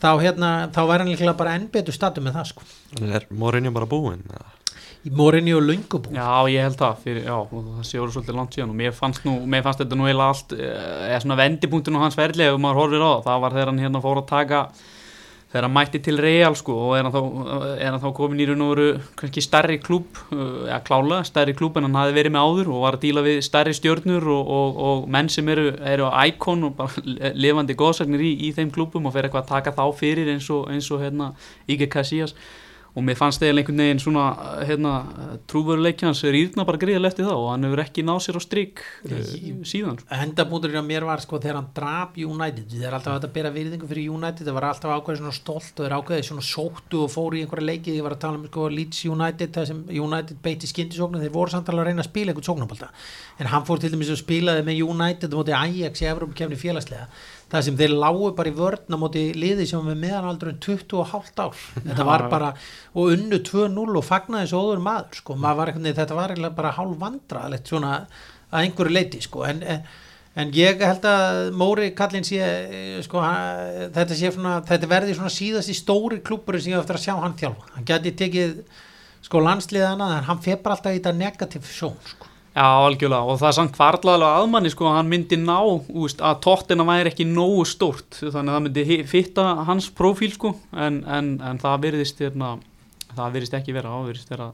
þá 0.00 0.12
hérna, 0.22 0.52
þá 0.70 0.80
væri 0.86 1.02
hann 1.02 1.12
líklega 1.12 1.36
bara 1.42 1.58
enn 1.58 1.66
betur 1.74 1.96
statu 1.96 2.22
með 2.22 2.38
það 2.38 2.50
sko 2.54 2.70
En 3.00 3.18
er 3.18 3.26
Mourinho 3.34 3.74
bara 3.74 3.90
búinn? 3.90 4.22
eða? 4.30 4.54
í 5.00 5.10
morinni 5.16 5.52
og 5.56 5.64
löngubú 5.64 6.12
Já, 6.12 6.28
ég 6.52 6.66
held 6.66 6.76
það, 6.80 6.96
fyrir, 7.04 7.24
já, 7.24 7.36
það 7.48 7.84
sé 7.88 8.00
orðið 8.00 8.16
svolítið 8.16 8.36
langt 8.36 8.56
síðan 8.56 8.72
og 8.74 8.78
mér 8.80 8.96
fannst, 8.96 9.22
nú, 9.24 9.36
mér 9.48 9.64
fannst 9.64 9.80
þetta 9.80 9.96
nú 9.96 10.08
eiginlega 10.08 10.34
allt, 10.34 10.52
eh, 10.52 11.06
eða 11.08 11.20
svona 11.24 11.38
vendipunktun 11.40 11.96
á 11.96 12.04
hans 12.04 12.18
ferli 12.18 12.44
ef 12.44 12.58
maður 12.60 12.80
horfir 12.82 13.04
á 13.04 13.08
það, 13.08 13.22
það 13.28 13.44
var 13.44 13.56
þegar 13.56 13.70
hann 13.72 13.82
hérna 13.84 14.02
fór 14.04 14.20
að 14.20 14.28
taka, 14.28 14.60
þegar 15.50 15.66
hann 15.66 15.74
mætti 15.74 16.00
til 16.04 16.20
Real 16.22 16.54
sko 16.58 16.76
og 16.86 16.92
er 16.96 17.06
hann 17.06 17.14
þá, 17.14 17.20
er 17.74 17.88
hann 17.90 18.02
þá 18.02 18.08
komin 18.14 18.42
í 18.42 18.46
raun 18.48 18.62
og 18.64 18.70
veru 18.72 18.86
kannski 19.18 19.42
stærri 19.44 19.80
klúb, 19.82 20.20
eða 20.30 20.78
klála, 20.86 21.20
stærri 21.26 21.56
klúb 21.58 21.78
en 21.78 21.88
hann 21.88 21.98
hafi 21.98 22.14
verið 22.16 22.34
með 22.36 22.46
áður 22.46 22.72
og 22.74 22.84
var 22.86 22.98
að 22.98 23.04
díla 23.06 23.24
við 23.26 23.42
stærri 23.46 23.74
stjörnur 23.76 24.30
og, 24.30 24.54
og, 24.56 24.80
og 24.86 25.10
menn 25.10 25.30
sem 25.32 25.50
eru, 25.50 25.72
eru 25.92 26.06
á 26.06 26.22
íkon 26.30 26.68
og 26.70 26.78
bara 26.78 27.34
lifandi 27.34 27.78
góðsagnir 27.78 28.22
í, 28.22 28.32
í 28.46 28.54
þeim 28.56 28.70
klúbum 28.74 29.10
og 29.10 29.16
fer 29.16 29.26
eitthvað 29.26 29.46
að 29.46 29.54
taka 29.56 29.74
þá 29.74 29.84
fyrir 29.98 30.30
eins 30.34 30.50
og, 30.54 30.68
eins 30.70 30.90
og 30.94 31.02
hérna 31.02 31.32
Ike 31.66 31.90
Casillas 31.90 32.36
og 32.94 33.04
mér 33.06 33.18
fannst 33.18 33.42
eiginlega 33.42 33.70
einhvern 33.70 33.82
veginn 33.84 34.02
svona 34.02 34.24
hérna, 34.66 34.92
trúveruleiki 35.50 36.06
hans 36.08 36.22
rýrna 36.26 36.64
bara 36.66 36.80
greiðlega 36.80 37.12
eftir 37.12 37.28
það 37.28 37.38
og 37.38 37.48
hann 37.52 37.66
hefur 37.68 37.82
ekki 37.84 38.04
náð 38.06 38.20
sér 38.24 38.38
á 38.38 38.42
strík 38.42 38.82
uh, 39.06 39.12
síðan 39.68 39.98
sko. 40.00 40.08
Hendabúndurinn 40.20 40.82
á 40.82 40.84
mér 40.86 41.06
var 41.08 41.22
sko 41.22 41.38
þegar 41.42 41.60
hann 41.60 41.70
drap 41.76 42.18
United, 42.18 42.66
þeir 42.72 42.88
er 42.88 42.98
alltaf 42.98 43.18
að 43.20 43.34
bera 43.36 43.52
virðingu 43.54 43.86
fyrir 43.90 44.10
United, 44.10 44.44
það 44.46 44.58
var 44.58 44.68
alltaf 44.70 44.94
ákveðið 44.96 45.22
svona 45.22 45.36
stolt 45.38 45.74
og 45.76 45.82
þeir 45.86 45.96
ákveðið 45.98 46.28
svona 46.30 46.46
sóttu 46.50 47.04
og 47.04 47.12
fóru 47.14 47.38
í 47.38 47.44
einhverja 47.44 47.68
leiki, 47.70 47.96
ég 47.96 48.06
var 48.06 48.16
að 48.16 48.22
tala 48.26 48.40
um 48.40 48.46
sko 48.50 48.66
Leeds 48.74 49.04
United, 49.06 49.54
það 49.54 49.70
sem 49.70 49.80
United 50.00 50.36
beitti 50.42 50.70
skindisóknu 50.70 51.22
þeir 51.22 51.34
voru 51.34 51.54
samtalið 51.54 51.84
að 51.84 51.90
reyna 51.90 52.02
að 52.04 52.10
spila 52.10 52.34
einhvern 52.34 52.48
sóknabólta 52.50 52.90
en 53.40 53.50
hann 53.50 53.64
fór 53.68 53.78
til 53.80 53.92
dæmis 53.94 54.10
að 54.12 54.20
spilaði 54.20 54.66
með 54.66 54.82
United 54.84 55.30
það 57.50 57.64
sem 57.66 57.78
þeir 57.78 57.94
lágu 57.98 58.28
bara 58.38 58.50
í 58.50 58.56
vörn 58.56 58.94
á 58.94 58.98
móti 59.00 59.22
liði 59.34 59.66
sem 59.68 59.86
með 59.86 59.98
meðanaldur 60.04 60.52
en 60.52 60.60
20,5 60.62 61.40
ár. 61.42 61.64
Þetta 61.78 62.06
var 62.06 62.26
bara, 62.32 62.50
og 62.94 63.14
unnu 63.16 63.40
2-0 63.46 63.96
og 63.98 64.06
fagnaði 64.06 64.46
þessu 64.46 64.60
óður 64.60 64.84
maður 64.84 65.18
sko, 65.20 65.38
maður 65.40 65.58
var 65.60 65.72
eitthvað, 65.72 65.98
þetta 65.98 66.20
var 66.20 66.34
eiginlega 66.34 66.58
bara 66.60 66.76
hálf 66.78 66.94
vandraðlegt 67.00 67.72
svona 67.72 67.96
að 68.50 68.62
einhverju 68.62 68.94
leiti 68.94 69.22
sko, 69.24 69.44
en, 69.46 69.64
en, 69.66 70.54
ég 70.54 70.82
held 70.86 71.10
að 71.10 71.40
Móri 71.58 71.90
Kallin 71.98 72.26
sé 72.26 72.40
sko, 73.06 73.22
hann, 73.24 73.90
þetta 73.98 74.18
sé 74.18 74.32
svona, 74.34 74.56
þetta 74.66 74.90
verði 74.90 75.18
svona 75.18 75.34
síðast 75.34 75.70
í 75.70 75.78
stóri 75.78 76.22
klúpur 76.22 76.58
sem 76.58 76.74
ég 76.74 76.82
eftir 76.82 76.98
að 76.98 77.06
sjá 77.08 77.14
hann 77.18 77.38
þjálfa, 77.38 77.70
hann 77.76 77.90
geti 77.90 78.14
tekið 78.24 78.58
sko 79.26 79.42
landsliðana, 79.44 80.16
en 80.18 80.26
hann 80.30 80.42
feppar 80.42 80.76
alltaf 80.76 80.94
í 80.94 80.98
þetta 80.98 81.18
negativ 81.18 81.70
sjón 81.70 81.98
sko 82.06 82.29
Já, 82.50 82.64
algjörlega, 82.66 83.30
og 83.30 83.36
það 83.38 83.48
er 83.48 83.54
samt 83.54 83.74
kvartlaðlega 83.76 84.38
aðmanni 84.40 84.72
sko, 84.72 84.88
hann 84.90 85.10
myndi 85.10 85.36
ná, 85.38 85.54
úst, 86.02 86.18
að 86.18 86.40
tóttina 86.42 86.86
væri 86.88 87.12
ekki 87.12 87.26
nógu 87.28 87.62
stórt, 87.68 88.18
þannig 88.18 88.40
að 88.40 88.56
það 88.56 88.64
myndi 88.64 88.96
fitta 89.06 89.44
hans 89.68 89.86
prófíl 89.94 90.32
sko, 90.34 90.56
en, 90.74 90.98
en, 91.06 91.28
en 91.46 91.62
það 91.62 91.84
virðist, 91.84 92.24
hérna, 92.24 92.56
það 93.12 93.36
virðist 93.36 93.54
ekki 93.60 93.76
vera, 93.76 93.94
það 93.94 94.10
virðist 94.10 94.34
vera, 94.34 94.50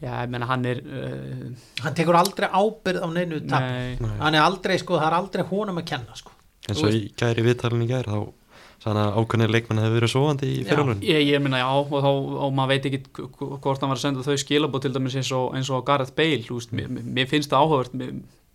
já, 0.00 0.10
ég 0.14 0.32
menna 0.32 0.48
hann 0.48 0.66
er, 0.72 0.80
uh, 0.80 1.70
hann 1.84 2.00
tekur 2.00 2.20
aldrei 2.22 2.48
ábyrð 2.48 3.04
á 3.04 3.08
neinu 3.12 3.44
tap 3.44 3.68
nei, 3.68 4.12
hann 4.24 4.40
er 4.40 4.46
aldrei 4.46 4.80
sko, 4.80 4.96
það 4.96 5.10
er 5.10 5.20
aldrei 5.20 5.48
honum 5.52 5.84
að 5.84 5.90
kenna 5.92 6.16
sko. 6.16 6.32
En 6.70 6.78
svo 6.78 6.88
í 6.88 7.04
gæri 7.20 7.44
viðtalin 7.44 7.84
í 7.84 7.90
gæri 7.90 8.16
þá 8.16 8.39
sann 8.80 8.96
að 8.96 9.18
ákveðnir 9.20 9.52
leikmenn 9.52 9.82
hefur 9.82 9.98
verið 9.98 10.12
sofandi 10.14 10.50
í 10.54 10.60
fyrirlun 10.64 11.02
ég, 11.04 11.22
ég 11.28 11.42
minna 11.44 11.60
já, 11.60 11.68
og, 11.68 11.90
þá, 11.92 12.10
og 12.46 12.52
maður 12.56 12.72
veit 12.72 12.88
ekki 12.88 13.00
hvort 13.60 13.82
hann 13.82 13.92
var 13.92 13.98
að 13.98 14.04
senda 14.06 14.24
þau 14.24 14.36
skilabóð 14.40 14.86
til 14.86 14.92
dæmis 14.94 15.16
eins 15.20 15.32
og, 15.36 15.50
eins 15.58 15.70
og 15.72 15.84
Gareth 15.88 16.16
Bale, 16.16 16.42
veist, 16.48 16.72
mér, 16.72 16.88
mér 16.88 17.28
finnst 17.28 17.52
það 17.52 17.66
áhugavert, 17.66 17.96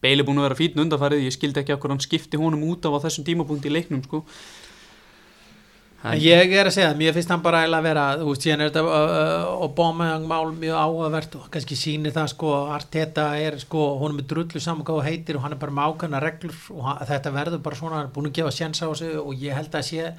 Bale 0.03 0.21
er 0.21 0.27
búin 0.27 0.41
að 0.41 0.49
vera 0.49 0.57
fítn 0.59 0.81
undarfærið, 0.83 1.23
ég 1.25 1.33
skildi 1.33 1.61
ekki 1.61 1.73
okkur 1.77 1.93
hann 1.93 2.03
skipti 2.03 2.37
honum 2.37 2.65
út 2.67 2.85
af 2.85 2.97
á 2.97 3.03
þessum 3.05 3.25
tímapunkti 3.25 3.71
í 3.71 3.73
leiknum, 3.73 4.03
sko. 4.05 4.25
En 6.05 6.19
ég 6.21 6.51
er 6.53 6.67
að 6.69 6.75
segja 6.75 6.89
það, 6.91 6.99
mér 6.99 7.15
finnst 7.15 7.31
hann 7.33 7.41
bara 7.41 7.63
að 7.65 7.85
vera, 7.87 8.03
þú 8.19 8.27
veist, 8.29 8.43
síðan 8.45 8.61
er 8.61 8.71
þetta 8.71 8.81
uh, 8.85 9.13
uh, 9.19 9.45
og 9.65 9.71
Bómegang 9.77 10.25
mál 10.29 10.51
mjög 10.53 10.77
áhugavert 10.77 11.37
og 11.39 11.45
kannski 11.53 11.77
sýnir 11.79 12.13
það 12.13 12.27
sko, 12.35 12.51
Arteta 12.75 13.25
er 13.41 13.57
sko, 13.61 13.85
hún 14.01 14.13
er 14.13 14.19
með 14.19 14.27
drullu 14.33 14.61
saman 14.61 14.85
hvað 14.85 14.99
hún 14.99 15.07
heitir 15.07 15.39
og 15.39 15.45
hann 15.45 15.55
er 15.55 15.61
bara 15.61 15.73
með 15.73 15.87
ákveðna 15.89 16.21
reglur 16.21 16.59
og 16.75 16.83
hann, 16.89 16.99
þetta 17.09 17.33
verður 17.39 17.63
bara 17.65 17.79
svona, 17.79 18.01
hann 18.01 18.09
er 18.09 18.13
búin 18.17 18.29
að 18.29 18.37
gefa 18.37 18.53
sjens 18.59 18.83
á 18.83 18.85
þessu 18.85 19.09
og 19.23 19.41
ég 19.41 19.57
held 19.57 19.79
að 19.79 19.87
sé, 19.89 20.11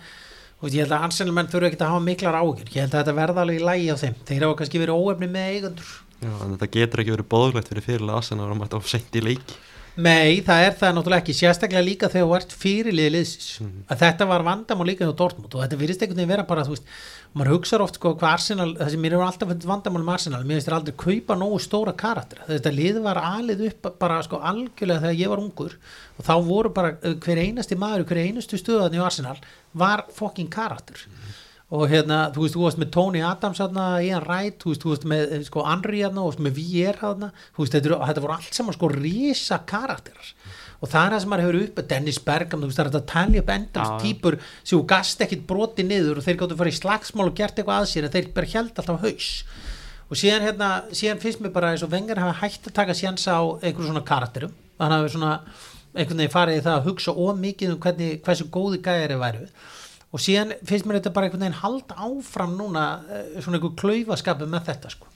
þú 0.56 0.66
veist, 0.66 0.74
ég 0.74 0.82
held 0.82 0.96
að 0.96 1.06
Arsenalmenn 1.06 1.52
þurfa 1.54 1.70
ekki 1.70 1.80
að 1.84 1.94
hafa 1.94 2.06
miklar 2.08 2.40
ágjur, 2.40 2.66
ég 2.72 2.82
held 2.82 2.90
að 2.96 2.98
þetta 3.04 3.16
verða 3.20 3.46
alveg 3.46 3.60
í 3.60 3.70
lægi 3.70 3.94
á 3.94 3.96
þeim, 4.02 4.18
þeir 4.26 4.48
hafa 4.48 4.58
kannski 4.62 4.82
verið 4.82 5.06
óefni 5.06 5.30
með 5.30 5.54
eigundur 5.54 5.94
Já, 6.16 6.32
en 6.32 6.54
þetta 6.56 6.72
getur 6.72 7.02
ekki 7.02 7.12
verið 7.12 7.26
bóðlegt 7.30 7.70
fyrir 7.70 7.84
fyrirlega 7.84 8.22
Arsenal 8.22 8.48
um 8.48 8.62
að 8.62 8.70
þetta 8.70 8.78
of 8.80 8.86
seint 8.88 9.18
í 9.20 9.22
leiki 9.22 9.58
Nei, 9.96 10.42
það 10.44 10.62
er 10.62 10.74
það 10.76 10.90
náttúrulega 10.92 11.22
ekki, 11.22 11.34
sérstaklega 11.38 11.84
líka 11.84 12.08
þegar 12.12 12.26
þú 12.26 12.34
ert 12.36 12.50
fyrirlið 12.60 13.06
liðsins, 13.14 13.46
að 13.88 14.02
þetta 14.02 14.26
var 14.28 14.42
vandamál 14.44 14.86
líka 14.90 15.06
hjá 15.06 15.12
Dortmund 15.16 15.54
og 15.56 15.62
þetta 15.62 15.78
virðist 15.80 16.02
einhvern 16.04 16.20
veginn 16.20 16.32
vera 16.34 16.44
bara, 16.50 16.64
þú 16.66 16.74
veist, 16.74 16.90
maður 17.32 17.52
hugsaður 17.54 17.84
oft 17.86 17.96
sko 17.96 18.12
hvað 18.12 18.34
Arsenal, 18.34 18.66
það 18.76 18.90
sem 18.92 19.02
mér 19.06 19.16
hefur 19.16 19.24
alltaf 19.30 19.50
fundið 19.52 19.70
vandamál 19.70 20.02
um 20.04 20.12
Arsenal, 20.12 20.42
mér 20.44 20.58
finnst 20.58 20.68
þér 20.68 20.76
aldrei 20.76 20.96
kaupa 21.00 21.38
nógu 21.40 21.62
stóra 21.64 21.96
karakter, 21.96 22.42
þetta 22.50 22.74
lið 22.76 23.00
var 23.06 23.22
alið 23.22 23.64
upp 23.70 23.88
bara 24.02 24.20
sko 24.26 24.42
algjörlega 24.52 25.06
þegar 25.06 25.18
ég 25.22 25.32
var 25.32 25.44
ungur 25.46 25.78
og 26.18 26.28
þá 26.28 26.34
voru 26.50 26.74
bara 26.76 26.92
eh, 27.00 27.16
hver 27.24 27.40
einasti 27.46 27.80
maður, 27.80 28.04
hver 28.10 28.22
einustu 28.26 28.60
stöðan 28.60 29.00
í 29.00 29.00
Arsenal 29.00 29.38
var 29.72 30.04
fucking 30.12 30.52
karakter 30.52 31.08
og 31.74 31.88
hérna, 31.90 32.28
þú 32.30 32.44
veist, 32.44 32.54
þú 32.54 32.62
varst 32.62 32.78
með 32.78 32.90
Tony 32.94 33.22
Adams 33.26 33.58
hérna, 33.58 33.86
Ian 34.04 34.22
Wright, 34.22 34.60
þú 34.62 34.70
veist, 34.70 34.84
þú 34.84 34.92
veist 34.92 35.06
með 35.10 35.32
eh, 35.34 35.40
sko 35.48 35.64
Henry 35.66 36.02
hérna, 36.04 36.22
þú 36.22 36.28
veist 36.30 36.44
með 36.46 36.60
VR 36.60 37.00
hérna 37.00 37.30
þú 37.56 37.64
veist, 37.64 37.74
þetta, 37.74 37.98
þetta 38.06 38.22
voru 38.22 38.36
allt 38.36 38.58
saman 38.58 38.76
sko 38.76 38.90
risa 38.92 39.58
karakterar. 39.66 40.28
Og 40.76 40.90
það 40.92 41.06
er 41.06 41.14
það 41.14 41.22
sem 41.24 41.32
maður 41.32 41.46
hefur 41.46 41.58
upp 41.64 41.80
Dennis 41.90 42.20
Bergam, 42.22 42.62
þú 42.62 42.68
veist, 42.70 42.78
það 42.78 42.90
er 42.90 42.98
að 43.00 43.08
talja 43.10 43.42
upp 43.42 43.52
endans 43.56 43.90
Já. 43.90 43.98
típur 44.04 44.38
sem 44.60 44.76
þú 44.76 44.82
gast 44.92 45.24
ekkit 45.26 45.46
broti 45.48 45.86
niður 45.86 46.20
og 46.20 46.26
þeir 46.26 46.38
gáttu 46.42 46.54
að 46.54 46.60
fara 46.62 46.70
í 46.70 46.76
slagsmál 46.78 47.26
og 47.26 47.38
gert 47.40 47.58
eitthvað 47.58 47.80
að 47.80 47.88
sér 47.90 48.06
en 48.06 48.14
þeir 48.14 48.28
bara 48.36 48.50
held 48.52 48.82
alltaf 48.82 49.00
haus. 49.02 49.30
Og 50.06 50.20
síðan 50.20 50.46
hérna, 50.46 50.68
síðan 50.94 51.22
finnst 51.24 51.42
mér 51.42 51.54
bara 51.56 51.72
eins 51.74 51.82
og 51.82 51.90
vengar 51.90 52.20
hafa 52.22 52.36
hægt 52.44 52.68
að 52.68 52.76
taka 52.76 52.94
sjans 52.94 53.26
á 53.26 53.42
einhverjum 53.42 53.88
svona 53.88 54.04
karakterum, 54.06 54.52
þannig 54.78 55.00
að 55.00 55.08
við 55.08 55.16
svona 55.16 55.32
einhvern 55.96 56.20
veginn 56.20 56.34
farið 56.36 56.60
í 56.60 56.62
það 56.68 56.76
að 56.76 56.86
hugsa 56.90 57.16
ómikið 57.16 57.72
um 57.72 57.80
hvernig, 57.82 58.20
hversu 58.22 58.46
góði 58.52 58.78
gæri 58.84 59.18
væru 59.18 59.48
og 60.16 60.22
síðan 60.24 60.54
finnst 60.64 60.86
mér 60.88 60.98
þetta 61.00 61.12
bara 61.16 61.28
einhvern 61.28 61.44
veginn 61.44 61.58
halda 61.60 61.96
áfram 62.06 62.54
núna 62.56 62.84
eh, 63.12 63.34
svona 63.44 63.58
einhver 63.60 63.74
klaufaskapu 63.82 64.48
með 64.48 64.70
þetta 64.70 64.92
sko. 64.94 65.10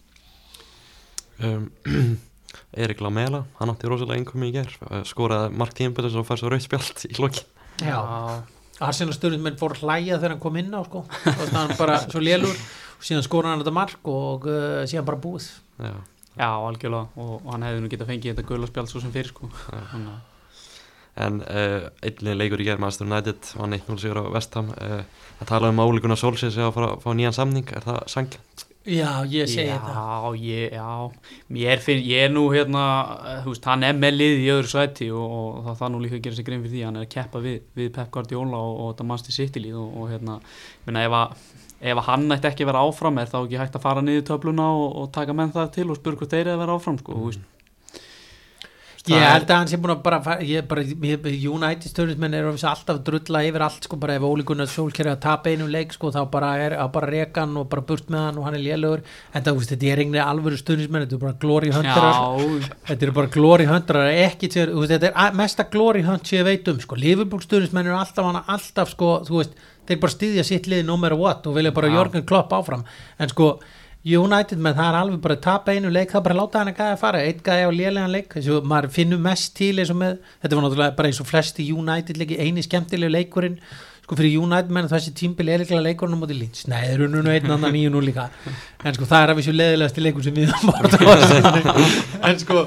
Um, 1.41 1.71
Erik 2.85 3.01
Lamela, 3.03 3.45
hann 3.59 3.73
átti 3.73 3.89
rosalega 3.89 4.19
einkomi 4.21 4.51
í 4.51 4.55
ger 4.59 4.71
skoraði 5.09 5.55
Mark 5.59 5.73
Tímpelins 5.79 6.17
og 6.19 6.27
fær 6.29 6.39
svo 6.43 6.51
rauð 6.53 6.65
spjald 6.67 7.05
í 7.09 7.15
lokin. 7.23 7.47
Já, 7.81 7.97
Arsenal 8.85 9.15
stjórnismenn 9.17 9.57
fór 9.61 9.75
að 9.77 9.85
hlæja 9.87 10.19
þegar 10.19 10.35
hann 10.35 10.43
kom 10.43 10.59
inn 10.61 10.73
á 10.77 10.81
sko. 10.87 11.03
Og 11.07 11.43
þannig 11.51 11.79
bara 11.81 11.99
svo 12.05 12.21
lélur. 12.23 12.57
Og 13.01 13.07
síðan 13.09 13.25
skóra 13.25 13.53
hann 13.55 13.63
þetta 13.63 13.73
mark 13.77 14.11
og 14.13 14.45
uh, 14.51 14.83
síðan 14.91 15.07
bara 15.09 15.21
búið. 15.23 15.47
Já, 15.81 15.95
Já, 16.41 16.47
algjörlega, 16.55 17.09
og, 17.21 17.33
og 17.43 17.49
hann 17.55 17.65
hefði 17.67 17.81
nú 17.85 17.89
getað 17.93 18.11
fengið 18.13 18.35
þetta 18.35 18.49
gulaspjald 18.49 18.91
svo 18.93 19.01
sem 19.03 19.13
fyrir, 19.15 19.33
sko. 19.33 19.49
Þannig 19.71 20.13
að- 20.13 20.30
en 21.21 21.43
uh, 21.45 21.91
einnig 22.07 22.39
leikur 22.41 22.63
í 22.63 22.67
ger 22.71 22.81
Master 22.83 23.09
United 23.09 23.53
var 23.59 23.71
1-0 23.77 24.01
sigur 24.01 24.23
á 24.23 24.33
Vestham 24.35 24.73
uh, 24.77 25.05
að 25.41 25.53
tala 25.53 25.71
um 25.73 25.83
álíkuna 25.85 26.19
Solskjaer 26.19 26.55
sem 26.55 26.67
að 26.67 26.75
fara 26.77 26.93
að 26.95 27.07
fá 27.07 27.15
nýjan 27.17 27.37
samning 27.37 27.73
er 27.77 27.87
það 27.87 28.03
sangjönd? 28.13 28.67
Já, 28.89 29.27
ég 29.29 29.45
segi 29.45 29.69
já, 29.69 29.77
það. 29.85 30.37
ég, 31.61 31.83
finn, 31.85 32.01
ég 32.01 32.25
er 32.25 32.31
nú 32.33 32.47
hérna, 32.49 32.85
eh, 33.29 33.43
þú 33.45 33.53
veist, 33.53 33.67
hann 33.69 33.85
er 33.85 33.99
með 34.01 34.15
lið 34.17 34.41
í 34.41 34.47
öðru 34.55 34.71
sæti 34.73 35.11
og, 35.13 35.35
og 35.37 35.59
það 35.67 35.77
það 35.83 35.93
nú 35.93 36.01
líka 36.01 36.17
að 36.17 36.23
gera 36.25 36.39
sig 36.39 36.47
grein 36.47 36.63
fyrir 36.65 36.73
því, 36.73 36.83
hann 36.89 36.97
er 36.97 37.05
að 37.05 37.13
keppa 37.13 37.43
við, 37.45 37.59
við 37.77 37.93
Pep 37.99 38.11
Guardiola 38.17 38.57
og, 38.57 38.73
og 38.81 38.91
þetta 38.95 39.09
mannstu 39.11 39.37
sitt 39.37 39.61
í 39.61 39.65
lið 39.67 39.77
og, 39.83 39.93
og 40.01 40.11
hérna, 40.15 40.39
minna, 40.89 41.05
ef 41.05 41.19
að 41.21 41.47
ef 41.81 42.01
að 42.01 42.09
hann 42.09 42.35
ætti 42.35 42.49
ekki 42.51 42.65
að 42.65 42.73
vera 42.73 42.87
áfram 42.89 43.21
er 43.21 43.29
þá 43.29 43.39
ekki 43.43 43.61
hægt 43.61 43.77
að 43.77 43.85
fara 43.85 44.03
niður 44.05 44.27
töfluna 44.33 44.73
og, 44.81 44.89
og 45.01 45.13
taka 45.13 45.37
menn 45.37 45.53
það 45.53 45.73
til 45.77 45.87
og 45.89 46.01
spurga 46.01 46.25
hvað 46.25 46.35
þeir 46.35 46.43
eru 46.47 46.57
að 46.57 46.63
vera 46.65 46.81
áfram, 46.81 46.99
sko, 47.05 47.21
veist 47.29 47.60
Ég 49.09 49.17
er- 49.17 49.31
held 49.33 49.49
að 49.49 49.57
hann 49.57 49.69
sé 49.71 49.79
búin 49.81 49.95
að 49.95 50.03
bara, 50.05 50.19
ég, 50.45 50.67
bara 50.69 50.83
ég, 50.85 51.25
United 51.49 51.89
stjórnismenn 51.89 52.35
eru 52.37 52.51
alltaf 52.53 52.99
drulla 53.07 53.41
yfir 53.49 53.63
allt 53.65 53.87
sko 53.89 53.97
bara 53.97 54.19
ef 54.19 54.27
ólíkunar 54.29 54.69
sólkerri 54.69 55.09
að 55.15 55.23
tapa 55.25 55.49
einum 55.49 55.71
leik 55.73 55.95
sko 55.97 56.11
þá 56.13 56.21
bara 56.31 56.51
er 56.61 56.77
að 56.77 56.93
bara 56.93 57.09
reka 57.09 57.41
hann 57.47 57.57
og 57.57 57.71
bara 57.73 57.81
burt 57.81 58.11
með 58.13 58.27
hann 58.27 58.39
og 58.39 58.45
hann 58.45 58.59
er 58.59 58.65
lélugur 58.67 59.01
en 59.33 59.43
það, 59.43 59.57
veist, 59.57 59.73
þetta 59.73 59.89
er 59.89 60.03
einhverja 60.05 60.29
alvöru 60.29 60.61
stjórnismenn 60.61 61.07
þetta 61.07 61.17
er 61.17 61.25
bara 61.25 61.39
glory 61.47 61.73
hunterar 61.73 62.13
Já, 62.13 62.71
þetta 62.91 63.09
eru 63.09 63.17
bara 63.23 63.33
glory 63.39 63.71
hunterar 63.73 64.13
ekki 64.27 64.53
veist, 64.53 64.93
þetta 64.93 65.13
er 65.15 65.41
mesta 65.41 65.65
glory 65.73 66.05
hunt 66.05 66.27
sem 66.27 66.43
ég 66.43 66.45
veit 66.51 66.69
um 66.69 66.79
sko, 66.85 67.01
Liverpool 67.01 67.41
stjórnismenn 67.41 67.89
eru 67.89 67.97
alltaf 67.97 68.25
hana, 68.29 68.45
alltaf 68.53 68.93
sko, 68.93 69.25
þú 69.25 69.41
veist, 69.41 69.57
þeir 69.89 70.01
bara 70.05 70.13
styðja 70.13 70.45
sitt 70.47 70.67
lið 70.71 70.85
no 70.87 70.97
matter 71.01 71.17
what 71.19 71.47
og 71.49 71.57
vilja 71.57 71.73
bara. 71.75 71.89
Jörgen 71.91 72.23
Klopp 72.29 72.53
áfram. 72.55 72.85
En 73.19 73.29
sko 73.33 73.59
United 74.01 74.57
menn 74.57 74.77
það 74.79 74.87
er 74.89 74.97
alveg 74.97 75.21
bara 75.21 75.35
að 75.37 75.43
tapa 75.45 75.73
einu 75.77 75.91
leik 75.93 76.09
það 76.09 76.21
er 76.21 76.25
bara 76.25 76.35
að 76.37 76.41
láta 76.41 76.61
hann 76.61 76.71
að 76.71 76.79
gæða 76.79 76.93
að 76.95 77.01
fara. 77.03 77.21
Eitt 77.21 77.43
gæði 77.45 77.67
á 77.69 77.71
lélegan 77.77 78.15
leik 78.15 78.37
og 78.41 78.69
maður 78.71 78.95
finnur 78.95 79.21
mest 79.21 79.53
til 79.59 79.75
með 79.77 80.15
þetta 80.41 80.57
var 80.57 80.65
náttúrulega 80.65 80.97
bara 80.97 81.11
eins 81.11 81.21
og 81.21 81.29
flesti 81.29 81.67
United 81.69 82.21
leiki 82.21 82.39
eini 82.41 82.65
skemmtilegu 82.65 83.13
leikurinn 83.13 83.59
sko 84.11 84.19
fyrir 84.19 84.41
United 84.43 84.75
menn 84.75 84.89
þessi 84.91 85.13
tímbil 85.15 85.53
er 85.55 85.63
líklega 85.63 85.85
leikurinn 85.85 86.19
á 86.19 86.21
móti 86.21 86.35
Leeds. 86.35 86.65
Nei 86.67 86.81
þeir 86.89 87.05
eru 87.05 87.11
nú 87.13 87.23
einn 87.31 87.47
annan 87.47 87.71
nýju 87.71 87.93
nú 87.95 88.01
líka. 88.03 88.25
En 88.83 88.97
sko 88.97 89.07
það 89.07 89.23
er 89.23 89.31
að 89.31 89.39
vissu 89.39 89.55
leðilegasti 89.55 90.03
leikur 90.03 90.25
sem 90.27 90.35
við 90.35 90.51
en 92.27 92.41
sko 92.43 92.65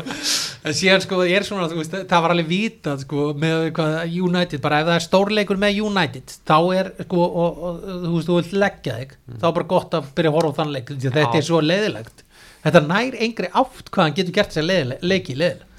en 0.64 0.78
síðan 0.78 1.04
sko 1.04 1.20
er 1.28 1.44
svona 1.44 1.68
veist, 1.74 1.98
það 2.08 2.24
var 2.24 2.34
alveg 2.36 2.48
vitað 2.48 3.04
sko 3.04 3.26
með 3.40 3.66
hvað 3.76 4.16
United 4.24 4.64
bara 4.64 4.80
ef 4.80 4.88
það 4.88 5.00
er 5.00 5.06
stórleikur 5.10 5.60
með 5.60 5.82
United 5.90 6.36
þá 6.48 6.56
er 6.78 6.92
sko 7.04 7.26
og, 7.26 7.60
og, 7.68 7.84
þú 8.06 8.14
veist 8.14 8.30
þú 8.30 8.40
vilt 8.40 8.56
leggja 8.64 8.98
þig 9.02 9.14
þá 9.34 9.46
er 9.50 9.58
bara 9.60 9.70
gott 9.76 10.00
að 10.00 10.10
byrja 10.16 10.32
að 10.32 10.40
horfa 10.40 10.56
á 10.56 10.58
þann 10.62 10.74
leik 10.78 10.94
þetta 10.94 11.26
Já. 11.26 11.34
er 11.42 11.48
svo 11.50 11.62
leðilegt 11.64 12.26
þetta 12.64 12.84
nær 12.88 13.20
engri 13.28 13.52
átt 13.52 13.92
hvað 13.92 14.08
hann 14.08 14.18
getur 14.22 14.38
gert 14.40 14.56
sér 14.56 14.70
leiki 15.04 15.36
leðileg 15.36 15.73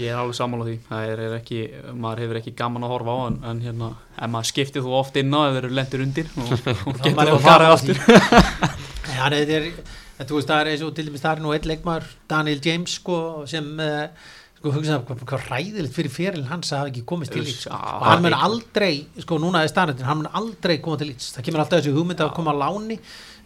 Ég 0.00 0.08
er 0.14 0.16
alveg 0.16 0.36
sammála 0.38 0.64
því, 0.64 0.74
það 0.88 1.10
er, 1.12 1.20
er 1.26 1.34
ekki, 1.36 1.58
maður 2.00 2.22
hefur 2.24 2.38
ekki 2.40 2.52
gaman 2.56 2.86
að 2.86 2.92
horfa 2.94 3.12
á 3.12 3.18
en, 3.28 3.38
en 3.50 3.62
hérna, 3.66 3.88
ef 4.16 4.30
maður 4.32 4.48
skiptir 4.50 4.84
þú 4.86 4.94
oft 4.96 5.18
inn 5.20 5.34
á 5.36 5.40
ef 5.50 5.56
þeir 5.58 5.66
lendir 5.76 6.04
undir 6.06 6.30
og, 6.40 6.52
og 6.88 7.00
getur 7.04 7.32
þú 7.34 7.52
að 7.52 7.64
aftur. 7.68 8.00
Já, 9.10 9.24
þetta 9.34 9.56
er, 9.58 9.66
þú 10.24 10.38
veist, 10.38 10.50
það 10.52 10.60
er 10.62 10.70
eins 10.72 10.84
og 10.86 10.92
til 10.96 11.08
dæmis 11.10 11.24
það 11.24 11.34
er 11.36 11.42
nú 11.44 11.52
einn 11.56 11.68
leikmaður, 11.72 12.06
Daniel 12.32 12.62
James 12.64 12.94
sko, 13.00 13.18
sem, 13.50 13.68
uh, 13.82 14.30
sko, 14.60 14.72
hugsaði 14.78 15.04
hvað, 15.10 15.26
hvað 15.32 15.50
ræðilegt 15.52 15.98
fyrir 15.98 16.14
fyrirlin 16.14 16.48
hans 16.52 16.72
að 16.72 16.82
hafa 16.84 16.92
ekki 16.94 17.04
komist 17.12 17.34
til 17.36 17.44
Já, 17.50 17.74
og 17.74 18.06
hann 18.08 18.24
mun 18.24 18.38
aldrei, 18.38 18.92
sko, 19.26 19.40
núna 19.42 19.66
er 19.66 19.72
staðnættin 19.74 20.08
hann 20.08 20.22
mun 20.22 20.32
aldrei 20.40 20.78
koma 20.84 21.00
til 21.02 21.10
lýts, 21.12 21.34
það 21.36 21.50
kemur 21.50 21.64
alltaf 21.66 21.82
þessi 21.82 21.94
hugmynd 21.98 22.24
að 22.24 22.32
koma 22.38 22.56
á 22.56 22.60
láni, 22.64 22.96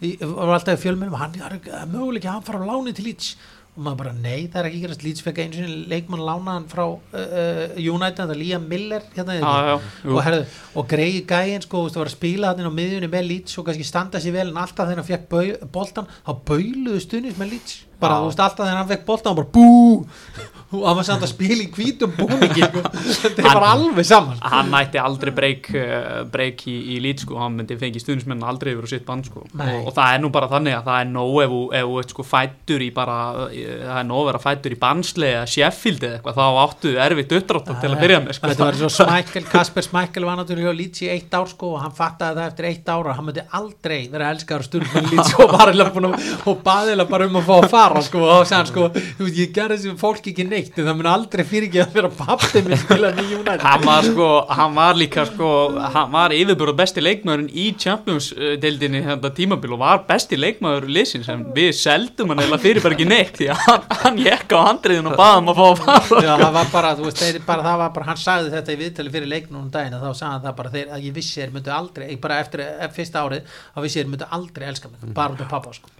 í- 0.04 0.16
var 0.22 0.54
alltaf 0.60 0.82
fjölmennum, 0.86 1.18
hann 1.18 1.34
það 1.40 1.58
er 1.82 1.90
möguleik 1.90 2.26
að 2.30 2.36
hann 2.36 2.46
fara 2.46 2.62
á 2.62 2.70
láni 2.70 2.94
til 2.94 3.08
lýts 3.10 3.34
og 3.74 3.82
maður 3.82 3.98
bara, 4.04 4.12
nei, 4.22 4.44
það 4.46 4.60
er 4.60 4.68
ekki 4.68 4.80
gerast. 4.84 5.02
Lýts 5.02 5.24
fekk 5.24 5.40
einu 5.42 5.56
sinni 5.58 5.78
leikmann 5.90 6.22
lánaðan 6.22 6.68
frá 6.70 6.84
uh, 6.86 6.98
uh, 7.14 7.62
United, 7.80 8.20
það 8.20 8.34
er 8.36 8.40
Liam 8.40 8.68
Miller 8.70 9.08
hérna, 9.16 9.38
Já, 9.40 9.70
já, 9.72 9.74
og, 10.12 10.20
herðu, 10.26 10.44
og 10.78 10.86
greiði 10.92 11.24
gæin 11.26 11.64
sko, 11.64 11.82
það 11.88 12.04
var 12.04 12.12
að 12.12 12.14
spila 12.14 12.52
hann 12.52 12.70
á 12.70 12.78
miðjunni 12.78 13.10
með 13.10 13.26
Leeds 13.32 13.58
og 13.58 13.66
kannski 13.66 13.88
standa 13.88 14.22
sér 14.22 14.36
vel 14.36 14.46
en 14.52 14.62
alltaf 14.62 14.86
þegar 14.86 15.02
hann 15.02 15.10
fekk 15.10 15.66
boltan 15.74 16.10
þá 16.20 16.32
bauluðu 16.52 17.02
stuðnis 17.02 17.40
með 17.40 17.56
Leeds 17.56 17.80
bara 18.00 18.20
þú 18.22 18.32
veist 18.32 18.44
alltaf 18.44 18.66
þegar 18.66 18.80
hann 18.80 18.90
fekk 18.90 19.06
boltan 19.08 19.32
hann 19.32 19.40
bara 19.42 19.54
bú. 19.54 20.50
Og 20.74 20.82
hann 20.88 20.96
var 20.98 21.06
samt 21.06 21.22
að 21.22 21.30
spila 21.30 21.62
í 21.62 21.68
hvítum 21.70 22.14
búningi 22.16 22.64
sko. 22.66 22.80
þetta 23.22 23.42
er 23.42 23.46
bara 23.46 23.68
alveg 23.76 24.06
saman 24.08 24.40
Hann 24.42 24.72
nætti 24.72 24.98
aldrei 24.98 25.30
breyk, 25.34 25.68
uh, 25.78 26.24
breyk 26.30 26.64
í, 26.70 26.74
í 26.94 26.98
lít 27.04 27.22
sko, 27.22 27.36
hann 27.38 27.54
myndi 27.58 27.76
fengi 27.78 28.00
stuðnismenn 28.02 28.42
aldrei 28.42 28.72
yfir 28.72 28.88
á 28.88 28.90
sitt 28.90 29.04
band 29.06 29.28
sko. 29.28 29.44
Og, 29.44 29.60
og 29.84 29.92
það 29.94 30.08
er 30.16 30.22
nú 30.24 30.30
bara 30.34 30.48
þannig 30.50 30.74
að 30.78 30.88
það 30.88 30.98
er 31.04 31.08
nóg 31.12 31.36
ef 31.44 31.54
þú 31.84 31.94
ert 32.00 32.14
sko 32.14 32.26
fættur 32.26 32.80
í 32.82 32.90
bara, 32.96 33.18
það 33.52 34.00
er 34.00 34.08
nóg 34.08 34.20
að 34.22 34.28
vera 34.30 34.42
fættur 34.42 34.74
í 34.74 34.80
Bansle 34.82 35.30
eða 35.30 35.46
Sheffield 35.54 36.02
eða 36.08 36.18
eitthvað, 36.18 36.40
þá 36.40 36.46
áttu 36.64 36.88
erfitt 37.06 37.36
uppdrátt 37.38 37.70
til 37.84 37.92
að 37.92 38.02
byrja 38.02 38.18
með 38.24 38.32
sko. 38.38 38.50
þetta 38.50 38.66
var 38.66 38.80
svo 38.80 38.90
Smækkel, 38.94 39.44
Kasper 39.52 39.84
Smækkel 39.86 40.26
var 40.26 40.36
náttúrulega 40.40 40.74
Leeds 40.74 41.04
í 41.04 41.10
eitt 41.12 41.32
ár 41.38 41.48
sko 41.50 41.66
og 41.76 41.80
hann 41.84 41.94
fattaði 41.94 42.40
það 42.40 42.50
eftir 42.50 42.64
eitt 42.70 42.88
ár 42.90 43.06
að 43.10 43.18
hann 43.18 43.28
myndi 43.28 43.44
aldrei 43.60 44.00
vera 44.10 44.32
elskar 44.34 44.64
um 47.84 47.94
fara 47.94 48.04
sko 48.08 48.22
og 48.24 48.44
sagði 48.48 48.58
hann 48.58 48.70
sko, 48.70 48.88
þú 49.18 49.26
veist, 49.28 49.38
ég 49.38 49.54
gerði 49.54 49.78
þessu 49.78 49.96
fólk 50.00 50.28
ekki 50.32 50.46
neitt 50.48 50.78
en 50.78 50.88
það 50.88 50.98
mun 51.00 51.10
aldrei 51.12 51.44
fyrir 51.48 51.68
ekki 51.68 51.82
að 51.84 51.96
vera 51.98 52.10
pappi 52.18 52.62
minn 52.64 52.80
spila 52.80 53.10
nýjum 53.14 53.44
United. 53.44 53.64
Hann 53.64 53.84
var 53.86 54.06
sko, 54.08 54.28
hann 54.58 54.74
var 54.76 54.98
líka 54.98 55.24
sko, 55.28 55.50
hann 55.94 56.12
var 56.14 56.34
yfirbúrað 56.34 56.78
besti 56.80 57.04
leikmaðurinn 57.04 57.50
í 57.50 57.66
Champions-deildinni 57.84 59.02
þetta 59.08 59.30
tímabil 59.36 59.74
og 59.76 59.82
var 59.82 60.02
besti 60.08 60.38
leikmaður 60.38 60.88
liðsins 60.96 61.30
en 61.32 61.44
við 61.56 61.72
seldum 61.78 62.32
hann 62.32 62.44
eða 62.44 62.60
fyrir 62.62 62.84
bara 62.84 62.96
ekki 62.96 63.08
neitt 63.08 63.34
því 63.40 63.50
að 63.54 63.62
hann, 63.66 63.88
hann 64.04 64.22
jekk 64.24 64.56
á 64.56 64.58
handriðin 64.70 65.10
og 65.10 65.18
baðum 65.20 65.52
að 65.52 65.60
fá 65.60 65.66
að 65.66 65.82
fara. 65.82 66.22
Já, 66.24 66.32
það 66.44 66.56
var 66.58 66.72
bara, 66.72 66.94
þú 66.98 67.08
veist, 67.08 67.42
bara, 67.48 67.66
það 67.68 67.82
var 67.82 67.92
bara, 67.98 68.08
hann 68.12 68.22
sagði 68.24 68.54
þetta 68.54 68.74
í 68.74 68.80
viðtali 68.84 69.14
fyrir 69.18 69.32
leiknum 69.34 69.62
um 69.64 69.70
daginn 69.74 69.98
þá 69.98 70.08
sagði 70.10 70.32
hann 70.32 70.46
það 70.48 70.56
bara 70.62 70.74
þeir, 70.74 70.88
að 70.96 71.06
ég 71.08 71.18
vissi 71.18 71.42
þeir 71.42 71.54
myndu 71.58 71.74
aldrei, 71.74 72.08
bara 72.24 72.40
eftir, 72.44 72.64
eftir 72.64 72.96
fyrsta 73.00 73.24
árið, 73.24 73.54
þá 73.74 73.84
vissi 73.84 74.00
þeir 74.00 74.10
myndu 74.14 74.32
aldrei 74.38 74.66
elska 74.70 74.90
mig, 74.92 75.14
bara 75.16 75.36
út 75.36 75.44
af 75.44 75.52
pappa, 75.52 75.74
sko. 75.76 75.92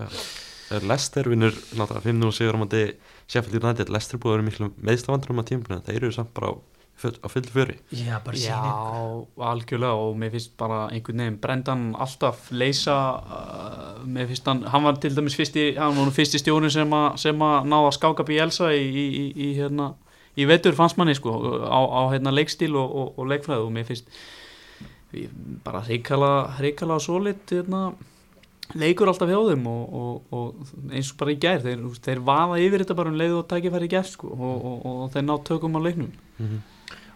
Lester 0.83 1.29
vinnur 1.31 1.55
náttúrulega 1.79 2.11
5-0 2.11 2.33
sigur 2.35 2.57
á 2.57 2.62
móti 2.64 2.83
Sheffield 3.31 3.62
United. 3.64 3.89
Lester 3.95 4.18
búið 4.18 4.33
að 4.33 4.37
vera 4.39 4.47
miklu 4.51 4.70
meðslavandur 4.89 5.31
um 5.35 5.43
að 5.43 5.51
tímabuna 5.53 5.83
þeir 5.87 6.01
eru 6.03 6.12
samt 6.16 6.33
bara 6.35 6.51
á, 6.51 6.55
full- 7.01 7.20
á 7.22 7.29
full 7.31 7.47
fjöri. 7.55 7.77
Já, 7.95 8.18
bara 8.25 8.37
Já, 8.37 8.59
síni. 8.59 9.27
algjörlega 9.51 9.95
og 10.05 10.16
mér 10.20 10.31
finnst 10.35 10.57
bara 10.61 10.81
einhvern 10.91 11.22
veginn 11.25 11.39
Brendan 11.43 11.83
alltaf 11.99 12.51
leysa 12.51 12.97
uh, 13.18 14.05
mér 14.07 14.27
finnst 14.31 14.47
hann, 14.51 14.62
hann 14.72 14.85
var 14.87 14.97
til 15.03 15.14
dæmis 15.16 15.37
fyrsti, 15.39 15.75
hann 15.79 15.97
var 15.97 16.07
nú 16.09 16.14
fyrsti 16.14 16.39
stjórn 16.43 16.70
sem, 16.70 16.93
a, 16.95 17.03
sem 17.16 17.39
að 17.43 17.68
ná 17.70 17.77
að 17.85 17.93
skáka 17.99 18.27
Bielsa 18.29 18.70
í, 18.75 18.85
í, 18.85 19.05
í, 19.22 19.27
í 19.49 19.51
hérna 19.59 19.93
í 20.37 20.47
vetur 20.51 20.75
fannst 20.75 20.97
manni 20.99 21.14
sko 21.14 21.31
á, 21.62 21.79
á 21.79 22.03
hérna 22.14 22.33
leikstíl 22.35 22.75
og, 22.75 22.89
og, 22.91 23.12
og 23.18 23.29
leikfræð 23.31 23.66
og 23.68 23.70
mér 23.75 23.87
finnst 23.87 24.09
bara 25.64 25.83
reykala 25.87 26.31
reykala 26.59 26.97
sólit 26.99 27.47
hérna 27.55 27.93
leikur 28.73 29.11
alltaf 29.11 29.29
hjá 29.31 29.41
þeim 29.51 29.67
og, 29.71 29.97
og, 30.01 30.35
og 30.35 30.93
eins 30.93 31.12
og 31.12 31.19
bara 31.21 31.35
í 31.35 31.41
gær 31.41 31.65
þeir, 31.65 31.83
þeir 32.05 32.23
vaða 32.25 32.61
yfir 32.65 32.85
þetta 32.85 32.97
bara 32.99 33.12
um 33.12 33.19
leið 33.21 33.35
og 33.39 33.49
tækifæri 33.51 33.89
í 33.91 33.93
gær 33.93 34.07
sko 34.09 34.31
og, 34.33 34.71
og, 34.85 35.03
þeir 35.15 35.27
ná 35.27 35.35
tökum 35.49 35.77
á 35.77 35.81
leiknum 35.85 36.12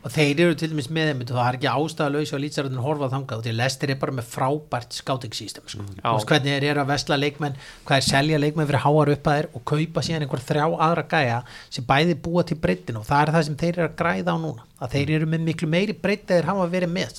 Og 0.07 0.13
þeir 0.15 0.41
eru 0.45 0.55
til 0.55 0.69
dæmis 0.71 0.87
með 0.95 1.09
þeim, 1.11 1.23
það 1.27 1.41
er 1.49 1.57
ekki 1.59 1.69
ástæðalauðs 1.73 2.33
og 2.37 2.41
lýtsaröndin 2.45 2.83
horfað 2.85 3.15
þangað 3.17 3.41
og 3.41 3.45
því 3.49 3.53
lestir 3.59 3.91
er 3.91 3.99
bara 3.99 4.13
með 4.15 4.29
frábært 4.31 4.95
scouting 4.95 5.35
system, 5.35 5.65
sko. 5.67 5.83
Veist 6.05 6.29
hvernig 6.31 6.53
þeir 6.55 6.67
eru 6.71 6.83
að 6.85 6.91
vesla 6.93 7.19
leikmenn, 7.19 7.57
hvað 7.89 7.97
er 7.99 8.07
selja 8.07 8.39
leikmenn 8.39 8.69
fyrir 8.71 8.85
háar 8.85 9.11
uppaðir 9.17 9.49
og 9.59 9.65
kaupa 9.67 10.05
síðan 10.07 10.23
einhver 10.29 10.45
þrjá 10.47 10.67
aðra 10.87 11.05
gæja 11.11 11.41
sem 11.75 11.87
bæði 11.89 12.15
búa 12.29 12.45
til 12.47 12.59
breytin 12.63 13.01
og 13.01 13.09
það 13.11 13.25
er 13.27 13.33
það 13.35 13.47
sem 13.49 13.57
þeir 13.65 13.73
eru 13.75 13.89
að 13.89 13.97
græða 14.03 14.35
á 14.35 14.39
núna 14.45 14.69
að 14.79 14.95
þeir 14.95 15.11
eru 15.19 15.27
með 15.35 15.43
miklu 15.49 15.69
meiri 15.75 15.97
breytt 15.99 16.29
þeir 16.31 16.47
hafa 16.47 16.69
verið 16.71 16.93
með. 16.95 17.19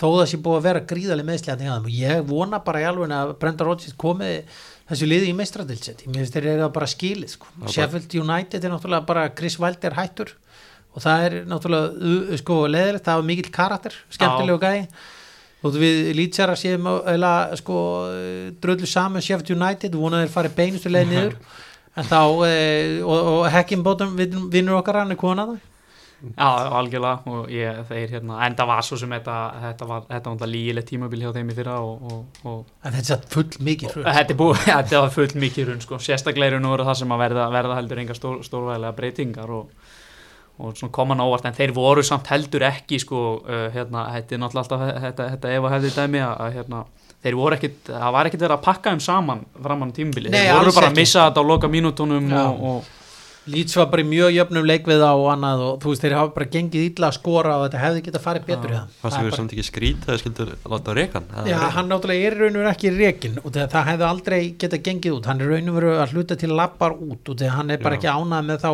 Þó 0.00 0.06
það 0.16 0.24
sé 0.32 0.40
búið 0.40 0.56
að 0.62 0.66
vera 0.70 0.84
gríðarlega 0.94 1.28
meðslega 1.28 1.76
og 1.76 1.90
ég 1.92 2.24
vona 2.32 2.62
bara 2.64 2.80
í 2.80 2.88
alveg 2.88 3.12
að 3.12 3.34
Brenda 3.42 3.68
Rodgers 3.68 3.92
komið 4.00 4.56
þessu 4.88 5.06
liði 5.10 5.28
í 5.28 5.36
meistradilseti 5.36 6.08
mér 6.08 6.22
finnst 6.24 6.36
þeir 6.38 6.48
eru 6.54 6.68
bara 6.72 6.86
skilið 6.88 7.32
sko. 7.36 7.46
bara- 7.58 7.72
Sheffield 7.74 8.14
United 8.22 8.64
er 8.64 8.70
náttúrulega 8.72 9.06
bara 9.06 9.28
Chris 9.34 9.58
Wilder 9.60 9.92
hættur 9.98 10.32
og 10.96 11.04
það 11.04 11.26
er 11.26 11.36
náttúrulega 11.50 12.40
sko 12.40 12.58
leðilegt, 12.72 13.04
það 13.04 13.20
var 13.20 13.28
mikill 13.28 13.52
karakter 13.52 14.00
skemmtilegu 14.16 14.62
gæði 14.64 14.82
og 15.66 15.78
við 15.80 16.10
lýtsara 16.16 16.56
séum 16.58 16.88
eða 17.12 17.32
sko 17.58 17.78
dröllu 18.62 18.88
saman 18.88 19.24
Sheffield 19.24 19.56
United 19.56 19.96
vonaði 19.98 20.26
þeir 20.26 20.34
farið 20.34 20.58
beinustu 20.60 20.92
leið 20.92 21.14
niður. 21.14 21.38
En 21.96 22.04
þá 22.04 22.18
eh, 22.44 22.98
og, 23.00 23.28
og 23.30 23.46
Heckingbottom 23.48 24.18
vinnur 24.52 24.82
okkar 24.82 24.98
hann 25.00 25.14
er 25.14 25.16
konað 25.16 25.54
Já, 26.16 26.48
algjörlega 26.78 27.28
og 27.28 27.50
ég, 27.52 27.82
þeir 27.90 28.14
hérna, 28.14 28.38
en 28.46 28.54
það 28.56 28.68
var 28.70 28.84
svo 28.86 28.96
sem 28.96 29.10
þetta, 29.12 29.34
þetta 29.62 29.88
var, 29.90 30.06
þetta 30.08 30.32
var 30.40 30.48
lígilegt 30.48 30.88
tímabil 30.88 31.20
hjá 31.20 31.28
þeim 31.34 31.50
í 31.52 31.56
fyrra 31.58 31.74
og, 31.84 32.06
og, 32.08 32.38
og, 32.48 32.62
en 32.80 32.94
þetta 32.94 33.02
er 33.02 33.08
satt 33.10 33.26
full 33.34 33.66
mikið 33.68 33.92
hrun 33.92 34.08
þetta 34.08 34.32
er 34.32 34.38
búið, 34.40 34.62
þetta 34.64 35.02
var 35.04 35.12
fullt 35.12 35.36
mikið 35.44 35.68
runn 35.68 35.84
sko, 35.84 36.00
nú 36.00 36.72
verið 36.72 36.88
það 36.88 36.98
sem 37.02 37.12
að 37.12 37.22
verða, 37.24 37.46
verða 37.52 37.76
heldur 37.80 38.00
enga 38.00 38.16
stór, 38.16 38.38
stórvægilega 38.48 38.96
breytingar 38.96 39.52
og, 39.58 39.92
og 40.58 40.76
svona 40.78 40.92
koma 40.92 41.14
ná 41.18 41.24
óvart 41.28 41.44
en 41.50 41.56
þeir 41.56 41.72
voru 41.76 42.02
samt 42.06 42.30
heldur 42.32 42.64
ekki 42.70 43.00
sko, 43.02 43.22
uh, 43.44 43.66
hérna, 43.74 44.06
þetta 44.16 44.36
er 44.38 44.42
náttúrulega 44.44 44.62
alltaf 44.64 45.02
þetta, 45.06 45.30
þetta 45.34 45.54
ef 45.56 45.66
að 45.68 45.74
hefði 45.76 45.94
dæmi 45.98 46.22
að, 46.24 46.36
að 46.46 46.52
hérna, 46.60 46.84
þeir 47.26 47.36
voru 47.40 47.58
ekkit, 47.58 47.80
það 47.92 48.12
var 48.16 48.30
ekkit 48.30 48.44
verið 48.46 48.56
að 48.58 48.64
pakka 48.68 48.94
þeim 48.94 49.02
saman 49.06 49.42
framann 49.62 49.92
tímabili, 49.96 50.30
Nei, 50.32 50.44
þeir 50.46 50.60
voru 50.62 50.76
bara 50.78 50.92
að 50.92 51.00
missa 51.02 51.26
þetta 51.28 51.44
á 51.44 51.50
loka 51.50 51.68
mínútonum 51.72 52.30
Já. 52.32 52.44
og, 52.46 52.62
og 52.70 52.94
Leeds 53.46 53.76
var 53.78 53.86
bara 53.92 54.02
í 54.02 54.06
mjög 54.10 54.32
jöfnum 54.34 54.64
leik 54.66 54.88
við 54.90 54.98
þá 55.04 55.10
og 55.22 55.28
annað 55.30 55.60
og 55.62 55.74
þú 55.84 55.92
veist 55.92 56.02
þeir 56.02 56.14
hafa 56.18 56.32
bara 56.34 56.46
gengið 56.50 56.86
illa 56.88 57.10
að 57.12 57.14
skora 57.14 57.52
og 57.60 57.66
þetta 57.68 57.82
hefði 57.84 58.00
getað 58.08 58.24
farið 58.24 58.46
betur 58.48 58.72
Já. 58.72 58.74
í 58.74 58.78
það 58.80 58.96
Það 59.04 59.12
þau 59.14 59.20
bara- 59.28 59.36
samt 59.38 59.52
ekki 59.54 59.64
skrýta 59.68 60.08
eða 60.10 60.18
skildur 60.24 60.50
láta 60.72 60.90
á 60.90 60.94
rekan 60.98 61.28
Já, 61.46 61.58
hann 61.76 61.92
náttúrulega 61.92 62.26
er 62.26 62.34
í 62.34 62.40
raun 62.40 62.56
og 62.56 62.62
veru 62.64 62.72
ekki 62.72 62.92
rekin 62.96 63.38
og 63.44 63.54
það 63.54 63.86
hefði 63.92 64.08
aldrei 64.08 64.40
getað 64.58 64.82
gengið 64.88 65.14
út 65.20 65.28
hann 65.30 65.40
er 65.40 65.46
í 65.46 65.52
raun 65.54 65.70
og 65.70 65.78
veru 65.78 65.92
að 66.02 66.16
hluta 66.16 66.38
til 66.42 66.50
lappar 66.58 66.96
út 66.98 67.30
og 67.36 67.44
hann 67.54 67.70
er 67.70 67.78
bara 67.86 67.94
Já. 67.94 67.98
ekki 68.00 68.10
ánað 68.18 68.50
með 68.50 68.66
þá 68.66 68.72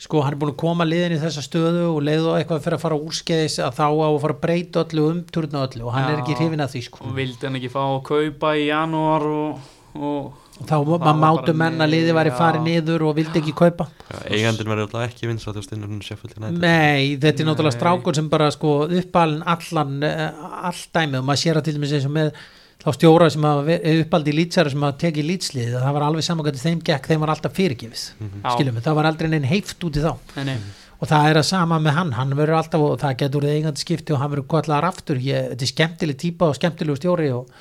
sko 0.00 0.22
hann 0.24 0.34
er 0.34 0.40
búin 0.40 0.54
að 0.54 0.60
koma 0.62 0.86
liðin 0.88 1.16
í 1.18 1.20
þessa 1.20 1.42
stöðu 1.44 1.88
og 1.90 1.98
leiðu 2.06 2.34
eitthvað 2.38 2.62
fyrir 2.64 2.78
að 2.78 2.84
fara 2.86 3.00
úrskeiðis 3.00 3.58
að 3.60 3.74
þá 3.76 3.84
á 3.84 4.08
að 4.08 4.20
fara 4.22 4.36
að 4.36 4.44
breyta 4.44 4.84
öllu 4.84 5.08
umturna 5.12 5.64
öllu 5.66 5.88
og 5.88 5.96
hann 5.96 6.06
er 6.08 6.14
Já. 6.16 6.20
ekki 6.22 6.36
hrifin 6.38 6.64
að 6.64 6.72
því 6.74 6.84
sko 6.86 7.02
og 7.04 7.18
vildi 7.18 7.48
hann 7.48 7.58
ekki 7.60 7.72
fá 7.74 7.82
að 7.82 7.98
kaupa 8.08 8.52
í 8.56 8.62
janúar 8.70 9.26
og, 9.28 9.66
og 10.00 10.64
þá 10.64 10.74
var 10.88 11.02
maður 11.04 11.20
máttu 11.20 11.52
bara 11.52 11.58
menn 11.62 11.76
að 11.76 11.84
nei, 11.84 11.92
liði 11.96 12.14
væri 12.16 12.32
já. 12.32 12.36
farið 12.38 12.64
niður 12.68 13.04
og 13.10 13.18
vildi 13.18 13.42
ekki 13.42 13.54
kaupa 13.60 13.88
eigandin 14.24 14.72
verður 14.72 14.86
alltaf 14.88 15.04
ekki 15.10 15.64
stundum 15.66 16.00
Sheffield 16.04 16.38
United 16.38 16.64
Nei, 16.64 17.18
þetta 17.20 17.44
er 17.44 17.50
náttúrulega 17.50 17.74
Nei. 17.74 17.78
strákur 17.78 18.16
sem 18.16 18.32
bara 18.32 18.48
sko 18.56 18.72
uppalinn 18.88 19.44
allan 19.44 20.00
eh, 20.08 20.26
allt 20.70 20.88
dæmið 20.96 21.20
og 21.20 21.28
maður 21.28 21.44
sér 21.44 21.60
að 21.60 21.68
til 21.68 21.76
dæmis 21.76 21.94
eins 21.98 22.08
og 22.08 22.16
með 22.16 22.32
þá 22.80 22.90
stjóra 22.96 23.28
sem 23.32 23.44
hafa 23.44 23.78
uppaldi 23.94 24.34
lýtsara 24.36 24.72
sem 24.72 24.84
hafa 24.86 24.98
tekið 25.04 25.28
lýtslið 25.30 25.74
það 25.76 25.96
var 25.96 26.06
alveg 26.06 26.26
saman 26.26 26.46
hvernig 26.46 26.62
þeim 26.64 26.84
gekk, 26.86 27.08
þeim 27.10 27.24
var 27.24 27.32
alltaf 27.34 27.56
fyrirgefið 27.56 28.04
Já. 28.06 28.52
skiljum 28.54 28.78
við, 28.78 28.84
það 28.86 29.00
var 29.00 29.10
aldrei 29.10 29.28
neinn 29.32 29.50
heift 29.50 29.84
út 29.88 29.98
í 29.98 30.04
þá 30.04 30.12
nei, 30.38 30.44
nei. 30.52 30.56
og 30.96 31.10
það 31.10 31.28
er 31.32 31.40
að 31.42 31.46
sama 31.50 31.80
með 31.82 31.98
hann, 31.98 32.14
hann 32.16 32.38
verður 32.38 32.60
alltaf 32.62 32.86
og 32.86 32.96
það 33.02 33.18
getur 33.24 33.48
eigandi 33.50 33.84
skipti 33.84 34.16
og 34.16 34.22
hann 34.22 34.32
verður 34.34 34.48
kallar 34.54 34.88
aftur, 34.88 35.20
ég, 35.20 35.50
þetta 35.52 35.66
er 35.66 35.72
skemmtileg 35.74 36.20
típa 36.24 36.48
og 36.48 36.56
skemmtilegu 36.60 37.00
stjóri 37.02 37.30
og 37.36 37.52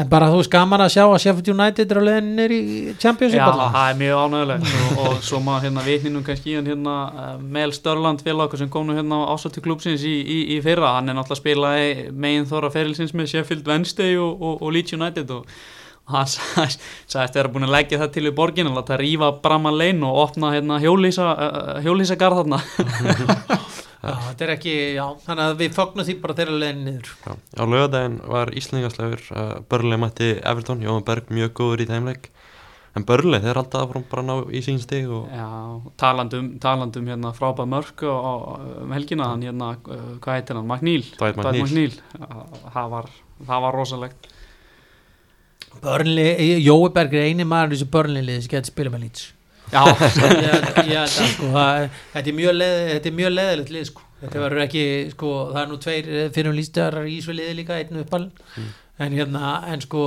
en 0.00 0.08
bara 0.08 0.30
þú 0.32 0.38
veist 0.38 0.52
gaman 0.52 0.80
að 0.80 0.94
sjá 0.94 1.02
að 1.04 1.18
Sheffield 1.20 1.50
United 1.52 1.90
er 1.92 1.98
á 2.00 2.02
leiðinir 2.06 2.54
í 2.56 2.62
Championship 3.02 3.42
Já, 3.42 3.50
það 3.74 3.90
er 3.90 3.98
mjög 4.00 4.22
ánægilegt 4.22 4.70
og, 4.72 5.02
og 5.02 5.18
svo 5.26 5.40
maður 5.44 5.66
hérna 5.66 5.84
vitninum 5.84 6.24
kannski 6.24 6.54
í 6.54 6.56
hann 6.56 6.70
hérna 6.70 6.94
uh, 7.10 7.34
Mel 7.58 7.74
Störland 7.76 8.24
félag 8.24 8.48
okkur 8.48 8.62
sem 8.62 8.72
kom 8.72 8.88
nú 8.88 8.96
hérna 8.96 9.20
á 9.20 9.36
ásættu 9.36 9.60
klúpsins 9.64 10.06
í, 10.08 10.14
í, 10.24 10.38
í 10.56 10.58
fyrra. 10.64 10.94
Hann 10.96 11.12
er 11.12 11.18
náttúrulega 11.18 11.36
að 11.36 11.42
spila 11.42 11.74
megin 12.24 12.48
þóra 12.48 12.72
ferilsins 12.72 13.12
með 13.12 13.34
Sheffield 13.34 13.68
Wednesday 13.68 14.16
og, 14.16 14.40
og, 14.40 14.64
og 14.64 14.74
Leeds 14.78 14.96
United. 14.96 15.36
Og, 15.36 15.44
hann 16.12 16.26
sagðist 16.26 16.82
sagðist 17.10 17.36
vera 17.38 17.52
búin 17.52 17.68
að 17.68 17.76
leggja 17.76 18.00
það 18.00 18.14
til 18.16 18.24
við 18.26 18.34
borgin 18.40 18.72
að 18.72 18.80
láta 18.80 18.98
rífa 19.00 19.30
Bramman 19.44 19.78
Lane 19.78 20.08
og 20.08 20.18
opna 20.24 20.50
hérna 20.56 20.80
hjólísa 20.82 21.28
uh, 21.30 21.76
hjólísa 21.84 22.16
garð 22.20 22.42
þarna 22.42 22.58
þetta 24.02 24.44
er 24.46 24.52
ekki, 24.56 24.74
já, 24.96 25.04
þannig 25.22 25.48
að 25.48 25.58
við 25.60 25.74
fögnum 25.76 26.06
því 26.06 26.14
bara 26.22 26.34
þeirra 26.38 26.58
leiðin 26.58 26.84
niður. 26.88 27.10
Já, 27.22 27.32
á 27.38 27.64
lögadaginn 27.70 28.16
var 28.32 28.50
Íslingaslegur 28.58 29.26
uh, 29.30 29.52
Börli 29.70 29.98
mætti 30.02 30.30
Everton, 30.40 30.82
Jóhann 30.82 31.04
Berg 31.06 31.30
mjög 31.30 31.52
góður 31.60 31.84
í 31.84 31.86
þeimleik 31.90 32.30
en 32.98 33.06
Börli 33.08 33.38
þeir 33.40 33.60
halda 33.60 33.82
áfram 33.86 34.04
bara 34.10 34.24
ná 34.26 34.32
í 34.52 34.62
sín 34.66 34.80
stig 34.82 35.06
og 35.06 35.30
Já, 35.32 35.46
talandum, 36.02 36.50
talandum 36.60 37.06
hérna 37.08 37.30
frábæð 37.36 37.70
mörg 37.72 38.02
um 38.10 38.94
helgina 38.96 39.30
hann 39.30 39.44
hérna, 39.46 39.74
uh, 39.86 40.08
hvað 40.18 40.40
heitir 40.40 40.58
hann, 40.58 40.66
McNeil. 40.66 41.06
Já, 42.18 42.32
það 42.74 42.96
var, 42.96 43.12
það 43.46 43.68
var 43.68 43.78
rosalegt. 43.78 44.32
Börnli, 45.82 46.26
Jói 46.60 46.90
Berg 46.92 47.14
er 47.16 47.30
eini 47.30 47.46
maður 47.48 47.72
í 47.72 47.78
þessu 47.78 47.92
börnliðið 47.94 48.42
sem 48.42 48.52
getur 48.56 48.74
spila 48.74 48.92
með 48.92 49.06
Leeds 49.06 49.30
Já, 49.72 49.82
ég, 49.88 50.52
held 50.52 51.00
að 51.00 51.12
sko. 51.16 51.48
Það, 51.54 51.86
þetta 52.12 52.28
er 52.28 52.36
mjög 52.36 52.56
leð, 52.58 53.32
leðilegt 53.38 53.72
lið 53.72 53.86
sko. 53.88 54.04
Þetta 54.22 54.42
verður 54.44 54.64
ekki 54.66 54.84
sko 55.14 55.30
það 55.48 55.60
er 55.62 55.70
nú 55.70 55.78
tveir 55.82 56.10
fyrir 56.36 56.54
lístjarar 56.54 57.08
í 57.10 57.18
svo 57.24 57.34
liði 57.34 57.54
líka 57.58 57.78
einn 57.80 58.02
uppal. 58.04 58.26
En 59.02 59.16
hérna 59.16 59.54
en 59.72 59.80
sko 59.82 60.02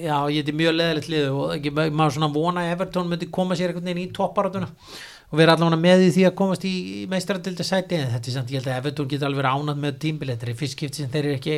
já 0.00 0.14
ég 0.30 0.38
þetta 0.38 0.54
er 0.54 0.60
mjög 0.60 0.76
leðilegt 0.78 1.10
lið 1.12 1.26
og 1.32 1.56
ekki 1.56 1.74
maður 1.74 2.14
svona 2.16 2.30
vona 2.32 2.62
að 2.62 2.76
Everton 2.76 3.10
myndi 3.10 3.28
koma 3.34 3.58
sér 3.58 3.72
einhvern 3.74 3.90
veginn 3.90 4.06
í 4.06 4.14
topparatuna 4.16 4.70
og 5.34 5.40
vera 5.40 5.56
allavega 5.56 5.80
með 5.82 6.06
því 6.14 6.24
að 6.28 6.36
komast 6.38 6.64
í 6.68 6.74
meistaradilda 7.10 7.66
sæti 7.66 7.98
en 7.98 8.12
þetta 8.14 8.30
er 8.30 8.36
samt 8.38 8.54
ég 8.54 8.62
held 8.62 8.70
að 8.70 8.78
Everton 8.78 9.10
getur 9.10 9.28
alveg 9.28 9.50
ánað 9.50 9.80
með 9.82 10.00
tímbil 10.06 10.30
þetta 10.30 10.46
er 10.46 10.58
fyrst 10.60 10.78
skipti 10.78 11.02
sem 11.02 11.10
þeir 11.10 11.24
eru 11.26 11.38
ekki 11.40 11.56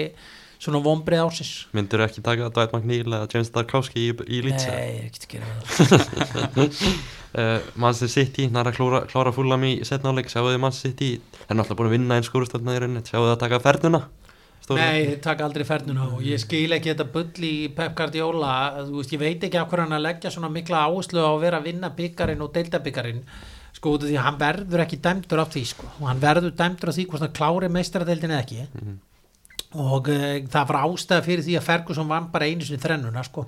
svona 0.63 0.81
vombrið 0.85 1.23
ásins 1.27 1.53
myndur 1.77 2.03
ekki 2.07 2.23
taka 2.25 2.51
Dwight 2.55 2.75
McNeil 2.75 3.07
eða 3.11 3.29
James 3.33 3.51
Tarkowski 3.55 4.09
í, 4.09 4.13
í 4.27 4.43
Leeds 4.47 4.67
Nei, 4.69 4.77
ég 4.77 5.01
er 5.01 5.09
ekki 5.11 5.25
að 5.27 5.33
gera 5.37 5.47
það. 6.57 6.93
Uh, 7.37 7.59
Manchester 7.77 8.09
City 8.09 8.47
næra 8.49 8.73
að 8.73 8.79
klóra, 8.79 9.03
klára 9.11 9.33
fúlam 9.37 9.65
í 9.69 9.75
setnáleik 9.85 10.31
sjáu 10.33 10.47
þið 10.49 10.63
Manchester 10.63 10.93
City? 10.95 11.11
Þeir 11.43 11.51
er 11.53 11.59
náttúrulega 11.59 11.81
búin 11.83 11.91
að 11.91 11.97
vinna 11.99 12.17
einn 12.17 12.29
skúrustöldna 12.29 12.77
í 12.77 12.81
rauninni 12.81 13.05
sjáu 13.05 13.27
þið 13.27 13.35
að 13.35 13.43
taka 13.45 13.61
ferðuna 13.67 14.03
Stóra. 14.67 14.83
Nei, 14.83 15.05
þeir 15.13 15.19
taka 15.23 15.45
aldrei 15.47 15.63
fernuna 15.69 16.07
og 16.17 16.23
ég 16.27 16.41
skil 16.43 16.73
ekki 16.75 16.91
þetta 16.91 17.05
bull 17.15 17.45
í 17.47 17.69
Pep 17.77 17.93
Guardiola. 17.99 18.55
Þú 18.89 18.97
veist, 18.99 19.13
ég 19.15 19.21
veit 19.21 19.45
ekki 19.47 19.61
af 19.61 19.69
hverju 19.71 19.85
hann 19.85 19.95
að 19.95 20.03
leggja 20.09 20.33
svona 20.35 20.51
mikla 20.51 20.81
áherslu 20.89 21.23
á 21.23 21.29
að 21.29 21.45
vera 21.45 21.61
að 21.61 21.69
vinna 21.69 21.91
byggarinn 21.95 22.43
og 22.43 22.51
deildabyggarinn 22.57 23.21
sko, 23.77 23.93
út 23.95 24.03
af 24.03 24.11
því 24.11 24.17
að 24.19 24.27
hann 24.27 24.41
verður 24.41 24.83
ekki 24.83 24.99
dæmdur 25.05 25.43
af 25.45 25.53
því, 25.55 25.63
sko, 25.71 25.87
og 26.01 26.09
hann 26.11 26.23
verður 26.25 26.57
dæmdur 26.59 26.91
af 26.91 26.97
því 26.97 27.05
hvort 27.13 27.27
hann 27.27 27.37
klári 27.37 27.71
meistaradeildin 27.77 28.35
eða 28.35 28.43
ekki 28.43 28.59
og 29.75 30.09
uh, 30.13 30.27
það 30.53 30.69
var 30.71 30.83
ástæða 30.85 31.25
fyrir 31.27 31.45
því 31.47 31.57
að 31.59 31.67
Ferguson 31.67 32.09
vann 32.09 32.31
bara 32.33 32.47
einu 32.47 32.65
sinni 32.67 32.83
þrennuna, 32.83 33.25
sko. 33.27 33.47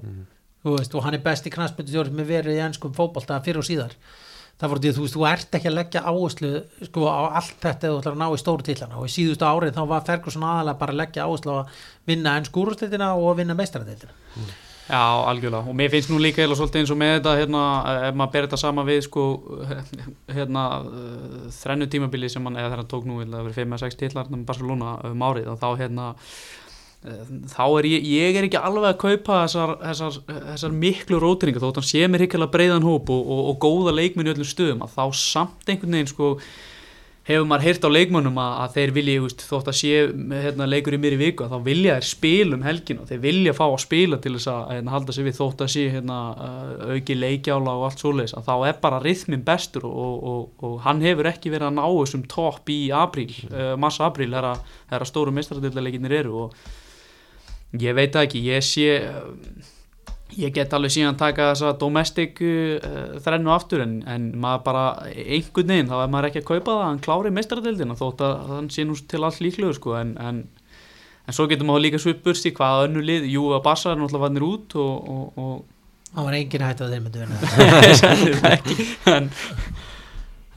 Þú 0.64 0.74
veist, 0.74 0.94
og 0.98 1.04
hann 1.04 1.14
er 1.14 1.22
besti 1.22 1.50
knastmyndistjóri 1.54 2.10
sem 2.10 2.18
er 2.24 2.26
verið 2.26 2.56
í 2.58 2.64
ennskum 2.64 2.94
fótbolta 2.96 3.38
fyrir 3.44 3.60
og 3.62 3.68
síðar. 3.68 3.94
Það 4.58 4.72
voru 4.72 4.82
því 4.82 4.90
að 4.90 4.96
þú 4.98 5.08
þú 5.12 5.26
ert 5.30 5.52
ekki 5.54 5.68
að 5.70 5.76
leggja 5.78 6.00
áherslu 6.02 6.48
sko 6.88 7.04
á 7.06 7.20
allt 7.38 7.60
þetta 7.62 7.86
eða 7.86 7.92
þú 7.92 7.98
ætlar 8.00 8.16
að 8.16 8.22
ná 8.24 8.26
í 8.34 8.40
stóru 8.42 8.64
tillana 8.66 8.98
og 8.98 9.04
í 9.06 9.12
síðustu 9.14 9.46
árið 9.46 9.76
þá 9.76 9.84
var 9.92 10.06
Ferguson 10.08 10.42
aðalega 10.48 10.80
bara 10.80 10.96
að 10.96 10.98
leggja 10.98 11.26
áherslu 11.28 11.54
á 11.54 11.58
að 11.60 11.76
vinna 12.10 12.32
ennsku 12.40 12.64
úrstættina 12.64 13.12
og 13.14 13.28
að 13.30 13.38
vinna 13.38 13.54
meistaradeildina 13.54 14.16
Já, 14.89 15.05
algjörlega. 15.28 15.68
Og 15.68 15.76
mér 15.76 15.91
finnst 15.93 16.09
nú 16.09 16.16
líka 16.16 16.47
svolítið 16.49 16.80
eins 16.80 16.93
og 16.95 16.97
með 16.97 17.11
þetta 17.18 17.32
hérna, 17.36 17.62
ef 18.09 18.14
maður 18.16 18.30
ber 18.32 18.47
þetta 18.47 18.59
sama 18.62 18.84
við 18.89 19.03
sko, 19.05 19.24
hérna, 20.36 20.62
uh, 20.80 21.43
þrennu 21.53 21.89
tímabili 21.93 22.30
sem 22.32 22.49
hann, 22.49 22.57
eða 22.57 22.70
þegar 22.70 22.82
hann 22.82 22.89
tók 22.95 23.05
nú 23.09 23.18
eða 23.20 23.43
verið 23.45 23.59
5-6 23.61 23.99
titlar 24.01 24.30
með 24.32 24.47
Barcelona 24.49 24.95
um 25.11 25.26
árið 25.28 25.51
og 25.53 25.61
þá 25.61 25.68
hérna 25.82 26.07
uh, 26.14 27.34
þá 27.53 27.64
er 27.66 27.91
ég, 27.91 28.09
ég 28.14 28.41
er 28.41 28.49
ekki 28.49 28.62
alveg 28.62 28.89
að 28.95 29.03
kaupa 29.05 29.43
þessar, 29.43 29.74
þessar, 29.84 30.18
þessar 30.49 30.80
miklu 30.86 31.20
rótringa 31.20 31.62
þótt 31.66 31.82
hann 31.82 31.91
sé 31.91 32.09
mér 32.09 32.24
hikkilega 32.24 32.55
breiðan 32.57 32.89
hóp 32.89 33.12
og, 33.12 33.28
og, 33.28 33.45
og 33.53 33.61
góða 33.66 33.97
leikminn 33.99 34.30
í 34.30 34.32
öllum 34.32 34.49
stöðum 34.49 34.89
að 34.89 34.97
þá 34.97 35.20
samt 35.20 35.68
einhvern 35.68 35.99
veginn 35.99 36.12
sko 36.14 36.32
hefur 37.29 37.47
maður 37.49 37.64
heyrt 37.66 37.85
á 37.85 37.91
leikmönnum 37.93 38.39
að, 38.41 38.53
að 38.62 38.74
þeir 38.76 38.93
vilja 38.97 39.22
veist, 39.24 39.43
þótt 39.51 39.68
að 39.68 39.76
sé 39.79 39.91
hérna, 40.47 40.68
leikur 40.68 40.97
í 40.97 41.01
mér 41.03 41.16
í 41.16 41.20
viku 41.20 41.45
að 41.45 41.55
þá 41.55 41.66
vilja 41.66 41.97
þeir 41.99 42.09
spila 42.09 42.57
um 42.57 42.64
helginu 42.64 43.07
þeir 43.09 43.22
vilja 43.26 43.55
fá 43.59 43.64
að 43.66 43.76
spila 43.85 44.20
til 44.24 44.35
þess 44.39 44.51
að 44.53 44.62
hérna, 44.72 44.95
halda 44.95 45.16
sig 45.16 45.29
við 45.29 45.39
þótt 45.39 45.64
að 45.66 45.72
sé 45.74 45.85
hérna, 45.93 46.18
auki 46.95 47.18
leikjála 47.18 47.76
og 47.76 47.87
allt 47.89 48.05
svoleiðis 48.05 48.37
að 48.39 48.49
þá 48.49 48.55
er 48.70 48.83
bara 48.83 49.03
rithmin 49.05 49.47
bestur 49.47 49.89
og, 49.89 49.95
og, 50.01 50.18
og, 50.33 50.66
og 50.70 50.76
hann 50.89 51.05
hefur 51.05 51.31
ekki 51.33 51.53
verið 51.53 51.70
að 51.70 51.79
ná 51.79 51.85
þessum 51.87 52.26
topp 52.33 52.72
í 52.72 52.81
apríl, 52.97 53.31
uh, 53.53 53.72
massa 53.81 54.09
apríl 54.09 54.31
þegar 54.33 54.53
að 54.55 55.09
stóru 55.12 55.35
mestradildaleginir 55.37 56.20
eru 56.22 56.47
og 56.47 56.61
ég 57.76 57.97
veit 57.97 58.16
ekki, 58.16 58.41
ég 58.49 58.64
sé 58.64 58.89
ég 60.37 60.53
get 60.53 60.74
alveg 60.76 60.93
síðan 60.93 61.16
taka 61.18 61.53
þessa 61.53 61.72
domestic 61.81 62.43
uh, 62.45 63.16
þrennu 63.24 63.53
aftur 63.55 63.83
en, 63.85 63.99
en 64.09 64.29
maður 64.41 64.64
bara 64.66 64.85
einhvern 65.09 65.72
veginn 65.72 65.91
þá 65.91 65.97
er 66.03 66.12
maður 66.12 66.29
ekki 66.31 66.43
að 66.43 66.49
kaupa 66.51 66.70
það 66.70 66.83
að 66.83 66.87
hann 66.89 67.03
klári 67.07 67.35
meistaradildina 67.39 67.99
þótt 67.99 68.24
að 68.26 68.53
hann 68.53 68.70
sé 68.74 68.85
nú 68.85 68.99
til 68.99 69.22
allt 69.24 69.41
líklegur 69.45 69.79
sko 69.79 69.97
en, 70.01 70.14
en, 70.20 70.45
en 71.24 71.39
svo 71.39 71.49
getur 71.51 71.68
maður 71.68 71.87
líka 71.87 72.03
svipurst 72.03 72.49
í 72.51 72.55
hvaða 72.57 72.87
önnu 72.91 73.05
lið, 73.09 73.29
jú 73.33 73.49
að 73.57 73.64
Barca 73.66 73.95
er 73.95 74.01
náttúrulega 74.03 74.26
vannir 74.26 74.49
út 74.49 74.79
og, 74.85 75.11
og, 75.16 75.43
og 75.43 76.14
það 76.14 76.31
var 76.31 76.39
engin 76.43 76.68
hægt 76.68 76.85
að 76.85 76.95
þeir 76.95 77.05
myndu 77.07 77.24
vinna 77.24 77.95
Sennilega 78.03 78.55
ekki. 78.59 78.89
en, 79.16 79.31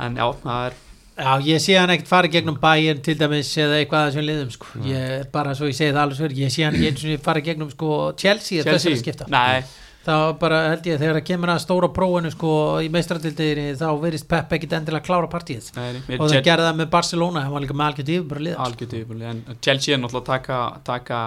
en 0.04 0.20
já, 0.20 0.28
það 0.44 0.66
er 0.68 0.80
Já, 1.18 1.44
ég 1.44 1.60
sé 1.60 1.76
hann 1.76 1.92
ekkert 1.92 2.10
fara 2.10 2.30
gegnum 2.32 2.58
bæinn 2.62 3.02
til 3.04 3.18
dæmis 3.20 3.52
eða 3.60 3.82
eitthvað 3.82 4.02
að 4.02 4.10
þessum 4.10 4.26
liðum 4.30 4.52
sko. 4.56 4.82
ég 4.88 5.14
er 5.20 5.30
bara 5.34 5.54
svo 5.58 5.68
ég 5.68 5.76
segi 5.76 5.92
það 5.92 6.02
alveg 6.06 6.20
svo 6.20 6.30
ég 6.40 6.54
sé 6.54 6.66
hann 6.66 6.78
ekki 6.78 6.88
eins 6.88 7.04
og 7.04 7.12
ég 7.12 7.24
fara 7.26 7.44
gegnum 7.46 7.72
sko, 7.74 7.90
Chelsea, 8.18 8.64
Chelsea. 8.64 8.96
þá 10.02 10.16
bara 10.42 10.62
held 10.72 10.88
ég 10.90 10.98
þegar 11.02 11.20
það 11.20 11.28
kemur 11.28 11.52
að 11.54 11.60
stóra 11.66 11.92
prófinu 11.94 12.32
sko 12.34 12.54
í 12.82 12.88
meistradildinni 12.94 13.76
þá 13.78 13.86
verist 14.02 14.30
Pep 14.32 14.56
ekkit 14.56 14.74
endilega 14.80 15.06
klára 15.06 15.30
partíið. 15.30 15.68
Nei, 15.78 16.00
og 16.18 16.26
það 16.32 16.48
gerði 16.48 16.68
það 16.70 16.80
með 16.80 16.90
Barcelona 16.96 17.46
hann 17.46 17.54
var 17.54 17.66
líka 17.66 17.78
með 17.78 17.92
algjörðu 17.92 19.04
yfirlega 19.04 19.36
en 19.36 19.62
Chelsea 19.62 19.94
er 19.94 20.02
náttúrulega 20.02 20.24
að 20.24 20.32
taka, 20.32 20.64
taka 20.88 21.22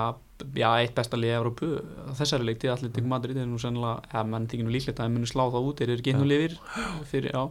já, 0.58 0.68
eitt 0.80 0.96
besta 0.96 1.20
lið 1.20 1.30
í 1.30 1.36
Európu 1.36 1.70
þessari 2.18 2.48
leikti, 2.48 2.72
allir 2.72 2.90
tegum 2.96 3.14
Madrid 3.14 3.38
er 3.38 3.46
nú 3.46 3.60
sennilega, 3.62 4.02
ja, 4.10 4.26
mann 4.26 4.48
nú 4.50 4.74
líklegt 4.74 4.98
að 4.98 5.06
það 5.06 5.14
munu 5.14 5.30
slá 5.30 5.44
það 5.44 5.70
út, 5.70 5.80
þeir 5.80 5.94
eru 5.94 6.04
já. 7.30 7.42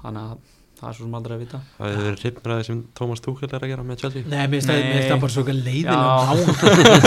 Þannig 0.00 0.22
að 0.22 0.59
það 0.80 0.88
er 0.90 0.94
svo 0.96 1.04
sem 1.04 1.16
aldrei 1.18 1.34
að 1.36 1.42
vita. 1.44 1.58
Það 1.76 1.86
hefur 1.90 2.04
verið 2.08 2.20
því 2.60 2.64
sem 2.70 2.78
Thomas 2.96 3.20
Tuchel 3.24 3.48
er 3.50 3.62
að 3.66 3.70
gera 3.72 3.82
með 3.84 3.96
Chelsea. 4.00 4.22
Nei, 4.30 4.44
mér 4.48 4.54
finnst 4.54 4.70
það- 4.70 5.08
það 5.10 5.20
bara 5.20 5.34
svo 5.34 5.42
leiðilega 5.50 6.00
Já. 6.00 6.06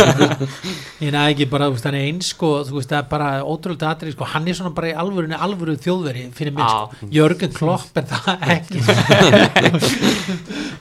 ég 1.04 1.10
næ 1.16 1.22
ekki 1.34 1.46
bara, 1.50 1.66
þú 1.70 1.74
veist, 1.78 1.88
hann 1.90 1.98
er 1.98 2.06
eins 2.12 2.28
sko, 2.36 2.50
þú 2.68 2.74
veist, 2.78 2.90
það 2.94 3.02
er 3.02 3.08
bara 3.14 3.30
ótrúlega 3.50 3.90
atrið 3.96 4.14
sko, 4.16 4.24
hann 4.34 4.46
er 4.48 4.54
svona 4.60 4.74
bara 4.78 4.92
í 4.92 4.94
alvörunni 5.04 5.38
alvöru 5.48 5.74
þjóðveri 5.82 6.24
fyrir 6.38 6.54
mér, 6.54 6.66
Já. 6.70 6.74
sko, 6.94 7.06
Jörgen 7.18 7.52
Klopp 7.58 7.94
er 7.98 8.06
það 8.14 8.36
ekki. 8.58 8.78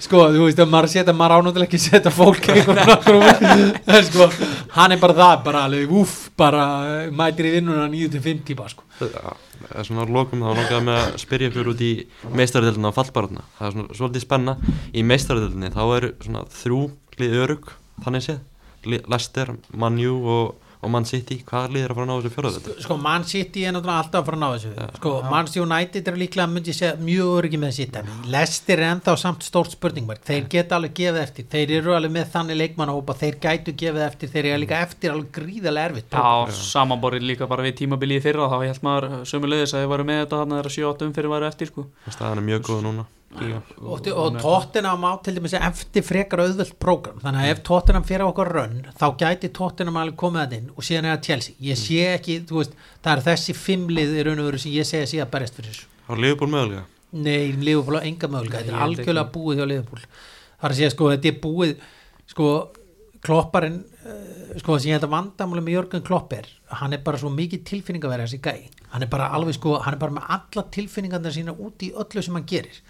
Sko, 0.03 0.19
þú 0.35 0.41
veist, 0.49 0.59
að 0.61 0.69
maður 0.73 0.91
setja, 0.93 1.15
maður 1.17 1.35
ánáttilega 1.39 1.69
ekki 1.69 1.81
setja 1.81 2.11
fólk 2.13 2.45
sko 4.09 4.25
hann 4.77 4.95
er 4.97 5.01
bara 5.03 5.15
það, 5.17 5.37
bara 5.47 5.61
alveg, 5.69 5.93
úff 6.03 6.15
bara 6.39 6.63
mætir 7.15 7.49
í 7.49 7.51
vinnuna 7.59 7.87
9-5 7.93 8.43
típa, 8.51 8.65
sko. 8.73 8.83
Það 8.99 9.09
er 9.23 9.27
svona 9.87 10.05
á 10.05 10.13
lokum 10.17 10.43
þá 10.43 10.51
langaði 10.59 10.85
með 10.89 10.99
að 11.03 11.19
spyrja 11.23 11.51
fyrir 11.55 11.71
út 11.73 11.83
í 11.85 11.91
meistaradeildina 12.39 12.91
og 12.91 12.97
fallbarðuna 12.97 13.45
það 13.59 13.67
er 13.69 13.75
svona 13.77 13.99
svolítið 14.01 14.25
spenna. 14.27 14.55
Í 14.97 15.05
meistaradeildinni 15.07 15.71
þá 15.75 15.83
eru 15.99 16.13
svona 16.25 16.45
þrjú 16.57 16.81
lið 17.21 17.37
örug 17.45 17.73
þannig 18.05 18.27
séð, 18.27 18.41
Li- 18.89 19.03
Leicester, 19.07 19.53
Man 19.79 20.01
U 20.03 20.15
og, 20.27 20.55
og 20.83 20.91
Man 20.91 21.05
City 21.07 21.37
hvað 21.47 21.75
lið 21.77 21.85
er 21.87 21.93
að 21.93 21.99
fara 21.99 22.05
að 22.05 22.11
ná 22.11 22.17
þessu 22.19 22.33
fjóraðöldu? 22.35 22.73
sko 22.83 22.97
Man 22.99 23.25
City 23.31 23.63
er 23.63 23.75
náttúrulega 23.77 24.03
alltaf 24.03 24.19
að 24.19 24.27
fara 24.29 24.37
að 24.37 24.43
ná 24.43 24.49
þessu. 24.57 24.71
Sko 24.99 25.13
Man 25.31 25.47
United 25.63 26.09
er 26.11 26.17
líklega 26.19 26.47
myndi 26.51 26.75
segja 26.75 26.97
mjög 26.99 27.29
öryggi 27.39 27.61
með 27.63 27.73
sitt 27.77 27.95
Leicester 28.33 28.77
er 28.83 28.89
ennþá 28.91 29.15
samt 29.23 29.47
stórt 29.47 29.77
spurningmark. 29.77 30.23
Þeir 30.27 30.45
geta 30.51 30.77
alveg 30.79 30.95
gefið 30.99 31.23
eftir, 31.23 31.45
þeir 31.55 31.69
eru 31.79 31.95
alveg 31.97 32.13
með 32.17 32.27
þannig 32.35 32.61
leikmannahópa, 32.63 33.19
þeir 33.23 33.37
gætu 33.47 33.71
gefið 33.79 34.07
eftir. 34.09 34.33
Þeir 34.33 34.51
eru 34.51 34.63
líka 34.65 34.83
eftir 34.83 35.15
alveg 35.15 35.31
gríðarlega 35.39 35.87
erfitt 35.93 36.11
Já, 36.19 36.31
samanborið 36.73 37.29
líka 37.31 37.51
bara 37.51 37.67
við 37.67 37.79
tímabilið 37.83 38.19
í 38.19 38.25
fyrra. 38.27 38.51
Þá 38.51 38.59
held 38.67 38.83
maður 38.87 39.05
sömulegðis 39.29 39.75
að 39.77 39.81
þið 39.85 39.93
varu 39.95 40.05
með 40.11 40.23
þetta 40.25 40.43
þannig 40.43 40.57
að 40.57 40.63
það 40.63 40.71
er 40.71 40.77
7-8 43.07 43.22
og, 43.33 44.09
og 44.13 44.37
Tottenham 44.41 45.05
á 45.09 45.13
til 45.25 45.37
dæmis 45.39 45.55
eftir 45.57 46.05
frekar 46.05 46.43
auðvöld 46.45 46.75
prógram, 46.83 47.21
þannig 47.23 47.45
að 47.47 47.53
ef 47.55 47.63
Tottenham 47.67 48.05
fyrir 48.09 48.27
okkur 48.27 48.51
rönn, 48.57 48.83
þá 48.99 49.07
gæti 49.23 49.51
Tottenham 49.57 49.97
alveg 50.03 50.19
komið 50.21 50.43
að 50.43 50.57
inn 50.59 50.69
og 50.75 50.87
síðan 50.87 51.09
er 51.09 51.17
það 51.17 51.29
Chelsea. 51.29 51.57
Ég 51.65 51.81
sé 51.81 52.03
ekki, 52.17 52.39
þú 52.49 52.61
veist, 52.61 52.77
það 53.01 53.15
er 53.15 53.25
þessi 53.31 53.57
fimmlið 53.57 54.13
í 54.19 54.27
raun 54.29 54.43
og 54.45 54.51
veru 54.51 54.63
sem 54.63 54.77
ég 54.77 54.89
segja 54.89 55.09
síðan 55.15 55.33
berist 55.33 55.57
fyrir 55.59 55.73
þessu. 55.73 55.89
Á 56.09 56.13
Liverpool 56.19 56.53
mögulega? 56.53 56.85
Nei, 57.13 57.53
Liverpool 57.57 57.99
á 57.99 58.03
enga 58.05 58.29
möguleika, 58.29 58.61
Nei, 58.61 58.69
þetta 58.69 58.77
er 58.77 58.87
algjörlega 58.89 59.27
ekki. 59.27 59.35
búið 59.39 59.63
hjá 59.63 59.67
Liverpool. 59.73 60.07
Það 60.61 60.69
er 60.69 60.77
að 60.77 60.81
segja, 60.83 60.95
sko, 60.95 61.11
þetta 61.15 61.33
er 61.33 61.41
búið 61.43 61.75
sko, 62.33 62.49
klopparinn 63.23 63.79
uh, 63.81 64.59
sko, 64.61 64.77
sem 64.79 64.91
ég 64.91 64.99
held 64.99 65.07
að 65.07 65.15
vandamáli 65.15 65.63
með 65.63 65.77
Jörgen 65.77 66.05
Klopp 66.07 66.33
er 66.35 66.49
hann 66.81 66.95
er 66.97 67.03
bara 67.05 67.21
svo 67.21 67.31
mikið 67.33 67.63
tilfinningaverið 67.69 68.27
þessi 68.27 68.41
gæ, 68.43 68.83
hann 68.95 69.05
er 69.05 69.11
bara 69.13 69.29
alveg 69.37 69.55
sko 69.59 69.77
hann 69.85 69.95
er 69.95 70.01
bara 70.01 70.17
með 70.17 70.31
alla 70.37 70.65
tilfinningarna 70.75 71.33
sína 71.35 71.55
út 71.55 71.85
í 71.87 71.93
öllu 71.95 72.25
sem 72.25 72.35
hann 72.39 72.49
gerir 72.49 72.81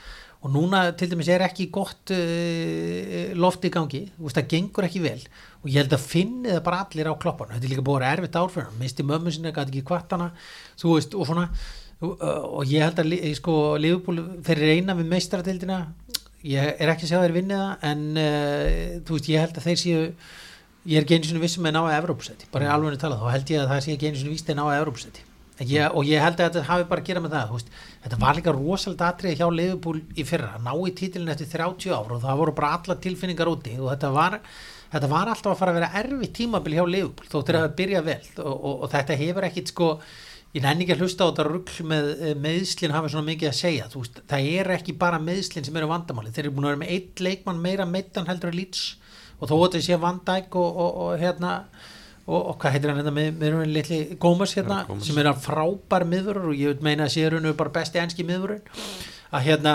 og 0.43 0.51
núna 0.51 0.81
til 0.98 1.06
dæmis 1.12 1.28
er 1.31 1.44
ekki 1.47 1.69
gott 1.74 2.10
uh, 2.14 3.32
loft 3.39 3.62
í 3.66 3.70
gangi, 3.73 4.01
veist, 4.19 4.39
það 4.40 4.48
gengur 4.51 4.86
ekki 4.89 5.02
vel. 5.05 5.20
Og 5.62 5.70
ég 5.70 5.78
held 5.85 5.94
að 5.94 6.06
finni 6.10 6.51
það 6.51 6.64
bara 6.66 6.81
allir 6.82 7.10
á 7.10 7.14
klopparnu, 7.23 7.55
þetta 7.55 7.69
er 7.69 7.73
líka 7.74 7.85
að 7.85 7.93
vera 7.93 8.10
erfitt 8.16 8.39
árfyrir 8.40 8.74
misti 8.81 9.06
mömmu 9.06 9.32
sinni, 9.35 9.52
gæti 9.55 9.70
ekki 9.77 9.85
kvartana 9.93 10.32
þú 10.82 10.97
veist, 10.97 11.14
og 11.14 11.28
svona. 11.31 11.48
Og, 12.02 12.19
og 12.19 12.66
ég 12.66 12.82
held 12.82 12.98
að 12.98 13.12
li- 13.12 13.35
sko, 13.39 13.52
Liverpool 13.78 14.19
þeir 14.43 14.59
reyna 14.66 14.97
við 14.98 15.12
meistaradildina 15.12 15.77
ég 16.43 16.73
er 16.82 16.90
ekki 16.90 17.06
að 17.06 17.12
segja 17.12 17.20
að 17.20 17.28
þeir 17.28 17.36
vinni 17.36 17.59
það 17.60 17.85
en 17.93 18.01
uh, 18.19 18.97
þú 19.06 19.19
veist, 19.19 19.28
ég 19.31 19.44
held 19.44 19.60
að 19.60 19.69
þeir 19.69 19.78
séu 19.85 20.01
ég 20.90 20.98
er 20.98 21.23
sinni 21.28 21.43
vissum 21.44 21.69
að 21.70 21.77
ná 21.77 21.85
að 21.85 21.98
Evrópusæti. 22.01 22.48
Bara 22.51 22.66
í 22.66 22.73
alveg 22.74 22.98
talað, 22.98 23.23
þá 23.23 23.36
held 23.36 23.52
ég 23.55 23.62
að 23.62 23.70
það 23.70 23.85
sé 23.85 23.98
sinni 24.19 24.32
víst 24.35 24.51
að 24.51 24.59
ná 24.59 24.64
að 24.66 24.81
Evrópusæti. 24.81 25.28
Ég, 25.62 25.85
og 25.94 26.09
ég 26.09 26.19
held 26.24 26.40
að 26.40 26.48
þetta 26.48 26.62
hafi 26.66 26.86
bara 26.90 27.02
að 27.05 27.06
gera 27.06 27.20
með 27.23 27.35
það 27.36 27.51
þú 27.52 27.59
veist, 27.59 27.69
þetta 28.03 28.19
var 28.19 28.39
líka 28.39 28.55
rosalega 28.57 29.12
atrið 29.12 29.39
hjá 29.39 29.47
Liverpool 29.53 30.03
í 30.19 30.27
fyrra, 30.27 30.57
ná 30.62 30.73
í 30.74 30.95
títilin 30.99 31.31
eftir 31.33 31.51
30 31.53 31.95
ár 31.95 32.16
og 32.16 32.23
það 32.24 32.43
voru 32.43 32.55
bara 32.57 32.74
alla 32.79 32.99
tilfinningar 32.99 33.51
úti 33.53 33.77
og 33.79 33.93
þetta 33.93 34.11
var, 34.16 34.39
þetta 34.93 35.11
var 35.12 35.31
alltaf 35.31 35.55
að 35.55 35.61
fara 35.61 35.74
að 35.74 35.79
vera 35.81 36.03
erfitt 36.03 36.35
tímabil 36.41 36.77
hjá 36.79 36.85
Liverpool 36.89 37.31
þó 37.31 37.39
þeir 37.47 37.61
að 37.62 37.73
byrja 37.79 38.05
vel. 38.09 38.20
Og, 38.43 38.53
og, 38.53 38.74
og 38.74 38.93
þetta 38.97 39.19
hefur 39.23 39.49
ekkit 39.49 39.73
sko 39.73 39.91
ég 40.53 40.65
nenni 40.65 40.85
ekki 40.85 40.97
að 40.97 41.05
hlusta 41.07 41.24
á 41.24 41.29
þetta 41.31 41.47
rugl 41.49 41.87
með 41.89 42.11
eh, 42.12 42.35
meiðslin 42.37 42.93
hafa 42.93 43.12
svona 43.12 43.29
mikið 43.31 43.53
að 43.53 43.59
segja. 43.61 43.87
Veist, 43.95 44.19
það 44.29 44.51
er 44.51 44.74
ekki 44.77 44.97
bara 45.01 45.23
meiðslin 45.23 45.65
sem 45.69 45.79
eru 45.81 45.89
vandamáli 45.93 46.35
þeir 46.35 46.45
eru 46.49 46.57
búin 46.59 46.66
að 46.66 46.74
vera 46.74 46.83
með 46.83 46.93
eitt 46.97 47.23
leikmann 47.24 47.62
meira 47.62 47.89
meittan 47.89 48.29
heldur 48.29 48.53
að 48.53 48.59
lýts 48.61 48.83
og 49.39 49.49
þó 49.49 49.55
að 49.57 49.65
þetta 49.65 49.87
sé 49.87 49.99
Van 50.03 50.20
Dijk 50.27 50.59
og, 50.61 50.83
og, 50.85 50.99
og 51.07 51.23
hérna 51.23 51.55
og, 52.27 52.39
og 52.53 52.59
hvað 52.62 52.77
heitir 52.77 52.93
hann 52.93 53.01
hérna 53.03 53.15
með, 53.16 53.32
með 53.40 53.66
litli 53.73 53.99
Gómas 54.23 54.55
hérna 54.57 54.82
Gómez. 54.89 55.07
sem 55.09 55.19
er 55.19 55.28
hann 55.31 55.40
frábær 55.43 56.05
miðurur 56.09 56.51
og 56.53 56.57
ég 56.59 56.81
meina 56.85 57.09
að 57.09 57.15
sé 57.16 57.28
raun 57.32 57.49
bara 57.59 57.74
besti 57.74 57.99
enski 58.03 58.24
miðurinn 58.28 58.62
að 59.32 59.47
hérna 59.49 59.74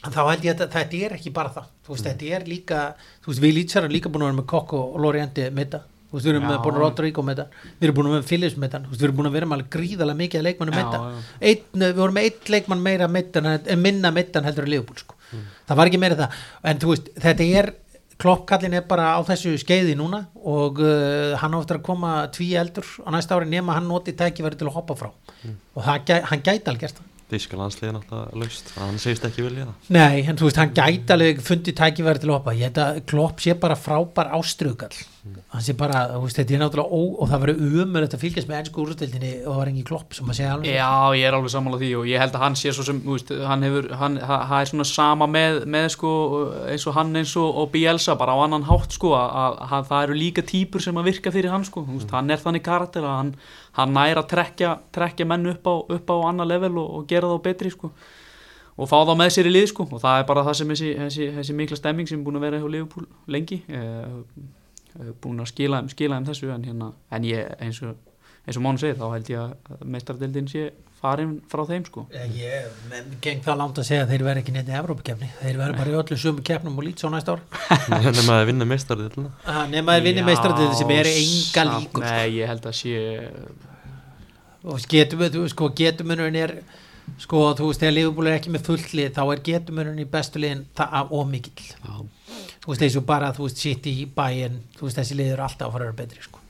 þá 0.00 0.20
held 0.30 0.44
ég 0.46 0.54
að 0.54 0.60
þetta- 0.62 0.72
þetta 0.78 1.00
er 1.06 1.12
ekki 1.18 1.32
bara 1.36 1.50
það. 1.52 1.64
Þú 1.84 1.92
veist, 1.92 2.04
þetta 2.06 2.28
er 2.36 2.44
líka, 2.48 2.78
þú 3.24 3.26
veist, 3.32 3.40
við 3.42 3.54
lýtsar 3.58 3.84
er 3.84 3.92
líka 3.92 4.08
búin 4.08 4.22
að 4.24 4.30
vera 4.30 4.38
með 4.42 4.46
Kokk 4.46 4.72
og 4.78 4.94
Lorienti 5.02 5.50
meita 5.52 5.82
þú 6.10 6.16
veist, 6.16 6.24
við 6.26 6.30
erum 6.32 6.42
Já. 6.42 6.48
með 6.50 6.62
búin 6.64 6.74
að 6.78 6.80
Rodrigo 6.84 7.22
meita 7.22 7.44
við 7.80 7.84
erum 7.86 7.94
búin 7.98 8.06
að 8.06 8.14
vera 8.14 8.22
með 8.22 8.30
Phillips 8.30 8.56
meita 8.56 8.78
þú 8.80 8.88
veist, 8.94 9.00
við 9.00 9.08
erum 9.10 9.16
búin 9.20 9.28
að 9.30 9.36
vera 9.36 9.46
með 9.50 9.64
gríðalega 9.74 10.20
mikið 10.22 10.42
leikmannu 10.46 10.72
já. 10.72 11.22
Einn, 11.50 11.84
við 11.84 11.94
vorum 12.00 12.14
með 12.16 12.24
eitt 12.30 12.48
leikmann 12.54 12.82
meira 12.82 13.08
meittan, 13.08 13.46
en 13.66 13.82
minna 13.82 14.10
meittan 14.10 14.44
heldur 14.48 14.64
að 14.64 14.72
Leopold 14.74 14.98
sko. 15.04 15.14
það 15.68 15.76
var 15.76 15.86
ekki 15.90 16.00
meira 16.00 16.16
það. 16.16 16.38
En 16.64 16.78
þú 16.78 16.88
veist, 16.94 17.10
þetta 17.20 17.46
er 17.60 17.72
kloppkallin 18.20 18.76
er 18.78 18.86
bara 18.88 19.14
á 19.16 19.20
þessu 19.26 19.56
skeiði 19.60 19.96
núna 19.98 20.24
og 20.44 20.80
uh, 20.84 21.36
hann 21.40 21.56
áttur 21.58 21.80
að 21.80 21.86
koma 21.86 22.16
tví 22.34 22.52
eldur 22.60 22.86
á 23.04 23.08
næsta 23.14 23.38
ári 23.38 23.48
nema 23.50 23.76
hann 23.78 23.88
noti 23.90 24.14
tækifæri 24.16 24.58
til 24.60 24.68
að 24.68 24.76
hoppa 24.78 24.98
frá. 24.98 25.10
Og 25.76 25.86
það, 25.86 26.12
hann 26.30 26.44
gæti 26.44 26.70
alveg 26.70 26.84
gert 26.86 27.00
það. 27.00 27.06
Þíska 27.30 27.58
landsliðin 27.60 27.98
alltaf 28.00 28.32
laust 28.34 28.72
hann 28.74 28.96
segist 28.98 29.26
ekki 29.28 29.44
vilja 29.46 29.68
það. 29.68 29.90
Nei, 29.94 30.22
en 30.24 30.38
þú 30.38 30.48
veist, 30.48 30.58
hann 30.58 30.72
gæti 30.74 31.14
alveg 31.14 31.42
fundið 31.46 31.76
tækifæri 31.78 32.22
til 32.22 32.30
að 32.30 32.36
hoppa, 32.36 32.56
ég 32.58 32.70
held 32.70 32.80
að 32.82 33.00
Klopp 33.12 33.44
sé 33.44 33.54
bara 33.60 33.78
frábær 33.78 34.32
ástrugall 34.38 34.96
hann 35.20 35.64
sé 35.64 35.74
bara, 35.76 36.02
veist, 36.22 36.38
þetta 36.38 36.54
er 36.56 36.60
náttúrulega 36.62 36.96
ó, 36.96 37.00
og 37.20 37.28
það 37.28 37.42
verður 37.42 37.74
umöðulegt 37.82 38.14
að 38.16 38.22
fylgjast 38.22 38.48
með 38.48 38.58
ennsku 38.60 38.80
úrstildinni 38.84 39.32
og 39.42 39.48
það 39.50 39.58
var 39.58 39.70
engin 39.70 39.86
Klopp 39.90 40.14
sem 40.16 40.30
að 40.32 40.38
segja 40.38 40.52
alveg. 40.54 40.70
Já, 40.72 40.92
ég 41.18 41.26
er 41.28 41.36
alveg 41.36 41.52
sammála 41.52 41.80
því 41.82 41.90
og 41.98 42.06
ég 42.08 42.22
held 42.22 42.38
að 42.38 42.44
hann 42.46 42.56
sé 42.56 42.72
svo 42.72 42.86
sem, 42.86 43.02
veist, 43.04 43.32
hann 43.50 43.66
hefur, 43.66 43.88
hann, 44.00 44.16
það 44.22 44.54
er 44.56 44.70
svona 44.70 44.86
sama 44.88 45.28
með, 45.28 45.58
með 45.76 45.88
sko, 45.96 46.12
eins 46.72 46.86
og 46.88 46.96
hann 46.96 47.20
eins 47.20 47.34
og, 47.40 47.50
og 47.62 47.68
Bielsa 47.74 48.16
bara 48.20 48.36
á 48.36 48.38
annan 48.46 48.64
hátt 48.70 48.96
sko, 48.96 49.12
að, 49.18 49.60
að 49.66 49.90
það 49.90 50.06
eru 50.06 50.16
líka 50.22 50.46
típur 50.48 50.86
sem 50.86 51.02
að 51.02 51.10
virka 51.10 51.34
fyrir 51.34 51.52
hann 51.52 51.68
sko, 51.68 51.84
þú 51.84 51.98
veist, 51.98 52.16
hann 52.16 52.32
er 52.32 52.40
þannig 52.40 52.64
karakter 52.64 53.04
að 53.04 53.18
hann, 53.18 53.34
hann 53.76 53.94
næra 53.98 54.24
að 54.24 54.32
trekja, 54.32 54.72
trekja 54.94 55.28
menn 55.28 55.52
upp 55.52 55.68
á, 55.68 55.74
upp 56.00 56.14
á 56.14 56.16
annar 56.32 56.48
level 56.48 56.78
og, 56.80 56.88
og 56.96 57.06
gera 57.12 57.28
þá 57.28 57.44
betri 57.44 57.74
sko 57.76 57.92
og 58.80 58.88
fá 58.88 58.96
þá 59.04 59.12
með 59.18 59.34
sér 59.34 59.50
í 59.50 59.52
lið 59.52 59.66
sko 59.74 59.84
og 59.90 60.00
það 60.00 60.22
er 60.22 60.26
bara 60.30 60.44
það 60.46 60.56
sem 60.60 60.72
þessi, 60.72 60.90
þessi, 60.96 61.26
þessi 61.36 61.56
mikla 61.58 61.76
stemming 61.76 62.08
sem 62.08 62.20
er 62.20 62.24
búin 62.24 62.38
að 62.40 62.46
vera 62.46 62.60
hjá 62.62 62.70
Liverpool 62.72 63.08
lengi 63.28 63.60
eh, 63.68 64.14
búin 65.22 65.40
að 65.44 65.50
skila, 65.52 65.80
þeim- 65.82 65.90
skila 65.94 66.16
þeim 66.20 66.28
þessu 66.30 66.52
en, 66.54 66.64
hérna, 66.68 66.92
en 67.10 67.26
ég 67.28 67.56
eins 67.62 67.82
og, 67.86 67.96
eins 68.46 68.56
og 68.56 68.62
Mánu 68.64 68.78
segir 68.82 68.96
þá 69.00 69.10
held 69.14 69.28
ég 69.30 69.38
að 69.40 69.84
meistardildin 69.84 70.48
sé 70.50 70.70
farin 71.00 71.38
frá 71.48 71.62
þeim 71.64 71.84
sko. 71.86 72.02
Ég, 72.12 72.34
ég 72.36 72.80
menn, 72.90 73.14
geng 73.24 73.38
það 73.46 73.56
langt 73.62 73.78
að 73.80 73.86
segja 73.88 74.02
að 74.04 74.10
þeir 74.12 74.24
verði 74.26 74.42
ekki 74.42 74.52
neitt 74.52 74.68
í 74.68 74.74
Evrópakefni, 74.76 75.28
þeir 75.40 75.56
verði 75.62 75.78
bara 75.78 75.90
í 75.94 75.96
öllu 76.02 76.18
sömu 76.20 76.42
kefnum 76.44 76.76
og 76.76 76.84
lít 76.84 77.00
svo 77.00 77.08
næsta 77.14 77.38
ár. 77.38 77.40
Nema 78.18 78.36
að 78.42 78.46
vinna 78.50 78.66
meistarðilina 78.68 79.30
Ah, 79.48 79.62
nema 79.70 79.96
vinni 80.04 80.20
Já, 80.20 80.26
meistradið 80.28 80.74
sem 80.76 80.92
er 80.98 81.08
enga 81.14 81.64
líkur 81.70 82.04
sko. 82.04 82.04
Nei, 82.04 82.28
ég 82.36 82.50
held 82.52 82.68
að 82.68 82.76
sé 82.82 83.00
og 84.68 84.84
getum 84.92 85.22
við, 85.24 85.38
sko, 85.54 85.70
getumurinn 85.72 86.36
er 86.36 86.52
sko, 87.20 87.46
þú 87.56 87.70
veist, 87.70 87.80
þegar 87.80 87.94
Liverpool 87.96 88.28
er 88.28 88.36
ekki 88.36 88.52
með 88.52 88.66
fullið 88.68 89.14
þá 89.16 89.22
er 89.32 89.40
getumurinn 89.46 90.02
í 90.02 90.08
bestu 90.12 90.42
liðin 90.42 90.66
það 90.76 90.96
af 91.00 91.14
ómikill 91.16 91.70
já, 91.70 91.94
þú 92.60 92.72
veist, 92.74 92.82
eins 92.88 92.96
og 93.00 93.06
bara, 93.08 93.32
þú 93.36 93.46
veist, 93.48 93.60
City, 93.62 93.94
Bayern 94.16 94.60
þú 94.78 94.88
veist, 94.88 94.98
þessi 95.00 95.16
liður 95.20 95.44
alltaf 95.46 95.68
að 95.70 95.72
fara 95.78 95.86
að 95.86 95.94
vera 95.94 96.00
betri 96.04 96.26
sko. 96.26 96.40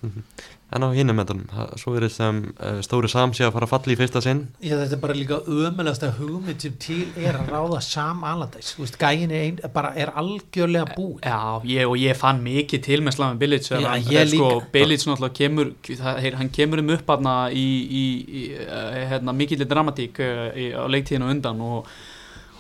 en 0.71 0.85
á 0.87 0.89
hinum 0.95 1.17
meðan, 1.19 1.41
svo 1.83 1.97
er 1.99 2.05
þess 2.07 2.21
að 2.23 2.37
uh, 2.63 2.77
stóri 2.87 3.09
samsi 3.11 3.43
að 3.43 3.53
fara 3.57 3.67
að 3.67 3.73
falla 3.73 3.91
í 3.91 3.97
fyrsta 3.99 4.21
sinn 4.23 4.43
Já, 4.63 4.77
þetta 4.79 4.95
er 4.97 5.01
bara 5.03 5.17
líka 5.19 5.39
ömulegast 5.51 6.05
að 6.07 6.21
hugmynd 6.21 6.63
sem 6.63 6.77
til 6.83 7.09
er 7.19 7.39
að 7.41 7.51
ráða 7.51 7.81
Sam 7.83 8.23
Allardyce 8.27 8.77
þú 8.77 8.85
veist, 8.85 8.99
gæin 9.03 9.35
er, 9.35 9.43
ein, 9.49 9.59
bara, 9.75 9.91
er 9.99 10.13
algjörlega 10.23 10.95
búin 10.95 11.19
já 11.27 11.41
ég, 11.67 11.91
og 11.91 11.97
ég 11.99 12.19
fann 12.23 12.39
mikið 12.47 12.85
til 12.87 13.01
með 13.03 13.17
Slaven 13.19 13.41
Bilic 13.43 13.67
ég 13.71 14.31
sko. 14.31 14.53
Bilic 14.75 15.03
náttúrulega 15.11 15.39
kemur 15.41 15.73
það, 15.91 16.23
heyr- 16.23 16.39
hann 16.39 16.55
kemur 16.55 16.85
um 16.85 16.95
upp 16.95 17.13
hann 17.17 17.31
í, 17.51 17.67
í, 18.03 18.05
í 18.43 18.47
uh, 18.63 18.95
hérna, 19.11 19.35
mikillir 19.43 19.67
dramatík 19.75 20.23
í, 20.23 20.71
á 20.71 20.87
leiktíðinu 20.87 21.33
undan 21.35 21.67
og 21.67 21.91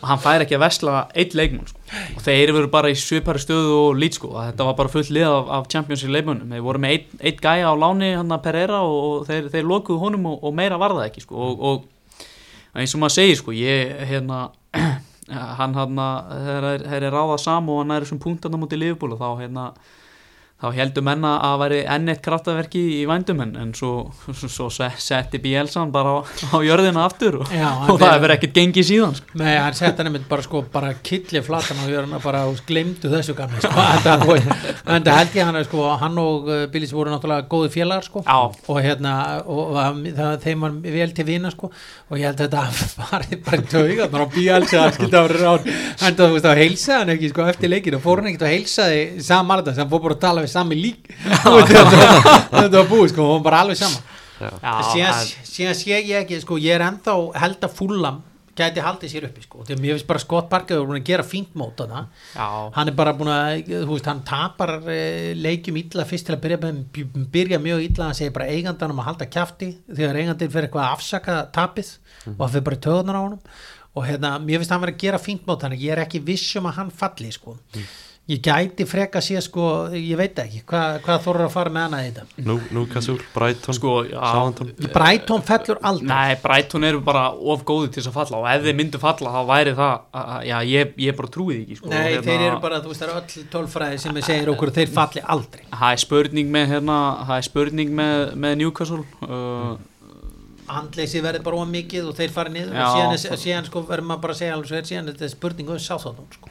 hann 0.06 0.20
fær 0.22 0.44
ekki 0.44 0.56
að 0.56 0.62
vesla 0.64 0.94
eitt 1.18 1.34
leikmann 1.36 1.68
sko. 1.68 1.80
og 2.16 2.22
þeir 2.24 2.52
eru 2.54 2.70
bara 2.72 2.90
í 2.92 2.96
svipari 2.96 3.42
stöðu 3.42 3.76
og 3.76 3.98
lít 4.00 4.16
sko, 4.16 4.32
að 4.38 4.50
þetta 4.50 4.66
var 4.68 4.76
bara 4.78 4.92
fullt 4.92 5.12
lið 5.12 5.26
af, 5.28 5.50
af 5.58 5.68
Champions 5.72 6.04
League 6.04 6.16
leikmannum, 6.16 6.54
þeir 6.54 6.64
voru 6.64 6.82
með 6.82 6.96
eitt, 6.96 7.12
eitt 7.20 7.42
gæja 7.44 7.68
á 7.68 7.74
láni 7.76 8.10
hann 8.16 8.32
að 8.32 8.44
Pereira 8.46 8.80
og, 8.86 8.98
og 9.10 9.28
þeir, 9.28 9.50
þeir 9.52 9.68
lokuðu 9.68 10.00
honum 10.04 10.30
og, 10.32 10.40
og 10.46 10.56
meira 10.56 10.80
var 10.80 10.96
það 10.96 11.08
ekki 11.10 11.24
sko, 11.26 11.46
og, 11.50 11.64
og 11.70 12.80
eins 12.80 12.96
og 12.96 13.02
maður 13.02 13.16
segir 13.18 13.40
sko, 13.40 13.56
ég 13.56 13.94
hérna 14.10 14.42
hann 15.60 15.76
hann 15.76 16.04
þegar 16.30 16.86
þeir 16.88 17.06
er 17.06 17.14
ráðað 17.14 17.42
sam 17.44 17.68
og 17.70 17.82
hann 17.82 17.94
er 17.94 18.06
þessum 18.06 18.22
punktarna 18.22 18.60
mútið 18.60 18.84
Liverpool 18.84 19.14
og 19.14 19.20
þá 19.20 19.28
hérna 19.44 19.66
þá 20.60 20.66
heldur 20.76 21.04
menna 21.06 21.30
að 21.46 21.54
veri 21.62 21.78
enn 21.88 22.10
eitt 22.12 22.20
kraftaverki 22.24 22.80
í 22.98 23.04
vændum 23.08 23.38
en, 23.46 23.52
en 23.56 23.70
svo, 23.76 24.10
svo, 24.28 24.48
svo 24.52 24.66
se- 24.74 24.90
setti 25.00 25.40
Bielsan 25.40 25.88
bara 25.94 26.18
á, 26.20 26.28
á 26.52 26.56
jörðina 26.60 27.06
aftur 27.06 27.38
og, 27.40 27.52
Já, 27.54 27.64
hann 27.80 27.92
og 27.94 28.00
það 28.02 28.12
hefur 28.18 28.34
ekkert 28.34 28.58
gengið 28.58 28.88
síðan 28.90 29.16
sko. 29.16 29.38
Nei, 29.40 29.54
hann 29.56 29.78
sett 29.78 29.96
hann 29.96 30.10
einmitt 30.10 30.26
bara 30.28 30.44
sko 30.44 30.60
bara 30.72 30.90
killi 31.06 31.40
flatan 31.46 31.80
og 31.80 31.88
hérna 31.88 32.20
bara 32.20 32.42
og 32.50 32.60
glemdu 32.68 33.08
þessu 33.12 33.36
gamli 33.38 33.62
sko. 33.64 33.86
En 34.90 35.04
það 35.06 35.16
held 35.20 35.38
ég 35.38 35.48
hann 35.48 35.58
að 35.60 35.66
sko 35.70 35.86
hann 36.02 36.20
og 36.20 36.50
uh, 36.50 36.60
Billis 36.72 36.92
voru 36.92 37.12
náttúrulega 37.14 37.48
góði 37.48 37.72
félagar 37.78 38.04
sko 38.04 38.24
Já. 38.26 38.36
og 38.50 38.80
hérna 38.84 39.14
og, 39.46 39.72
það, 39.78 40.02
það, 40.20 40.36
þeim 40.44 40.66
var 40.66 40.76
vel 40.98 41.16
til 41.16 41.28
vina 41.30 41.54
sko 41.54 41.70
og 41.72 42.18
ég 42.20 42.26
held 42.28 42.44
að 42.44 42.50
þetta 42.50 43.00
var 43.00 43.26
bara 43.48 43.64
tauga 43.70 44.10
bara 44.12 44.28
á 44.28 44.32
bíals 44.34 44.76
að 44.76 44.92
skilta 44.98 45.22
að 45.22 45.30
vera 45.30 45.54
ráð 45.56 45.72
en 46.10 46.20
þú 46.20 46.30
veist 46.34 46.50
að 46.50 46.60
heilsa 46.64 47.00
hann 47.00 47.14
ekki 47.14 47.32
sko 47.32 47.48
eftir 47.48 47.72
leikinu 47.72 48.00
og 48.00 48.04
fór 48.04 48.20
hann 48.22 48.32
ekkert 48.34 48.48
að 48.50 49.24
saman 49.24 49.64
hann 49.70 49.92
fór 49.92 50.04
bara 50.04 50.16
að 50.16 50.22
tala 50.24 50.44
við 50.50 50.56
sami 50.58 50.80
lík 50.82 51.12
þetta 51.70 52.00
var- 52.00 52.72
var 52.74 52.90
búið 52.90 53.12
sko 53.14 53.28
og 53.28 53.36
hann 53.38 53.46
bara 53.46 53.62
alveg 53.64 53.78
sama 53.80 54.02
síðan, 54.40 55.14
það- 55.14 55.52
síðan 55.54 55.78
sé 55.84 55.94
ég 56.00 56.18
ekki 56.24 56.42
sko, 56.42 56.58
ég 56.60 56.74
er 56.78 56.84
ennþá 56.90 57.14
held 57.42 57.64
að 57.70 57.74
fúllam 57.78 58.20
gæti 58.60 58.82
haldið 58.84 59.08
sér 59.12 59.24
uppi 59.28 59.40
sko. 59.44 59.62
þegar 59.64 59.78
mér 59.80 59.92
finnst 59.94 60.06
bara 60.10 60.20
Scott 60.20 60.48
Parker 60.50 60.80
búin 60.84 60.98
að 60.98 61.04
gera 61.08 61.24
fínt 61.24 61.54
mót 61.56 61.78
þarna. 61.80 62.00
já, 62.34 62.46
hann 62.74 62.90
er 62.90 62.96
bara 62.98 63.12
búin 63.16 63.30
að 63.32 63.70
þú 63.70 63.94
veist, 63.94 64.08
hann 64.10 64.20
tapar 64.26 64.72
eh, 64.90 65.30
leikjum 65.38 65.78
illa 65.80 66.04
fyrst 66.04 66.26
til 66.28 66.34
að 66.36 66.42
byrja, 66.44 66.72
byrja 67.32 67.60
mjög 67.62 67.84
illa 67.86 68.08
hann 68.10 68.18
segir 68.18 68.34
bara 68.36 68.50
eigandanum 68.52 69.00
að 69.00 69.08
halda 69.08 69.28
kjafti 69.32 69.70
þegar 69.88 70.18
eigandinn 70.20 70.52
fyrir 70.52 70.68
eitthvað 70.68 70.84
að 70.88 70.98
afsaka 70.98 71.38
tapið 71.56 71.92
og 72.34 72.42
hann 72.42 72.52
fyrir 72.56 72.66
bara 72.68 72.80
töðunar 72.88 73.16
á 73.16 73.22
honum 73.22 73.40
og 73.96 74.06
hérna, 74.10 74.34
mér 74.44 74.60
finnst 74.60 74.74
hann 74.76 74.84
verið 74.84 74.98
að 74.98 75.04
gera 75.06 75.22
fínt 75.30 75.48
mót 75.48 75.64
þannig 75.64 75.80
að 75.80 75.86
ég 75.86 75.96
er 75.96 76.04
ekki 76.04 76.20
viss 76.28 76.50
um 76.60 76.68
að 76.68 76.76
hann 76.82 76.92
falli 77.00 77.32
sko. 77.38 77.56
Ég 78.30 78.38
gæti 78.44 78.84
freka 78.86 79.18
að 79.18 79.24
sé 79.26 79.40
sko, 79.42 79.64
ég 79.96 80.18
veit 80.18 80.38
ekki, 80.38 80.60
hvað, 80.68 80.98
hvað 81.02 81.22
þorður 81.24 81.44
að 81.48 81.54
fara 81.54 81.72
með 81.74 81.86
hana 81.86 81.98
í 82.04 82.10
þetta 82.10 82.44
Nú, 82.46 82.56
Newcastle, 82.76 83.16
Brighton, 83.34 83.74
Sko, 83.76 83.94
já. 84.06 84.18
Southampton 84.20 84.90
Brighton 84.94 85.44
fellur 85.48 85.80
aldrei 85.90 86.08
Nei, 86.10 86.36
Brighton 86.44 86.86
eru 86.86 87.00
bara 87.04 87.24
of 87.34 87.64
góði 87.66 87.88
til 87.90 88.00
þess 88.04 88.12
að 88.12 88.18
falla 88.20 88.36
og 88.42 88.46
ef 88.52 88.60
þeir 88.66 88.78
myndu 88.78 89.02
falla 89.02 89.34
þá 89.34 89.40
væri 89.50 89.74
það 89.80 89.94
að- 90.22 90.44
já, 90.50 90.56
ég, 90.70 90.94
ég 91.06 91.18
bara 91.18 91.32
trúi 91.34 91.54
því 91.56 91.62
ekki 91.64 91.76
sko. 91.80 91.90
Nei, 91.90 91.98
Hérna, 92.06 92.24
þeir 92.28 92.46
eru 92.46 92.58
bara, 92.62 92.80
þú 92.84 92.92
veist, 92.92 93.02
það 93.02 93.08
eru 93.08 93.18
öll 93.20 93.46
tölfræði 93.56 93.96
sem 94.04 94.22
segir 94.22 94.52
okkur 94.54 94.68
að 94.70 94.78
þeir 94.80 94.90
falli 94.94 95.20
aldrei 95.36 95.62
Það 95.74 95.90
er 95.90 96.00
spurning 96.06 96.48
með 96.54 96.66
hérna, 96.74 96.98
það 97.26 97.36
er 97.36 97.46
spurning 97.50 97.90
með, 98.00 98.16
með 98.46 98.52
Newcastle 98.62 99.04
uh, 99.26 99.74
andleysi 100.70 101.18
verði 101.24 101.42
bara 101.42 101.58
of 101.58 101.66
mikið 101.66 102.12
og 102.12 102.14
þeir 102.14 102.30
fari 102.30 102.54
niður 102.54 102.78
Já. 102.78 102.86
og 102.86 103.18
síðan, 103.18 103.42
síðan 103.42 103.66
sko, 103.66 103.82
verður 103.90 104.06
maður 104.06 104.22
bara 104.22 104.34
að 104.36 104.40
segja 104.44 104.54
alveg 104.54 104.70
svo 106.30 106.50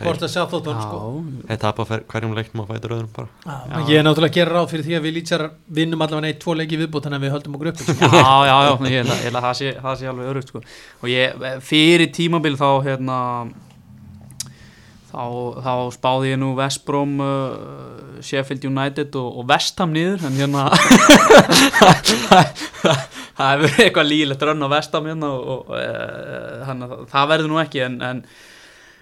hvort 0.00 0.22
að 0.26 0.32
Sáþóttun 0.34 0.80
sko. 0.84 0.98
Já, 1.00 1.46
Þeir 1.50 1.60
tapa 1.64 1.86
fer- 1.88 2.04
hverjum 2.12 2.34
leiknum 2.36 2.62
á 2.62 2.66
fætur 2.72 2.94
öðrum 2.96 3.12
bara 3.16 3.28
Já, 3.46 3.80
ég 3.90 4.00
er 4.00 4.06
náttúrulega 4.06 4.32
að 4.32 4.38
gera 4.40 4.56
ráð 4.56 4.70
fyrir 4.74 4.86
því 4.88 4.96
að 4.98 5.06
við 5.08 5.16
lýtsar 5.18 5.44
vinnum 5.80 6.02
allavega 6.06 6.26
neitt 6.26 6.40
tvo 6.44 6.56
leiki 6.58 6.80
viðbútt 6.80 7.06
þannig 7.08 7.20
að 7.20 7.26
við 7.28 7.34
höldum 7.36 7.56
okkur 7.58 7.70
upp 7.72 7.84
sko. 7.84 7.92
já, 7.96 8.34
já, 8.50 8.56
já, 8.66 8.72
ég 8.90 8.98
held 9.02 9.12
að, 9.14 9.22
að 9.30 9.46
það, 9.46 9.54
sé, 9.62 9.72
það 9.86 9.94
sé 10.02 10.10
alveg 10.12 10.32
örugt 10.34 10.52
sko. 10.52 10.64
og 11.02 11.08
ég, 11.12 11.46
fyrir 11.70 12.12
tímabil 12.16 12.56
þá 12.60 12.68
hérna 12.86 13.20
þá, 15.06 15.22
þá 15.64 15.72
spáði 15.96 16.32
ég 16.34 16.40
nú 16.42 16.50
Vestbrom 16.58 17.14
uh, 17.24 17.30
Sheffield 18.26 18.64
United 18.68 19.14
og, 19.20 19.28
og 19.40 19.46
Vestham 19.48 19.94
niður 19.96 20.26
en 20.28 20.36
hérna 20.36 20.66
það 23.36 23.50
hefur 23.52 23.64
verið 23.64 23.84
eitthvað 23.86 24.10
lílegt 24.10 24.44
rönn 24.48 24.64
á 24.64 24.68
Vestham 24.72 25.08
hérna 25.10 25.30
og, 25.32 25.42
og 25.54 25.72
uh, 25.76 26.66
hann, 26.68 26.84
það 27.12 27.30
verður 27.32 27.50
nú 27.52 27.60
ekki 27.62 27.82
en, 27.86 27.96
en 28.10 28.22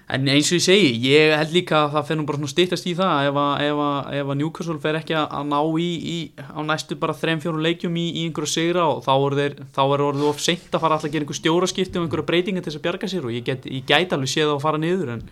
En 0.05 0.27
eins 0.29 0.51
og 0.51 0.59
ég 0.59 0.61
segi, 0.61 0.89
ég 1.01 1.31
held 1.33 1.53
líka 1.55 1.79
að 1.79 1.95
það 1.95 2.03
fer 2.07 2.17
nú 2.19 2.23
bara 2.29 2.37
svona 2.37 2.51
stýttast 2.51 2.85
í 2.85 2.91
það 2.93 3.29
ef 3.31 3.37
að, 3.41 3.63
að, 3.65 4.19
að 4.21 4.35
Newcastle 4.37 4.75
fer 4.83 4.99
ekki 4.99 5.15
að 5.17 5.47
ná 5.49 5.57
í, 5.81 5.87
í 5.97 6.17
á 6.37 6.61
næstu 6.61 6.97
bara 7.01 7.15
þrem 7.17 7.41
fjórum 7.41 7.63
leikjum 7.65 7.97
í, 7.97 8.03
í 8.21 8.27
einhverju 8.27 8.51
sigra 8.51 8.85
og 8.91 9.01
þá 9.07 9.11
er, 9.15 9.37
þeir, 9.39 9.55
þá 9.73 9.81
er 9.87 10.03
orðið 10.05 10.27
of 10.29 10.43
seint 10.45 10.69
að 10.77 10.83
fara 10.83 10.99
alltaf 10.99 11.09
að 11.09 11.15
gera 11.15 11.25
einhver 11.25 11.39
stjóraskipti 11.39 11.97
og 11.97 12.05
einhverju 12.05 12.27
breytinga 12.29 12.61
til 12.61 12.69
þess 12.69 12.81
að 12.81 12.85
bjarga 12.85 13.09
sér 13.15 13.25
og 13.25 13.33
ég, 13.33 13.51
gæti 13.89 14.19
alveg 14.19 14.33
séð 14.35 14.53
að 14.53 14.61
fara 14.67 14.83
niður 14.83 15.15
en, 15.15 15.27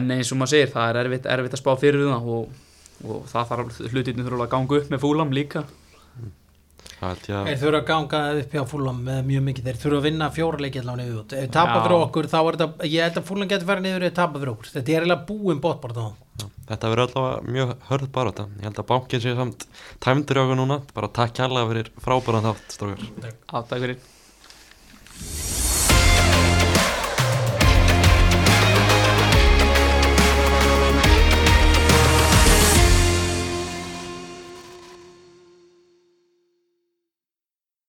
en 0.00 0.16
eins 0.16 0.32
og 0.32 0.40
maður 0.40 0.54
segir, 0.54 0.72
það 0.72 0.88
er 0.88 1.00
erfitt, 1.02 1.32
erfitt 1.36 1.58
að 1.58 1.64
spá 1.66 1.72
fyrir 1.84 2.08
það 2.08 2.32
og, 2.38 2.58
og 3.04 3.28
það 3.34 3.52
þarf 3.52 3.82
hlutinni 3.92 4.24
þurfa 4.24 4.48
að 4.48 4.54
ganga 4.56 4.80
upp 4.80 4.94
með 4.96 5.04
fúlam 5.04 5.36
líka 5.36 5.66
Það 5.68 6.22
held 6.24 6.32
ég 6.32 6.83
að 6.83 6.83
Þeir 7.00 7.58
þurfa 7.60 7.80
að 7.80 7.86
ganga 7.88 8.20
upp 8.40 8.54
hjá 8.54 8.62
fúlam 8.70 9.00
með 9.04 9.18
mjög 9.28 9.42
mikið, 9.48 9.66
þeir 9.68 9.80
þurfa 9.82 9.98
að 9.98 10.06
vinna 10.08 10.28
fjóra 10.32 10.62
leiki 10.62 10.80
allavega 10.80 11.02
niður 11.02 11.20
út. 11.20 11.34
Ef 11.36 11.50
tapa 11.52 11.80
fyrir 11.82 11.96
okkur 11.98 12.28
þá 12.32 12.38
er 12.40 12.58
þetta, 12.60 12.88
ég 12.88 13.08
held 13.08 13.18
að 13.20 13.28
fúlam 13.28 13.50
getur 13.50 13.70
farið 13.70 13.86
niður 13.88 14.06
eða 14.08 14.16
tapa 14.20 14.40
fyrir 14.40 14.52
okkur. 14.54 14.70
Þetta 14.74 14.94
er 14.94 15.04
eiginlega 15.04 15.28
búin 15.28 15.62
bóttbort 15.64 16.00
á. 16.00 16.06
Þetta 16.70 16.90
verður 16.94 17.04
allavega 17.10 17.52
mjög 17.54 17.72
hörð 17.90 18.08
baróta 18.14 18.46
Ég 18.56 18.64
held 18.64 18.78
að 18.80 18.88
bankin 18.88 19.20
sé 19.20 19.34
samt 19.36 19.66
tæmdur 20.00 20.40
í 20.40 20.44
okkur 20.46 20.60
núna. 20.62 20.80
Bara 20.96 21.12
takk 21.20 21.36
kærlega 21.36 21.70
fyrir 21.74 21.92
frábæran 22.06 22.48
þátt 22.48 22.78
strókar 22.78 23.34
Áttak 23.52 23.84
fyrir 23.84 25.73